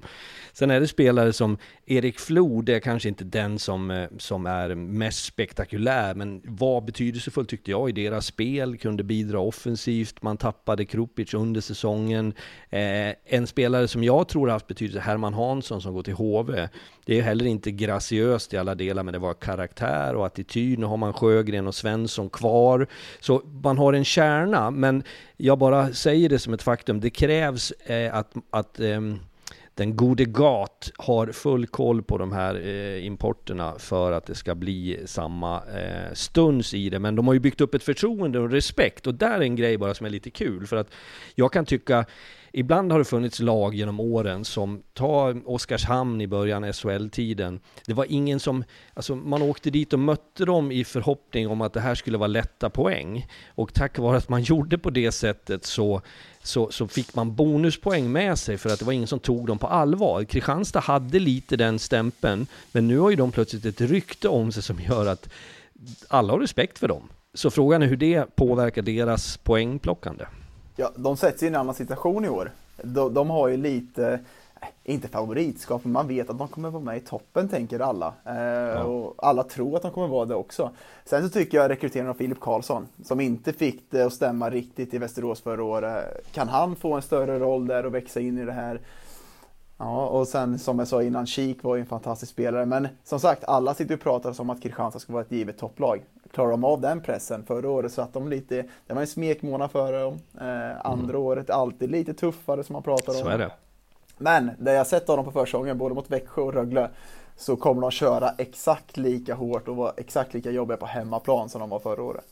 Sen 0.53 0.72
är 0.72 0.80
det 0.80 0.88
spelare 0.88 1.34
som 1.34 1.57
Erik 1.86 2.20
Flod, 2.20 2.66
det 2.66 2.76
är 2.76 2.80
kanske 2.80 3.09
inte 3.09 3.24
den 3.24 3.59
som, 3.59 3.91
eh, 3.91 4.07
som 4.18 4.45
är 4.45 4.76
mest 4.76 5.26
spektakulär, 5.26 6.16
men 6.16 6.41
var 6.45 6.82
betydelsefull 6.82 7.45
tyckte 7.45 7.72
jag 7.72 7.89
i 7.89 7.91
deras 7.91 8.26
spel, 8.26 8.78
kunde 8.78 9.03
bidra 9.03 9.39
offensivt, 9.39 10.22
man 10.22 10.38
tappade 10.38 10.86
Krupic 10.86 11.34
under 11.34 11.61
säsongen. 11.61 12.34
Eh, 12.70 13.13
en 13.26 13.47
spelare 13.47 13.88
som 13.88 14.03
jag 14.03 14.28
tror 14.28 14.47
har 14.47 14.53
haft 14.53 14.68
betydelse, 14.68 14.99
Herman 14.99 15.34
Hansson 15.34 15.82
som 15.82 15.93
går 15.93 16.05
till 16.06 16.14
HV. 16.14 16.68
Det 17.06 17.20
är 17.20 17.22
heller 17.22 17.45
inte 17.45 17.72
graciöst 17.72 18.53
i 18.53 18.58
alla 18.58 18.76
delar, 18.76 19.03
men 19.03 19.14
det 19.14 19.20
var 19.20 19.34
karaktär 19.34 20.16
och 20.16 20.26
attityd. 20.26 20.80
Nu 20.80 20.86
har 20.86 20.97
man 20.97 21.14
Sjögren 21.14 21.68
och 21.68 21.76
Svensson 21.76 22.30
kvar. 22.30 22.88
Så 23.20 23.41
man 23.64 23.78
har 23.78 23.93
en 23.93 24.06
kärna, 24.06 24.72
men 24.72 25.03
jag 25.38 25.58
bara 25.58 25.93
säger 25.93 26.30
det 26.30 26.39
som 26.39 26.53
ett 26.53 26.64
faktum. 26.64 26.99
Det 26.99 27.10
krävs 27.10 27.72
eh, 27.72 28.16
att, 28.16 28.34
att 28.49 28.80
eh, 28.80 29.01
den 29.76 29.95
gode 29.95 30.26
Gat 30.26 30.91
har 30.97 31.28
full 31.28 31.68
koll 31.68 32.03
på 32.03 32.18
de 32.18 32.32
här 32.32 32.68
eh, 32.68 33.06
importerna 33.06 33.74
för 33.80 34.12
att 34.12 34.26
det 34.26 34.36
ska 34.36 34.56
bli 34.56 34.99
samma 35.06 35.56
eh, 35.56 36.14
stuns 36.14 36.74
i 36.74 36.89
det. 36.89 36.99
Men 36.99 37.16
de 37.16 37.28
har 37.28 37.34
ju 37.34 37.39
byggt 37.39 37.62
upp 37.62 37.74
ett 37.74 37.84
förtroende 37.84 38.39
och 38.39 38.51
respekt 38.51 39.08
och 39.08 39.14
där 39.14 39.32
är 39.32 39.41
en 39.41 39.56
grej 39.56 39.78
bara 39.78 39.93
som 39.93 40.06
är 40.06 40.10
lite 40.10 40.30
kul 40.30 40.68
för 40.68 40.76
att 40.76 40.91
jag 41.36 41.53
kan 41.53 41.66
tycka 41.66 42.06
Ibland 42.58 42.91
har 42.91 42.99
det 42.99 43.06
funnits 43.06 43.39
lag 43.39 43.76
genom 43.76 43.99
åren 43.99 44.45
som, 44.45 44.84
ta 44.93 45.34
Oskarshamn 45.45 46.22
i 46.22 46.28
början, 46.28 46.74
SHL-tiden. 46.74 47.60
Det 47.86 47.93
var 47.93 48.06
ingen 48.10 48.39
som, 48.39 48.64
alltså 48.93 49.16
man 49.16 49.41
åkte 49.41 49.70
dit 49.70 49.93
och 49.93 49.99
mötte 49.99 50.45
dem 50.45 50.72
i 50.72 50.84
förhoppning 50.84 51.47
om 51.47 51.62
att 51.62 51.74
det 51.74 51.80
här 51.80 51.95
skulle 51.95 52.18
vara 52.18 52.28
lätta 52.28 52.70
poäng. 52.70 53.28
Och 53.47 53.74
tack 53.74 53.97
vare 53.97 54.18
att 54.18 54.30
man 54.30 54.41
gjorde 54.43 54.78
på 54.78 54.89
det 54.89 55.12
sättet 55.12 55.66
så 55.66 56.01
så, 56.43 56.72
så 56.72 56.88
fick 56.88 57.16
man 57.16 57.36
bonuspoäng 57.36 58.12
med 58.12 58.39
sig 58.39 58.58
för 58.58 58.70
att 58.70 58.80
det 58.80 58.86
var 58.86 58.93
ingen 58.93 59.08
som 59.08 59.20
tog 59.20 59.47
dem 59.47 59.58
på 59.58 59.68
allvar. 59.68 60.24
Kristianstad 60.24 60.80
hade 60.80 61.20
lite 61.20 61.56
den 61.58 61.80
stämpeln, 61.80 62.47
men 62.72 62.88
nu 62.88 62.97
har 62.97 63.10
ju 63.10 63.16
de 63.16 63.32
plötsligt 63.32 63.66
ett 63.66 63.82
rykte 63.82 64.28
om 64.28 64.51
sig 64.51 64.64
som 64.64 64.80
gör 64.80 65.06
att 65.06 65.30
alla 66.08 66.34
har 66.34 66.39
respekt 66.39 66.80
för 66.80 66.88
dem. 66.88 67.10
Så 67.34 67.49
frågan 67.49 67.84
är 67.84 67.88
hur 67.88 67.97
det 67.97 68.36
påverkar 68.36 68.82
deras 68.82 69.38
poängplockande. 69.38 70.26
Ja, 70.76 70.92
de 70.96 71.18
sätts 71.18 71.44
i 71.44 71.48
en 71.48 71.56
annan 71.56 71.76
situation 71.76 72.26
i 72.26 72.30
år. 72.30 72.52
De, 72.82 73.14
de 73.14 73.30
har 73.30 73.48
ju 73.48 73.58
lite, 73.58 74.20
inte 74.84 75.08
favoritskap, 75.08 75.84
men 75.84 75.92
man 75.92 76.08
vet 76.08 76.30
att 76.30 76.38
de 76.38 76.48
kommer 76.48 76.70
vara 76.70 76.84
med 76.84 76.98
i 76.98 77.00
toppen, 77.00 77.50
tänker 77.50 77.80
alla. 77.80 78.14
Eh, 78.26 78.36
ja. 78.36 78.84
Och 78.84 79.16
alla 79.18 79.44
tror 79.44 79.76
att 79.76 79.82
de 79.82 79.92
kommer 79.92 80.08
vara 80.08 80.26
det 80.26 80.36
också. 80.36 80.72
Sen 81.06 81.24
så 81.24 81.30
tycker 81.30 81.58
jag 81.58 81.70
rekryteringen 81.70 82.10
av 82.10 82.14
Filip 82.14 82.40
Karlsson, 82.40 82.88
som 83.04 83.20
inte 83.20 83.54
fick 83.54 83.92
det 83.92 84.02
att 84.02 84.14
stämma 84.14 84.50
riktigt 84.50 84.94
i 84.94 84.98
Västerås 84.98 85.42
förra 85.42 85.64
året. 85.64 86.32
Kan 86.32 86.48
han 86.48 86.76
få 86.76 86.94
en 86.94 87.02
större 87.02 87.40
roll 87.40 87.68
där 87.68 87.86
och 87.86 87.94
växa 87.94 88.20
in 88.20 88.38
i 88.38 88.46
det 88.46 88.52
här? 88.52 88.82
Ja, 89.78 90.08
och 90.08 90.28
sen 90.28 90.60
som 90.60 90.80
jag 90.80 90.88
sa 90.88 91.04
innan, 91.04 91.28
Kik 91.28 91.64
var 91.64 91.76
ju 91.76 91.82
en 91.82 91.88
fantastisk 91.88 92.32
spelare. 92.32 92.66
Men 92.66 92.88
som 93.04 93.20
sagt, 93.20 93.44
alla 93.44 93.74
sitter 93.74 93.94
och 93.94 94.02
pratar 94.02 94.42
om 94.42 94.50
att 94.50 94.62
Kristianstad 94.62 95.00
ska 95.00 95.14
vara 95.14 95.24
ett 95.24 95.32
givet 95.32 95.58
topplag. 95.58 96.02
Klarar 96.36 96.52
de 96.52 96.64
av 96.64 96.82
den 96.82 97.02
pressen? 97.02 97.44
Förra 97.46 97.70
året 97.70 97.94
satt 97.94 98.14
de 98.14 98.28
lite, 98.28 98.64
det 98.88 98.94
var 98.94 99.02
en 99.02 99.08
smekmånad 99.08 99.72
för 99.72 99.94
dem. 99.94 100.20
Eh, 100.42 100.86
andra 100.86 101.10
mm. 101.10 101.22
året 101.22 101.50
alltid 101.50 101.92
lite 101.92 102.14
tuffare 102.14 102.64
som 102.64 102.74
man 102.74 102.84
pratar 102.84 103.14
om. 103.14 103.20
Så 103.20 103.28
är 103.28 103.38
det. 103.38 103.52
Men 104.18 104.52
det 104.60 104.74
jag 104.74 104.88
sett 104.88 105.10
av 105.10 105.18
dem 105.18 105.26
på 105.26 105.32
försäsongen, 105.32 105.78
både 105.78 105.96
mot 105.96 106.12
Växjö 106.12 106.42
och 106.42 106.54
Rögle, 106.54 106.90
så 107.36 107.56
kommer 107.56 107.82
de 107.82 107.92
köra 107.92 108.30
exakt 108.38 108.98
lika 108.98 109.36
hårt 109.36 109.68
och 109.68 109.76
vara 109.76 109.94
exakt 109.98 110.34
lika 110.34 110.52
jobbiga 110.52 110.78
på 110.78 110.86
hemmaplan 110.86 111.50
som 111.50 111.62
de 111.62 111.70
var 111.70 111.80
förra 111.80 112.04
året. 112.04 112.26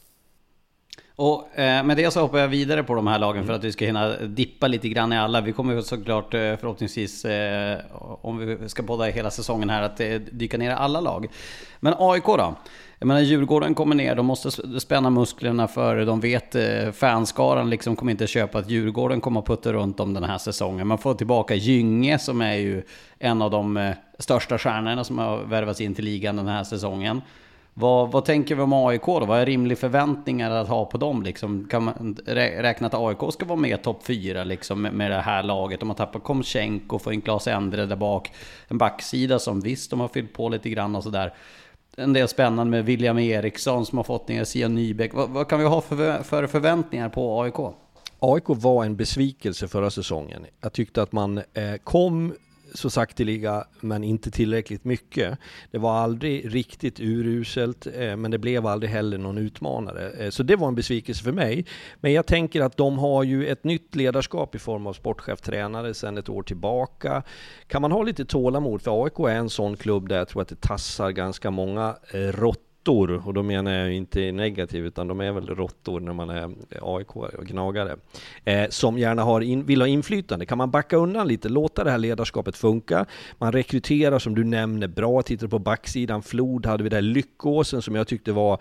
Och 1.15 1.59
eh, 1.59 1.83
med 1.83 1.97
det 1.97 2.11
så 2.11 2.19
hoppar 2.19 2.39
jag 2.39 2.47
vidare 2.47 2.83
på 2.83 2.95
de 2.95 3.07
här 3.07 3.19
lagen 3.19 3.45
för 3.45 3.53
att 3.53 3.63
vi 3.63 3.71
ska 3.71 3.85
hinna 3.85 4.17
dippa 4.17 4.67
lite 4.67 4.89
grann 4.89 5.13
i 5.13 5.17
alla. 5.17 5.41
Vi 5.41 5.51
kommer 5.51 5.81
såklart 5.81 6.33
eh, 6.33 6.39
förhoppningsvis, 6.39 7.25
eh, 7.25 7.79
om 8.21 8.37
vi 8.37 8.69
ska 8.69 8.83
podda 8.83 9.05
hela 9.05 9.31
säsongen 9.31 9.69
här, 9.69 9.81
att 9.81 9.99
eh, 9.99 10.15
dyka 10.15 10.57
ner 10.57 10.69
i 10.69 10.73
alla 10.73 11.01
lag. 11.01 11.27
Men 11.79 11.93
AIK 11.97 12.25
då? 12.25 12.55
Jag 12.99 13.07
menar 13.07 13.21
Djurgården 13.21 13.75
kommer 13.75 13.95
ner, 13.95 14.15
de 14.15 14.25
måste 14.25 14.51
spänna 14.79 15.09
musklerna 15.09 15.67
för 15.67 16.05
de 16.05 16.19
vet 16.19 16.55
eh, 16.55 16.91
fanskaran 16.91 17.69
liksom 17.69 17.95
kommer 17.95 18.11
inte 18.11 18.27
köpa 18.27 18.59
att 18.59 18.69
Djurgården 18.69 19.21
kommer 19.21 19.39
att 19.39 19.45
putta 19.45 19.73
runt 19.73 19.99
om 19.99 20.13
den 20.13 20.23
här 20.23 20.37
säsongen. 20.37 20.87
Man 20.87 20.97
får 20.97 21.13
tillbaka 21.13 21.55
Gynge 21.55 22.19
som 22.19 22.41
är 22.41 22.55
ju 22.55 22.83
en 23.19 23.41
av 23.41 23.51
de 23.51 23.77
eh, 23.77 23.95
största 24.19 24.57
stjärnorna 24.57 25.03
som 25.03 25.17
har 25.17 25.43
värvats 25.43 25.81
in 25.81 25.95
till 25.95 26.05
ligan 26.05 26.35
den 26.35 26.47
här 26.47 26.63
säsongen. 26.63 27.21
Vad, 27.73 28.11
vad 28.11 28.25
tänker 28.25 28.55
vi 28.55 28.61
om 28.61 28.73
AIK 28.73 29.05
då? 29.05 29.25
Vad 29.25 29.39
är 29.39 29.45
rimliga 29.45 29.75
förväntningar 29.75 30.51
att 30.51 30.67
ha 30.67 30.85
på 30.85 30.97
dem? 30.97 31.23
Liksom, 31.23 31.67
kan 31.69 31.83
man 31.83 32.17
räkna 32.25 32.87
att 32.87 32.93
AIK 32.93 33.33
ska 33.33 33.45
vara 33.45 33.59
med 33.59 33.83
topp 33.83 34.03
4 34.03 34.43
liksom, 34.43 34.81
med 34.81 35.11
det 35.11 35.21
här 35.21 35.43
laget? 35.43 35.79
De 35.79 35.89
har 35.89 35.95
tappat 35.95 36.23
Komchenko, 36.23 36.99
får 36.99 37.13
in 37.13 37.21
Klas 37.21 37.47
Endre 37.47 37.85
där 37.85 37.95
bak. 37.95 38.31
En 38.67 38.77
backsida 38.77 39.39
som 39.39 39.61
visst, 39.61 39.89
de 39.89 39.99
har 39.99 40.07
fyllt 40.07 40.33
på 40.33 40.49
lite 40.49 40.69
grann 40.69 40.95
och 40.95 41.03
sådär 41.03 41.33
en 41.97 42.13
del 42.13 42.27
spännande 42.27 42.71
med 42.71 42.85
William 42.85 43.19
Eriksson 43.19 43.85
som 43.85 43.97
har 43.97 44.03
fått 44.03 44.27
ner 44.27 44.43
Sia 44.43 44.67
Nybeck. 44.67 45.13
Vad, 45.13 45.29
vad, 45.29 45.47
kan 45.47 45.59
vi 45.59 45.65
ha 45.65 45.81
för, 45.81 46.23
för 46.23 46.47
förväntningar 46.47 47.09
på 47.09 47.41
AIK? 47.41 47.75
AIK 48.19 48.43
var 48.47 48.85
en 48.85 48.95
besvikelse 48.95 49.67
förra 49.67 49.89
säsongen. 49.89 50.45
Jag 50.61 50.73
tyckte 50.73 51.01
att 51.01 51.11
man 51.11 51.37
eh, 51.37 51.75
kom 51.83 52.33
så 52.73 52.89
sakteliga, 52.89 53.63
men 53.79 54.03
inte 54.03 54.31
tillräckligt 54.31 54.83
mycket. 54.83 55.37
Det 55.71 55.77
var 55.77 55.93
aldrig 55.93 56.55
riktigt 56.55 56.99
uruselt, 56.99 57.87
eh, 57.95 58.15
men 58.15 58.31
det 58.31 58.37
blev 58.37 58.67
aldrig 58.67 58.91
heller 58.91 59.17
någon 59.17 59.37
utmanare. 59.37 60.09
Eh, 60.09 60.29
så 60.29 60.43
det 60.43 60.55
var 60.55 60.67
en 60.67 60.75
besvikelse 60.75 61.23
för 61.23 61.31
mig. 61.31 61.65
Men 62.01 62.13
jag 62.13 62.25
tänker 62.25 62.61
att 62.61 62.77
de 62.77 62.97
har 62.97 63.23
ju 63.23 63.47
ett 63.47 63.63
nytt 63.63 63.95
ledarskap 63.95 64.55
i 64.55 64.59
form 64.59 64.87
av 64.87 64.93
sportcheftränare 64.93 65.93
sedan 65.93 66.17
ett 66.17 66.29
år 66.29 66.43
tillbaka. 66.43 67.23
Kan 67.67 67.81
man 67.81 67.91
ha 67.91 68.03
lite 68.03 68.25
tålamod, 68.25 68.81
för 68.81 69.03
AIK 69.03 69.19
är 69.19 69.35
en 69.35 69.49
sån 69.49 69.77
klubb 69.77 70.09
där 70.09 70.17
jag 70.17 70.27
tror 70.27 70.41
att 70.41 70.47
det 70.47 70.61
tassar 70.61 71.11
ganska 71.11 71.51
många 71.51 71.95
eh, 72.13 72.19
råttor 72.19 72.72
råttor, 72.83 73.27
och 73.27 73.33
då 73.33 73.43
menar 73.43 73.71
jag 73.71 73.93
inte 73.93 74.31
negativt, 74.31 74.85
utan 74.85 75.07
de 75.07 75.21
är 75.21 75.31
väl 75.31 75.47
råttor 75.47 75.99
när 75.99 76.13
man 76.13 76.29
är 76.29 76.55
AIK 76.81 77.15
och 77.15 77.45
gnagare, 77.45 77.95
eh, 78.43 78.69
som 78.69 78.97
gärna 78.97 79.23
har 79.23 79.41
in, 79.41 79.65
vill 79.65 79.81
ha 79.81 79.87
inflytande. 79.87 80.45
Kan 80.45 80.57
man 80.57 80.71
backa 80.71 80.97
undan 80.97 81.27
lite, 81.27 81.49
låta 81.49 81.83
det 81.83 81.91
här 81.91 81.97
ledarskapet 81.97 82.57
funka? 82.57 83.05
Man 83.37 83.51
rekryterar, 83.51 84.19
som 84.19 84.35
du 84.35 84.43
nämner, 84.43 84.87
bra. 84.87 85.21
Tittar 85.21 85.47
på 85.47 85.59
backsidan, 85.59 86.23
Flod 86.23 86.65
hade 86.65 86.83
vi 86.83 86.89
där, 86.89 87.01
Lyckåsen 87.01 87.81
som 87.81 87.95
jag 87.95 88.07
tyckte 88.07 88.31
var 88.31 88.53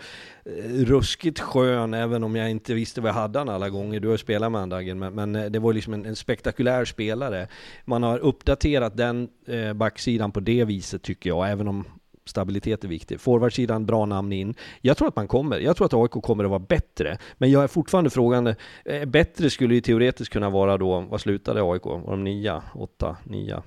eh, 0.45 0.85
ruskigt 0.85 1.41
skön, 1.41 1.95
även 1.95 2.25
om 2.25 2.37
jag 2.37 2.51
inte 2.51 2.75
visste 2.75 3.01
vad 3.01 3.09
jag 3.09 3.15
hade 3.15 3.39
han 3.39 3.49
alla 3.49 3.71
gånger. 3.71 4.01
Du 4.01 4.09
har 4.09 4.17
spelat 4.17 4.53
med 4.53 4.61
honom 4.61 4.99
men, 4.99 5.15
men 5.15 5.37
eh, 5.37 5.51
det 5.51 5.59
var 5.59 5.73
liksom 5.73 5.95
en, 5.95 6.07
en, 6.07 6.17
spektakulär 6.17 6.85
spelare. 6.85 7.49
Man 7.85 8.03
har 8.03 8.19
uppdaterat 8.19 8.97
den 8.97 9.29
eh, 9.47 9.73
backsidan 9.73 10.33
på 10.33 10.41
det 10.41 10.65
viset 10.65 11.03
tycker 11.03 11.31
jag, 11.31 11.51
även 11.51 11.69
om 11.69 11.85
stabilitet 12.25 12.85
är 12.85 12.89
viktig. 12.89 13.21
Forwardsidan, 13.21 13.87
bra 13.87 14.07
namn 14.07 14.33
in. 14.33 14.55
Jag 14.81 14.97
tror 14.97 15.09
att 15.09 15.17
man 15.17 15.29
kommer. 15.29 15.59
Jag 15.59 15.77
tror 15.77 15.87
att 15.87 15.95
AIK 15.95 16.11
kommer 16.11 16.45
att 16.45 16.51
vara 16.51 16.59
bättre. 16.59 17.19
Men 17.35 17.51
jag 17.51 17.63
är 17.65 17.69
fortfarande 17.69 18.11
frågande. 18.11 18.57
Eh, 18.85 19.05
bättre 19.05 19.51
skulle 19.51 19.75
ju 19.75 19.81
teoretiskt 19.81 20.33
kunna 20.33 20.51
vara 20.51 20.79
då, 20.79 21.01
vad 21.01 21.21
slutade 21.21 21.63
AIK? 21.63 21.85
Var 21.85 22.11
de 22.11 22.25
nia? 22.25 22.63
Åtta? 22.75 23.17
Nia? 23.25 23.63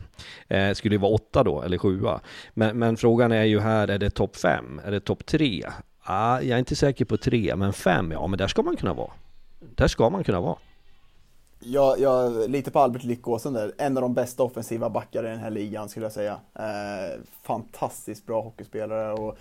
Eh, 0.47 0.73
skulle 0.73 0.95
det 0.95 1.01
vara 1.01 1.13
åtta 1.13 1.43
då, 1.43 1.61
eller 1.61 1.77
sjua? 1.77 2.19
Men, 2.53 2.79
men 2.79 2.97
frågan 2.97 3.31
är 3.31 3.43
ju 3.43 3.59
här, 3.59 3.87
är 3.87 3.97
det 3.97 4.09
topp 4.09 4.35
fem? 4.35 4.81
Är 4.85 4.91
det 4.91 4.99
topp 4.99 5.25
tre? 5.25 5.63
Ah, 6.07 6.39
jag 6.41 6.49
är 6.49 6.59
inte 6.59 6.75
säker 6.75 7.05
på 7.05 7.17
tre, 7.17 7.55
men 7.55 7.73
fem, 7.73 8.11
ja 8.11 8.27
men 8.27 8.37
där 8.37 8.47
ska 8.47 8.61
man 8.61 8.77
kunna 8.77 8.93
vara. 8.93 9.11
Där 9.75 9.87
ska 9.87 10.09
man 10.09 10.23
kunna 10.23 10.41
vara. 10.41 10.57
Jag, 11.67 11.99
jag, 11.99 12.49
lite 12.49 12.71
på 12.71 12.79
Albert 12.79 13.03
Lyckåsen 13.03 13.53
där, 13.53 13.71
en 13.77 13.97
av 13.97 14.01
de 14.01 14.13
bästa 14.13 14.43
offensiva 14.43 14.89
backar 14.89 15.25
i 15.25 15.27
den 15.27 15.39
här 15.39 15.49
ligan 15.49 15.89
skulle 15.89 16.05
jag 16.05 16.13
säga. 16.13 16.39
Eh, 16.55 17.19
fantastiskt 17.43 18.25
bra 18.25 18.41
hockeyspelare 18.41 19.13
och 19.13 19.37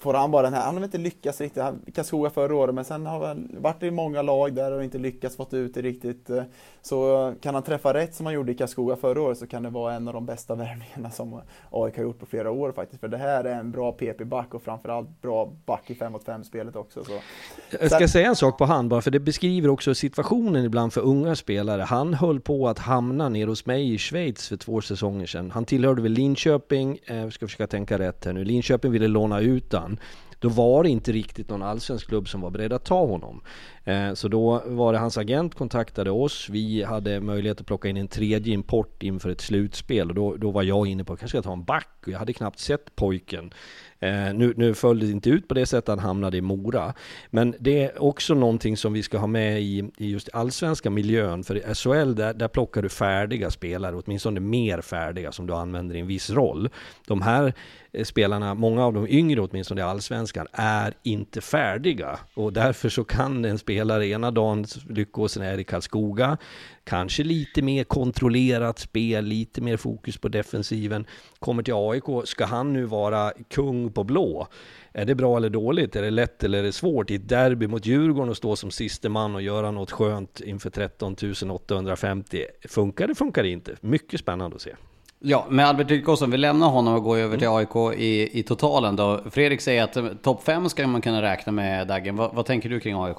får 0.00 0.14
han 0.14 0.30
bara 0.30 0.42
den 0.42 0.54
här, 0.54 0.62
han 0.62 0.76
har 0.76 0.84
inte 0.84 0.98
lyckats 0.98 1.40
riktigt, 1.40 1.62
Karlskoga 1.94 2.30
förra 2.30 2.56
året, 2.56 2.74
men 2.74 2.84
sen 2.84 3.06
har 3.06 3.26
han 3.26 3.50
varit 3.58 3.82
i 3.82 3.90
många 3.90 4.22
lag 4.22 4.54
där 4.54 4.72
och 4.72 4.84
inte 4.84 4.98
lyckats 4.98 5.36
få 5.36 5.46
ut 5.50 5.74
det 5.74 5.82
riktigt. 5.82 6.30
Eh, 6.30 6.42
så 6.82 7.34
kan 7.40 7.54
han 7.54 7.62
träffa 7.62 7.94
rätt 7.94 8.14
som 8.14 8.26
han 8.26 8.34
gjorde 8.34 8.52
i 8.52 8.54
Karlskoga 8.54 8.96
förra 8.96 9.22
året 9.22 9.38
så 9.38 9.46
kan 9.46 9.62
det 9.62 9.70
vara 9.70 9.94
en 9.94 10.08
av 10.08 10.14
de 10.14 10.26
bästa 10.26 10.54
värvningarna 10.60 11.10
som 11.10 11.40
AIK 11.70 11.96
har 11.96 12.02
gjort 12.02 12.18
på 12.18 12.26
flera 12.26 12.50
år 12.50 12.72
faktiskt. 12.72 13.00
För 13.00 13.08
det 13.08 13.16
här 13.16 13.44
är 13.44 13.54
en 13.54 13.70
bra 13.70 13.92
PP-back 13.92 14.54
och 14.54 14.62
framförallt 14.62 15.22
bra 15.22 15.52
back 15.66 15.90
i 15.90 15.94
5 15.94 16.12
mot 16.12 16.24
5 16.24 16.44
spelet 16.44 16.76
också. 16.76 17.04
Så. 17.04 17.12
Jag 17.80 17.90
ska 17.90 18.08
säga 18.08 18.28
en 18.28 18.36
sak 18.36 18.58
på 18.58 18.64
han 18.64 18.88
bara, 18.88 19.02
för 19.02 19.10
det 19.10 19.20
beskriver 19.20 19.68
också 19.68 19.94
situationen 19.94 20.64
ibland 20.64 20.92
för 20.92 21.00
unga 21.00 21.36
spelare. 21.36 21.82
Han 21.82 22.14
höll 22.14 22.40
på 22.40 22.68
att 22.68 22.78
hamna 22.78 23.28
nere 23.28 23.48
hos 23.48 23.66
mig 23.66 23.94
i 23.94 23.98
Schweiz 23.98 24.48
för 24.48 24.56
två 24.56 24.80
säsonger 24.80 25.26
sedan. 25.26 25.50
Han 25.50 25.64
tillhörde 25.64 26.02
väl 26.02 26.12
Linköping, 26.12 26.98
eh, 27.06 27.28
ska 27.28 27.46
försöka 27.46 27.66
tänka 27.66 27.98
rätt 27.98 28.24
här 28.24 28.32
nu. 28.32 28.44
Linköping 28.44 28.92
ville 28.92 29.08
låna 29.08 29.40
ut 29.40 29.72
han. 29.72 29.89
Då 30.40 30.48
var 30.48 30.82
det 30.82 30.90
inte 30.90 31.12
riktigt 31.12 31.48
någon 31.48 31.62
allsvensk 31.62 32.08
klubb 32.08 32.28
som 32.28 32.40
var 32.40 32.50
beredd 32.50 32.72
att 32.72 32.84
ta 32.84 33.06
honom. 33.06 33.40
Eh, 33.84 34.14
så 34.14 34.28
då 34.28 34.62
var 34.66 34.92
det 34.92 34.98
hans 34.98 35.18
agent 35.18 35.54
kontaktade 35.54 36.10
oss. 36.10 36.48
Vi 36.48 36.82
hade 36.82 37.20
möjlighet 37.20 37.60
att 37.60 37.66
plocka 37.66 37.88
in 37.88 37.96
en 37.96 38.08
tredje 38.08 38.54
import 38.54 39.02
inför 39.02 39.30
ett 39.30 39.40
slutspel 39.40 40.08
och 40.08 40.14
då, 40.14 40.36
då 40.36 40.50
var 40.50 40.62
jag 40.62 40.86
inne 40.86 41.04
på 41.04 41.12
att 41.12 41.18
kanske 41.18 41.38
ska 41.38 41.42
ta 41.48 41.52
en 41.52 41.64
back 41.64 41.88
och 42.02 42.08
jag 42.08 42.18
hade 42.18 42.32
knappt 42.32 42.58
sett 42.58 42.96
pojken. 42.96 43.52
Eh, 44.00 44.34
nu, 44.34 44.54
nu 44.56 44.74
föll 44.74 45.00
det 45.00 45.10
inte 45.10 45.30
ut 45.30 45.48
på 45.48 45.54
det 45.54 45.66
sättet, 45.66 45.88
han 45.88 45.98
hamnade 45.98 46.36
i 46.36 46.40
Mora. 46.40 46.94
Men 47.30 47.54
det 47.60 47.84
är 47.84 48.02
också 48.02 48.34
någonting 48.34 48.76
som 48.76 48.92
vi 48.92 49.02
ska 49.02 49.18
ha 49.18 49.26
med 49.26 49.62
i, 49.62 49.90
i 49.96 50.10
just 50.10 50.28
allsvenska 50.32 50.90
miljön. 50.90 51.44
För 51.44 51.56
i 51.56 51.74
SHL, 51.74 52.14
där, 52.14 52.34
där 52.34 52.48
plockar 52.48 52.82
du 52.82 52.88
färdiga 52.88 53.50
spelare, 53.50 53.96
åtminstone 53.96 54.40
mer 54.40 54.80
färdiga 54.80 55.32
som 55.32 55.46
du 55.46 55.54
använder 55.54 55.94
i 55.94 56.00
en 56.00 56.06
viss 56.06 56.30
roll. 56.30 56.68
De 57.06 57.22
här 57.22 57.52
eh, 57.92 58.04
spelarna, 58.04 58.54
många 58.54 58.84
av 58.84 58.92
de 58.92 59.08
yngre 59.08 59.40
åtminstone 59.40 59.80
i 59.80 59.84
allsvenskan, 59.84 60.46
är 60.52 60.94
inte 61.02 61.40
färdiga. 61.40 62.18
Och 62.34 62.52
därför 62.52 62.88
så 62.88 63.04
kan 63.04 63.44
en 63.44 63.58
spelare 63.58 64.06
ena 64.06 64.30
dagen 64.30 64.66
lyckåsen 64.88 65.42
är 65.42 65.58
i 65.58 65.64
Karlskoga, 65.64 66.38
kanske 66.90 67.22
lite 67.22 67.62
mer 67.62 67.84
kontrollerat 67.84 68.78
spel, 68.78 69.24
lite 69.24 69.60
mer 69.60 69.76
fokus 69.76 70.18
på 70.18 70.28
defensiven. 70.28 71.06
Kommer 71.38 71.62
till 71.62 71.74
AIK, 71.76 72.28
ska 72.28 72.44
han 72.44 72.72
nu 72.72 72.84
vara 72.84 73.32
kung 73.50 73.92
på 73.92 74.04
blå? 74.04 74.46
Är 74.92 75.04
det 75.04 75.14
bra 75.14 75.36
eller 75.36 75.50
dåligt? 75.50 75.96
Är 75.96 76.02
det 76.02 76.10
lätt 76.10 76.44
eller 76.44 76.58
är 76.58 76.62
det 76.62 76.72
svårt 76.72 77.10
i 77.10 77.14
ett 77.14 77.28
derby 77.28 77.66
mot 77.66 77.86
Djurgården 77.86 78.30
att 78.30 78.36
stå 78.36 78.56
som 78.56 78.70
siste 78.70 79.08
man 79.08 79.34
och 79.34 79.42
göra 79.42 79.70
något 79.70 79.90
skönt 79.90 80.40
inför 80.40 80.70
13 80.70 81.16
850? 81.50 82.44
Funkar 82.68 83.08
det, 83.08 83.14
funkar 83.14 83.42
det 83.42 83.48
inte? 83.48 83.76
Mycket 83.80 84.20
spännande 84.20 84.56
att 84.56 84.62
se. 84.62 84.74
Ja, 85.18 85.46
med 85.50 85.66
Albert 85.66 85.90
Rydkosson, 85.90 86.30
vi 86.30 86.38
lämnar 86.38 86.68
honom 86.68 86.94
och 86.94 87.02
går 87.02 87.18
över 87.18 87.38
till 87.38 87.48
AIK 87.48 88.00
i, 88.00 88.38
i 88.38 88.42
totalen 88.42 88.96
då. 88.96 89.20
Fredrik 89.30 89.60
säger 89.60 89.84
att 89.84 89.96
eh, 89.96 90.06
topp 90.22 90.42
5 90.44 90.68
ska 90.68 90.86
man 90.86 91.00
kunna 91.00 91.22
räkna 91.22 91.52
med 91.52 91.88
Daggen. 91.88 92.16
Vad, 92.16 92.34
vad 92.34 92.46
tänker 92.46 92.68
du 92.68 92.80
kring 92.80 92.96
AIK? 92.96 93.18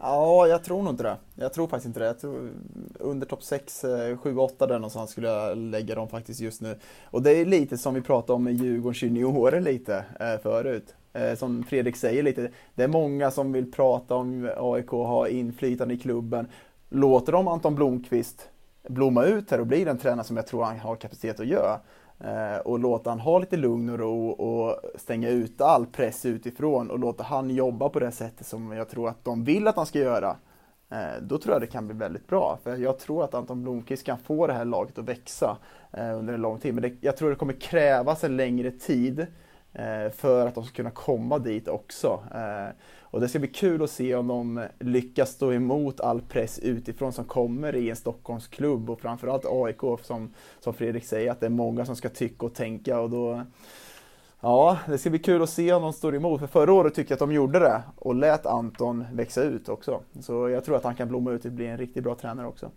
Ja, 0.00 0.46
jag 0.46 0.64
tror 0.64 0.82
nog 0.82 0.92
inte 0.92 1.02
det. 1.02 1.16
Jag 1.34 1.52
tror 1.52 1.66
faktiskt 1.66 1.86
inte 1.86 2.00
det. 2.00 2.06
Jag 2.06 2.20
tror 2.20 2.50
under 2.98 3.26
topp 3.26 3.42
6, 3.42 3.84
7, 4.22 4.36
8 4.36 4.66
där 4.66 4.74
någonstans 4.74 5.10
skulle 5.10 5.28
jag 5.28 5.58
lägga 5.58 5.94
dem 5.94 6.08
faktiskt 6.08 6.40
just 6.40 6.60
nu. 6.60 6.78
Och 7.04 7.22
det 7.22 7.30
är 7.30 7.44
lite 7.44 7.78
som 7.78 7.94
vi 7.94 8.00
pratade 8.00 8.32
om 8.32 8.44
med 8.44 8.54
Djurgårdens 8.54 9.02
juniorer 9.02 9.60
lite 9.60 10.04
eh, 10.20 10.42
förut. 10.42 10.94
Eh, 11.12 11.34
som 11.34 11.62
Fredrik 11.62 11.96
säger 11.96 12.22
lite, 12.22 12.50
det 12.74 12.82
är 12.82 12.88
många 12.88 13.30
som 13.30 13.52
vill 13.52 13.72
prata 13.72 14.14
om 14.14 14.50
AIK, 14.56 14.88
ha 14.88 15.28
inflytande 15.28 15.94
i 15.94 15.98
klubben. 15.98 16.48
Låter 16.88 17.32
de 17.32 17.48
Anton 17.48 17.74
Blomqvist 17.74 18.48
blomma 18.88 19.24
ut 19.24 19.50
här 19.50 19.60
och 19.60 19.66
bli 19.66 19.84
den 19.84 19.98
tränare 19.98 20.26
som 20.26 20.36
jag 20.36 20.46
tror 20.46 20.64
han 20.64 20.78
har 20.78 20.96
kapacitet 20.96 21.40
att 21.40 21.46
göra. 21.46 21.80
Eh, 22.24 22.58
och 22.58 22.78
låta 22.78 23.10
han 23.10 23.20
ha 23.20 23.38
lite 23.38 23.56
lugn 23.56 23.90
och 23.90 23.98
ro 23.98 24.30
och 24.30 24.80
stänga 24.94 25.28
ut 25.28 25.60
all 25.60 25.86
press 25.86 26.26
utifrån 26.26 26.90
och 26.90 26.98
låta 26.98 27.22
han 27.22 27.50
jobba 27.50 27.88
på 27.88 28.00
det 28.00 28.12
sättet 28.12 28.46
som 28.46 28.72
jag 28.72 28.88
tror 28.88 29.08
att 29.08 29.24
de 29.24 29.44
vill 29.44 29.68
att 29.68 29.76
han 29.76 29.86
ska 29.86 29.98
göra. 29.98 30.36
Eh, 30.90 31.22
då 31.22 31.38
tror 31.38 31.54
jag 31.54 31.62
det 31.62 31.66
kan 31.66 31.86
bli 31.86 31.96
väldigt 31.96 32.26
bra. 32.26 32.58
För 32.62 32.76
jag 32.76 32.98
tror 32.98 33.24
att 33.24 33.34
Anton 33.34 33.62
Blomqvist 33.62 34.06
kan 34.06 34.18
få 34.18 34.46
det 34.46 34.52
här 34.52 34.64
laget 34.64 34.98
att 34.98 35.04
växa 35.04 35.56
eh, 35.92 36.18
under 36.18 36.34
en 36.34 36.40
lång 36.40 36.58
tid. 36.58 36.74
Men 36.74 36.82
det, 36.82 36.96
jag 37.00 37.16
tror 37.16 37.30
det 37.30 37.36
kommer 37.36 37.60
krävas 37.60 38.24
en 38.24 38.36
längre 38.36 38.70
tid 38.70 39.26
för 40.14 40.46
att 40.46 40.54
de 40.54 40.64
ska 40.64 40.76
kunna 40.76 40.90
komma 40.90 41.38
dit 41.38 41.68
också. 41.68 42.20
Och 43.10 43.20
det 43.20 43.28
ska 43.28 43.38
bli 43.38 43.48
kul 43.48 43.82
att 43.82 43.90
se 43.90 44.14
om 44.14 44.26
de 44.26 44.66
lyckas 44.78 45.30
stå 45.30 45.52
emot 45.52 46.00
all 46.00 46.20
press 46.20 46.58
utifrån 46.58 47.12
som 47.12 47.24
kommer 47.24 47.76
i 47.76 47.90
en 47.90 47.96
Stockholmsklubb 47.96 48.90
och 48.90 49.00
framförallt 49.00 49.46
AIK 49.46 49.80
som, 50.02 50.34
som 50.60 50.74
Fredrik 50.74 51.04
säger 51.04 51.30
att 51.30 51.40
det 51.40 51.46
är 51.46 51.50
många 51.50 51.84
som 51.84 51.96
ska 51.96 52.08
tycka 52.08 52.46
och 52.46 52.54
tänka 52.54 53.00
och 53.00 53.10
då 53.10 53.42
Ja, 54.42 54.78
det 54.86 54.98
ska 54.98 55.10
bli 55.10 55.18
kul 55.18 55.42
att 55.42 55.50
se 55.50 55.72
om 55.72 55.82
de 55.82 55.92
står 55.92 56.14
emot. 56.14 56.40
För 56.40 56.46
förra 56.46 56.72
året 56.72 56.94
tyckte 56.94 57.12
jag 57.12 57.16
att 57.16 57.20
de 57.20 57.32
gjorde 57.32 57.58
det 57.58 57.82
och 57.96 58.14
lät 58.14 58.46
Anton 58.46 59.04
växa 59.12 59.42
ut 59.42 59.68
också. 59.68 60.00
Så 60.20 60.48
jag 60.48 60.64
tror 60.64 60.76
att 60.76 60.84
han 60.84 60.94
kan 60.94 61.08
blomma 61.08 61.32
ut 61.32 61.44
och 61.44 61.52
bli 61.52 61.66
en 61.66 61.78
riktigt 61.78 62.04
bra 62.04 62.14
tränare 62.14 62.46
också. 62.46 62.70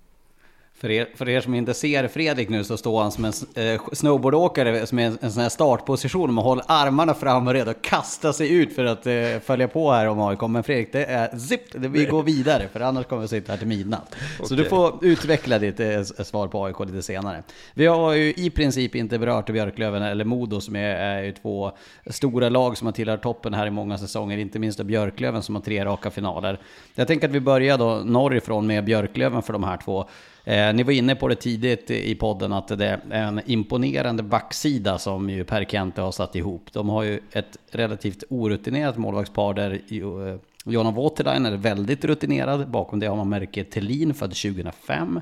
För 0.76 0.92
er, 0.92 1.08
för 1.16 1.30
er 1.30 1.42
som 1.42 1.54
inte 1.54 1.74
ser 1.74 2.08
Fredrik 2.08 2.50
nu 2.50 2.64
så 2.64 2.78
står 2.78 3.02
han 3.02 3.12
som 3.12 3.26
en 3.26 3.34
eh, 3.56 3.82
snowboardåkare 3.94 4.88
som 4.88 5.00
är 5.00 5.06
en, 5.06 5.18
en 5.22 5.32
sån 5.32 5.42
här 5.42 5.50
startposition 5.50 6.38
och 6.38 6.44
håller 6.44 6.66
armarna 6.68 7.14
fram 7.14 7.48
och 7.48 7.54
redo 7.54 7.72
att 7.72 7.82
kasta 7.82 8.34
sig 8.34 8.54
ut 8.54 8.76
för 8.76 8.86
att 8.86 9.08
eh, 9.08 9.40
följa 9.46 9.68
på 9.68 9.92
här 9.92 10.08
om 10.08 10.22
AIK. 10.22 10.42
Men 10.42 10.64
Fredrik, 10.64 10.92
det 10.92 11.06
är 11.06 11.38
zip, 11.38 11.62
det, 11.72 11.88
vi 11.88 12.06
går 12.06 12.24
vidare 12.24 12.68
för 12.74 12.80
annars 12.80 13.06
kommer 13.06 13.22
vi 13.22 13.28
sitta 13.28 13.52
här 13.52 13.60
till 13.60 13.68
midnatt. 13.68 14.16
Okay. 14.36 14.48
Så 14.48 14.56
du 14.56 14.66
får 14.66 15.06
utveckla 15.06 15.60
ditt 15.60 15.80
eh, 15.80 16.04
svar 16.04 16.48
på 16.48 16.66
AIK 16.66 16.80
lite 16.80 17.02
senare. 17.02 17.44
Vi 17.74 17.86
har 17.86 18.14
ju 18.14 18.34
i 18.34 18.50
princip 18.50 18.96
inte 18.96 19.20
berört 19.20 19.50
Björklöven 19.50 20.04
eller 20.04 20.26
Modo 20.26 20.62
som 20.62 20.76
är, 20.76 20.96
är 20.96 21.24
ju 21.24 21.32
två 21.32 21.72
stora 22.06 22.50
lag 22.50 22.78
som 22.78 22.88
har 22.88 22.92
tillhört 22.92 23.24
toppen 23.24 23.54
här 23.54 23.68
i 23.68 23.72
många 23.72 23.98
säsonger. 23.98 24.38
Inte 24.38 24.60
minst 24.60 24.84
Björklöven 24.84 25.44
som 25.44 25.56
har 25.56 25.62
tre 25.62 25.86
raka 25.86 26.12
finaler. 26.12 26.60
Jag 26.96 27.08
tänker 27.08 27.28
att 27.28 27.34
vi 27.34 27.40
börjar 27.40 27.78
då 27.78 28.02
norrifrån 28.06 28.68
med 28.68 28.86
Björklöven 28.86 29.42
för 29.42 29.54
de 29.54 29.64
här 29.64 29.78
två. 29.78 30.08
Eh, 30.46 30.74
ni 30.74 30.84
var 30.84 30.92
inne 30.92 31.16
på 31.16 31.28
det 31.28 31.36
tidigt 31.36 31.92
i 31.92 32.16
podden 32.16 32.54
att 32.54 32.68
det 32.68 32.86
är 32.86 33.02
en 33.12 33.42
imponerande 33.46 34.24
backsida 34.24 34.98
som 34.98 35.30
ju 35.30 35.44
Per 35.44 35.66
Kente 35.66 36.02
har 36.02 36.12
satt 36.12 36.36
ihop. 36.36 36.74
De 36.74 36.90
har 36.90 37.04
ju 37.04 37.20
ett 37.32 37.58
relativt 37.72 38.24
orutinerat 38.30 38.98
målvaktspar 38.98 39.54
där 39.54 39.72
eh, 39.72 40.36
Jonna 40.66 40.92
Waterline 40.92 41.46
är 41.46 41.58
väldigt 41.58 42.06
rutinerad. 42.06 42.70
Bakom 42.70 43.00
det 43.00 43.08
har 43.08 43.16
man 43.16 43.30
märket 43.30 43.72
Thelin 43.72 44.14
född 44.14 44.36
2005. 44.36 45.22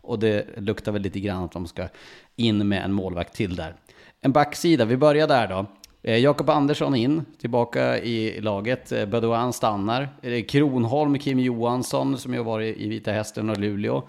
Och 0.00 0.18
det 0.18 0.46
luktar 0.56 0.92
väl 0.92 1.02
lite 1.02 1.20
grann 1.20 1.44
att 1.44 1.52
de 1.52 1.66
ska 1.66 1.88
in 2.36 2.68
med 2.68 2.84
en 2.84 2.92
målvakt 2.92 3.34
till 3.34 3.56
där. 3.56 3.74
En 4.20 4.32
backsida, 4.32 4.84
vi 4.84 4.96
börjar 4.96 5.28
där 5.28 5.48
då. 5.48 5.66
Eh, 6.06 6.18
Jakob 6.18 6.50
Andersson 6.50 6.94
in, 6.94 7.24
tillbaka 7.40 7.98
i 7.98 8.40
laget. 8.40 8.92
Eh, 8.92 9.06
Badouan 9.06 9.52
stannar. 9.52 10.08
Eh, 10.22 10.44
Kronholm, 10.44 11.18
Kim 11.18 11.38
Johansson 11.38 12.18
som 12.18 12.32
ju 12.32 12.38
har 12.38 12.44
varit 12.44 12.76
i 12.76 12.88
Vita 12.88 13.12
Hästen 13.12 13.50
och 13.50 13.58
Luleå. 13.58 14.02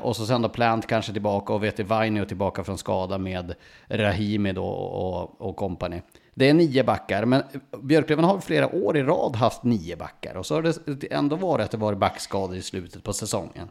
Och 0.00 0.16
så 0.16 0.26
sen 0.26 0.42
då 0.42 0.48
Plant 0.48 0.86
kanske 0.86 1.12
tillbaka 1.12 1.52
och 1.52 1.64
Vete 1.64 1.84
Vainio 1.84 2.24
tillbaka 2.24 2.64
från 2.64 2.78
skada 2.78 3.18
med 3.18 3.54
Rahimi 3.88 4.52
då 4.52 4.66
och, 4.66 5.40
och 5.40 5.56
company. 5.56 6.00
Det 6.34 6.48
är 6.48 6.54
nio 6.54 6.84
backar, 6.84 7.24
men 7.24 7.42
Björklöven 7.82 8.24
har 8.24 8.40
flera 8.40 8.74
år 8.74 8.96
i 8.96 9.02
rad 9.02 9.36
haft 9.36 9.62
nio 9.62 9.96
backar. 9.96 10.36
Och 10.36 10.46
så 10.46 10.54
har 10.54 10.62
det 10.62 11.12
ändå 11.12 11.36
varit 11.36 11.64
att 11.64 11.70
det 11.70 11.76
varit 11.76 11.98
backskador 11.98 12.56
i 12.56 12.62
slutet 12.62 13.02
på 13.02 13.12
säsongen. 13.12 13.68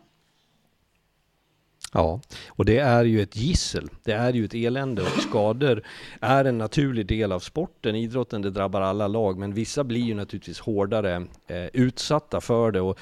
Ja, 1.93 2.21
och 2.47 2.65
det 2.65 2.77
är 2.77 3.03
ju 3.05 3.21
ett 3.21 3.35
gissel. 3.35 3.89
Det 4.03 4.11
är 4.11 4.33
ju 4.33 4.45
ett 4.45 4.53
elände 4.53 5.01
och 5.01 5.21
skador 5.29 5.83
är 6.21 6.45
en 6.45 6.57
naturlig 6.57 7.05
del 7.05 7.31
av 7.31 7.39
sporten. 7.39 7.95
Idrotten, 7.95 8.41
det 8.41 8.49
drabbar 8.49 8.81
alla 8.81 9.07
lag, 9.07 9.37
men 9.37 9.53
vissa 9.53 9.83
blir 9.83 10.01
ju 10.01 10.13
naturligtvis 10.13 10.59
hårdare 10.59 11.15
eh, 11.47 11.65
utsatta 11.73 12.41
för 12.41 12.71
det. 12.71 12.81
Och 12.81 12.99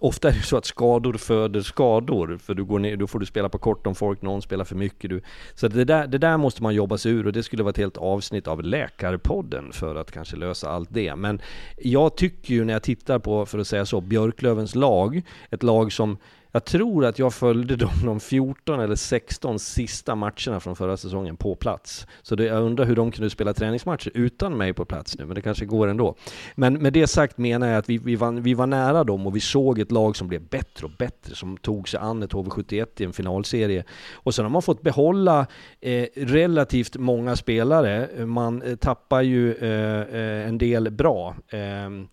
ofta 0.00 0.28
är 0.28 0.32
det 0.32 0.42
så 0.42 0.56
att 0.56 0.64
skador 0.64 1.12
föder 1.12 1.60
skador, 1.60 2.38
för 2.42 2.54
du 2.54 2.64
går 2.64 2.78
ner, 2.78 2.96
då 2.96 3.06
får 3.06 3.18
du 3.18 3.26
spela 3.26 3.48
på 3.48 3.58
kort 3.58 3.86
om 3.86 3.94
folk, 3.94 4.22
någon 4.22 4.42
spelar 4.42 4.64
för 4.64 4.76
mycket. 4.76 5.10
Du. 5.10 5.22
Så 5.54 5.68
det 5.68 5.84
där, 5.84 6.06
det 6.06 6.18
där 6.18 6.36
måste 6.36 6.62
man 6.62 6.74
jobba 6.74 6.98
sig 6.98 7.12
ur 7.12 7.26
och 7.26 7.32
det 7.32 7.42
skulle 7.42 7.62
vara 7.62 7.70
ett 7.70 7.76
helt 7.76 7.96
avsnitt 7.96 8.48
av 8.48 8.62
Läkarpodden 8.62 9.72
för 9.72 9.96
att 9.96 10.12
kanske 10.12 10.36
lösa 10.36 10.70
allt 10.70 10.88
det. 10.92 11.16
Men 11.16 11.40
jag 11.78 12.16
tycker 12.16 12.54
ju 12.54 12.64
när 12.64 12.72
jag 12.72 12.82
tittar 12.82 13.18
på, 13.18 13.46
för 13.46 13.58
att 13.58 13.66
säga 13.66 13.86
så, 13.86 14.00
Björklövens 14.00 14.74
lag, 14.74 15.22
ett 15.50 15.62
lag 15.62 15.92
som 15.92 16.16
jag 16.54 16.64
tror 16.64 17.04
att 17.04 17.18
jag 17.18 17.34
följde 17.34 17.76
dem 17.76 17.90
de 18.04 18.20
14 18.20 18.80
eller 18.80 18.94
16 18.94 19.58
sista 19.58 20.14
matcherna 20.14 20.60
från 20.60 20.76
förra 20.76 20.96
säsongen 20.96 21.36
på 21.36 21.54
plats. 21.54 22.06
Så 22.22 22.34
det, 22.34 22.44
jag 22.44 22.62
undrar 22.62 22.84
hur 22.84 22.96
de 22.96 23.10
kunde 23.10 23.30
spela 23.30 23.54
träningsmatcher 23.54 24.10
utan 24.14 24.56
mig 24.56 24.72
på 24.72 24.84
plats 24.84 25.18
nu, 25.18 25.26
men 25.26 25.34
det 25.34 25.42
kanske 25.42 25.64
går 25.64 25.88
ändå. 25.88 26.14
Men 26.54 26.74
med 26.74 26.92
det 26.92 27.06
sagt 27.06 27.38
menar 27.38 27.68
jag 27.68 27.76
att 27.76 27.88
vi, 27.88 27.98
vi, 27.98 28.16
var, 28.16 28.32
vi 28.32 28.54
var 28.54 28.66
nära 28.66 29.04
dem 29.04 29.26
och 29.26 29.36
vi 29.36 29.40
såg 29.40 29.78
ett 29.78 29.92
lag 29.92 30.16
som 30.16 30.28
blev 30.28 30.42
bättre 30.42 30.86
och 30.86 30.92
bättre, 30.98 31.34
som 31.34 31.56
tog 31.56 31.88
sig 31.88 32.00
an 32.00 32.22
ett 32.22 32.32
HV71 32.32 32.86
i 32.96 33.04
en 33.04 33.12
finalserie. 33.12 33.84
Och 34.12 34.34
sen 34.34 34.44
har 34.44 34.50
man 34.50 34.62
fått 34.62 34.82
behålla 34.82 35.46
eh, 35.80 36.06
relativt 36.16 36.96
många 36.96 37.36
spelare. 37.36 38.26
Man 38.26 38.62
eh, 38.62 38.76
tappar 38.76 39.22
ju 39.22 39.54
eh, 39.54 40.00
eh 40.00 40.48
en 40.48 40.58
del 40.58 40.90
bra. 40.90 41.36
Ehm, 41.48 42.08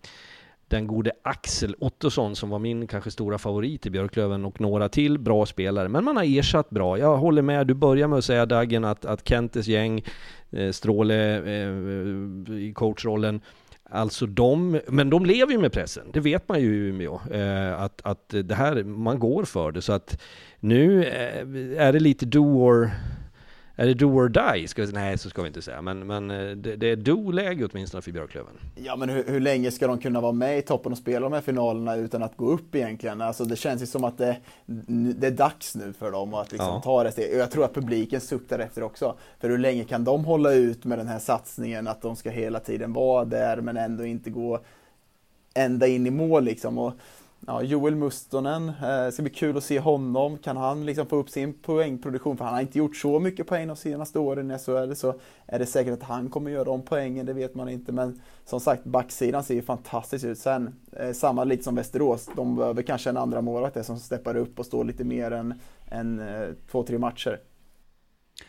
den 0.72 0.86
gode 0.86 1.12
Axel 1.22 1.74
Ottosson 1.78 2.36
som 2.36 2.50
var 2.50 2.58
min 2.58 2.86
kanske 2.86 3.10
stora 3.10 3.38
favorit 3.38 3.86
i 3.86 3.90
Björklöven 3.90 4.44
och 4.44 4.60
några 4.60 4.88
till 4.88 5.18
bra 5.18 5.46
spelare. 5.46 5.88
Men 5.88 6.04
man 6.04 6.16
har 6.16 6.38
ersatt 6.38 6.70
bra. 6.70 6.98
Jag 6.98 7.16
håller 7.16 7.42
med, 7.42 7.66
du 7.66 7.74
börjar 7.74 8.08
med 8.08 8.18
att 8.18 8.24
säga 8.24 8.46
Dagen 8.46 8.84
att, 8.84 9.04
att 9.04 9.28
Kentes 9.28 9.66
gäng, 9.66 10.04
eh, 10.50 10.70
Stråle 10.70 11.36
eh, 11.36 12.54
i 12.54 12.72
coachrollen, 12.74 13.40
Alltså 13.84 14.26
de, 14.26 14.80
men 14.88 15.10
de 15.10 15.26
lever 15.26 15.52
ju 15.52 15.58
med 15.58 15.72
pressen, 15.72 16.06
det 16.12 16.20
vet 16.20 16.48
man 16.48 16.60
ju 16.60 16.74
i 16.74 16.88
Umeå. 16.88 17.20
Eh, 17.30 17.82
att, 17.82 18.00
att 18.04 18.34
det 18.44 18.54
här, 18.54 18.84
man 18.84 19.18
går 19.18 19.44
för 19.44 19.72
det. 19.72 19.82
Så 19.82 19.92
att 19.92 20.20
nu 20.60 21.04
eh, 21.04 21.86
är 21.86 21.92
det 21.92 22.00
lite 22.00 22.26
do 22.26 22.40
or 22.40 22.90
är 23.76 23.86
det 23.86 23.94
do 23.94 24.06
or 24.06 24.28
die? 24.28 24.68
Ska 24.68 24.82
vi, 24.82 24.92
nej, 24.92 25.18
så 25.18 25.30
ska 25.30 25.42
vi 25.42 25.48
inte 25.48 25.62
säga. 25.62 25.82
Men, 25.82 26.06
men 26.06 26.30
eh, 26.30 26.50
det, 26.56 26.76
det 26.76 26.86
är 26.86 26.96
do-läge 26.96 27.68
åtminstone 27.72 28.02
för 28.02 28.12
Björklöven. 28.12 28.52
Ja, 28.74 28.96
men 28.96 29.08
hur, 29.08 29.24
hur, 29.24 29.40
länge 29.40 29.70
ska 29.70 29.86
de 29.86 29.98
kunna 29.98 30.20
vara 30.20 30.32
med 30.32 30.58
i 30.58 30.62
toppen 30.62 30.92
och 30.92 30.98
spela 30.98 31.20
de 31.20 31.32
här 31.32 31.40
finalerna 31.40 31.96
utan 31.96 32.22
att 32.22 32.36
gå 32.36 32.50
upp 32.50 32.74
egentligen? 32.74 33.20
Alltså, 33.20 33.44
det 33.44 33.56
känns 33.56 33.82
ju 33.82 33.86
som 33.86 34.04
att 34.04 34.18
det, 34.18 34.36
det 35.16 35.26
är 35.26 35.30
dags 35.30 35.74
nu 35.74 35.92
för 35.92 36.10
dem 36.10 36.34
att 36.34 36.52
liksom 36.52 36.68
ja. 36.68 36.80
ta 36.84 37.04
det 37.04 37.12
steget. 37.12 37.38
Jag 37.38 37.50
tror 37.50 37.64
att 37.64 37.74
publiken 37.74 38.20
suktar 38.20 38.58
efter 38.58 38.82
också. 38.82 39.16
För 39.40 39.50
hur 39.50 39.58
länge 39.58 39.84
kan 39.84 40.04
de 40.04 40.24
hålla 40.24 40.52
ut 40.52 40.84
med 40.84 40.98
den 40.98 41.08
här 41.08 41.18
satsningen 41.18 41.88
att 41.88 42.02
de 42.02 42.16
ska 42.16 42.30
hela 42.30 42.60
tiden 42.60 42.92
vara 42.92 43.24
där 43.24 43.56
men 43.60 43.76
ändå 43.76 44.04
inte 44.04 44.30
gå 44.30 44.60
ända 45.54 45.86
in 45.86 46.06
i 46.06 46.10
mål 46.10 46.44
liksom? 46.44 46.78
Och, 46.78 46.92
Ja, 47.46 47.62
Joel 47.62 47.96
Mustonen, 47.96 48.68
eh, 48.68 49.10
ska 49.10 49.22
bli 49.22 49.32
kul 49.32 49.56
att 49.56 49.64
se 49.64 49.80
honom. 49.80 50.38
Kan 50.38 50.56
han 50.56 50.86
liksom 50.86 51.06
få 51.06 51.16
upp 51.16 51.30
sin 51.30 51.52
poängproduktion? 51.52 52.36
För 52.36 52.44
han 52.44 52.54
har 52.54 52.60
inte 52.60 52.78
gjort 52.78 52.96
så 52.96 53.18
mycket 53.18 53.46
poäng 53.46 53.68
de 53.68 53.76
senaste 53.76 54.18
åren 54.18 54.50
i 54.50 54.58
SHL. 54.58 54.94
Så 54.94 55.14
är 55.46 55.58
det 55.58 55.66
säkert 55.66 55.92
att 55.92 56.02
han 56.02 56.30
kommer 56.30 56.50
göra 56.50 56.64
de 56.64 56.82
poängen, 56.82 57.26
det 57.26 57.32
vet 57.32 57.54
man 57.54 57.68
inte. 57.68 57.92
Men 57.92 58.20
som 58.44 58.60
sagt, 58.60 58.84
backsidan 58.84 59.44
ser 59.44 59.54
ju 59.54 59.62
fantastiskt 59.62 60.24
ut. 60.24 60.38
Sen, 60.38 60.74
eh, 60.92 61.12
samma 61.12 61.44
lite 61.44 61.62
som 61.62 61.74
Västerås, 61.74 62.28
de 62.36 62.56
behöver 62.56 62.82
kanske 62.82 63.10
en 63.10 63.16
andra 63.16 63.40
målvakt 63.40 63.86
som 63.86 63.98
steppar 63.98 64.36
upp 64.36 64.58
och 64.58 64.66
står 64.66 64.84
lite 64.84 65.04
mer 65.04 65.30
än, 65.30 65.54
än 65.90 66.20
eh, 66.20 66.48
två, 66.70 66.82
tre 66.82 66.98
matcher. 66.98 67.40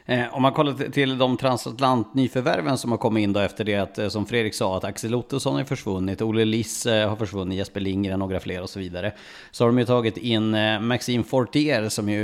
Eh, 0.06 0.36
om 0.36 0.42
man 0.42 0.52
kollar 0.52 0.92
till 0.92 1.18
de 1.18 1.38
transatlant-nyförvärven 1.38 2.78
som 2.78 2.92
har 2.92 2.98
kommit 2.98 3.22
in 3.22 3.34
då 3.34 3.40
efter 3.40 3.64
det 3.64 3.76
att, 3.76 3.98
eh, 3.98 4.10
som 4.10 4.26
Fredrik 4.26 4.54
sa, 4.54 4.78
att 4.78 4.84
Axel 4.84 5.16
Ottosson 5.16 5.60
är 5.60 5.64
försvunnit, 5.64 6.22
Olle 6.22 6.46
Liss 6.46 6.86
eh, 6.86 7.10
har 7.10 7.16
försvunnit, 7.16 7.58
Jesper 7.58 7.80
Lindgren, 7.80 8.20
några 8.20 8.40
fler 8.40 8.62
och 8.62 8.70
så 8.70 8.80
vidare. 8.80 9.14
Så 9.52 9.64
har 9.64 9.70
de 9.70 9.80
ju 9.80 9.86
tagit 9.86 10.18
in 10.18 10.56
eh, 10.56 10.80
Maxime 10.80 11.24
Fortier 11.24 11.90
som 11.90 12.10
ju 12.10 12.24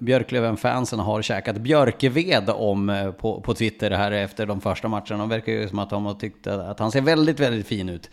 Björklöven-fansen 0.00 0.98
har 0.98 1.22
käkat 1.22 1.56
björkeved 1.56 2.50
om 2.50 3.12
på, 3.20 3.40
på 3.40 3.54
Twitter 3.54 3.90
här 3.90 4.12
efter 4.12 4.46
de 4.46 4.60
första 4.60 4.88
matcherna. 4.88 5.16
De 5.16 5.28
verkar 5.28 5.52
ju 5.52 5.68
som 5.68 5.78
att 5.78 5.90
de 5.90 6.06
har 6.06 6.14
tyckt 6.14 6.46
att 6.46 6.78
han 6.78 6.92
ser 6.92 7.00
väldigt, 7.00 7.40
väldigt 7.40 7.66
fin 7.66 7.88
ut. 7.88 8.10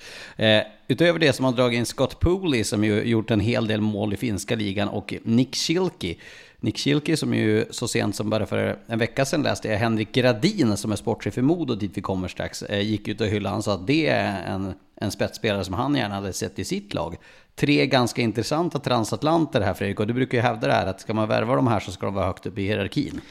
Utöver 0.87 1.19
det 1.19 1.33
som 1.33 1.45
har 1.45 1.51
dragit 1.51 1.77
in 1.77 1.85
Scott 1.85 2.19
Pooley 2.19 2.63
som 2.63 2.83
ju 2.83 3.03
gjort 3.03 3.31
en 3.31 3.39
hel 3.39 3.67
del 3.67 3.81
mål 3.81 4.13
i 4.13 4.17
finska 4.17 4.55
ligan 4.55 4.87
och 4.89 5.13
Nick 5.23 5.55
Schilke 5.55 6.15
Nick 6.63 6.77
Schilke 6.77 7.17
som 7.17 7.33
ju 7.33 7.65
så 7.69 7.87
sent 7.87 8.15
som 8.15 8.29
bara 8.29 8.45
för 8.45 8.77
en 8.87 8.99
vecka 8.99 9.25
sedan 9.25 9.43
läste 9.43 9.67
jag 9.67 9.77
Henrik 9.77 10.11
Gradin 10.11 10.77
som 10.77 10.91
är 10.91 10.95
sportchef 10.95 11.37
i 11.37 11.41
Modo 11.41 11.75
dit 11.75 11.91
vi 11.93 12.01
kommer 12.01 12.27
strax 12.27 12.63
eh, 12.63 12.81
gick 12.81 13.07
ut 13.07 13.21
och 13.21 13.27
hyllade. 13.27 13.53
Han 13.53 13.63
sa 13.63 13.73
att 13.73 13.87
det 13.87 14.07
är 14.07 14.43
en, 14.53 14.73
en 14.95 15.11
spetsspelare 15.11 15.63
som 15.63 15.73
han 15.73 15.95
gärna 15.95 16.15
hade 16.15 16.33
sett 16.33 16.59
i 16.59 16.63
sitt 16.65 16.93
lag. 16.93 17.15
Tre 17.55 17.87
ganska 17.87 18.21
intressanta 18.21 18.79
transatlanter 18.79 19.61
här 19.61 19.73
Fredrik 19.73 19.99
och 19.99 20.07
du 20.07 20.13
brukar 20.13 20.37
ju 20.37 20.41
hävda 20.41 20.67
det 20.67 20.73
här 20.73 20.87
att 20.87 21.01
ska 21.01 21.13
man 21.13 21.27
värva 21.27 21.55
de 21.55 21.67
här 21.67 21.79
så 21.79 21.91
ska 21.91 22.05
de 22.05 22.15
vara 22.15 22.25
högt 22.25 22.45
upp 22.45 22.57
i 22.57 22.63
hierarkin. 22.63 23.21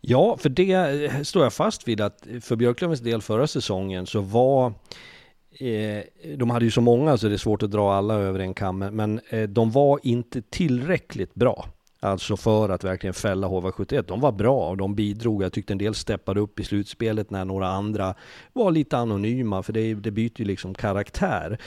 Ja, 0.00 0.36
för 0.36 0.48
det 0.48 0.72
eh, 0.72 1.22
står 1.22 1.42
jag 1.42 1.52
fast 1.52 1.88
vid 1.88 2.00
att 2.00 2.26
för 2.40 2.56
Björklövens 2.56 3.00
del 3.00 3.22
förra 3.22 3.46
säsongen 3.46 4.06
så 4.06 4.20
var 4.20 4.66
eh, 5.60 6.34
de 6.36 6.50
hade 6.50 6.64
ju 6.64 6.70
så 6.70 6.80
många 6.80 7.16
så 7.16 7.28
det 7.28 7.34
är 7.34 7.38
svårt 7.38 7.62
att 7.62 7.70
dra 7.70 7.94
alla 7.94 8.14
över 8.14 8.38
en 8.38 8.54
kam, 8.54 8.78
men 8.78 9.20
de 9.48 9.70
var 9.70 10.00
inte 10.02 10.42
tillräckligt 10.42 11.34
bra. 11.34 11.68
Alltså 12.04 12.36
för 12.36 12.68
att 12.68 12.84
verkligen 12.84 13.14
fälla 13.14 13.48
HV71. 13.48 14.04
De 14.08 14.20
var 14.20 14.32
bra 14.32 14.68
och 14.68 14.76
de 14.76 14.94
bidrog. 14.94 15.42
Jag 15.42 15.52
tyckte 15.52 15.72
en 15.72 15.78
del 15.78 15.94
steppade 15.94 16.40
upp 16.40 16.60
i 16.60 16.64
slutspelet 16.64 17.30
när 17.30 17.44
några 17.44 17.68
andra 17.68 18.14
var 18.52 18.70
lite 18.70 18.96
anonyma, 18.96 19.62
för 19.62 19.72
det, 19.72 19.94
det 19.94 20.10
byter 20.10 20.40
ju 20.40 20.44
liksom 20.44 20.74
karaktär. 20.74 21.58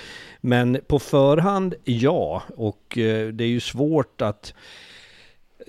Men 0.41 0.79
på 0.87 0.99
förhand, 0.99 1.75
ja. 1.83 2.43
Och 2.55 2.97
eh, 2.97 3.27
det 3.27 3.43
är 3.43 3.47
ju 3.47 3.59
svårt 3.59 4.21
att 4.21 4.53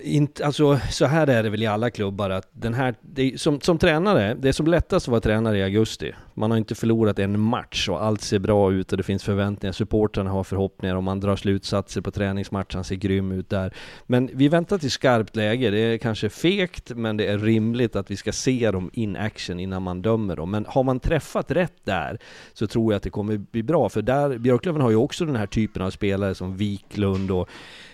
inte, 0.03 0.45
alltså, 0.45 0.79
så 0.89 1.05
här 1.05 1.27
är 1.27 1.43
det 1.43 1.49
väl 1.49 1.63
i 1.63 1.67
alla 1.67 1.89
klubbar 1.89 2.29
att 2.29 2.49
den 2.51 2.73
här, 2.73 2.95
det, 3.01 3.41
som, 3.41 3.61
som 3.61 3.77
tränare, 3.77 4.33
det 4.33 4.49
är 4.49 4.53
som 4.53 4.67
lättast 4.67 5.07
att 5.07 5.11
vara 5.11 5.21
tränare 5.21 5.57
i 5.57 5.63
augusti. 5.63 6.13
Man 6.33 6.51
har 6.51 6.57
inte 6.57 6.75
förlorat 6.75 7.19
en 7.19 7.39
match 7.39 7.89
och 7.89 8.03
allt 8.03 8.21
ser 8.21 8.39
bra 8.39 8.71
ut 8.71 8.91
och 8.91 8.97
det 8.97 9.03
finns 9.03 9.23
förväntningar. 9.23 9.73
Supportrarna 9.73 10.29
har 10.29 10.43
förhoppningar 10.43 10.95
och 10.95 11.03
man 11.03 11.19
drar 11.19 11.35
slutsatser 11.35 12.01
på 12.01 12.11
träningsmatchen, 12.11 12.83
ser 12.83 12.95
grym 12.95 13.31
ut 13.31 13.49
där. 13.49 13.73
Men 14.05 14.29
vi 14.33 14.47
väntar 14.47 14.77
till 14.77 14.91
skarpt 14.91 15.35
läge. 15.35 15.69
Det 15.69 15.79
är 15.79 15.97
kanske 15.97 16.29
fegt, 16.29 16.91
men 16.95 17.17
det 17.17 17.25
är 17.25 17.37
rimligt 17.37 17.95
att 17.95 18.11
vi 18.11 18.15
ska 18.15 18.31
se 18.31 18.71
dem 18.71 18.89
in 18.93 19.15
action 19.15 19.59
innan 19.59 19.83
man 19.83 20.01
dömer 20.01 20.35
dem. 20.35 20.51
Men 20.51 20.65
har 20.67 20.83
man 20.83 20.99
träffat 20.99 21.51
rätt 21.51 21.85
där 21.85 22.19
så 22.53 22.67
tror 22.67 22.93
jag 22.93 22.97
att 22.97 23.03
det 23.03 23.09
kommer 23.09 23.37
bli 23.37 23.63
bra. 23.63 23.89
För 23.89 24.01
där, 24.01 24.37
Björklöven 24.37 24.81
har 24.81 24.89
ju 24.89 24.95
också 24.95 25.25
den 25.25 25.35
här 25.35 25.47
typen 25.47 25.81
av 25.81 25.89
spelare 25.91 26.35
som 26.35 26.57
Wiklund 26.57 27.31
och 27.31 27.49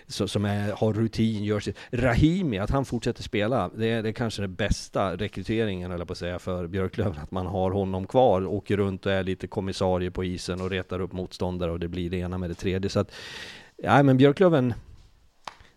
som 0.07 0.45
är, 0.45 0.72
har 0.72 0.94
rutin, 0.94 1.44
gör 1.44 1.60
sitt. 1.60 1.77
Rahimi, 1.91 2.57
att 2.57 2.69
han 2.69 2.86
fortsätter 2.86 3.23
spela, 3.23 3.69
det 3.77 3.88
är, 3.88 4.03
det 4.03 4.10
är 4.10 4.14
kanske 4.14 4.41
den 4.41 4.56
bästa 4.56 5.15
rekryteringen, 5.18 5.91
eller 5.91 6.06
på 6.06 6.11
att 6.11 6.18
säga, 6.18 6.40
för 6.40 6.68
Björklöven. 6.68 7.18
Att 7.22 7.32
man 7.32 7.45
har 7.45 7.72
honom 7.72 8.07
kvar, 8.07 8.45
åker 8.45 8.77
runt 8.77 9.06
och 9.06 9.11
är 9.11 9.23
lite 9.23 9.48
kommissarie 9.48 10.11
på 10.11 10.23
isen 10.23 10.61
och 10.61 10.69
retar 10.69 10.99
upp 10.99 11.11
motståndare 11.11 11.72
och 11.72 11.80
det 11.80 11.88
blir 11.88 12.10
det 12.10 12.18
ena 12.18 12.38
med 12.38 12.49
det 12.49 12.56
tredje. 12.56 12.90
Så 12.90 12.99
att, 12.99 13.11
ja 13.77 14.03
men 14.03 14.18
Björklöven, 14.18 14.73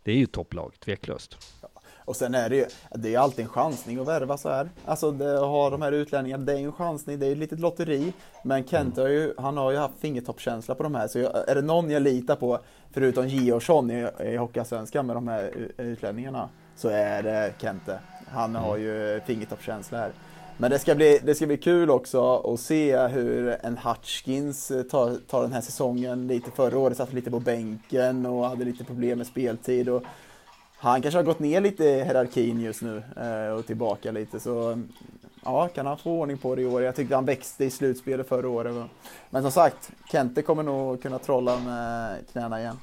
det 0.03 0.13
är 0.13 0.17
ju 0.17 0.27
topplag, 0.27 0.75
tveklöst. 0.81 1.58
Och 2.09 2.17
sen 2.17 2.35
är 2.35 2.51
det 2.51 2.57
ju, 2.57 2.67
det 2.95 3.15
är 3.15 3.19
alltid 3.19 3.45
en 3.45 3.51
chansning 3.51 4.01
att 4.01 4.09
värva 4.09 4.37
så 4.37 4.49
här. 4.49 4.71
Alltså 4.85 5.11
det, 5.11 5.39
ha 5.39 5.71
de 5.71 5.83
här 5.83 5.93
utlänningarna, 5.93 6.45
det 6.45 6.53
är 6.53 6.57
ju 6.57 6.65
en 6.65 6.73
chansning, 6.73 7.19
det 7.19 7.27
är 7.27 7.33
ett 7.33 7.39
litet 7.39 7.61
lotteri. 7.61 8.13
Men 8.45 8.65
Kent 8.65 8.97
har 8.97 9.09
ju, 9.09 9.35
han 9.39 9.57
har 9.57 9.71
ju 9.71 9.77
haft 9.77 9.99
fingertoppkänsla 10.01 10.75
på 10.75 10.83
de 10.83 10.95
här, 10.95 11.09
så 11.09 11.19
jag, 11.19 11.49
är 11.49 11.55
det 11.55 11.63
någon 11.63 11.91
jag 11.91 12.03
litar 12.03 12.37
på, 12.37 12.59
förutom 12.93 13.29
Georgsson 13.29 13.91
i, 13.91 14.09
i 14.25 14.37
Hockeyallsvenskan 14.37 15.07
med 15.07 15.17
de 15.17 15.29
här 15.29 15.71
utlänningarna, 15.77 16.49
så 16.77 16.89
är 16.89 17.23
det 17.23 17.53
Kente. 17.61 17.99
Han 18.29 18.55
har 18.55 18.77
ju 18.77 19.21
fingertoppkänsla 19.27 19.99
här. 19.99 20.13
Men 20.61 20.71
det 20.71 20.79
ska, 20.79 20.95
bli, 20.95 21.21
det 21.25 21.35
ska 21.35 21.47
bli 21.47 21.57
kul 21.57 21.91
också 21.91 22.37
att 22.37 22.61
se 22.61 23.07
hur 23.07 23.57
en 23.63 23.79
Hutchkins 23.79 24.73
tar, 24.91 25.27
tar 25.29 25.43
den 25.43 25.53
här 25.53 25.61
säsongen. 25.61 26.27
Lite 26.27 26.51
förra 26.51 26.79
året 26.79 26.97
satt 26.97 27.13
lite 27.13 27.31
på 27.31 27.41
bänken 27.41 28.27
och 28.27 28.49
hade 28.49 28.65
lite 28.65 28.85
problem 28.85 29.19
med 29.19 29.27
speltid. 29.27 29.89
Och 29.89 30.03
han 30.81 31.03
kanske 31.03 31.19
har 31.19 31.25
gått 31.25 31.39
ner 31.39 31.61
lite 31.61 31.85
i 31.85 32.05
hierarkin 32.05 32.61
just 32.61 32.83
nu 32.83 33.03
eh, 33.17 33.53
och 33.53 33.67
tillbaka 33.67 34.13
lite 34.13 34.41
så 34.41 34.83
ja, 35.45 35.69
kan 35.69 35.87
han 35.87 35.99
få 35.99 36.11
ordning 36.11 36.39
på 36.39 36.55
det 36.55 36.63
i 36.63 36.67
år. 36.67 36.83
Jag 36.83 36.97
tyckte 36.97 37.15
han 37.15 37.25
växte 37.25 37.65
i 37.65 37.71
slutspelet 37.71 38.29
förra 38.29 38.49
året. 38.49 38.91
Men 39.31 39.43
som 39.43 39.53
sagt, 39.53 39.91
Kente 40.13 40.43
kommer 40.43 40.63
nog 40.63 41.03
kunna 41.03 41.19
trolla 41.19 41.61
med 41.61 42.17
knäna 42.33 42.61
igen. 42.61 42.77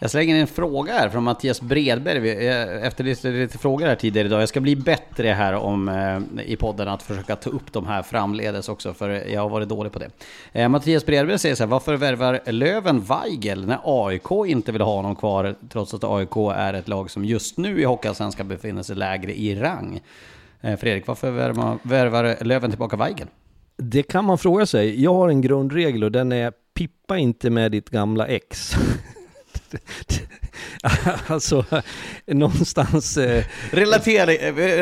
Jag 0.00 0.10
slänger 0.10 0.34
in 0.34 0.40
en 0.40 0.46
fråga 0.46 0.92
här 0.92 1.08
från 1.08 1.24
Mattias 1.24 1.60
Bredberg. 1.60 2.44
Jag 2.44 2.86
efterlyste 2.86 3.30
lite 3.30 3.58
frågor 3.58 3.86
här 3.86 3.94
tidigare 3.94 4.26
idag. 4.26 4.42
Jag 4.42 4.48
ska 4.48 4.60
bli 4.60 4.76
bättre 4.76 5.28
här 5.28 5.54
om, 5.54 5.88
eh, 5.88 6.44
i 6.44 6.56
podden 6.56 6.88
att 6.88 7.02
försöka 7.02 7.36
ta 7.36 7.50
upp 7.50 7.72
de 7.72 7.86
här 7.86 8.02
framledes 8.02 8.68
också, 8.68 8.94
för 8.94 9.08
jag 9.08 9.40
har 9.40 9.48
varit 9.48 9.68
dålig 9.68 9.92
på 9.92 9.98
det. 9.98 10.10
Eh, 10.52 10.68
Mattias 10.68 11.06
Bredberg 11.06 11.38
säger 11.38 11.54
så 11.54 11.62
här, 11.62 11.68
varför 11.68 11.96
värvar 11.96 12.40
Löven 12.46 13.00
Weigel 13.00 13.66
när 13.66 13.78
AIK 13.84 14.30
inte 14.46 14.72
vill 14.72 14.80
ha 14.80 14.94
honom 14.94 15.16
kvar, 15.16 15.54
trots 15.68 15.94
att 15.94 16.04
AIK 16.04 16.36
är 16.56 16.74
ett 16.74 16.88
lag 16.88 17.10
som 17.10 17.24
just 17.24 17.58
nu 17.58 17.80
i 17.80 17.84
Hockeyallsvenskan 17.84 18.48
befinner 18.48 18.82
sig 18.82 18.96
lägre 18.96 19.38
i 19.38 19.54
rang? 19.54 20.00
Eh, 20.60 20.76
Fredrik, 20.76 21.06
varför 21.06 21.30
värvar, 21.30 21.78
värvar 21.82 22.44
Löven 22.44 22.70
tillbaka 22.70 22.96
Weigel? 22.96 23.26
Det 23.76 24.02
kan 24.02 24.24
man 24.24 24.38
fråga 24.38 24.66
sig. 24.66 25.02
Jag 25.02 25.14
har 25.14 25.28
en 25.28 25.40
grundregel 25.40 26.04
och 26.04 26.12
den 26.12 26.32
är 26.32 26.52
pippa 26.74 27.18
inte 27.18 27.50
med 27.50 27.72
ditt 27.72 27.90
gamla 27.90 28.26
ex. 28.26 28.74
to, 29.70 30.26
alltså, 31.26 31.64
någonstans... 32.26 33.16
Eh, 33.16 33.44
relatera, 33.70 34.26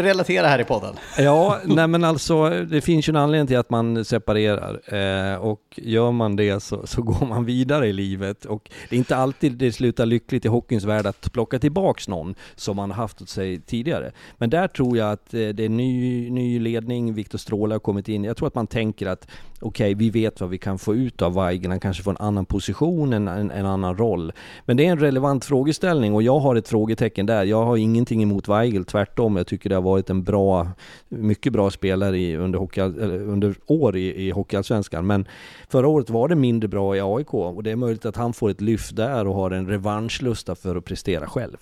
relatera 0.03 0.47
här 0.47 0.59
i 0.59 0.65
podden. 0.65 0.94
ja, 1.19 1.61
nej 1.65 1.86
men 1.86 2.05
alltså, 2.05 2.51
det 2.51 2.81
finns 2.81 3.09
ju 3.09 3.11
en 3.11 3.16
anledning 3.16 3.47
till 3.47 3.59
att 3.59 3.70
man 3.70 4.05
separerar. 4.05 4.94
Eh, 4.94 5.36
och 5.36 5.61
gör 5.77 6.12
man 6.12 6.36
det 6.36 6.62
så, 6.62 6.86
så, 6.86 7.03
går 7.03 7.27
man 7.27 7.44
vidare 7.44 7.86
i 7.86 7.93
livet. 7.93 8.44
Och 8.44 8.70
det 8.89 8.97
är 8.97 8.98
inte 8.98 9.16
alltid 9.16 9.53
det 9.53 9.73
slutar 9.73 10.07
lyckligt 10.07 10.44
i 10.44 10.48
hockeyns 10.48 10.85
värld 10.85 11.07
att 11.07 11.32
plocka 11.32 11.59
tillbaks 11.59 12.09
någon 12.09 12.35
som 12.55 12.77
man 12.77 12.90
haft 12.90 13.23
åt 13.23 13.28
sig 13.28 13.61
tidigare. 13.61 14.12
Men 14.39 14.51
där 14.51 14.69
tror 14.69 14.97
jag 14.97 15.12
att 15.12 15.35
eh, 15.35 15.48
det 15.48 15.65
är 15.65 15.69
ny, 15.69 16.31
ny 16.31 16.59
ledning, 16.59 17.15
Viktor 17.15 17.39
Stråle 17.39 17.74
har 17.74 17.81
kommit 17.81 18.09
in. 18.09 18.24
Jag 18.24 18.36
tror 18.36 18.48
att 18.48 18.55
man 18.55 18.66
tänker 18.66 19.07
att 19.07 19.27
okej, 19.61 19.94
okay, 19.94 19.94
vi 19.94 20.11
vet 20.11 20.40
vad 20.40 20.51
vi 20.51 20.59
kan 20.59 20.78
få 20.78 20.94
ut 20.94 21.23
av 21.23 21.35
Weigel. 21.35 21.70
Han 21.70 21.81
kanske 21.81 22.03
får 22.03 22.11
en 22.11 22.16
annan 22.16 22.44
position, 22.44 23.12
en, 23.12 23.28
en, 23.28 23.51
en, 23.51 23.66
annan 23.66 23.97
roll. 23.97 24.32
Men 24.65 24.77
det 24.77 24.86
är 24.86 24.90
en 24.90 24.98
relevant 24.98 25.44
frågeställning 25.66 26.14
och 26.14 26.22
jag 26.22 26.38
har 26.38 26.56
ett 26.56 26.68
frågetecken 26.68 27.26
där. 27.26 27.44
Jag 27.44 27.64
har 27.64 27.76
ingenting 27.76 28.22
emot 28.22 28.48
Weigel, 28.48 28.84
tvärtom. 28.84 29.36
Jag 29.36 29.47
tycker 29.47 29.68
det 29.68 29.74
har 29.74 29.82
varit 29.82 30.10
en 30.10 30.24
bra, 30.24 30.68
mycket 31.09 31.52
bra 31.52 31.70
spelare 31.70 32.18
i, 32.18 32.36
under, 32.36 32.59
hockey, 32.59 32.80
under 32.80 33.55
år 33.66 33.97
i, 33.97 34.26
i 34.26 34.30
Hockeyallsvenskan. 34.30 35.06
Men 35.06 35.26
förra 35.68 35.88
året 35.88 36.10
var 36.10 36.28
det 36.28 36.34
mindre 36.34 36.68
bra 36.68 36.97
i 36.97 37.01
AIK 37.01 37.34
och 37.34 37.62
det 37.62 37.70
är 37.70 37.76
möjligt 37.76 38.06
att 38.06 38.16
han 38.16 38.32
får 38.32 38.51
ett 38.51 38.60
lyft 38.60 38.97
där 38.97 39.26
och 39.26 39.34
har 39.34 39.51
en 39.51 39.66
revanschlusta 39.68 40.55
för 40.55 40.76
att 40.76 40.84
prestera 40.84 41.26
själv. 41.26 41.56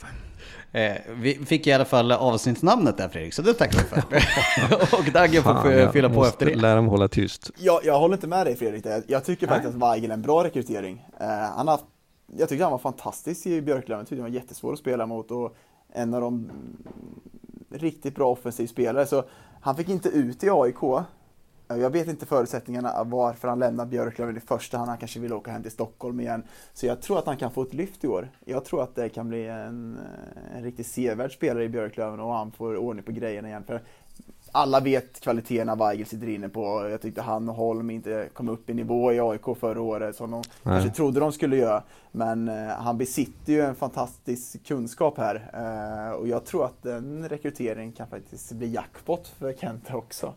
Eh, 0.72 0.92
vi 1.16 1.34
fick 1.34 1.66
i 1.66 1.72
alla 1.72 1.84
fall 1.84 2.12
avsnittsnamnet 2.12 2.96
där 2.96 3.08
Fredrik, 3.08 3.34
så 3.34 3.42
det 3.42 3.54
tackar 3.54 3.78
vi 3.78 3.84
för. 3.84 4.98
och 4.98 5.12
Dagge 5.12 5.42
får 5.42 5.54
Fan, 5.54 5.92
fylla 5.92 6.08
på 6.10 6.24
efter 6.24 6.46
det. 6.46 6.54
lära 6.54 6.80
mig 6.80 6.90
hålla 6.90 7.08
tyst. 7.08 7.50
Ja, 7.58 7.80
jag 7.84 7.98
håller 7.98 8.14
inte 8.14 8.26
med 8.26 8.46
dig 8.46 8.56
Fredrik, 8.56 8.86
jag 9.06 9.24
tycker 9.24 9.46
faktiskt 9.46 9.74
att 9.74 9.82
Weigel 9.82 10.10
är 10.10 10.14
en 10.14 10.22
bra 10.22 10.44
rekrytering. 10.44 11.06
Eh, 11.20 11.26
han 11.56 11.68
har, 11.68 11.80
jag 12.26 12.48
tyckte 12.48 12.64
han 12.64 12.72
var 12.72 12.78
fantastisk 12.78 13.46
i 13.46 13.62
Björklöven, 13.62 14.00
jag 14.00 14.08
tyckte 14.08 14.22
han 14.22 14.30
var 14.30 14.38
jättesvår 14.38 14.72
att 14.72 14.78
spela 14.78 15.06
mot 15.06 15.30
och 15.30 15.56
en 15.92 16.14
av 16.14 16.20
de 16.20 16.50
riktigt 17.70 18.14
bra 18.14 18.30
offensivspelare. 18.30 19.06
Så 19.06 19.24
han 19.60 19.76
fick 19.76 19.88
inte 19.88 20.08
ut 20.08 20.44
i 20.44 20.50
AIK, 20.50 21.06
jag 21.68 21.90
vet 21.90 22.08
inte 22.08 22.26
förutsättningarna 22.26 23.04
varför 23.04 23.48
han 23.48 23.58
lämnar 23.58 23.86
Björklöven 23.86 24.36
i 24.36 24.40
första 24.40 24.78
hand. 24.78 24.88
Han 24.88 24.98
kanske 24.98 25.20
vill 25.20 25.32
åka 25.32 25.50
hem 25.50 25.62
till 25.62 25.70
Stockholm 25.70 26.20
igen. 26.20 26.42
Så 26.72 26.86
jag 26.86 27.02
tror 27.02 27.18
att 27.18 27.26
han 27.26 27.36
kan 27.36 27.50
få 27.50 27.62
ett 27.62 27.74
lyft 27.74 28.04
i 28.04 28.08
år. 28.08 28.30
Jag 28.44 28.64
tror 28.64 28.82
att 28.82 28.94
det 28.94 29.08
kan 29.08 29.28
bli 29.28 29.46
en, 29.46 29.98
en 30.56 30.62
riktigt 30.62 30.86
sevärd 30.86 31.32
spelare 31.32 31.64
i 31.64 31.68
Björklöven 31.68 32.20
och 32.20 32.32
han 32.32 32.52
får 32.52 32.76
ordning 32.76 33.04
på 33.04 33.12
grejerna 33.12 33.48
igen. 33.48 33.64
För 33.64 33.82
alla 34.54 34.80
vet 34.80 35.20
kvaliteterna 35.20 35.74
Weigel 35.74 36.06
sitter 36.06 36.28
inne 36.28 36.48
på. 36.48 36.88
Jag 36.90 37.00
tyckte 37.00 37.22
han 37.22 37.48
och 37.48 37.54
Holm 37.54 37.90
inte 37.90 38.28
kom 38.32 38.48
upp 38.48 38.70
i 38.70 38.74
nivå 38.74 39.12
i 39.12 39.20
AIK 39.20 39.58
förra 39.60 39.80
året 39.80 40.16
som 40.16 40.30
de 40.30 40.36
Nej. 40.36 40.44
kanske 40.62 40.90
trodde 40.96 41.20
de 41.20 41.32
skulle 41.32 41.56
göra. 41.56 41.82
Men 42.12 42.48
eh, 42.48 42.66
han 42.66 42.98
besitter 42.98 43.52
ju 43.52 43.60
en 43.60 43.74
fantastisk 43.74 44.66
kunskap 44.66 45.18
här 45.18 45.50
eh, 45.54 46.12
och 46.12 46.28
jag 46.28 46.44
tror 46.44 46.64
att 46.64 46.86
en 46.86 47.28
rekrytering 47.28 47.92
kan 47.92 48.06
faktiskt 48.06 48.52
bli 48.52 48.72
jackpot 48.72 49.28
för 49.38 49.52
Kent 49.52 49.94
också 49.94 50.34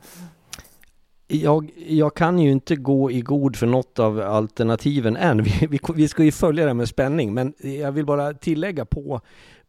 jag, 1.28 1.72
jag, 1.88 2.16
kan 2.16 2.40
ju 2.40 2.52
inte 2.52 2.76
gå 2.76 3.12
i 3.12 3.22
god 3.22 3.56
för 3.56 3.68
något 3.68 4.00
av 4.00 4.20
alternativen 4.20 5.16
än. 5.16 5.44
Vi, 5.44 5.68
vi, 5.70 5.80
vi, 5.96 6.08
ska 6.08 6.24
ju 6.24 6.32
följa 6.32 6.66
det 6.66 6.74
med 6.74 6.88
spänning, 6.88 7.34
men 7.34 7.54
jag 7.60 7.92
vill 7.92 8.06
bara 8.06 8.34
tillägga 8.34 8.86
på, 8.86 9.22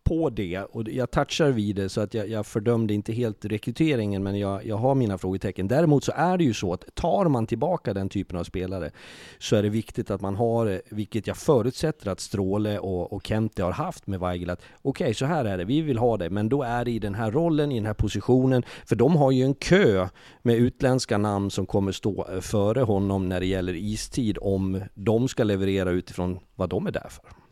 på 0.08 0.30
det, 0.30 0.58
och 0.58 0.88
jag 0.88 1.10
touchar 1.10 1.50
vid 1.50 1.76
det 1.76 1.88
så 1.88 2.00
att 2.00 2.14
jag, 2.14 2.28
jag 2.28 2.46
fördömde 2.46 2.94
inte 2.94 3.12
helt 3.12 3.44
rekryteringen, 3.44 4.22
men 4.22 4.38
jag, 4.38 4.66
jag 4.66 4.76
har 4.76 4.94
mina 4.94 5.18
frågetecken. 5.18 5.68
Däremot 5.68 6.04
så 6.04 6.12
är 6.14 6.38
det 6.38 6.44
ju 6.44 6.54
så 6.54 6.72
att 6.72 6.94
tar 6.94 7.28
man 7.28 7.46
tillbaka 7.46 7.94
den 7.94 8.08
typen 8.08 8.38
av 8.38 8.44
spelare 8.44 8.90
så 9.38 9.56
är 9.56 9.62
det 9.62 9.68
viktigt 9.68 10.10
att 10.10 10.20
man 10.20 10.36
har, 10.36 10.82
vilket 10.90 11.26
jag 11.26 11.36
förutsätter 11.36 12.10
att 12.10 12.20
Stråle 12.20 12.78
och, 12.78 13.12
och 13.12 13.26
Kente 13.26 13.62
har 13.62 13.72
haft 13.72 14.06
med 14.06 14.20
Weigel, 14.20 14.50
att 14.50 14.62
okej, 14.82 15.04
okay, 15.04 15.14
så 15.14 15.26
här 15.26 15.44
är 15.44 15.58
det, 15.58 15.64
vi 15.64 15.80
vill 15.80 15.98
ha 15.98 16.16
det, 16.16 16.30
men 16.30 16.48
då 16.48 16.62
är 16.62 16.84
det 16.84 16.90
i 16.90 16.98
den 16.98 17.14
här 17.14 17.30
rollen, 17.30 17.72
i 17.72 17.74
den 17.74 17.86
här 17.86 17.94
positionen, 17.94 18.62
för 18.86 18.96
de 18.96 19.16
har 19.16 19.30
ju 19.30 19.44
en 19.44 19.54
kö 19.54 20.08
med 20.42 20.56
utländska 20.56 21.18
namn 21.18 21.50
som 21.50 21.66
kommer 21.66 21.92
stå 21.92 22.26
eh, 22.32 22.40
före 22.40 22.80
honom 22.80 23.28
när 23.28 23.40
det 23.40 23.46
gäller 23.46 23.74
istid 23.74 24.38
om 24.40 24.82
de 24.94 25.28
ska 25.28 25.44
leverera 25.44 25.90
utifrån 25.90 26.38
vad 26.54 26.68
de 26.68 26.86
är 26.86 26.90
där 26.90 27.08
för. 27.10 27.47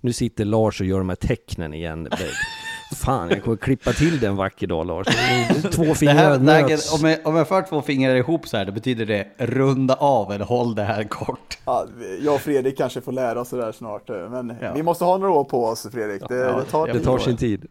Nu 0.00 0.12
sitter 0.12 0.44
Lars 0.44 0.80
och 0.80 0.86
gör 0.86 0.98
de 0.98 1.08
här 1.08 1.16
tecknen 1.16 1.74
igen. 1.74 2.08
Fan, 2.94 3.30
jag 3.30 3.44
kommer 3.44 3.56
klippa 3.56 3.92
till 3.92 4.20
den 4.20 4.36
vacker 4.36 4.66
dag 4.66 4.86
Lars. 4.86 5.06
Två 5.72 5.94
fingrar 5.94 6.38
möts. 6.38 7.02
Om 7.02 7.08
jag, 7.10 7.18
om 7.24 7.36
jag 7.36 7.48
för 7.48 7.62
två 7.62 7.82
fingrar 7.82 8.14
ihop 8.14 8.48
så 8.48 8.56
här, 8.56 8.64
då 8.64 8.72
betyder 8.72 9.06
det 9.06 9.26
runda 9.38 9.94
av 9.94 10.32
eller 10.32 10.44
håll 10.44 10.74
det 10.74 10.82
här 10.82 11.04
kort. 11.04 11.58
Ja, 11.64 11.86
jag 12.20 12.34
och 12.34 12.40
Fredrik 12.40 12.78
kanske 12.78 13.00
får 13.00 13.12
lära 13.12 13.40
oss 13.40 13.50
det 13.50 13.56
där 13.56 13.72
snart, 13.72 14.08
men 14.08 14.56
ja. 14.60 14.72
vi 14.74 14.82
måste 14.82 15.04
ha 15.04 15.18
några 15.18 15.32
år 15.32 15.44
på 15.44 15.64
oss 15.64 15.86
Fredrik. 15.92 16.22
Det, 16.28 16.34
ja, 16.34 16.56
det 16.56 16.64
tar, 16.64 16.86
det 16.86 17.00
tar 17.00 17.18
sin 17.18 17.36
tid. 17.36 17.66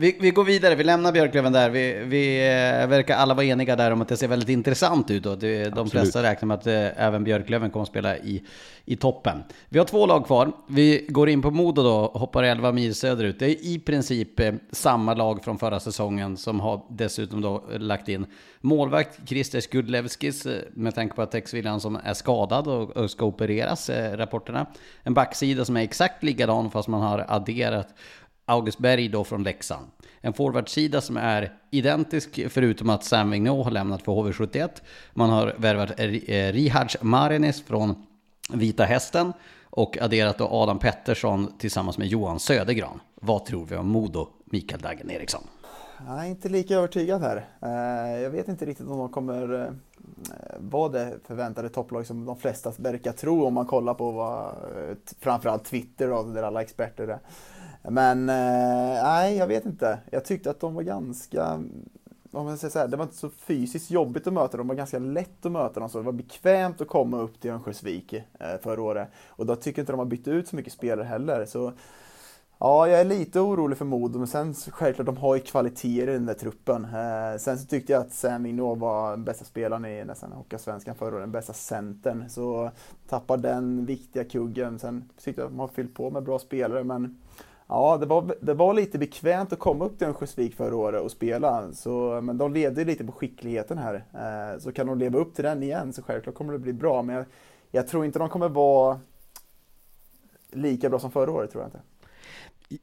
Vi, 0.00 0.16
vi, 0.20 0.30
går 0.30 0.44
vidare, 0.44 0.74
vi 0.74 0.84
lämnar 0.84 1.12
Björklöven 1.12 1.52
där. 1.52 1.70
Vi, 1.70 2.04
vi 2.04 2.38
eh, 2.38 2.88
verkar 2.88 3.16
alla 3.16 3.34
vara 3.34 3.46
eniga 3.46 3.76
där 3.76 3.90
om 3.90 4.02
att 4.02 4.08
det 4.08 4.16
ser 4.16 4.28
väldigt 4.28 4.48
intressant 4.48 5.10
ut. 5.10 5.26
Och 5.26 5.38
det, 5.38 5.68
de 5.68 5.90
flesta 5.90 6.22
räknar 6.22 6.46
med 6.46 6.54
att 6.54 6.66
eh, 6.66 7.06
även 7.06 7.24
Björklöven 7.24 7.70
kommer 7.70 7.82
att 7.82 7.88
spela 7.88 8.16
i, 8.16 8.42
i 8.84 8.96
toppen. 8.96 9.42
Vi 9.68 9.78
har 9.78 9.86
två 9.86 10.06
lag 10.06 10.26
kvar. 10.26 10.52
Vi 10.68 11.06
går 11.08 11.28
in 11.28 11.42
på 11.42 11.50
Modo 11.50 11.82
då 11.82 12.06
hoppar 12.06 12.42
11 12.42 12.72
mil 12.72 12.94
söderut. 12.94 13.38
Det 13.38 13.46
är 13.46 13.66
i 13.66 13.78
princip 13.78 14.40
eh, 14.40 14.54
samma 14.70 15.14
lag 15.14 15.44
från 15.44 15.58
förra 15.58 15.80
säsongen 15.80 16.36
som 16.36 16.60
har 16.60 16.80
dessutom 16.90 17.40
då 17.40 17.64
lagt 17.78 18.08
in 18.08 18.26
målvakt 18.60 19.28
Christer 19.28 19.60
Skudlevskis 19.60 20.46
med 20.70 20.94
tanke 20.94 21.16
på 21.16 21.22
att 21.22 21.30
Tex 21.30 21.54
Williamson 21.54 21.96
är 21.96 22.14
skadad 22.14 22.68
och 22.68 23.10
ska 23.10 23.24
opereras, 23.24 23.90
rapporterna. 23.90 24.66
En 25.02 25.14
backsida 25.14 25.64
som 25.64 25.76
är 25.76 25.82
exakt 25.82 26.22
likadan 26.22 26.70
fast 26.70 26.88
man 26.88 27.02
har 27.02 27.24
adderat 27.28 27.94
August 28.48 28.78
Berg 28.78 29.08
då 29.08 29.24
från 29.24 29.42
Leksand. 29.42 29.86
En 30.20 30.32
forwardsida 30.32 31.00
som 31.00 31.16
är 31.16 31.52
identisk 31.70 32.40
förutom 32.48 32.90
att 32.90 33.04
Sam 33.04 33.30
Vigneault 33.30 33.64
har 33.64 33.70
lämnat 33.70 34.02
för 34.02 34.12
HV71. 34.12 34.68
Man 35.14 35.30
har 35.30 35.54
värvat 35.58 36.00
eh, 36.00 36.52
Rihards 36.52 36.96
Marinis 37.02 37.62
från 37.62 38.06
Vita 38.52 38.84
Hästen 38.84 39.32
och 39.70 39.98
adderat 39.98 40.38
då 40.38 40.48
Adam 40.48 40.78
Pettersson 40.78 41.52
tillsammans 41.58 41.98
med 41.98 42.06
Johan 42.06 42.40
Södergran. 42.40 43.00
Vad 43.14 43.44
tror 43.44 43.66
vi 43.66 43.76
om 43.76 43.88
Modo, 43.88 44.28
Mikael 44.44 44.80
Dagen 44.80 45.10
Eriksson? 45.10 45.42
Jag 46.06 46.24
är 46.24 46.28
inte 46.28 46.48
lika 46.48 46.74
övertygad 46.74 47.22
här. 47.22 47.46
Eh, 47.62 48.22
jag 48.22 48.30
vet 48.30 48.48
inte 48.48 48.66
riktigt 48.66 48.86
om 48.86 48.98
de 48.98 49.08
kommer 49.08 49.64
eh, 49.64 49.72
vara 50.58 50.88
det 50.88 51.18
förväntade 51.26 51.68
topplag 51.68 52.06
som 52.06 52.24
de 52.24 52.36
flesta 52.36 52.72
verkar 52.76 53.12
tro 53.12 53.44
om 53.44 53.54
man 53.54 53.66
kollar 53.66 53.94
på 53.94 54.10
vad 54.10 54.54
framförallt 55.20 55.64
Twitter 55.64 56.12
och 56.12 56.26
där 56.26 56.42
alla 56.42 56.62
experter 56.62 57.08
är. 57.08 57.18
Men 57.82 58.28
eh, 58.28 59.02
nej, 59.02 59.36
jag 59.36 59.46
vet 59.46 59.66
inte. 59.66 59.98
Jag 60.10 60.24
tyckte 60.24 60.50
att 60.50 60.60
de 60.60 60.74
var 60.74 60.82
ganska 60.82 61.60
om 62.32 62.46
man 62.46 62.58
säger 62.58 62.72
så 62.72 62.78
här, 62.78 62.88
det 62.88 62.96
var 62.96 63.04
inte 63.04 63.16
så 63.16 63.30
fysiskt 63.30 63.90
jobbigt 63.90 64.26
att 64.26 64.32
möta 64.32 64.56
dem, 64.56 64.66
det 64.66 64.74
var 64.74 64.78
ganska 64.78 64.98
lätt 64.98 65.46
att 65.46 65.52
möta 65.52 65.80
dem. 65.80 65.88
Så 65.88 65.98
det 65.98 66.04
var 66.04 66.12
bekvämt 66.12 66.80
att 66.80 66.88
komma 66.88 67.20
upp 67.20 67.40
till 67.40 67.50
Örnsköldsvik 67.50 68.12
eh, 68.12 68.22
förra 68.62 68.82
året. 68.82 69.08
Och 69.26 69.46
då 69.46 69.56
tycker 69.56 69.78
jag 69.78 69.82
inte 69.82 69.92
de 69.92 69.98
har 69.98 70.06
bytt 70.06 70.28
ut 70.28 70.48
så 70.48 70.56
mycket 70.56 70.72
spelare 70.72 71.06
heller. 71.06 71.46
Så 71.46 71.72
Ja, 72.60 72.88
jag 72.88 73.00
är 73.00 73.04
lite 73.04 73.40
orolig 73.40 73.78
för 73.78 73.84
Modo, 73.84 74.18
men 74.18 74.28
sen 74.28 74.54
självklart, 74.54 75.06
de 75.06 75.16
har 75.16 75.34
ju 75.34 75.40
kvaliteter 75.40 76.08
i 76.08 76.12
den 76.12 76.26
där 76.26 76.34
truppen. 76.34 76.84
Eh, 76.84 77.38
sen 77.38 77.58
så 77.58 77.66
tyckte 77.66 77.92
jag 77.92 78.00
att 78.00 78.12
Sam 78.12 78.42
Vigneault 78.42 78.80
var 78.80 79.16
bästa 79.16 79.44
spelaren 79.44 79.84
i 79.84 80.04
nästan 80.04 80.32
Hockeyallsvenskan 80.32 80.94
förra 80.94 81.14
året, 81.14 81.22
den 81.22 81.32
bästa 81.32 81.52
centern. 81.52 82.30
Så 82.30 82.70
tappar 83.08 83.36
den 83.36 83.86
viktiga 83.86 84.24
kuggen. 84.24 84.78
Sen 84.78 85.08
tyckte 85.24 85.40
jag 85.40 85.46
att 85.46 85.52
de 85.52 85.60
har 85.60 85.68
fyllt 85.68 85.94
på 85.94 86.10
med 86.10 86.22
bra 86.22 86.38
spelare, 86.38 86.84
men 86.84 87.18
Ja, 87.68 87.96
det 87.96 88.06
var, 88.06 88.34
det 88.40 88.54
var 88.54 88.74
lite 88.74 88.98
bekvämt 88.98 89.52
att 89.52 89.58
komma 89.58 89.84
upp 89.84 89.98
till 89.98 90.06
Örnsköldsvik 90.06 90.54
förra 90.54 90.76
året 90.76 91.02
och 91.02 91.10
spela. 91.10 91.72
Så, 91.72 92.20
men 92.20 92.38
de 92.38 92.52
levde 92.54 92.84
lite 92.84 93.04
på 93.04 93.12
skickligheten 93.12 93.78
här. 93.78 93.94
Eh, 93.94 94.58
så 94.58 94.72
kan 94.72 94.86
de 94.86 94.98
leva 94.98 95.18
upp 95.18 95.34
till 95.34 95.44
den 95.44 95.62
igen 95.62 95.92
så 95.92 96.02
självklart 96.02 96.34
kommer 96.34 96.52
det 96.52 96.58
bli 96.58 96.72
bra. 96.72 97.02
Men 97.02 97.16
jag, 97.16 97.24
jag 97.70 97.88
tror 97.88 98.04
inte 98.04 98.18
de 98.18 98.28
kommer 98.28 98.48
vara 98.48 99.00
lika 100.50 100.90
bra 100.90 100.98
som 100.98 101.10
förra 101.10 101.32
året, 101.32 101.50
tror 101.50 101.62
jag 101.62 101.68
inte. 101.68 101.80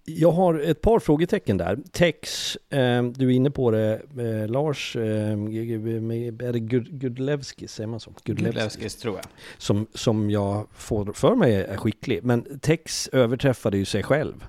Jag 0.06 0.32
har 0.32 0.60
ett 0.60 0.82
par 0.82 1.00
frågetecken 1.00 1.58
där. 1.58 1.80
Tex, 1.92 2.56
eh, 2.70 3.04
du 3.04 3.26
är 3.26 3.32
inne 3.32 3.52
på 3.52 3.72
det. 3.72 4.02
Eh, 4.20 4.48
Lars, 4.48 4.96
eh, 4.96 5.32
är 5.32 6.54
det 6.54 6.60
Gudlevskis, 6.60 7.72
säger 7.72 7.88
man 7.88 8.00
så? 8.00 8.14
Gudlevskis 8.24 8.96
tror 8.96 9.16
jag. 9.16 9.26
Som, 9.58 9.88
som 9.94 10.30
jag 10.30 10.68
får 10.76 11.14
för 11.14 11.36
mig 11.36 11.56
är 11.56 11.78
skicklig. 11.78 12.24
Men 12.24 12.60
Tex 12.60 13.08
överträffade 13.08 13.78
ju 13.78 13.86
sig 13.86 14.04
själv 14.04 14.46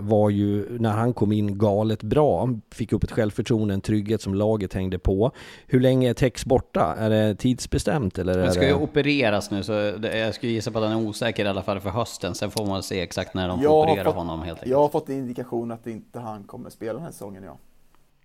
var 0.00 0.30
ju 0.30 0.78
när 0.78 0.90
han 0.90 1.12
kom 1.12 1.32
in 1.32 1.58
galet 1.58 2.02
bra. 2.02 2.48
Fick 2.70 2.92
upp 2.92 3.04
ett 3.04 3.12
självförtroende, 3.12 3.74
en 3.74 3.80
trygghet 3.80 4.22
som 4.22 4.34
laget 4.34 4.74
hängde 4.74 4.98
på. 4.98 5.30
Hur 5.66 5.80
länge 5.80 6.10
är 6.10 6.14
Tex 6.14 6.44
borta? 6.44 6.94
Är 6.98 7.10
det 7.10 7.34
tidsbestämt 7.34 8.18
eller? 8.18 8.38
Han 8.38 8.52
ska 8.52 8.66
ju 8.66 8.74
opereras 8.74 9.50
nu 9.50 9.62
så 9.62 9.72
jag 10.12 10.34
skulle 10.34 10.52
gissa 10.52 10.70
på 10.70 10.78
att 10.78 10.84
han 10.84 10.92
är 10.92 11.08
osäker 11.08 11.44
i 11.44 11.48
alla 11.48 11.62
fall 11.62 11.80
för 11.80 11.90
hösten. 11.90 12.34
Sen 12.34 12.50
får 12.50 12.66
man 12.66 12.82
se 12.82 13.00
exakt 13.00 13.34
när 13.34 13.48
de 13.48 13.58
får 13.58 13.64
jag 13.64 13.80
operera 13.80 14.04
fått, 14.04 14.14
honom 14.14 14.42
helt 14.42 14.58
enkelt. 14.58 14.70
Jag 14.70 14.78
har 14.78 14.88
fått 14.88 15.08
indikation 15.08 15.70
att 15.70 15.86
inte 15.86 16.20
han 16.20 16.44
kommer 16.44 16.70
spela 16.70 16.92
den 16.92 17.02
här 17.02 17.12
säsongen, 17.12 17.42
ja. 17.42 17.56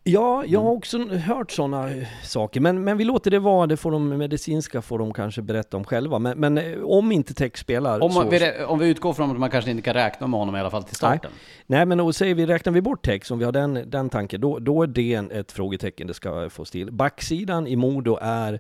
Ja, 0.08 0.44
jag 0.48 0.60
har 0.60 0.72
också 0.72 1.08
hört 1.08 1.52
sådana 1.52 1.90
saker, 2.24 2.60
men, 2.60 2.84
men 2.84 2.98
vi 2.98 3.04
låter 3.04 3.32
det 3.32 3.40
vara, 3.40 3.68
det 3.68 3.78
får 3.78 3.92
de 3.92 4.18
medicinska 4.18 4.82
får 4.82 5.00
de 5.00 5.14
kanske 5.14 5.42
berätta 5.42 5.78
om 5.78 5.84
själva. 5.84 6.20
Men, 6.20 6.40
men 6.40 6.58
eh, 6.58 6.80
om 6.84 7.12
inte 7.12 7.34
Tech 7.34 7.58
spelar... 7.58 8.00
Om, 8.04 8.12
så... 8.12 8.22
om 8.68 8.80
vi 8.80 8.90
utgår 8.90 9.14
från 9.14 9.32
att 9.32 9.40
man 9.40 9.50
kanske 9.50 9.72
inte 9.72 9.84
kan 9.84 9.94
räkna 9.94 10.28
med 10.28 10.40
honom 10.40 10.56
i 10.56 10.60
alla 10.60 10.70
fall 10.70 10.84
till 10.84 10.96
starten. 10.96 11.32
Nej, 11.32 11.78
Nej 11.78 11.86
men 11.86 11.98
då 11.98 12.14
säger 12.14 12.36
vi, 12.36 12.46
räknar 12.46 12.74
vi 12.74 12.82
bort 12.82 13.06
Tech, 13.06 13.32
om 13.32 13.40
vi 13.40 13.46
har 13.46 13.52
den, 13.52 13.84
den 13.90 14.10
tanken, 14.10 14.42
då, 14.42 14.60
då 14.60 14.84
är 14.84 14.88
det 14.88 15.14
ett 15.14 15.52
frågetecken 15.52 16.08
det 16.08 16.14
ska 16.14 16.50
få 16.50 16.66
still. 16.66 16.92
Backsidan 16.92 17.68
i 17.68 17.76
Modo 17.76 18.18
är 18.22 18.60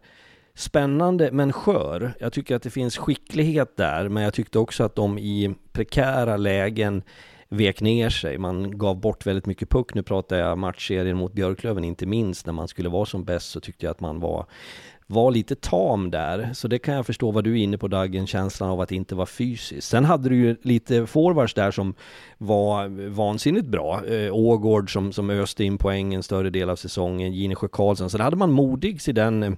spännande 0.55 1.31
men 1.31 1.53
skör. 1.53 2.13
Jag 2.19 2.33
tycker 2.33 2.55
att 2.55 2.63
det 2.63 2.69
finns 2.69 2.97
skicklighet 2.97 3.77
där, 3.77 4.09
men 4.09 4.23
jag 4.23 4.33
tyckte 4.33 4.59
också 4.59 4.83
att 4.83 4.95
de 4.95 5.17
i 5.17 5.55
prekära 5.71 6.37
lägen 6.37 7.03
vek 7.49 7.81
ner 7.81 8.09
sig. 8.09 8.37
Man 8.37 8.77
gav 8.77 8.99
bort 8.99 9.25
väldigt 9.25 9.45
mycket 9.45 9.69
puck. 9.69 9.93
Nu 9.93 10.03
pratar 10.03 10.35
jag 10.35 10.57
matchserien 10.57 11.17
mot 11.17 11.33
Björklöven, 11.33 11.83
inte 11.83 12.05
minst 12.05 12.45
när 12.45 12.53
man 12.53 12.67
skulle 12.67 12.89
vara 12.89 13.05
som 13.05 13.23
bäst 13.23 13.49
så 13.49 13.59
tyckte 13.59 13.85
jag 13.85 13.91
att 13.91 13.99
man 13.99 14.19
var 14.19 14.45
var 15.07 15.31
lite 15.31 15.55
tam 15.55 16.11
där. 16.11 16.49
Så 16.53 16.67
det 16.67 16.79
kan 16.79 16.93
jag 16.93 17.05
förstå 17.05 17.31
vad 17.31 17.43
du 17.43 17.51
är 17.51 17.63
inne 17.63 17.77
på 17.77 17.87
Dagen, 17.87 18.27
känslan 18.27 18.69
av 18.69 18.81
att 18.81 18.91
inte 18.91 19.15
vara 19.15 19.25
fysisk. 19.25 19.87
Sen 19.87 20.05
hade 20.05 20.29
du 20.29 20.35
ju 20.35 20.55
lite 20.61 21.05
forwards 21.05 21.53
där 21.53 21.71
som 21.71 21.93
var 22.37 23.09
vansinnigt 23.09 23.67
bra. 23.67 24.05
Eh, 24.05 24.35
Ågård 24.35 24.93
som, 24.93 25.13
som 25.13 25.29
öste 25.29 25.63
in 25.63 25.77
poäng 25.77 26.13
en 26.13 26.23
större 26.23 26.49
del 26.49 26.69
av 26.69 26.75
säsongen, 26.75 27.33
Ginesjö 27.33 27.67
Karlsson. 27.67 28.09
Sen 28.09 28.21
hade 28.21 28.35
man 28.35 28.51
Modigs 28.51 29.07
i 29.07 29.11
den 29.11 29.43
eh, 29.43 29.51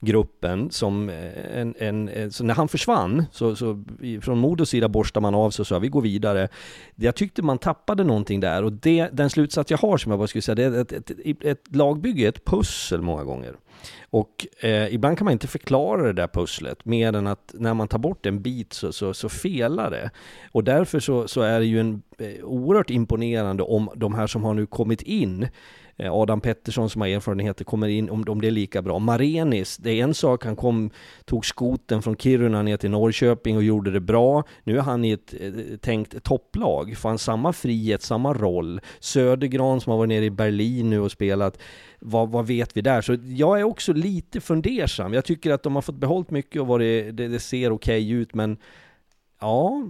gruppen 0.00 0.70
som 0.70 1.08
eh, 1.08 1.60
en, 1.60 1.74
en, 1.78 2.08
eh, 2.08 2.28
så 2.28 2.44
när 2.44 2.54
han 2.54 2.68
försvann, 2.68 3.24
så, 3.32 3.56
så 3.56 3.84
från 4.22 4.38
Modos 4.38 4.68
sida 4.68 4.88
borstade 4.88 5.22
man 5.22 5.34
av 5.34 5.50
sig 5.50 5.62
och 5.62 5.66
sa 5.66 5.78
vi 5.78 5.88
går 5.88 6.02
vidare. 6.02 6.48
Jag 6.94 7.14
tyckte 7.14 7.42
man 7.42 7.58
tappade 7.58 8.04
någonting 8.04 8.40
där 8.40 8.62
och 8.64 8.72
det, 8.72 9.08
den 9.12 9.30
slutsats 9.30 9.70
jag 9.70 9.78
har 9.78 9.96
som 9.96 10.12
jag 10.12 10.18
bara 10.18 10.28
skulle 10.28 10.42
säga, 10.42 10.54
det 10.54 10.64
är 10.64 10.80
ett, 10.80 10.92
ett, 10.92 11.10
ett, 11.10 11.44
ett 11.44 11.76
lagbygge, 11.76 12.28
ett 12.28 12.44
pussel 12.44 13.02
många 13.02 13.24
gånger. 13.24 13.54
Och 14.10 14.46
eh, 14.60 14.94
ibland 14.94 15.18
kan 15.18 15.24
man 15.24 15.32
inte 15.32 15.46
förklara 15.46 16.02
det 16.02 16.12
där 16.12 16.28
pusslet 16.28 16.84
mer 16.84 17.12
än 17.12 17.26
att 17.26 17.54
när 17.54 17.74
man 17.74 17.88
tar 17.88 17.98
bort 17.98 18.26
en 18.26 18.42
bit 18.42 18.72
så, 18.72 18.92
så, 18.92 19.14
så 19.14 19.28
felar 19.28 19.90
det. 19.90 20.10
Och 20.52 20.64
därför 20.64 21.00
så, 21.00 21.28
så 21.28 21.40
är 21.40 21.60
det 21.60 21.66
ju 21.66 21.80
en 21.80 22.02
eh, 22.18 22.44
oerhört 22.44 22.90
imponerande 22.90 23.62
om 23.62 23.90
de 23.96 24.14
här 24.14 24.26
som 24.26 24.44
har 24.44 24.54
nu 24.54 24.66
kommit 24.66 25.02
in 25.02 25.42
Eh, 25.42 25.50
Eh, 25.96 26.12
Adam 26.14 26.40
Pettersson 26.40 26.90
som 26.90 27.00
har 27.00 27.08
erfarenheter 27.08 27.64
kommer 27.64 27.88
in, 27.88 28.10
om, 28.10 28.24
om 28.28 28.40
det 28.40 28.46
är 28.46 28.50
lika 28.50 28.82
bra. 28.82 28.98
Marenis, 28.98 29.76
det 29.76 29.90
är 29.90 30.04
en 30.04 30.14
sak, 30.14 30.44
han 30.44 30.56
kom, 30.56 30.90
tog 31.24 31.46
skoten 31.46 32.02
från 32.02 32.16
Kiruna 32.16 32.62
ner 32.62 32.76
till 32.76 32.90
Norrköping 32.90 33.56
och 33.56 33.62
gjorde 33.62 33.90
det 33.90 34.00
bra. 34.00 34.44
Nu 34.64 34.78
är 34.78 34.82
han 34.82 35.04
i 35.04 35.10
ett 35.10 35.34
eh, 35.40 35.76
tänkt 35.80 36.22
topplag, 36.22 36.96
får 36.96 37.08
han 37.08 37.18
samma 37.18 37.52
frihet, 37.52 38.02
samma 38.02 38.32
roll. 38.32 38.80
Södergran 39.00 39.80
som 39.80 39.90
har 39.90 39.98
varit 39.98 40.08
nere 40.08 40.24
i 40.24 40.30
Berlin 40.30 40.90
nu 40.90 41.00
och 41.00 41.12
spelat, 41.12 41.58
vad, 42.00 42.30
vad 42.30 42.46
vet 42.46 42.76
vi 42.76 42.80
där? 42.80 43.00
Så 43.02 43.16
jag 43.22 43.60
är 43.60 43.64
också 43.64 43.92
lite 43.92 44.40
fundersam. 44.40 45.12
Jag 45.14 45.24
tycker 45.24 45.50
att 45.50 45.62
de 45.62 45.74
har 45.74 45.82
fått 45.82 45.96
behållt 45.96 46.30
mycket 46.30 46.60
och 46.60 46.66
varit, 46.66 47.16
det, 47.16 47.28
det 47.28 47.40
ser 47.40 47.72
okej 47.72 48.02
okay 48.04 48.12
ut, 48.12 48.34
men 48.34 48.56
ja, 49.40 49.88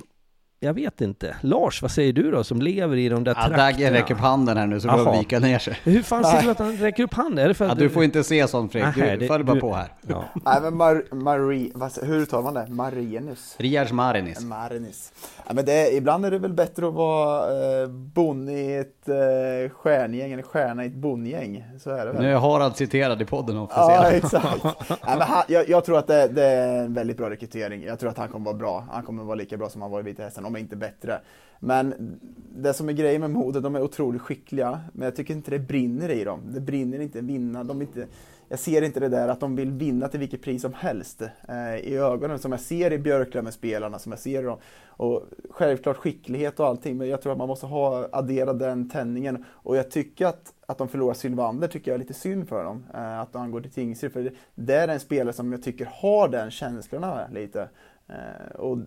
jag 0.63 0.75
vet 0.75 1.01
inte. 1.01 1.37
Lars, 1.41 1.83
vad 1.83 1.91
säger 1.91 2.13
du 2.13 2.31
då 2.31 2.45
som 2.45 2.63
lever 2.63 2.97
i 2.97 3.09
de 3.09 3.25
där 3.25 3.31
Ja, 3.33 3.35
trakterna? 3.35 3.63
Dagge 3.65 3.91
räcker 3.93 4.15
upp 4.15 4.21
handen 4.21 4.57
här 4.57 4.67
nu 4.67 4.81
så 4.81 4.89
får 4.89 5.19
vika 5.19 5.39
ner 5.39 5.59
sig. 5.59 5.79
Hur 5.85 6.03
fan 6.03 6.25
ser 6.25 6.43
du 6.43 6.51
att 6.51 6.59
han 6.59 6.77
räcker 6.77 7.03
upp 7.03 7.15
handen? 7.15 7.45
Är 7.45 7.49
det 7.49 7.55
för 7.55 7.65
att 7.65 7.71
Ja, 7.71 7.75
du 7.75 7.91
får 7.91 8.05
inte 8.05 8.25
se 8.25 8.49
sånt 8.49 8.73
Fredrik, 8.73 8.97
Nähä, 8.97 9.11
du 9.13 9.17
det- 9.17 9.27
följ 9.27 9.45
bara 9.45 9.55
du- 9.55 9.61
på 9.61 9.75
här. 9.75 9.93
Ja. 10.09 10.25
Nej 10.45 10.59
men 10.63 10.77
Mar 10.77 11.15
Marie, 11.15 11.71
vad, 11.75 11.93
hur 12.03 12.19
uttalar 12.19 12.43
man 12.43 12.55
det? 12.55 12.67
Marinus? 12.69 13.55
Riars 13.59 13.93
Marinis. 13.93 14.41
Marinis. 14.41 15.13
Ja, 15.47 15.53
men 15.55 15.65
det, 15.65 15.95
ibland 15.97 16.27
är 16.27 16.31
det 16.31 16.39
väl 16.39 16.53
bättre 16.53 16.89
att 16.89 16.95
vara 16.95 17.43
eh, 17.83 17.89
bonde 17.89 18.53
i 18.53 18.77
ett 18.77 19.09
eh, 19.09 19.75
stjärngäng 19.75 20.33
eller 20.33 20.43
stjärna 20.43 20.85
i 20.85 20.87
ett 20.87 20.95
bondgäng. 20.95 21.65
Så 21.81 21.91
är 21.91 22.07
det 22.07 22.13
väl. 22.13 22.23
Nu 22.23 22.33
är 22.33 22.37
Harald 22.37 22.77
citerad 22.77 23.23
i 23.23 23.25
podden 23.25 23.57
Ja, 23.57 23.63
officiellt. 23.63 24.25
exakt. 24.25 24.65
Nej, 24.89 24.99
men 25.19 25.21
han, 25.21 25.43
jag, 25.49 25.69
jag 25.69 25.85
tror 25.85 25.99
att 25.99 26.07
det, 26.07 26.29
det 26.29 26.45
är 26.45 26.79
en 26.79 26.95
väldigt 26.95 27.17
bra 27.17 27.31
rekrytering. 27.31 27.83
Jag 27.83 27.99
tror 27.99 28.11
att 28.11 28.19
han 28.19 28.29
kommer 28.29 28.45
vara 28.45 28.57
bra. 28.57 28.85
Han 28.91 29.03
kommer 29.03 29.25
vara 29.25 29.35
lika 29.35 29.57
bra 29.57 29.69
som 29.69 29.83
han 29.83 29.91
var 29.91 30.01
i 30.01 30.03
Vita 30.03 30.23
Hästen, 30.23 30.45
om 30.53 30.57
inte 30.57 30.77
bättre. 30.77 31.21
Men 31.65 32.19
det 32.55 32.75
som 32.75 32.89
är 32.89 32.93
grejen 32.93 33.21
med 33.21 33.31
Modo, 33.31 33.61
de 33.61 33.77
är 33.77 33.83
otroligt 33.83 34.23
skickliga, 34.23 34.81
men 34.93 35.05
jag 35.05 35.17
tycker 35.17 35.35
inte 35.35 35.51
det 35.51 35.59
brinner 35.59 36.09
i 36.09 36.25
dem. 36.25 36.41
Det 36.55 36.61
brinner 36.61 37.01
inte 37.01 37.21
vinna. 37.21 37.65
De 37.65 37.83
inte, 37.83 38.07
jag 38.49 38.59
ser 38.59 38.83
inte 38.83 39.01
det 39.01 39.09
där 39.09 39.29
att 39.29 39.41
de 39.41 39.57
vill 39.57 39.71
vinna 39.71 40.09
till 40.09 40.21
vilket 40.21 40.43
pris 40.43 40.63
som 40.63 40.73
helst 40.73 41.23
eh, 41.49 41.77
i 41.77 41.97
ögonen, 41.97 42.39
som 42.39 42.53
jag 42.53 42.61
ser 42.61 42.93
i 42.93 42.99
Björklöven 42.99 43.45
med 43.45 43.55
spelarna, 43.55 43.99
som 43.99 44.13
jag 44.13 44.19
ser 44.19 44.43
i 44.43 44.45
dem. 44.45 44.59
Och 44.87 45.23
självklart 45.51 45.97
skicklighet 45.97 46.61
och 46.61 46.67
allting, 46.67 46.97
men 46.97 47.09
jag 47.09 47.23
tror 47.23 47.33
att 47.33 47.39
man 47.39 47.49
måste 47.49 47.67
ha 47.67 48.09
addera 48.13 48.53
den 48.53 48.89
tändningen. 48.89 49.45
Och 49.51 49.77
jag 49.77 49.91
tycker 49.91 50.27
att, 50.27 50.55
att 50.67 50.79
de 50.79 50.89
förlorar 50.89 51.15
Sylvander 51.15 51.69
tycker 51.69 51.91
jag 51.91 51.95
är 51.95 51.99
lite 51.99 52.15
synd 52.15 52.49
för 52.49 52.65
dem. 52.65 52.87
Eh, 52.95 53.21
att 53.21 53.35
han 53.35 53.51
går 53.51 53.61
till 53.61 53.71
Tingsryd, 53.73 54.13
för 54.13 54.23
det, 54.23 54.33
det 54.55 54.75
är 54.75 54.89
en 54.89 55.01
spelare 55.01 55.33
som 55.33 55.53
jag 55.53 55.63
tycker 55.63 55.89
har 55.93 56.29
den 56.29 56.51
känslorna 56.51 57.29
lite. 57.33 57.69
Eh, 58.13 58.55
och 58.55 58.79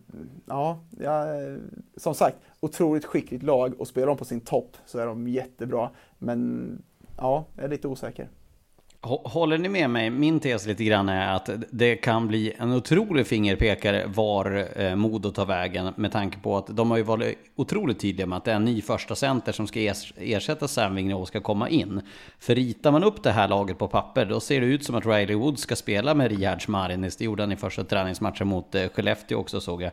ja, 0.45 0.80
ja, 0.99 1.35
eh, 1.35 1.57
som 1.97 2.15
sagt, 2.15 2.38
otroligt 2.60 3.06
skickligt 3.06 3.43
lag 3.43 3.80
och 3.80 3.88
spelar 3.88 4.07
de 4.07 4.18
på 4.18 4.26
sin 4.26 4.41
topp 4.41 4.77
så 4.85 4.99
är 4.99 5.06
de 5.06 5.27
jättebra. 5.27 5.89
Men 6.18 6.69
ja, 7.18 7.45
jag 7.56 7.65
är 7.65 7.69
lite 7.69 7.88
osäker. 7.88 8.30
Håller 9.06 9.57
ni 9.57 9.69
med 9.69 9.90
mig? 9.90 10.10
Min 10.10 10.40
tes 10.40 10.68
lite 10.68 10.84
grann 10.84 11.10
är 11.10 11.36
att 11.36 11.49
det 11.72 11.95
kan 11.95 12.27
bli 12.27 12.53
en 12.57 12.73
otrolig 12.73 13.27
fingerpekare 13.27 14.06
var 14.07 14.68
eh, 14.76 14.95
Modo 14.95 15.32
tar 15.32 15.45
vägen 15.45 15.94
med 15.95 16.11
tanke 16.11 16.40
på 16.40 16.57
att 16.57 16.68
de 16.68 16.91
har 16.91 16.98
ju 16.98 17.03
varit 17.03 17.38
otroligt 17.56 17.99
tydliga 17.99 18.27
med 18.27 18.38
att 18.38 18.45
det 18.45 18.52
är 18.52 18.56
en 18.56 18.65
ny 18.65 18.82
första 18.82 19.15
center 19.15 19.52
som 19.52 19.68
ska 19.68 19.94
ersätta 20.15 20.68
Sam 20.68 20.95
Vigneault 20.95 21.27
ska 21.27 21.41
komma 21.41 21.69
in. 21.69 22.02
För 22.40 22.56
ritar 22.56 22.91
man 22.91 23.03
upp 23.03 23.23
det 23.23 23.32
här 23.32 23.48
laget 23.48 23.77
på 23.77 23.88
papper 23.88 24.26
då 24.26 24.40
ser 24.40 24.61
det 24.61 24.68
ut 24.68 24.86
som 24.86 24.95
att 24.95 25.06
Riley 25.06 25.36
Wood 25.36 25.60
ska 25.60 25.76
spela 25.76 26.14
med 26.14 26.32
Rihards 26.32 26.68
Marinis. 26.68 27.15
Det 27.15 27.26
gjorde 27.26 27.44
han 27.44 27.52
i 27.52 27.56
första 27.56 27.84
träningsmatchen 27.84 28.48
mot 28.48 28.76
eh, 28.76 28.88
Skellefteå 28.90 29.40
också 29.40 29.61
såg 29.61 29.82
jag. 29.82 29.91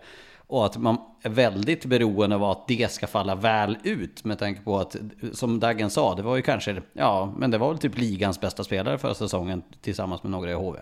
Och 0.53 0.66
att 0.66 0.77
man 0.77 0.97
är 1.23 1.31
väldigt 1.31 1.85
beroende 1.85 2.37
av 2.37 2.45
att 2.45 2.69
det 2.69 2.93
ska 2.93 3.07
falla 3.07 3.35
väl 3.35 3.77
ut 3.85 4.24
med 4.24 4.39
tanke 4.39 4.61
på 4.62 4.79
att, 4.79 4.97
som 5.33 5.61
Daggen 5.61 5.91
sa, 5.91 6.15
det 6.15 6.23
var 6.23 6.37
ju 6.37 6.43
kanske, 6.43 6.83
ja, 6.93 7.35
men 7.39 7.51
det 7.51 7.59
var 7.59 7.69
väl 7.69 7.79
typ 7.79 7.99
ligans 7.99 8.41
bästa 8.41 8.65
spelare 8.65 8.99
för 8.99 9.15
säsongen 9.15 9.62
tillsammans 9.81 10.23
med 10.23 10.31
några 10.33 10.51
i 10.51 10.55
HV. 10.55 10.79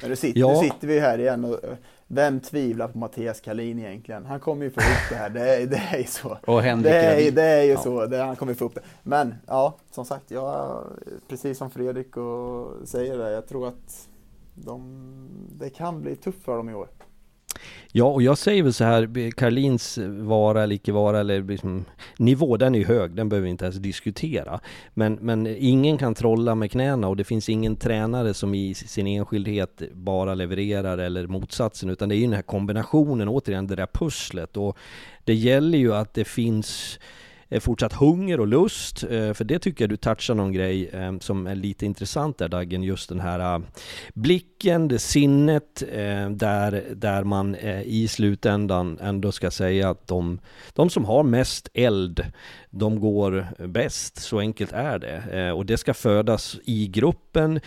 Men 0.00 0.10
nu 0.10 0.16
sitter, 0.16 0.40
Ja. 0.40 0.48
nu 0.48 0.68
sitter 0.68 0.86
vi 0.88 1.00
här 1.00 1.18
igen 1.18 1.44
och 1.44 1.58
vem 2.06 2.40
tvivlar 2.40 2.88
på 2.88 2.98
Mattias 2.98 3.40
Kalin 3.40 3.78
egentligen? 3.78 4.26
Han 4.26 4.40
kommer 4.40 4.64
ju 4.64 4.70
få 4.70 4.80
upp 4.80 5.08
det 5.10 5.14
här, 5.16 5.30
det 5.30 5.56
är, 5.56 5.66
det 5.66 5.82
är 5.92 5.98
ju 5.98 6.04
så. 6.04 6.38
Och 6.46 6.62
Henrik 6.62 6.84
det, 6.92 6.98
är, 7.28 7.30
det 7.30 7.42
är 7.42 7.62
ju 7.62 7.70
Ja. 7.72 7.78
så, 7.80 8.06
det, 8.06 8.16
han 8.18 8.36
kommer 8.36 8.54
få 8.54 8.64
upp 8.64 8.74
det. 8.74 8.82
Men 9.02 9.34
ja, 9.46 9.76
som 9.90 10.04
sagt, 10.04 10.30
jag, 10.30 10.82
precis 11.28 11.58
som 11.58 11.70
Fredrik 11.70 12.16
och 12.16 12.68
säger 12.88 13.18
det, 13.18 13.30
jag 13.30 13.48
tror 13.48 13.68
att 13.68 14.08
de, 14.54 15.28
det 15.58 15.70
kan 15.70 16.02
bli 16.02 16.16
tufft 16.16 16.44
för 16.44 16.56
dem 16.56 16.68
i 16.68 16.74
år. 16.74 16.88
Ja, 17.92 18.04
och 18.04 18.22
jag 18.22 18.38
säger 18.38 18.62
väl 18.62 18.72
så 18.72 18.84
här, 18.84 19.18
eh, 19.18 19.30
Karlins 19.30 19.98
vara 20.08 20.62
eller 20.62 20.74
icke 20.74 20.92
vara 20.92 21.20
eller 21.20 21.42
liksom, 21.42 21.84
nivå, 22.16 22.56
den 22.56 22.74
är 22.74 22.78
ju 22.78 22.84
hög, 22.84 23.10
den 23.14 23.28
behöver 23.28 23.44
vi 23.44 23.50
inte 23.50 23.64
ens 23.64 23.76
diskutera. 23.76 24.60
Men, 24.94 25.14
men 25.14 25.46
ingen 25.46 25.98
kan 25.98 26.14
trolla 26.14 26.54
med 26.54 26.70
knäna 26.70 27.08
och 27.08 27.16
det 27.16 27.24
finns 27.24 27.48
ingen 27.48 27.76
tränare 27.76 28.34
som 28.34 28.54
i 28.54 28.74
sin 28.74 29.06
enskildhet 29.06 29.82
bara 29.92 30.34
levererar 30.34 30.98
eller 30.98 31.26
motsatsen, 31.26 31.90
utan 31.90 32.08
det 32.08 32.14
är 32.14 32.16
ju 32.16 32.24
den 32.24 32.32
här 32.32 32.42
kombinationen, 32.42 33.28
återigen 33.28 33.66
det 33.66 33.76
där 33.76 33.88
pusslet. 33.92 34.56
Och 34.56 34.78
det 35.24 35.34
gäller 35.34 35.78
ju 35.78 35.94
att 35.94 36.14
det 36.14 36.24
finns 36.24 36.98
Eh, 37.52 37.60
fortsatt 37.60 37.92
hunger 37.92 38.40
och 38.40 38.46
lust, 38.46 39.04
eh, 39.04 39.32
för 39.32 39.44
det 39.44 39.58
tycker 39.58 39.84
jag 39.84 39.90
du 39.90 39.96
touchar 39.96 40.34
någon 40.34 40.52
grej 40.52 40.88
eh, 40.88 41.18
som 41.18 41.46
är 41.46 41.54
lite 41.54 41.86
intressant 41.86 42.38
där 42.38 42.48
Daggen, 42.48 42.82
just 42.82 43.08
den 43.08 43.20
här 43.20 43.62
blicken, 44.14 44.88
det 44.88 44.98
sinnet, 44.98 45.82
där, 46.30 46.84
där 46.94 47.24
man 47.24 47.56
i 47.84 48.08
slutändan 48.08 48.98
ändå 49.02 49.32
ska 49.32 49.50
säga 49.50 49.90
att 49.90 50.06
de, 50.06 50.38
de 50.72 50.90
som 50.90 51.04
har 51.04 51.22
mest 51.22 51.68
eld, 51.74 52.26
de 52.70 53.00
går 53.00 53.46
bäst, 53.66 54.22
så 54.22 54.38
enkelt 54.38 54.72
är 54.72 54.98
det. 54.98 55.52
Och 55.52 55.66
det 55.66 55.76
ska 55.76 55.94
födas 55.94 56.58
i 56.64 56.86
gruppen. 56.86 57.60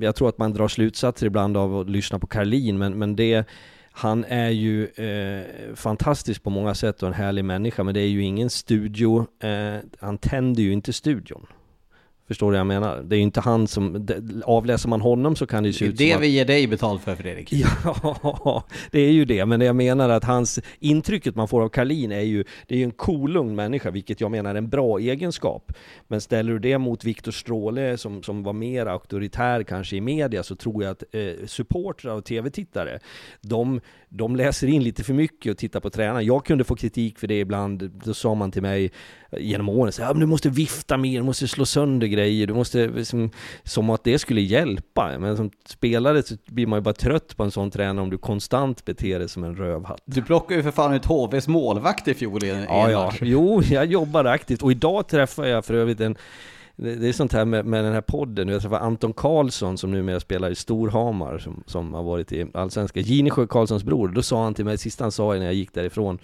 Jag 0.00 0.16
tror 0.16 0.28
att 0.28 0.38
man 0.38 0.52
drar 0.52 0.68
slutsatser 0.68 1.26
ibland 1.26 1.56
av 1.56 1.78
att 1.78 1.90
lyssna 1.90 2.18
på 2.18 2.26
Karlin, 2.26 2.78
men, 2.78 2.98
men 2.98 3.16
det 3.16 3.46
han 3.98 4.24
är 4.24 4.50
ju 4.50 4.86
eh, 4.86 5.74
fantastisk 5.74 6.42
på 6.42 6.50
många 6.50 6.74
sätt 6.74 7.02
och 7.02 7.08
en 7.08 7.14
härlig 7.14 7.44
människa, 7.44 7.82
men 7.82 7.94
det 7.94 8.00
är 8.00 8.08
ju 8.08 8.22
ingen 8.22 8.50
studio. 8.50 9.26
Eh, 9.40 9.76
han 10.00 10.18
tänder 10.18 10.62
ju 10.62 10.72
inte 10.72 10.92
studion. 10.92 11.46
Förstår 12.28 12.46
du 12.46 12.52
vad 12.52 12.60
jag 12.60 12.66
menar? 12.66 13.02
Det 13.02 13.14
är 13.14 13.16
ju 13.16 13.22
inte 13.22 13.40
han 13.40 13.66
som... 13.68 14.06
det- 14.06 14.22
Avläser 14.44 14.88
man 14.88 15.00
honom 15.00 15.36
så 15.36 15.46
kan 15.46 15.62
det 15.62 15.66
ju 15.68 15.72
se 15.72 15.84
Det 15.84 15.88
är 15.88 15.92
ut 15.92 15.98
som 15.98 16.06
det 16.06 16.12
att... 16.14 16.20
vi 16.22 16.26
ger 16.26 16.44
dig 16.44 16.66
betalt 16.66 17.02
för 17.02 17.14
Fredrik. 17.14 17.52
Ja, 17.52 18.64
det 18.90 19.00
är 19.00 19.10
ju 19.12 19.24
det, 19.24 19.46
men 19.46 19.60
jag 19.60 19.76
menar 19.76 20.08
att 20.08 20.24
hans 20.24 20.58
intrycket 20.80 21.34
man 21.36 21.48
får 21.48 21.62
av 21.62 21.68
Karlin 21.68 22.12
är 22.12 22.20
ju, 22.20 22.44
det 22.66 22.74
är 22.74 22.78
ju 22.78 22.84
en 22.84 22.90
cool, 22.90 23.36
ung 23.36 23.54
människa, 23.54 23.90
vilket 23.90 24.20
jag 24.20 24.30
menar 24.30 24.50
är 24.50 24.54
en 24.58 24.68
bra 24.68 24.98
egenskap. 24.98 25.72
Men 26.08 26.20
ställer 26.20 26.52
du 26.52 26.58
det 26.58 26.78
mot 26.78 27.04
Viktor 27.04 27.32
Stråle 27.32 27.98
som, 27.98 28.22
som 28.22 28.42
var 28.42 28.52
mer 28.52 28.86
auktoritär 28.86 29.62
kanske 29.62 29.96
i 29.96 30.00
media, 30.00 30.42
så 30.42 30.56
tror 30.56 30.82
jag 30.84 30.90
att 30.92 31.02
eh, 31.12 31.46
supportrar 31.46 32.14
och 32.14 32.24
tv-tittare, 32.24 32.98
de, 33.40 33.80
de 34.08 34.36
läser 34.36 34.66
in 34.66 34.82
lite 34.84 35.04
för 35.04 35.14
mycket 35.14 35.50
och 35.52 35.58
tittar 35.58 35.80
på 35.80 35.90
tränaren. 35.90 36.26
Jag 36.26 36.44
kunde 36.46 36.64
få 36.64 36.76
kritik 36.76 37.18
för 37.18 37.26
det 37.26 37.40
ibland, 37.40 37.90
då 38.04 38.14
sa 38.14 38.34
man 38.34 38.50
till 38.50 38.62
mig 38.62 38.90
genom 39.38 39.68
åren, 39.68 39.92
så, 39.92 40.02
här, 40.02 40.08
"Ja, 40.08 40.14
men 40.14 40.20
du 40.20 40.26
måste 40.26 40.48
vifta 40.48 40.96
mer, 40.96 41.18
du 41.18 41.22
måste 41.24 41.48
slå 41.48 41.66
sönder 41.66 42.06
grejer, 42.16 42.46
du 42.46 42.54
måste, 42.54 42.86
liksom, 42.86 43.30
som 43.64 43.90
att 43.90 44.04
det 44.04 44.18
skulle 44.18 44.40
hjälpa. 44.40 45.18
Men 45.18 45.36
som 45.36 45.50
spelare 45.66 46.22
så 46.22 46.34
blir 46.46 46.66
man 46.66 46.76
ju 46.76 46.80
bara 46.80 46.94
trött 46.94 47.36
på 47.36 47.42
en 47.42 47.50
sån 47.50 47.70
tränare 47.70 48.02
om 48.02 48.10
du 48.10 48.18
konstant 48.18 48.84
beter 48.84 49.18
dig 49.18 49.28
som 49.28 49.44
en 49.44 49.56
rövhatt. 49.56 50.02
Du 50.04 50.22
plockar 50.22 50.56
ju 50.56 50.62
för 50.62 50.70
fan 50.70 50.94
ut 50.94 51.04
HVs 51.04 51.48
målvakt 51.48 52.08
i 52.08 52.14
fjol 52.14 52.44
i 52.44 52.50
en, 52.50 52.62
Ja, 52.62 52.86
en 52.86 52.92
ja. 52.92 53.12
Jo, 53.20 53.62
jag 53.62 53.86
jobbar 53.86 54.24
aktivt 54.24 54.62
och 54.62 54.70
idag 54.70 55.08
träffar 55.08 55.44
jag 55.44 55.64
för 55.64 55.74
övrigt 55.74 56.00
en 56.00 56.16
det 56.76 56.94
det 56.94 57.08
är 57.08 57.12
sånt 57.12 57.32
här 57.32 57.44
med, 57.44 57.66
med 57.66 57.84
den 57.84 57.92
här 57.92 58.00
podden, 58.00 58.48
jag 58.48 58.62
träffade 58.62 58.80
Anton 58.80 59.12
Karlsson 59.12 59.78
som 59.78 59.90
numera 59.90 60.20
spelar 60.20 60.50
i 60.50 60.54
Storhamar 60.54 61.38
som, 61.38 61.62
som 61.66 61.94
har 61.94 62.02
varit 62.02 62.32
i 62.32 62.46
Allsvenskan, 62.54 63.02
Ginesjö 63.02 63.46
Karlssons 63.46 63.84
bror, 63.84 64.08
då 64.08 64.22
sa 64.22 64.44
han 64.44 64.54
till 64.54 64.64
mig, 64.64 64.78
sista 64.78 65.04
han 65.04 65.12
sa 65.12 65.34
när 65.34 65.44
jag 65.44 65.54
gick 65.54 65.74
därifrån 65.74 66.18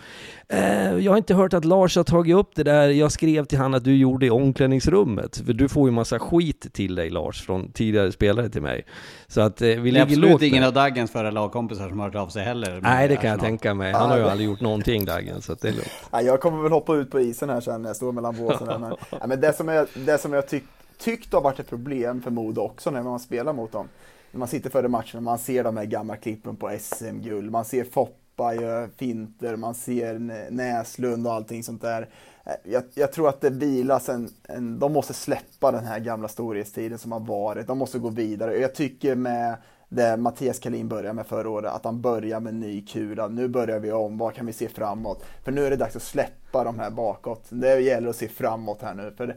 eh, 0.49 0.97
Jag 0.97 1.13
har 1.13 1.17
inte 1.17 1.35
hört 1.35 1.55
att 1.55 1.65
Lars 1.65 1.97
har 1.97 2.05
tagit 2.05 2.37
upp 2.37 2.55
det 2.55 2.63
där. 2.63 2.89
Jag 2.89 3.13
skrev 3.13 3.45
till 3.45 3.59
han 3.59 3.75
att 3.75 3.85
du 3.85 3.97
gjorde 3.97 4.27
i 4.27 4.31
omklädningsrummet, 4.31 5.43
för 5.47 5.53
du 5.53 5.69
får 5.69 5.89
ju 5.89 5.93
massa 5.93 6.19
skit 6.19 6.73
till 6.73 6.95
dig 6.95 7.11
Lars, 7.11 7.43
från 7.43 7.73
tidigare 7.73 8.13
spelare 8.13 8.49
till 8.49 8.63
mig. 8.63 8.85
Så 9.33 9.41
att 9.41 9.63
eh, 9.63 9.67
vi 9.67 9.75
Det 9.75 9.81
är 9.81 9.83
ligger 9.85 10.03
absolut 10.03 10.31
lågt 10.31 10.43
ingen 10.43 10.61
där. 10.61 10.69
av 10.69 10.73
Daggens 10.75 11.11
förra 11.11 11.31
lagkompisar 11.31 11.89
som 11.89 11.99
har 11.99 12.07
hört 12.07 12.15
av 12.15 12.29
sig 12.29 12.45
heller. 12.45 12.81
Nej 12.83 13.09
det 13.09 13.17
kan 13.17 13.31
jag 13.31 13.41
tänka 13.41 13.75
mig, 13.75 13.93
han 13.93 14.11
har 14.11 14.17
ju 14.19 14.25
aldrig 14.25 14.49
gjort 14.49 14.61
någonting 14.61 15.05
Dagen, 15.05 15.43
så 15.43 15.53
att 15.53 15.61
det 15.61 15.69
är 15.69 15.73
lugnt 15.73 15.89
Nej, 16.13 16.25
jag 16.25 16.41
kommer 16.41 16.63
väl 16.63 16.73
hoppa 16.73 16.95
ut 16.95 17.11
på 17.11 17.21
isen 17.21 17.51
här 17.51 17.61
sen 17.61 17.83
när 17.83 17.89
jag 17.89 17.97
står 17.97 18.13
mellan 18.13 18.37
båsen. 18.37 18.69
Här, 18.69 18.79
men, 18.79 18.95
ja, 19.21 19.27
men 19.27 19.41
det 19.41 19.53
som 19.53 19.69
jag, 19.69 19.87
det 19.95 20.19
som 20.19 20.33
jag 20.33 20.49
tyck, 20.49 20.65
tyckt 20.99 21.33
har 21.33 21.41
varit 21.41 21.59
ett 21.61 21.69
problem 21.69 22.23
för 22.23 22.31
Modo 22.31 22.61
också 22.61 22.91
när 22.91 23.03
man 23.03 23.21
spelar 23.21 23.53
mot 23.53 23.73
dem. 23.73 23.89
När 24.33 24.39
man 24.39 24.49
sitter 24.49 24.71
före 24.71 24.89
matchen, 24.89 25.25
man 25.25 25.39
ser 25.39 25.65
de 25.65 25.77
här 25.77 25.85
gamla 25.85 26.17
klippen 26.17 26.57
på 26.57 26.71
SM-guld, 26.81 27.51
man 27.51 27.65
ser 27.65 27.85
Foppa 27.85 28.55
göra 28.55 28.89
finter, 28.97 29.57
man 29.57 29.75
ser 29.75 30.19
Nä- 30.19 30.51
Näslund 30.51 31.27
och 31.27 31.33
allting 31.33 31.63
sånt 31.63 31.83
där. 31.83 32.09
Jag, 32.65 32.85
jag 32.95 33.13
tror 33.13 33.29
att 33.29 33.41
det 33.41 33.51
vilas 33.51 34.09
en, 34.09 34.29
en, 34.43 34.79
de 34.79 34.93
måste 34.93 35.15
släppa 35.15 35.73
den 35.73 35.85
här 35.85 35.99
gamla 35.99 36.29
storhetstiden 36.29 36.99
som 36.99 37.13
har 37.13 37.21
varit, 37.21 37.67
de 37.67 37.79
måste 37.79 37.99
gå 37.99 38.09
vidare. 38.09 38.59
Jag 38.59 38.75
tycker 38.75 39.15
med 39.15 39.57
det 39.89 40.17
Mattias 40.17 40.59
Kalin 40.59 40.89
började 40.89 41.13
med 41.13 41.27
förra 41.27 41.51
året, 41.51 41.73
att 41.73 41.85
han 41.85 42.01
börjar 42.01 42.41
med 42.41 42.55
ny 42.55 42.87
kula. 42.87 43.29
Nu 43.29 43.49
börjar 43.49 43.79
vi 43.79 43.93
om, 43.93 44.19
vad 44.19 44.35
kan 44.35 44.47
vi 44.47 44.53
se 44.53 44.69
framåt? 44.69 45.25
För 45.45 45.53
nu 45.53 45.67
är 45.67 45.71
det 45.71 45.77
dags 45.77 45.97
att 45.97 46.03
släppa 46.03 46.65
de 46.65 46.79
här 46.79 46.91
bakåt. 46.91 47.45
Det 47.49 47.81
gäller 47.81 48.09
att 48.09 48.17
se 48.17 48.29
framåt 48.29 48.83
här 48.83 48.95
nu. 48.95 49.15
För 49.17 49.27
det, 49.27 49.37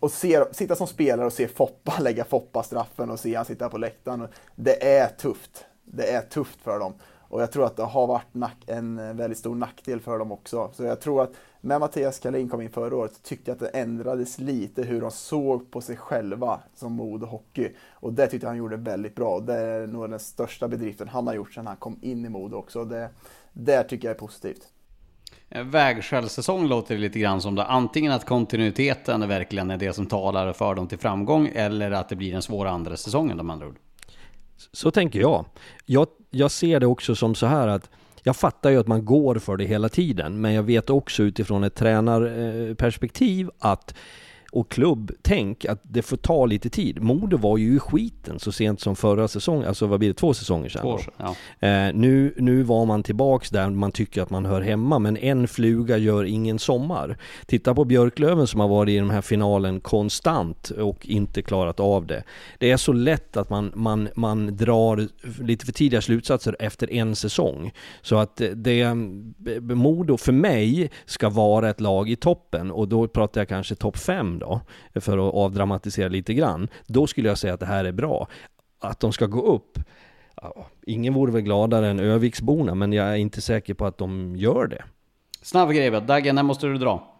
och 0.00 0.10
se, 0.10 0.44
sitta 0.52 0.76
som 0.76 0.86
spelare 0.86 1.26
och 1.26 1.32
se 1.32 1.48
Foppa 1.48 1.92
lägga 2.00 2.24
Foppa-straffen 2.24 3.10
och 3.10 3.20
se 3.20 3.36
han 3.36 3.44
sitta 3.44 3.68
på 3.68 3.78
läktaren. 3.78 4.28
Det 4.56 4.98
är 4.98 5.08
tufft. 5.08 5.64
Det 5.84 6.10
är 6.10 6.20
tufft 6.20 6.60
för 6.62 6.78
dem. 6.78 6.94
Och 7.30 7.42
jag 7.42 7.52
tror 7.52 7.66
att 7.66 7.76
det 7.76 7.82
har 7.82 8.06
varit 8.06 8.34
nack, 8.34 8.56
en 8.66 9.16
väldigt 9.16 9.38
stor 9.38 9.54
nackdel 9.54 10.00
för 10.00 10.18
dem 10.18 10.32
också. 10.32 10.70
Så 10.72 10.84
jag 10.84 11.00
tror 11.00 11.22
att 11.22 11.32
när 11.60 11.78
Mattias 11.78 12.18
Kalin 12.18 12.48
kom 12.48 12.60
in 12.60 12.70
förra 12.70 12.96
året 12.96 13.22
tyckte 13.22 13.50
jag 13.50 13.54
att 13.54 13.72
det 13.72 13.78
ändrades 13.78 14.38
lite 14.38 14.82
hur 14.82 15.00
de 15.00 15.10
såg 15.10 15.70
på 15.70 15.80
sig 15.80 15.96
själva 15.96 16.60
som 16.74 16.92
Modo 16.92 17.26
Hockey. 17.26 17.68
Och 17.90 18.12
det 18.12 18.26
tyckte 18.26 18.44
jag 18.44 18.50
han 18.50 18.58
gjorde 18.58 18.76
väldigt 18.76 19.14
bra. 19.14 19.40
Det 19.40 19.54
är 19.54 19.86
nog 19.86 20.10
den 20.10 20.20
största 20.20 20.68
bedriften 20.68 21.08
han 21.08 21.26
har 21.26 21.34
gjort 21.34 21.54
sedan 21.54 21.66
han 21.66 21.76
kom 21.76 21.98
in 22.02 22.24
i 22.24 22.28
Modo 22.28 22.56
också. 22.56 22.84
Det, 22.84 23.10
det 23.52 23.82
tycker 23.82 24.08
jag 24.08 24.14
är 24.14 24.18
positivt. 24.18 24.68
Eh, 25.48 25.64
låter 26.68 26.94
det 26.94 27.00
lite 27.00 27.18
grann 27.18 27.40
som 27.40 27.54
det. 27.54 27.64
Antingen 27.64 28.12
att 28.12 28.24
kontinuiteten 28.24 29.28
verkligen 29.28 29.70
är 29.70 29.76
det 29.76 29.92
som 29.92 30.06
talar 30.06 30.52
för 30.52 30.74
dem 30.74 30.88
till 30.88 30.98
framgång 30.98 31.50
eller 31.54 31.90
att 31.90 32.08
det 32.08 32.16
blir 32.16 32.34
en 32.34 32.42
svår 32.42 32.66
andra 32.66 32.96
säsongen 32.96 33.36
de 33.36 33.50
andra 33.50 33.66
ord. 33.66 33.76
Så 34.72 34.90
tänker 34.90 35.20
jag. 35.20 35.44
jag. 35.86 36.08
Jag 36.30 36.50
ser 36.50 36.80
det 36.80 36.86
också 36.86 37.14
som 37.14 37.34
så 37.34 37.46
här 37.46 37.68
att 37.68 37.90
jag 38.22 38.36
fattar 38.36 38.70
ju 38.70 38.80
att 38.80 38.86
man 38.86 39.04
går 39.04 39.34
för 39.34 39.56
det 39.56 39.64
hela 39.64 39.88
tiden, 39.88 40.40
men 40.40 40.52
jag 40.52 40.62
vet 40.62 40.90
också 40.90 41.22
utifrån 41.22 41.64
ett 41.64 41.74
tränarperspektiv 41.74 43.50
att 43.58 43.94
och 44.50 44.70
klubbtänk 44.70 45.64
att 45.64 45.80
det 45.82 46.02
får 46.02 46.16
ta 46.16 46.46
lite 46.46 46.70
tid. 46.70 47.02
Modo 47.02 47.36
var 47.36 47.58
ju 47.58 47.76
i 47.76 47.78
skiten 47.78 48.38
så 48.38 48.52
sent 48.52 48.80
som 48.80 48.96
förra 48.96 49.28
säsongen, 49.28 49.68
alltså 49.68 49.86
vad 49.86 49.98
blir 49.98 50.08
det, 50.08 50.14
två 50.14 50.34
säsonger 50.34 50.68
sedan? 50.68 50.82
Två, 50.82 50.98
ja. 51.16 51.34
eh, 51.68 51.94
nu, 51.94 52.34
nu 52.36 52.62
var 52.62 52.84
man 52.84 53.02
tillbaks 53.02 53.50
där 53.50 53.70
man 53.70 53.92
tycker 53.92 54.22
att 54.22 54.30
man 54.30 54.46
hör 54.46 54.60
hemma, 54.60 54.98
men 54.98 55.16
en 55.16 55.48
fluga 55.48 55.96
gör 55.96 56.24
ingen 56.24 56.58
sommar. 56.58 57.16
Titta 57.46 57.74
på 57.74 57.84
Björklöven 57.84 58.46
som 58.46 58.60
har 58.60 58.68
varit 58.68 58.92
i 58.92 58.96
den 58.96 59.10
här 59.10 59.22
finalen 59.22 59.80
konstant 59.80 60.70
och 60.70 61.06
inte 61.06 61.42
klarat 61.42 61.80
av 61.80 62.06
det. 62.06 62.22
Det 62.58 62.70
är 62.70 62.76
så 62.76 62.92
lätt 62.92 63.36
att 63.36 63.50
man, 63.50 63.72
man, 63.74 64.08
man 64.14 64.56
drar 64.56 65.08
lite 65.42 65.66
för 65.66 65.72
tidiga 65.72 66.00
slutsatser 66.00 66.56
efter 66.58 66.92
en 66.92 67.16
säsong. 67.16 67.72
Så 68.02 68.16
att 68.16 68.42
det, 68.54 68.94
Modo 69.60 70.16
för 70.16 70.32
mig 70.32 70.90
ska 71.04 71.28
vara 71.28 71.70
ett 71.70 71.80
lag 71.80 72.10
i 72.10 72.16
toppen 72.16 72.70
och 72.70 72.88
då 72.88 73.08
pratar 73.08 73.40
jag 73.40 73.48
kanske 73.48 73.74
topp 73.74 73.96
5 73.96 74.39
då, 74.40 74.60
för 75.00 75.28
att 75.28 75.34
avdramatisera 75.34 76.08
lite 76.08 76.34
grann, 76.34 76.68
då 76.86 77.06
skulle 77.06 77.28
jag 77.28 77.38
säga 77.38 77.54
att 77.54 77.60
det 77.60 77.66
här 77.66 77.84
är 77.84 77.92
bra. 77.92 78.28
Att 78.78 79.00
de 79.00 79.12
ska 79.12 79.26
gå 79.26 79.42
upp, 79.42 79.78
ingen 80.86 81.14
vore 81.14 81.32
väl 81.32 81.42
gladare 81.42 81.88
än 81.88 82.00
Öviksborna, 82.00 82.74
men 82.74 82.92
jag 82.92 83.06
är 83.06 83.16
inte 83.16 83.40
säker 83.40 83.74
på 83.74 83.86
att 83.86 83.98
de 83.98 84.36
gör 84.36 84.66
det. 84.66 84.84
Snabb 85.42 85.70
grej 85.70 85.90
Dagge, 85.90 86.32
när 86.32 86.42
måste 86.42 86.66
du 86.66 86.78
dra? 86.78 87.19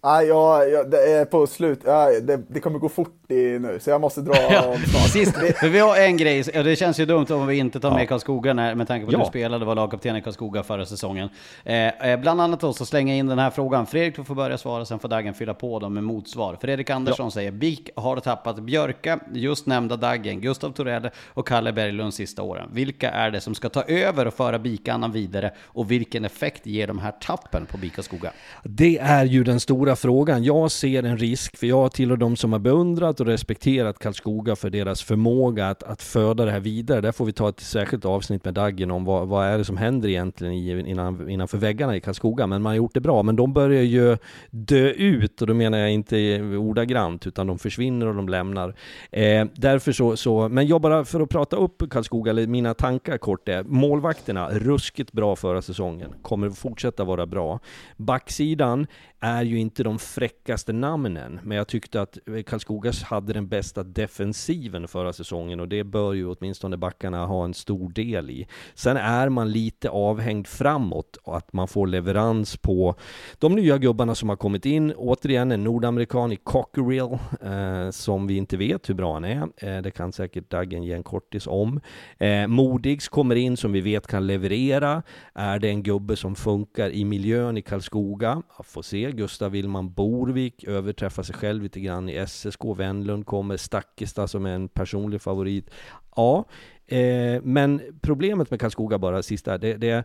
Ah, 0.00 0.22
ja, 0.22 0.64
ja, 0.64 0.84
det 0.84 1.12
är 1.12 1.24
på 1.24 1.46
slut. 1.46 1.88
Ah, 1.88 2.06
det, 2.06 2.40
det, 2.48 2.60
kommer 2.60 2.78
gå 2.78 2.88
fort 2.88 3.30
i, 3.30 3.58
nu, 3.58 3.78
så 3.80 3.90
jag 3.90 4.00
måste 4.00 4.20
dra 4.20 4.34
ja, 4.50 4.76
Sist, 5.12 5.36
för 5.36 5.68
vi 5.68 5.78
har 5.78 5.96
en 5.96 6.16
grej, 6.16 6.40
och 6.40 6.64
det 6.64 6.76
känns 6.76 7.00
ju 7.00 7.06
dumt 7.06 7.26
om 7.30 7.46
vi 7.46 7.56
inte 7.56 7.80
tar 7.80 7.90
med 7.90 8.02
ja. 8.02 8.06
Karlskoga 8.06 8.54
när, 8.54 8.74
med 8.74 8.88
tanke 8.88 9.06
på 9.06 9.08
att 9.08 9.12
ja. 9.12 9.18
du 9.18 9.24
spelade, 9.24 9.64
var 9.64 9.74
lagkapten 9.74 10.16
i 10.16 10.22
Karlskoga 10.22 10.62
förra 10.62 10.86
säsongen. 10.86 11.28
Eh, 11.64 12.10
eh 12.10 12.20
bland 12.20 12.40
annat 12.40 12.60
så 12.60 12.72
slänger 12.72 13.14
jag 13.14 13.18
in 13.18 13.26
den 13.26 13.38
här 13.38 13.50
frågan. 13.50 13.86
Fredrik, 13.86 14.16
du 14.16 14.24
får 14.24 14.34
börja 14.34 14.58
svara, 14.58 14.84
sen 14.84 14.98
får 14.98 15.08
Daggen 15.08 15.34
fylla 15.34 15.54
på 15.54 15.78
dem 15.78 15.94
med 15.94 16.04
motsvar. 16.04 16.56
Fredrik 16.60 16.90
Andersson 16.90 17.26
ja. 17.26 17.30
säger, 17.30 17.50
BIK 17.50 17.90
har 17.96 18.16
tappat 18.16 18.58
Björka, 18.58 19.20
just 19.32 19.66
nämnda 19.66 19.96
Daggen, 19.96 20.40
Gustav 20.40 20.70
Torell 20.72 21.10
och 21.28 21.48
Kalle 21.48 21.72
Berglund 21.72 22.14
sista 22.14 22.42
åren. 22.42 22.68
Vilka 22.72 23.10
är 23.10 23.30
det 23.30 23.40
som 23.40 23.54
ska 23.54 23.68
ta 23.68 23.82
över 23.82 24.26
och 24.26 24.34
föra 24.34 24.58
BIK-andan 24.58 25.12
vidare? 25.12 25.50
Och 25.64 25.90
vilken 25.90 26.24
effekt 26.24 26.66
ger 26.66 26.86
de 26.86 26.98
här 26.98 27.12
tappen 27.20 27.66
på 27.66 27.78
BIK 27.78 27.94
Karlskoga? 27.94 28.32
Det 28.62 28.98
är 28.98 29.24
ju 29.24 29.44
den 29.44 29.60
stora 29.60 29.87
frågan. 29.96 30.44
Jag 30.44 30.70
ser 30.70 31.02
en 31.02 31.18
risk, 31.18 31.56
för 31.56 31.66
jag 31.66 31.92
tillhör 31.92 32.16
de 32.16 32.36
som 32.36 32.52
har 32.52 32.58
beundrat 32.58 33.20
och 33.20 33.26
respekterat 33.26 33.98
Karlskoga 33.98 34.56
för 34.56 34.70
deras 34.70 35.02
förmåga 35.02 35.68
att, 35.68 35.82
att 35.82 36.02
föda 36.02 36.44
det 36.44 36.50
här 36.50 36.60
vidare. 36.60 37.00
Där 37.00 37.12
får 37.12 37.24
vi 37.24 37.32
ta 37.32 37.48
ett 37.48 37.60
särskilt 37.60 38.04
avsnitt 38.04 38.44
med 38.44 38.54
Daggen 38.54 38.90
om 38.90 39.04
vad, 39.04 39.28
vad 39.28 39.46
är 39.46 39.58
det 39.58 39.64
som 39.64 39.76
händer 39.76 40.08
egentligen 40.08 40.54
i, 40.54 40.90
innan, 40.90 41.30
innanför 41.30 41.58
väggarna 41.58 41.96
i 41.96 42.00
Karlskoga. 42.00 42.46
Men 42.46 42.62
man 42.62 42.70
har 42.70 42.76
gjort 42.76 42.94
det 42.94 43.00
bra. 43.00 43.22
Men 43.22 43.36
de 43.36 43.52
börjar 43.52 43.82
ju 43.82 44.16
dö 44.50 44.90
ut 44.90 45.40
och 45.40 45.46
då 45.46 45.54
menar 45.54 45.78
jag 45.78 45.90
inte 45.90 46.40
ordagrant 46.42 47.26
utan 47.26 47.46
de 47.46 47.58
försvinner 47.58 48.06
och 48.06 48.14
de 48.14 48.28
lämnar. 48.28 48.74
Eh, 49.10 49.46
därför 49.54 49.92
så, 49.92 50.16
så, 50.16 50.48
men 50.48 50.66
jag 50.66 50.80
bara 50.80 51.04
för 51.04 51.20
att 51.20 51.28
prata 51.28 51.56
upp 51.56 51.90
Karlskoga, 51.90 52.30
eller 52.30 52.46
mina 52.46 52.74
tankar 52.74 53.18
kort 53.18 53.48
är, 53.48 53.62
målvakterna, 53.62 54.48
ruskigt 54.50 55.12
bra 55.12 55.36
förra 55.36 55.62
säsongen, 55.62 56.10
kommer 56.22 56.50
fortsätta 56.50 57.04
vara 57.04 57.26
bra. 57.26 57.60
Backsidan, 57.96 58.86
är 59.20 59.42
ju 59.42 59.58
inte 59.58 59.77
de 59.84 59.98
fräckaste 59.98 60.72
namnen, 60.72 61.40
men 61.42 61.56
jag 61.56 61.68
tyckte 61.68 62.00
att 62.00 62.18
eh, 62.28 62.42
Karlskoga 62.42 62.92
hade 63.04 63.32
den 63.32 63.48
bästa 63.48 63.82
defensiven 63.82 64.88
förra 64.88 65.12
säsongen 65.12 65.60
och 65.60 65.68
det 65.68 65.84
bör 65.84 66.12
ju 66.12 66.26
åtminstone 66.26 66.76
backarna 66.76 67.26
ha 67.26 67.44
en 67.44 67.54
stor 67.54 67.90
del 67.90 68.30
i. 68.30 68.46
Sen 68.74 68.96
är 68.96 69.28
man 69.28 69.52
lite 69.52 69.90
avhängd 69.90 70.46
framåt 70.46 71.16
och 71.16 71.36
att 71.36 71.52
man 71.52 71.68
får 71.68 71.86
leverans 71.86 72.56
på 72.56 72.94
de 73.38 73.54
nya 73.54 73.78
gubbarna 73.78 74.14
som 74.14 74.28
har 74.28 74.36
kommit 74.36 74.66
in. 74.66 74.92
Återigen 74.96 75.52
en 75.52 75.64
nordamerikan 75.64 76.32
i 76.32 76.36
Cockerill 76.36 77.18
eh, 77.42 77.90
som 77.90 78.26
vi 78.26 78.36
inte 78.36 78.56
vet 78.56 78.88
hur 78.88 78.94
bra 78.94 79.14
han 79.14 79.24
är. 79.24 79.42
Eh, 79.56 79.82
det 79.82 79.90
kan 79.90 80.12
säkert 80.12 80.50
Daggen 80.50 80.82
ge 80.82 80.92
en 80.92 81.02
kortis 81.02 81.46
om. 81.46 81.80
Eh, 82.18 82.46
Modigs 82.46 83.08
kommer 83.08 83.34
in 83.34 83.56
som 83.56 83.72
vi 83.72 83.80
vet 83.80 84.06
kan 84.06 84.26
leverera. 84.26 85.02
Är 85.34 85.58
det 85.58 85.68
en 85.68 85.82
gubbe 85.82 86.16
som 86.16 86.34
funkar 86.34 86.90
i 86.90 87.04
miljön 87.04 87.58
i 87.58 87.62
Karlskoga? 87.62 88.42
Jag 88.56 88.66
får 88.66 88.82
se 88.82 89.12
Gustav 89.12 89.56
Hillman 89.68 89.92
Borvik 89.92 90.64
överträffar 90.64 91.22
sig 91.22 91.34
själv 91.34 91.62
lite 91.62 91.80
grann 91.80 92.08
i 92.08 92.26
SSK. 92.26 92.64
Wendlund 92.76 93.26
kommer, 93.26 93.56
Stakkesta 93.56 94.28
som 94.28 94.46
är 94.46 94.54
en 94.54 94.68
personlig 94.68 95.22
favorit. 95.22 95.70
Ja, 96.16 96.44
eh, 96.86 97.42
men 97.42 97.80
problemet 98.00 98.50
med 98.50 98.60
Karlskoga 98.60 98.98
bara 98.98 99.22
sista, 99.22 99.58
det, 99.58 99.76
det 99.76 100.04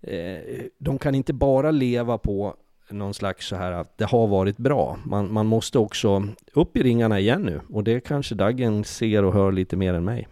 eh, 0.00 0.64
de 0.78 0.98
kan 0.98 1.14
inte 1.14 1.32
bara 1.32 1.70
leva 1.70 2.18
på 2.18 2.54
någon 2.90 3.14
slags 3.14 3.46
så 3.46 3.56
här 3.56 3.72
att 3.72 3.98
det 3.98 4.04
har 4.04 4.26
varit 4.26 4.56
bra. 4.56 4.98
Man, 5.04 5.32
man 5.32 5.46
måste 5.46 5.78
också 5.78 6.28
upp 6.52 6.76
i 6.76 6.82
ringarna 6.82 7.20
igen 7.20 7.42
nu 7.42 7.60
och 7.72 7.84
det 7.84 8.00
kanske 8.00 8.34
Daggen 8.34 8.84
ser 8.84 9.24
och 9.24 9.32
hör 9.32 9.52
lite 9.52 9.76
mer 9.76 9.94
än 9.94 10.04
mig. 10.04 10.28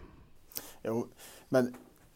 Jo, 0.83 1.07
men 1.49 1.73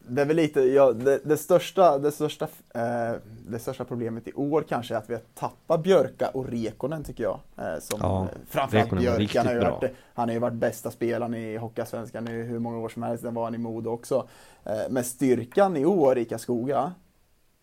det 0.10 0.22
är 0.22 0.26
väl 0.26 0.36
lite, 0.36 0.62
ja, 0.62 0.92
det, 0.92 1.20
det 1.24 1.38
största, 1.38 1.98
det, 1.98 2.12
största, 2.12 2.48
eh, 2.74 3.14
det 3.48 3.60
största 3.60 3.86
problemet 3.86 4.28
i 4.28 4.34
år 4.34 4.66
kanske 4.70 4.94
är 4.94 4.98
att 4.98 5.10
vi 5.10 5.14
har 5.14 5.22
tappat 5.36 5.84
Björka 5.84 6.30
och 6.34 6.48
Rekonen 6.48 7.04
tycker 7.04 7.24
jag. 7.24 7.40
Eh, 7.58 7.80
som, 7.80 8.00
ja, 8.02 8.28
framförallt 8.50 9.00
Björka, 9.00 9.44
han 9.44 9.48
har, 9.48 9.72
varit, 9.72 9.92
han 10.14 10.30
har 10.30 10.34
ju 10.34 10.40
varit 10.40 10.54
bästa 10.54 10.92
spelaren 10.92 11.34
i 11.34 11.58
Hockeyallsvenskan 11.58 12.28
i 12.28 12.32
hur 12.32 12.60
många 12.60 12.78
år 12.78 12.90
som 12.90 13.04
helst, 13.04 13.24
den 13.24 13.34
var 13.34 13.44
han 13.44 13.56
i 13.56 13.58
Modo 13.58 13.90
också. 13.90 14.28
Eh, 14.64 14.74
men 14.90 15.04
styrkan 15.04 15.78
i 15.78 15.86
år 15.86 16.18
i 16.18 16.26
Karlskoga, 16.26 16.94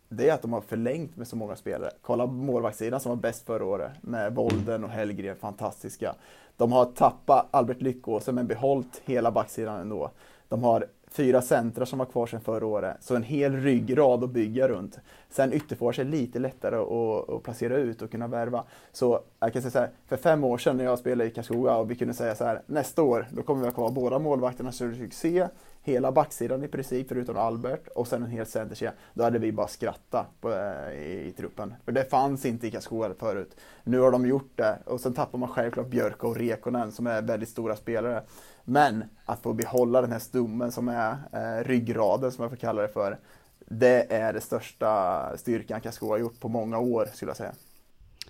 det 0.08 0.28
är 0.28 0.34
att 0.34 0.42
de 0.42 0.52
har 0.52 0.60
förlängt 0.60 1.16
med 1.16 1.28
så 1.28 1.36
många 1.36 1.56
spelare. 1.56 1.90
Kolla 2.02 2.26
målvaktssidan 2.26 3.00
som 3.00 3.10
var 3.10 3.16
bäst 3.16 3.46
förra 3.46 3.64
året 3.64 3.92
med 4.00 4.34
Volden 4.34 4.84
och 4.84 4.90
Hellgren, 4.90 5.36
fantastiska. 5.36 6.14
De 6.56 6.72
har 6.72 6.84
tappat 6.84 7.46
Albert 7.50 7.82
Lyckåsen 7.82 8.34
men 8.34 8.46
behållit 8.46 9.02
hela 9.04 9.30
backsidan 9.30 9.80
ändå. 9.80 10.10
De 10.48 10.62
har 10.62 10.86
fyra 11.16 11.42
centra 11.42 11.86
som 11.86 11.98
var 11.98 12.06
kvar 12.06 12.26
sedan 12.26 12.40
förra 12.40 12.66
året. 12.66 12.96
Så 13.00 13.16
en 13.16 13.22
hel 13.22 13.56
ryggrad 13.56 14.24
att 14.24 14.30
bygga 14.30 14.68
runt. 14.68 14.98
Sen 15.30 15.52
ytterforward 15.52 15.98
är 15.98 16.04
lite 16.04 16.38
lättare 16.38 16.76
att, 16.76 17.30
att, 17.30 17.42
placera 17.42 17.76
ut 17.76 18.02
och 18.02 18.10
kunna 18.10 18.28
värva. 18.28 18.64
Så 18.92 19.20
jag 19.40 19.52
kan 19.52 19.62
säga 19.62 19.72
så 19.72 19.78
här, 19.78 19.90
för 20.06 20.16
fem 20.16 20.44
år 20.44 20.58
sedan 20.58 20.76
när 20.76 20.84
jag 20.84 20.98
spelade 20.98 21.30
i 21.30 21.32
Karlskoga 21.32 21.76
och 21.76 21.90
vi 21.90 21.96
kunde 21.96 22.14
säga 22.14 22.34
så 22.34 22.44
här, 22.44 22.62
nästa 22.66 23.02
år 23.02 23.26
då 23.30 23.42
kommer 23.42 23.60
vi 23.60 23.66
ha 23.66 23.74
kvar 23.74 23.90
båda 23.90 24.18
målvakterna 24.18 24.72
så 24.72 24.92
se, 25.12 25.48
hela 25.82 26.12
backsidan 26.12 26.64
i 26.64 26.68
princip 26.68 27.08
förutom 27.08 27.36
Albert 27.36 27.88
och 27.88 28.08
sen 28.08 28.22
en 28.22 28.30
hel 28.30 28.46
centerkedja. 28.46 28.92
Då 29.14 29.24
hade 29.24 29.38
vi 29.38 29.52
bara 29.52 29.68
skrattat 29.68 30.26
på, 30.40 30.52
eh, 30.52 30.92
i, 30.92 31.28
i, 31.28 31.32
truppen. 31.32 31.74
För 31.84 31.92
det 31.92 32.04
fanns 32.04 32.46
inte 32.46 32.66
i 32.66 32.70
Karlskoga 32.70 33.14
förut. 33.18 33.56
Nu 33.84 33.98
har 33.98 34.10
de 34.10 34.26
gjort 34.26 34.50
det 34.54 34.78
och 34.84 35.00
sen 35.00 35.14
tappar 35.14 35.38
man 35.38 35.48
självklart 35.48 35.86
Björk 35.86 36.24
och 36.24 36.36
Rekonen 36.36 36.92
som 36.92 37.06
är 37.06 37.22
väldigt 37.22 37.48
stora 37.48 37.76
spelare. 37.76 38.22
Men 38.68 39.04
att 39.24 39.42
få 39.42 39.52
behålla 39.52 40.00
den 40.00 40.12
här 40.12 40.18
stommen 40.18 40.72
som 40.72 40.88
är 40.88 41.16
eh, 41.32 41.64
ryggraden 41.64 42.32
som 42.32 42.42
jag 42.42 42.50
får 42.50 42.56
kalla 42.56 42.82
det 42.82 42.88
för. 42.88 43.18
Det 43.58 44.12
är 44.12 44.32
det 44.32 44.40
största 44.40 45.22
styrkan 45.36 45.80
Karlskoga 45.80 46.12
har 46.12 46.18
gjort 46.18 46.40
på 46.40 46.48
många 46.48 46.78
år 46.78 47.08
skulle 47.12 47.30
jag 47.30 47.36
säga. 47.36 47.52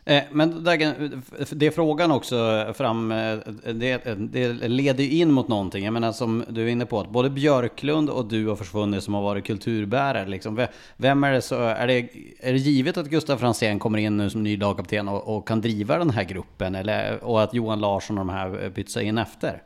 Eh, 0.05 0.23
men 0.31 0.65
det 1.51 1.67
är 1.67 1.71
frågan 1.71 2.11
också 2.11 2.67
fram, 2.75 3.13
eh, 3.13 3.39
det, 3.75 4.05
det 4.19 4.53
leder 4.69 5.05
ju 5.05 5.11
in 5.11 5.33
mot 5.33 5.49
någonting. 5.49 5.85
Jag 5.85 5.93
menar 5.93 6.13
som 6.13 6.45
du 6.49 6.65
är 6.65 6.69
inne 6.69 6.87
på, 6.87 7.01
att 7.01 7.11
både 7.11 7.31
Björklund 7.31 8.11
och 8.11 8.29
du 8.29 8.47
har 8.47 8.57
försvunnit 8.57 9.03
som 9.03 9.15
har 9.15 9.23
varit 9.23 9.45
kulturbärare. 9.45 10.29
Liksom. 10.29 10.67
Vem 10.97 11.25
är 11.25 11.33
det 11.33 11.43
så, 11.43 11.55
är 11.55 11.87
det, 11.87 11.99
är 12.41 12.53
det 12.53 12.59
givet 12.59 12.97
att 12.97 13.07
Gustav 13.07 13.37
Fransén 13.37 13.79
kommer 13.79 13.99
in 13.99 14.17
nu 14.17 14.31
som 14.31 14.43
ny 14.43 14.57
lagkapten 14.57 15.09
och, 15.09 15.37
och, 15.37 15.49
kan 15.49 15.61
driva 15.61 15.99
den 15.99 16.11
här 16.11 16.25
gruppen? 16.25 16.75
Eller, 16.75 17.25
och 17.25 17.43
att 17.43 17.55
Johan 17.55 17.81
Larsson 17.81 18.19
och 18.19 18.27
de 18.27 18.33
här 18.33 18.69
byts 18.69 18.97
in 18.97 19.19
efter? 19.19 19.63